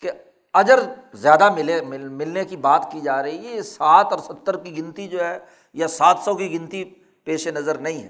کہ 0.00 0.10
اجر 0.54 0.80
زیادہ 1.14 1.50
ملے، 1.50 1.80
مل، 1.80 2.08
ملنے 2.08 2.44
کی 2.44 2.56
بات 2.56 2.92
کی 2.92 3.00
جا 3.00 3.22
رہی 3.22 3.48
ہے۔ 3.48 3.56
یہ 3.56 3.62
سات 3.62 4.06
اور 4.10 4.18
ستر 4.18 4.56
کی 4.56 4.78
گنتی 4.78 5.08
جو 5.08 5.24
ہے 5.24 5.38
یا 5.74 5.88
سات 5.88 6.16
سو 6.24 6.34
کی 6.34 6.58
گنتی 6.58 6.84
پیش 7.24 7.48
نظر 7.48 7.78
نہیں 7.78 8.02
ہے۔ 8.02 8.08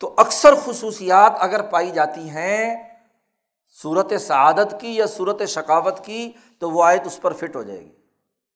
تو 0.00 0.14
اکثر 0.16 0.54
خصوصیات 0.64 1.32
اگر 1.38 1.62
پائی 1.62 1.90
جاتی 1.90 2.30
ہیں 2.30 2.95
صورت 3.82 4.12
سعادت 4.20 4.74
کی 4.80 4.96
یا 4.96 5.06
صورت 5.06 5.42
ثقافت 5.48 6.04
کی 6.04 6.32
تو 6.58 6.70
وہ 6.70 6.84
آیت 6.84 7.06
اس 7.06 7.20
پر 7.20 7.32
فٹ 7.32 7.56
ہو 7.56 7.62
جائے 7.62 7.80
گی۔ 7.80 7.90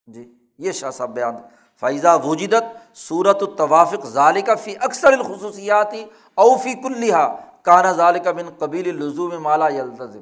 جی 0.06 0.32
یہ 0.58 0.72
شاہ 0.72 0.90
صاحب 0.90 1.14
بیان۔ 1.14 1.34
فائزہ 1.80 2.18
وجدت 2.24 2.96
صورت 2.96 3.42
الطوافق 3.42 4.06
ظالقہ 4.06 4.54
فی 4.54 4.76
اکثر 4.76 5.12
الخصوصیاتی 5.12 6.04
اوفی 6.34 6.74
کلحا 6.74 7.26
کانا 7.62 7.92
ظالقہ 7.92 8.30
بن 8.30 8.50
قبیل 8.58 8.88
لزوم 8.96 9.42
مالا 9.42 9.68
یلتظم 9.68 10.20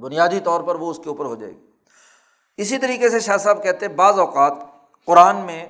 بنیادی 0.00 0.40
طور 0.40 0.60
پر 0.60 0.74
وہ 0.74 0.90
اس 0.90 0.96
کے 0.96 1.08
اوپر 1.08 1.24
ہو 1.24 1.34
جائے 1.34 1.52
گی۔ 1.52 1.66
اسی 2.56 2.78
طریقے 2.78 3.08
سے 3.10 3.20
شاہ 3.20 3.36
صاحب 3.36 3.62
کہتے 3.62 3.86
ہیں، 3.86 3.94
بعض 3.94 4.18
اوقات 4.18 4.52
قرآن 5.04 5.36
میں 5.36 5.66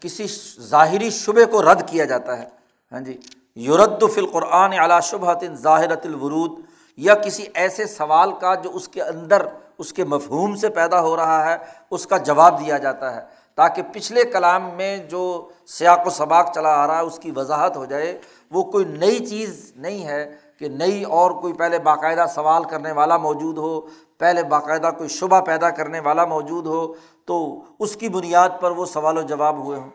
کسی 0.00 0.26
ظاہری 0.60 1.10
شبے 1.10 1.44
کو 1.44 1.62
رد 1.62 1.88
کیا 1.88 2.04
جاتا 2.04 2.38
ہے۔ 2.38 2.48
ہاں 2.92 3.00
جی 3.00 3.18
یورد 3.54 4.02
فی 4.14 4.20
القرآن 4.20 4.72
علا 4.72 5.00
شبہت 5.00 5.44
ظاہرت 5.52 6.06
الورود 6.06 6.50
یا 6.96 7.14
کسی 7.14 7.46
ایسے 7.54 7.86
سوال 7.86 8.32
کا 8.32 8.54
جو 8.54 8.70
اس 8.74 8.88
کے 8.88 9.02
اندر 9.02 9.46
اس 9.78 9.92
کے 9.92 10.04
مفہوم 10.04 10.54
سے 10.54 10.68
پیدا 10.68 11.00
ہو 11.00 11.16
رہا 11.16 11.52
ہے، 11.52 11.56
اس 11.90 12.06
کا 12.06 12.16
جواب 12.16 12.60
دیا 12.60 12.78
جاتا 12.78 13.16
ہے۔ 13.16 13.20
تاکہ 13.54 13.82
پچھلے 13.92 14.24
کلام 14.24 14.70
میں 14.76 14.96
جو 14.96 15.48
سیاق 15.66 16.06
و 16.06 16.10
سباق 16.10 16.54
چلا 16.54 16.84
آ 16.84 16.86
رہا 16.86 16.96
ہے، 16.96 17.02
اس 17.02 17.18
کی 17.18 17.30
وضاحت 17.36 17.76
ہو 17.76 17.84
جائے، 17.84 18.20
وہ 18.50 18.62
کوئی 18.62 18.84
نئی 18.84 19.26
چیز 19.26 19.72
نہیں 19.76 20.06
ہے 20.06 20.36
کہ 20.58 20.68
نئی 20.68 21.04
اور 21.04 21.30
کوئی 21.30 21.52
پہلے 21.52 21.78
باقاعدہ 21.78 22.26
سوال 22.34 22.64
کرنے 22.64 22.92
والا 22.92 23.16
موجود 23.16 23.58
ہو، 23.58 23.80
پہلے 24.18 24.42
باقاعدہ 24.42 24.90
کوئی 24.98 25.08
شبہ 25.08 25.40
پیدا 25.40 25.70
کرنے 25.70 26.00
والا 26.00 26.24
موجود 26.24 26.66
ہو، 26.66 26.94
تو 27.24 27.60
اس 27.78 27.96
کی 27.96 28.08
بنیاد 28.08 28.48
پر 28.60 28.70
وہ 28.70 28.86
سوال 28.86 29.18
و 29.18 29.22
جواب 29.22 29.64
ہوئے 29.64 29.78
ہوں۔ 29.78 29.90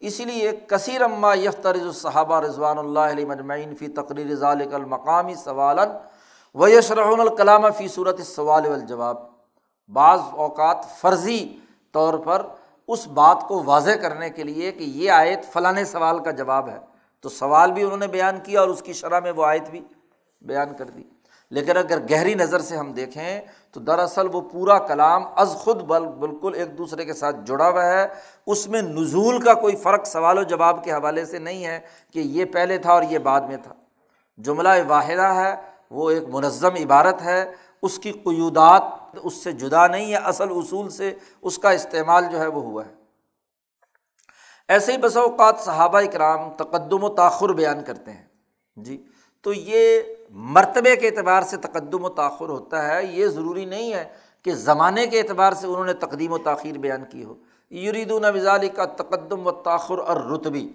اسی 0.00 0.24
لیے 0.24 0.52
کثیر 0.66 1.02
اما 1.02 1.34
یفترز 1.34 1.82
الصحابہ 1.82 2.40
رضوان 2.40 2.78
اللہ 2.78 3.00
علیہ 3.00 3.26
مجمعین 3.26 3.74
فی 3.74 3.86
تقریر 3.86 4.34
ذالک 4.34 4.74
المقامی 4.74 5.34
سوالن 5.34 5.88
و 6.58 6.68
یشرحن 6.68 7.20
الکلام 7.20 7.70
فی 7.70 7.88
صورت 7.88 8.20
سوال 8.20 8.66
والجواب۔ 8.66 9.16
بعض 9.88 10.20
اوقات 10.30 10.76
فرضی 11.00 11.56
طور 11.92 12.14
پر 12.14 12.46
اس 12.88 13.08
بات 13.08 13.44
کو 13.48 13.62
واضح 13.64 13.90
کرنے 13.90 14.30
کے 14.30 14.44
لیے 14.44 14.72
کہ 14.72 14.84
یہ 14.84 15.10
آیت 15.10 15.52
فلاں 15.52 15.84
سوال 15.84 16.18
کا 16.18 16.30
جواب 16.30 16.68
ہے۔ 16.68 16.78
تو 17.20 17.28
سوال 17.28 17.72
بھی 17.72 17.82
انہوں 17.82 17.96
نے 17.96 18.06
بیان 18.06 18.40
کیا 18.42 18.60
اور 18.60 18.68
اس 18.68 18.82
کی 18.82 18.92
شرح 18.92 19.20
میں 19.20 19.32
وہ 19.32 19.44
آیت 19.46 19.70
بھی 19.70 19.80
بیان 20.40 20.74
کر 20.76 20.84
دی۔ 20.84 21.02
لیکن 21.50 21.76
اگر 21.76 21.98
گہری 22.10 22.34
نظر 22.34 22.60
سے 22.60 22.76
ہم 22.76 22.92
دیکھیں 22.92 23.40
تو 23.72 23.80
دراصل 23.80 24.26
وہ 24.32 24.40
پورا 24.40 24.78
کلام 24.78 25.24
از 25.36 25.48
خود 25.48 25.82
بل 25.82 26.06
بالکل 26.06 26.52
ایک 26.54 26.78
دوسرے 26.78 27.04
کے 27.04 27.12
ساتھ 27.12 27.36
جڑا 27.46 27.68
ہوا 27.68 27.86
ہے۔ 27.86 28.08
اس 28.46 28.68
میں 28.68 28.82
نزول 28.82 29.40
کا 29.40 29.54
کوئی 29.54 29.76
فرق 29.76 30.06
سوال 30.06 30.38
و 30.38 30.42
جواب 30.42 30.84
کے 30.84 30.92
حوالے 30.92 31.24
سے 31.24 31.38
نہیں 31.38 31.66
ہے 31.66 31.80
کہ 32.12 32.18
یہ 32.18 32.44
پہلے 32.44 32.78
تھا 32.78 32.92
اور 32.92 33.02
یہ 33.02 33.18
بعد 33.18 33.40
میں 33.40 33.56
تھا۔ 33.56 33.74
جملہ 34.38 34.68
واحدہ 34.86 35.22
ہے۔ 35.22 35.67
وہ 35.90 36.10
ایک 36.10 36.22
منظم 36.28 36.74
عبارت 36.74 37.22
ہے، 37.22 37.52
اس 37.82 37.98
کی 37.98 38.12
قیودات 38.12 38.82
اس 39.22 39.34
سے 39.34 39.52
جدا 39.52 39.86
نہیں 39.86 40.10
ہے، 40.10 40.16
اصل 40.16 40.48
اصول 40.50 40.90
سے 40.90 41.14
اس 41.42 41.58
کا 41.58 41.70
استعمال 41.70 42.24
جو 42.32 42.40
ہے 42.40 42.46
وہ 42.46 42.62
ہوا 42.62 42.86
ہے۔ 42.86 42.94
ایسے 44.68 44.92
ہی 44.92 44.98
بس 44.98 45.16
اوقات 45.16 45.54
صحابہ 45.58 45.98
اکرام 45.98 46.50
تقدم 46.56 47.04
و 47.04 47.08
تاخر 47.08 47.48
بیان 47.48 47.84
کرتے 47.84 48.10
ہیں۔ 48.10 48.26
جی 48.76 49.02
تو 49.42 49.52
یہ 49.52 50.02
مرتبے 50.30 50.96
کے 50.96 51.08
اعتبار 51.08 51.42
سے 51.42 51.56
تقدم 51.56 52.04
و 52.04 52.08
تاخر 52.08 52.48
ہوتا 52.48 52.88
ہے، 52.88 53.04
یہ 53.04 53.26
ضروری 53.26 53.64
نہیں 53.64 53.94
ہے 53.94 54.08
کہ 54.42 54.54
زمانے 54.54 55.06
کے 55.06 55.20
اعتبار 55.20 55.52
سے 55.52 55.66
انہوں 55.66 55.84
نے 55.84 55.92
تقدیم 55.92 56.32
و 56.32 56.38
تاخیر 56.38 56.78
بیان 56.78 57.04
کی 57.04 57.24
ہو۔ 57.24 57.34
یریدون 57.70 58.24
وزالی 58.24 58.68
کا 58.68 58.84
تقدم 58.84 59.46
و 59.46 59.50
تاخر 59.50 59.98
اور 59.98 60.16
رتبی 60.16 60.72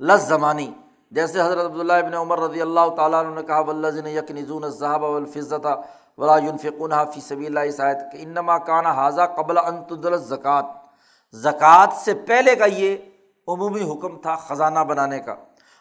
لس 0.00 0.22
زمانی 0.22 0.70
جیسے 1.14 1.40
حضرت 1.40 1.64
عبداللہ 1.64 1.92
ابن 1.92 2.14
عمر 2.14 2.38
رضی 2.38 2.60
اللہ 2.62 2.88
تعالیٰ 2.96 3.24
عنہ 3.24 3.34
نے 3.34 3.42
کہا 3.42 3.58
ولزن 3.60 4.06
یک 4.06 4.30
نظون 4.30 4.64
الظہب 4.64 5.04
الفظت 5.04 5.66
ولا 6.18 6.36
فقن 6.62 6.92
فی 7.12 7.20
صبی 7.20 7.46
اللہ 7.46 7.60
عیسائیت 7.60 7.98
کہ 8.12 8.18
انما 8.22 8.58
کانا 8.58 8.92
حاضہ 8.92 9.22
قبل 9.36 9.58
انتدل 9.58 10.16
زکوٰۃ 10.18 10.72
زکوٰۃ 11.32 11.92
سے 12.04 12.14
پہلے 12.14 12.56
کا 12.56 12.64
یہ 12.64 12.96
عمومی 13.48 13.90
حکم 13.90 14.18
تھا 14.18 14.34
خزانہ 14.36 14.78
بنانے 14.78 15.18
کا۔ 15.18 15.34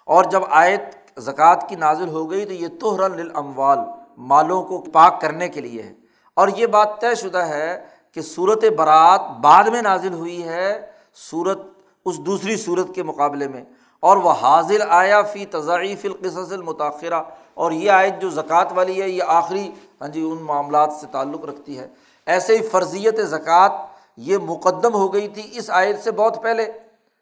اور 0.06 0.24
جب 0.24 0.42
آیت 0.50 0.82
زکوٰۃ 1.20 1.68
کی 1.68 1.76
نازل 1.76 2.10
ہو 2.10 2.32
گئی 2.32 2.46
تو 2.46 2.54
یہ 2.54 2.68
توہر 2.80 3.10
للاموال، 3.10 3.80
مالوں 4.18 4.64
کو 4.64 4.82
پاک 4.82 5.22
کرنے 5.22 5.50
کے 5.50 5.62
لیے 5.62 5.82
ہے۔ 5.82 5.94
اور 6.34 6.48
یہ 6.48 6.68
بات 6.68 7.02
طے 7.02 7.16
شدہ 7.16 7.46
ہے 7.48 7.86
کہ 8.12 8.22
صورت 8.22 8.66
برات 8.78 9.22
بعد 9.42 9.64
میں 9.64 9.82
نازل 9.82 10.14
ہوئی 10.14 10.48
ہے 10.48 10.92
صورت 11.32 11.60
اس 12.06 12.20
دوسری 12.20 12.58
صورت 12.58 12.96
کے 12.96 13.04
مقابلے 13.04 13.48
میں۔ 13.48 13.64
اور 14.04 14.18
وہ 14.18 14.32
حاضر 14.42 14.82
آیا 14.90 15.22
فی 15.24 15.46
تضعیف 15.46 16.06
القصص 16.06 16.52
المتاثرہ 16.52 17.22
اور 17.54 17.72
یہ 17.72 17.92
آیت 17.92 18.22
جو 18.22 18.30
زکوٰۃ 18.30 18.72
والی 18.76 19.02
ہے، 19.02 19.10
یہ 19.10 19.24
آخری 19.28 19.70
ہاں 20.02 20.08
جی 20.08 20.22
ان 20.22 20.42
معاملات 20.44 20.94
سے 21.02 21.08
تعلق 21.12 21.46
رکھتی 21.46 21.78
ہے۔ 21.80 21.88
ایسے 22.28 22.58
ہی 22.58 22.68
فرضیت 22.68 23.20
زکوٰۃ 23.30 23.86
یہ 24.18 24.38
مقدم 24.46 24.94
ہو 24.94 25.14
گئی 25.14 25.28
تھی 25.28 25.44
اس 25.52 25.70
آیت 25.72 26.04
سے 26.04 26.12
بہت 26.12 26.42
پہلے، 26.44 26.66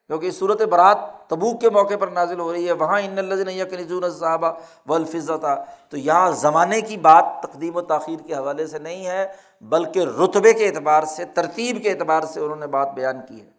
کیونکہ 0.10 0.32
صورت 0.32 0.62
برات 0.62 0.98
تبوک 1.30 1.60
کے 1.62 1.70
موقع 1.70 1.95
پر 1.99 2.08
نازل 2.08 2.40
ہو 2.40 2.52
رہی 2.53 2.68
ہے۔ 2.68 2.72
وہاں 2.72 2.99
ان 3.02 3.18
الزن 3.18 4.10
صاحبہ 4.12 4.52
و 4.88 4.94
الفظہ 4.94 5.56
تو 5.90 5.98
یہاں 5.98 6.32
زمانے 6.32 6.82
کی 6.82 6.98
بات 6.98 7.26
تقدیم 7.41 7.76
و 7.76 7.82
تاخیر 7.82 8.28
کے 8.28 8.34
حوالے 8.34 8.68
سے 8.68 8.80
نہیں 8.80 9.06
ہے، 9.06 9.26
بلکہ 9.62 9.99
رتبے 10.20 10.53
کے 10.53 10.68
اعتبار 10.68 11.03
سے، 11.06 11.26
ترتیب 11.26 11.84
کے 11.84 11.91
اعتبار 11.91 12.22
سے 12.24 12.40
انہوں 12.40 12.56
نے 12.56 12.68
بات 12.68 12.94
بیان 12.94 13.22
کی 13.28 13.40
ہے۔ 13.41 13.49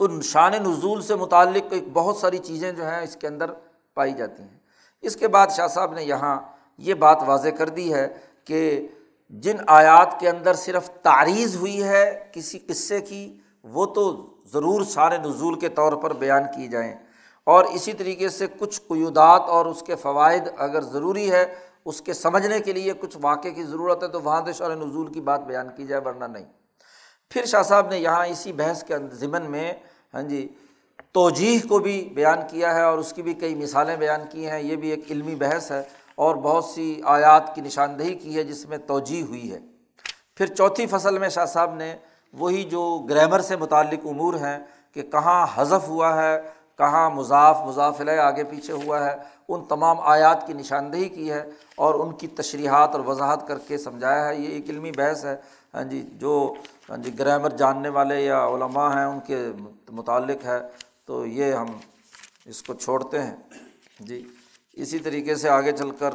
تو 0.00 0.20
شان 0.20 0.52
نزول 0.52 1.02
سے 1.02 1.14
متعلق 1.14 1.74
بہت 1.92 2.16
ساری 2.16 2.38
چیزیں 2.38 2.72
جو 2.72 2.90
ہیں 2.90 3.02
اس 3.02 3.16
کے 3.16 3.26
اندر 3.26 3.50
پائی 3.94 4.12
جاتی 4.12 4.42
ہیں۔ 4.42 4.58
اس 5.02 5.16
کے 5.16 5.28
بعد 5.28 5.46
شاہ 5.50 5.66
صاحب 5.66 5.92
نے 5.92 6.04
یہاں 6.04 6.40
یہ 6.78 6.94
بات 6.94 7.22
واضح 7.26 7.48
کر 7.48 7.68
دی 7.68 7.94
ہے 7.94 8.08
کہ 8.44 8.88
جن 9.30 9.56
آیات 9.66 10.20
کے 10.20 10.28
اندر 10.28 10.54
صرف 10.54 10.90
تعریض 10.90 11.56
ہوئی 11.56 11.82
ہے 11.82 12.28
کسی 12.32 12.58
قصے 12.58 13.00
کی، 13.00 13.38
وہ 13.64 13.86
تو 13.86 14.26
ضرور 14.52 14.82
شان 14.84 15.12
نزول 15.22 15.58
کے 15.58 15.68
طور 15.68 15.92
پر 15.92 16.12
بیان 16.12 16.42
کی 16.56 16.68
جائیں۔ 16.68 16.96
اور 17.44 17.64
اسی 17.64 17.92
طریقے 17.92 18.28
سے 18.28 18.46
کچھ 18.58 18.80
قیودات 18.88 19.42
اور 19.48 19.66
اس 19.66 19.82
کے 19.82 19.96
فوائد 19.96 20.42
اگر 20.56 20.80
ضروری 20.80 21.30
ہے، 21.30 21.54
اس 21.84 22.02
کے 22.02 22.12
سمجھنے 22.12 22.60
کے 22.60 22.72
لیے 22.72 22.92
کچھ 23.00 23.16
واقعے 23.20 23.50
کی 23.50 23.64
ضرورت 23.64 24.02
ہے، 24.02 24.08
تو 24.08 24.20
وہاں 24.20 24.42
سے 24.46 24.52
شان 24.52 24.70
نزول 24.70 25.12
کی 25.12 25.20
بات 25.20 25.40
بیان 25.40 25.68
کی 25.76 25.86
جائے، 25.86 26.02
ورنہ 26.08 26.24
نہیں۔ 26.24 26.59
پھر 27.30 27.44
شاہ 27.44 27.62
صاحب 27.62 27.88
نے 27.88 27.98
یہاں 27.98 28.26
اسی 28.26 28.52
بحث 28.52 28.84
کے 28.84 28.94
ضمن 29.12 29.42
میں 29.42 29.72
ہاں 30.14 30.22
جی 30.22 30.48
توجیح 31.12 31.58
کو 31.68 31.78
بھی 31.78 32.10
بیان 32.14 32.38
کیا 32.48 32.74
ہے 32.74 32.82
اور 32.82 32.98
اس 32.98 33.12
کی 33.12 33.22
بھی 33.22 33.34
کئی 33.34 33.54
مثالیں 33.54 33.96
بیان 33.96 34.20
کی 34.30 34.48
ہیں۔ 34.48 34.60
یہ 34.62 34.76
بھی 34.76 34.90
ایک 34.90 35.10
علمی 35.10 35.34
بحث 35.34 35.70
ہے 35.70 35.82
اور 36.14 36.34
بہت 36.34 36.64
سی 36.64 37.00
آیات 37.04 37.54
کی 37.54 37.60
نشاندہی 37.60 38.14
کی 38.14 38.36
ہے 38.36 38.44
جس 38.44 38.66
میں 38.66 38.78
توجہ 38.78 39.22
ہوئی 39.22 39.52
ہے۔ 39.52 39.58
پھر 40.36 40.46
چوتھی 40.46 40.86
فصل 40.86 41.18
میں 41.18 41.28
شاہ 41.28 41.46
صاحب 41.46 41.74
نے 41.74 41.96
وہی 42.32 42.64
جو 42.64 43.06
گرامر 43.10 43.40
سے 43.40 43.56
متعلق 43.56 44.06
امور 44.06 44.34
ہیں 44.34 44.58
کہ 44.94 45.02
کہاں 45.02 45.46
حذف 45.54 45.88
ہوا 45.88 46.22
ہے، 46.22 46.40
کہاں 46.78 47.10
مضاف 47.10 47.58
مضافل 47.66 48.08
آگے 48.08 48.44
پیچھے 48.44 48.72
ہوا 48.72 49.04
ہے، 49.04 49.16
ان 49.48 49.64
تمام 49.64 50.00
آیات 50.00 50.46
کی 50.46 50.52
نشاندہی 50.52 51.08
کی 51.08 51.30
ہے 51.30 51.42
اور 51.76 51.94
ان 51.94 52.12
کی 52.12 52.26
تشریحات 52.26 52.90
اور 52.90 53.00
وضاحت 53.00 53.46
کر 53.48 53.58
کے 53.58 53.78
سمجھایا 53.78 54.28
ہے۔ 54.28 54.36
یہ 54.36 54.48
ایک 54.48 54.70
علمی 54.70 54.92
بحث 54.96 55.24
ہے 55.24 55.36
ہاں 55.74 55.84
جی 55.84 56.08
جو 56.12 56.54
ہاں 56.90 56.96
جی 56.96 57.18
گرامر 57.18 57.50
جاننے 57.50 57.88
والے 57.88 58.20
یا 58.20 58.46
علماء 58.46 58.94
ہیں، 58.96 59.04
ان 59.04 59.20
کے 59.26 59.52
متعلق 59.88 60.44
ہے، 60.44 60.58
تو 61.06 61.26
یہ 61.26 61.52
ہم 61.54 61.66
اس 62.46 62.62
کو 62.62 62.74
چھوڑتے 62.74 63.22
ہیں۔ 63.22 63.36
جی 64.00 64.28
اسی 64.72 64.98
طریقے 64.98 65.34
سے 65.34 65.48
آگے 65.48 65.72
چل 65.72 65.90
کر 65.90 66.10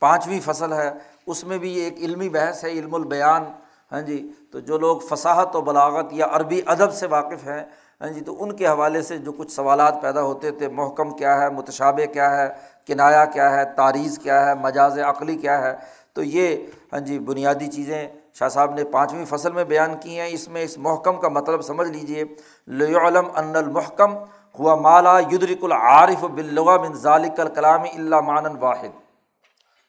پانچویں 0.00 0.40
فصل 0.44 0.72
ہے۔ 0.72 0.90
اس 1.26 1.44
میں 1.44 1.58
بھی 1.58 1.74
ایک 1.74 1.94
علمی 1.98 2.28
بحث 2.28 2.64
ہے، 2.64 2.70
علم 2.70 2.94
البیان۔ 2.94 3.44
ہاں 3.92 4.00
جی 4.00 4.32
تو 4.50 4.60
جو 4.60 4.78
لوگ 4.78 4.98
فصاحت 4.98 5.56
و 5.56 5.60
بلاغت 5.60 6.06
یا 6.12 6.26
عربی 6.30 6.60
ادب 6.66 6.92
سے 6.92 7.06
واقف 7.06 7.46
ہیں 7.46 7.64
ہاں 8.00 8.08
جی 8.08 8.20
تو 8.20 8.42
ان 8.42 8.56
کے 8.56 8.66
حوالے 8.66 9.02
سے 9.02 9.18
جو 9.18 9.32
کچھ 9.32 9.52
سوالات 9.52 10.02
پیدا 10.02 10.22
ہوتے 10.22 10.50
تھے، 10.50 10.68
محکم 10.68 11.16
کیا 11.16 11.40
ہے، 11.40 11.50
متشابہ 11.50 12.06
کیا 12.12 12.36
ہے، 12.36 12.48
کنایا 12.86 13.24
کیا 13.24 13.50
ہے 13.56 13.64
تاریخ 13.76 14.18
کیا 14.22 14.46
ہے، 14.46 14.54
مجاز 14.54 14.98
عقلی 14.98 15.36
کیا 15.36 15.62
ہے، 15.62 15.74
تو 16.12 16.22
یہ 16.22 16.56
ہاں 16.92 17.00
جی 17.00 17.18
بنیادی 17.18 17.66
چیزیں 17.66 18.08
شاہ 18.38 18.48
صاحب 18.48 18.74
نے 18.74 18.84
پانچویں 18.84 19.24
فصل 19.24 19.52
میں 19.52 19.64
بیان 19.64 19.96
کی 20.00 20.20
ہیں۔ 20.20 20.28
اس 20.30 20.48
میں 20.48 20.62
اس 20.62 20.78
محکم 20.78 21.20
کا 21.20 21.28
مطلب 21.28 21.62
سمجھ 21.62 21.88
لیجیے 21.88 22.24
لعلم 22.68 23.28
ان 23.36 23.56
المحکم 23.56 24.16
ہوا 24.58 24.74
مالا 24.74 25.18
یدرک 25.18 25.64
العارف 25.64 26.24
بلغ 26.24 26.86
من 26.86 26.92
ذالک 26.92 27.40
الکلام 27.40 27.82
اللہ 27.82 28.20
مان 28.20 28.44
واحد۔ 28.60 29.18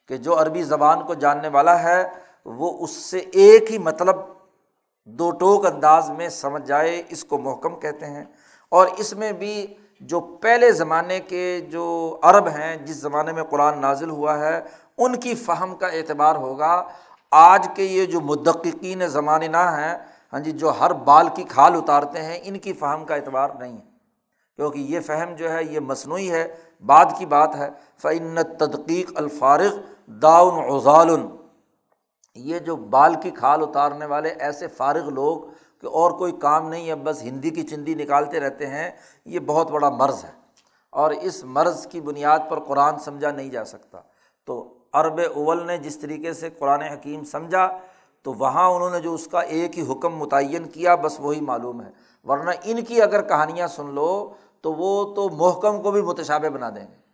کہ 0.07 0.17
جو 0.17 0.41
عربی 0.41 0.63
زبان 0.63 1.03
کو 1.03 1.13
جاننے 1.13 1.47
والا 1.47 1.83
ہے، 1.83 2.09
وہ 2.45 2.83
اس 2.83 2.91
سے 2.91 3.17
ایک 3.17 3.71
ہی 3.71 3.77
مطلب 3.77 4.15
دو 5.05 5.31
ٹوک 5.31 5.65
انداز 5.65 6.09
میں 6.09 6.29
سمجھ 6.29 6.67
جائے، 6.67 7.03
اس 7.09 7.23
کو 7.23 7.37
محکم 7.37 7.79
کہتے 7.79 8.05
ہیں۔ 8.05 8.25
اور 8.69 8.87
اس 8.97 9.13
میں 9.13 9.31
بھی 9.31 9.67
جو 9.99 10.19
پہلے 10.19 10.71
زمانے 10.71 11.19
کے 11.19 11.61
جو 11.69 12.17
عرب 12.23 12.47
ہیں، 12.47 12.75
جس 12.75 12.95
زمانے 12.95 13.31
میں 13.31 13.43
قرآن 13.43 13.81
نازل 13.81 14.09
ہوا 14.09 14.39
ہے، 14.39 14.61
ان 14.97 15.15
کی 15.15 15.35
فہم 15.35 15.75
کا 15.75 15.87
اعتبار 15.87 16.35
ہوگا۔ 16.35 16.83
آج 17.31 17.67
کے 17.75 17.83
یہ 17.83 18.05
جو 18.05 18.21
مدققین 18.21 19.07
زمانہ 19.07 19.45
نہ 19.45 19.57
ہیں 19.57 19.97
ہاں 20.33 20.39
جی 20.39 20.51
جو 20.51 20.69
ہر 20.69 20.93
بال 20.93 21.27
کی 21.35 21.43
کھال 21.43 21.75
اتارتے 21.75 22.21
ہیں، 22.21 22.39
ان 22.43 22.59
کی 22.59 22.73
فہم 22.73 23.05
کا 23.05 23.15
اعتبار 23.15 23.49
نہیں 23.59 23.73
ہے۔ 23.73 23.91
کیونکہ 24.55 24.79
یہ 24.79 24.99
فہم 24.99 25.35
جو 25.35 25.51
ہے، 25.51 25.63
یہ 25.63 25.79
مصنوعی 25.79 26.31
ہے، 26.31 26.55
بعد 26.85 27.05
کی 27.17 27.25
بات 27.25 27.55
ہے۔ 27.55 27.69
فعن 27.97 28.35
تدقیق 28.57 29.11
الفارغ 29.15 29.75
داؤن 30.07 30.63
غزال 30.63 31.09
یہ 32.35 32.59
جو 32.59 32.75
بال 32.75 33.15
کی 33.21 33.31
کھال 33.31 33.61
اتارنے 33.61 34.05
والے 34.05 34.29
ایسے 34.29 34.67
فارغ 34.67 35.09
لوگ 35.09 35.37
کہ 35.81 35.87
اور 35.87 36.11
کوئی 36.11 36.31
کام 36.31 36.69
نہیں 36.69 36.89
ہے، 36.89 36.95
بس 36.95 37.21
ہندی 37.21 37.49
کی 37.49 37.63
چندی 37.63 37.95
نکالتے 37.95 38.39
رہتے 38.39 38.67
ہیں، 38.67 38.91
یہ 39.25 39.39
بہت 39.39 39.71
بڑا 39.71 39.89
مرض 39.89 40.25
ہے۔ 40.25 40.31
اور 40.89 41.11
اس 41.11 41.43
مرض 41.43 41.87
کی 41.87 42.01
بنیاد 42.01 42.39
پر 42.49 42.59
قرآن 42.59 42.99
سمجھا 42.99 43.31
نہیں 43.31 43.49
جا 43.49 43.65
سکتا۔ 43.65 44.01
تو 44.45 44.78
عرب 44.93 45.21
اول 45.35 45.67
نے 45.67 45.77
جس 45.77 45.97
طریقے 45.97 46.33
سے 46.33 46.49
قرآن 46.49 46.81
حکیم 46.81 47.23
سمجھا، 47.23 47.77
تو 48.23 48.33
وہاں 48.33 48.69
انہوں 48.69 48.89
نے 48.89 48.99
جو 48.99 49.13
اس 49.13 49.27
کا 49.27 49.39
ایک 49.39 49.79
ہی 49.79 49.91
حکم 49.91 50.15
متعین 50.15 50.69
کیا، 50.69 50.95
بس 50.95 51.19
وہی 51.19 51.41
معلوم 51.41 51.81
ہے۔ 51.81 51.91
ورنہ 52.27 52.51
ان 52.63 52.85
کی 52.85 53.01
اگر 53.01 53.21
کہانیاں 53.21 53.67
سن 53.67 53.93
لو، 53.93 54.33
تو 54.61 54.73
وہ 54.73 55.15
تو 55.15 55.29
محکم 55.29 55.81
کو 55.81 55.91
بھی 55.91 56.01
متشابہ 56.01 56.49
بنا 56.49 56.69
دیں 56.69 56.87
گے۔ 56.91 57.09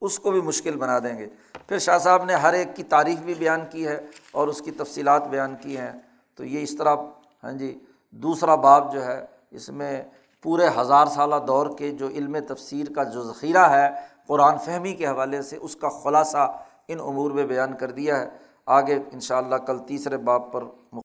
اس 0.00 0.18
کو 0.18 0.30
بھی 0.30 0.40
مشکل 0.40 0.76
بنا 0.76 0.98
دیں 0.98 1.18
گے۔ 1.18 1.28
پھر 1.68 1.78
شاہ 1.78 1.98
صاحب 1.98 2.24
نے 2.24 2.34
ہر 2.34 2.52
ایک 2.52 2.76
کی 2.76 2.82
تعریف 2.82 3.18
بھی 3.18 3.34
بیان 3.34 3.60
کی 3.70 3.86
ہے 3.86 4.00
اور 4.32 4.48
اس 4.48 4.60
کی 4.60 4.70
تفصیلات 4.70 5.28
بیان 5.28 5.54
کی 5.60 5.78
ہیں۔ 5.78 5.92
تو 6.34 6.44
یہ 6.44 6.62
اس 6.62 6.76
طرح 6.76 6.96
ہاں 7.44 7.52
جی 7.52 7.78
دوسرا 8.10 8.54
باب 8.54 8.92
جو 8.92 9.04
ہے، 9.04 9.24
اس 9.50 9.68
میں 9.68 10.02
پورے 10.42 10.68
ہزار 10.78 11.06
سالہ 11.06 11.34
دور 11.46 11.66
کے 11.78 11.90
جو 11.90 12.08
علم 12.08 12.36
تفسیر 12.48 12.86
کا 12.94 13.02
جو 13.02 13.22
ذخیرہ 13.22 13.58
ہے 13.58 13.88
قرآن 14.26 14.58
فہمی 14.58 14.94
کے 14.94 15.06
حوالے 15.06 15.42
سے 15.42 15.56
اس 15.56 15.76
کا 15.76 15.88
خلاصہ 15.88 16.58
ان 16.88 17.00
امور 17.00 17.30
میں 17.30 17.46
بیان 17.46 17.76
کر 17.76 17.90
دیا 17.90 18.20
ہے۔ 18.20 18.28
آگے 18.66 18.98
ان 19.12 19.20
شاء 19.20 19.36
اللہ 19.36 19.54
کل 19.54 19.78
تیسرے 19.78 20.16
باپ 20.16 20.52
پر 20.52 20.64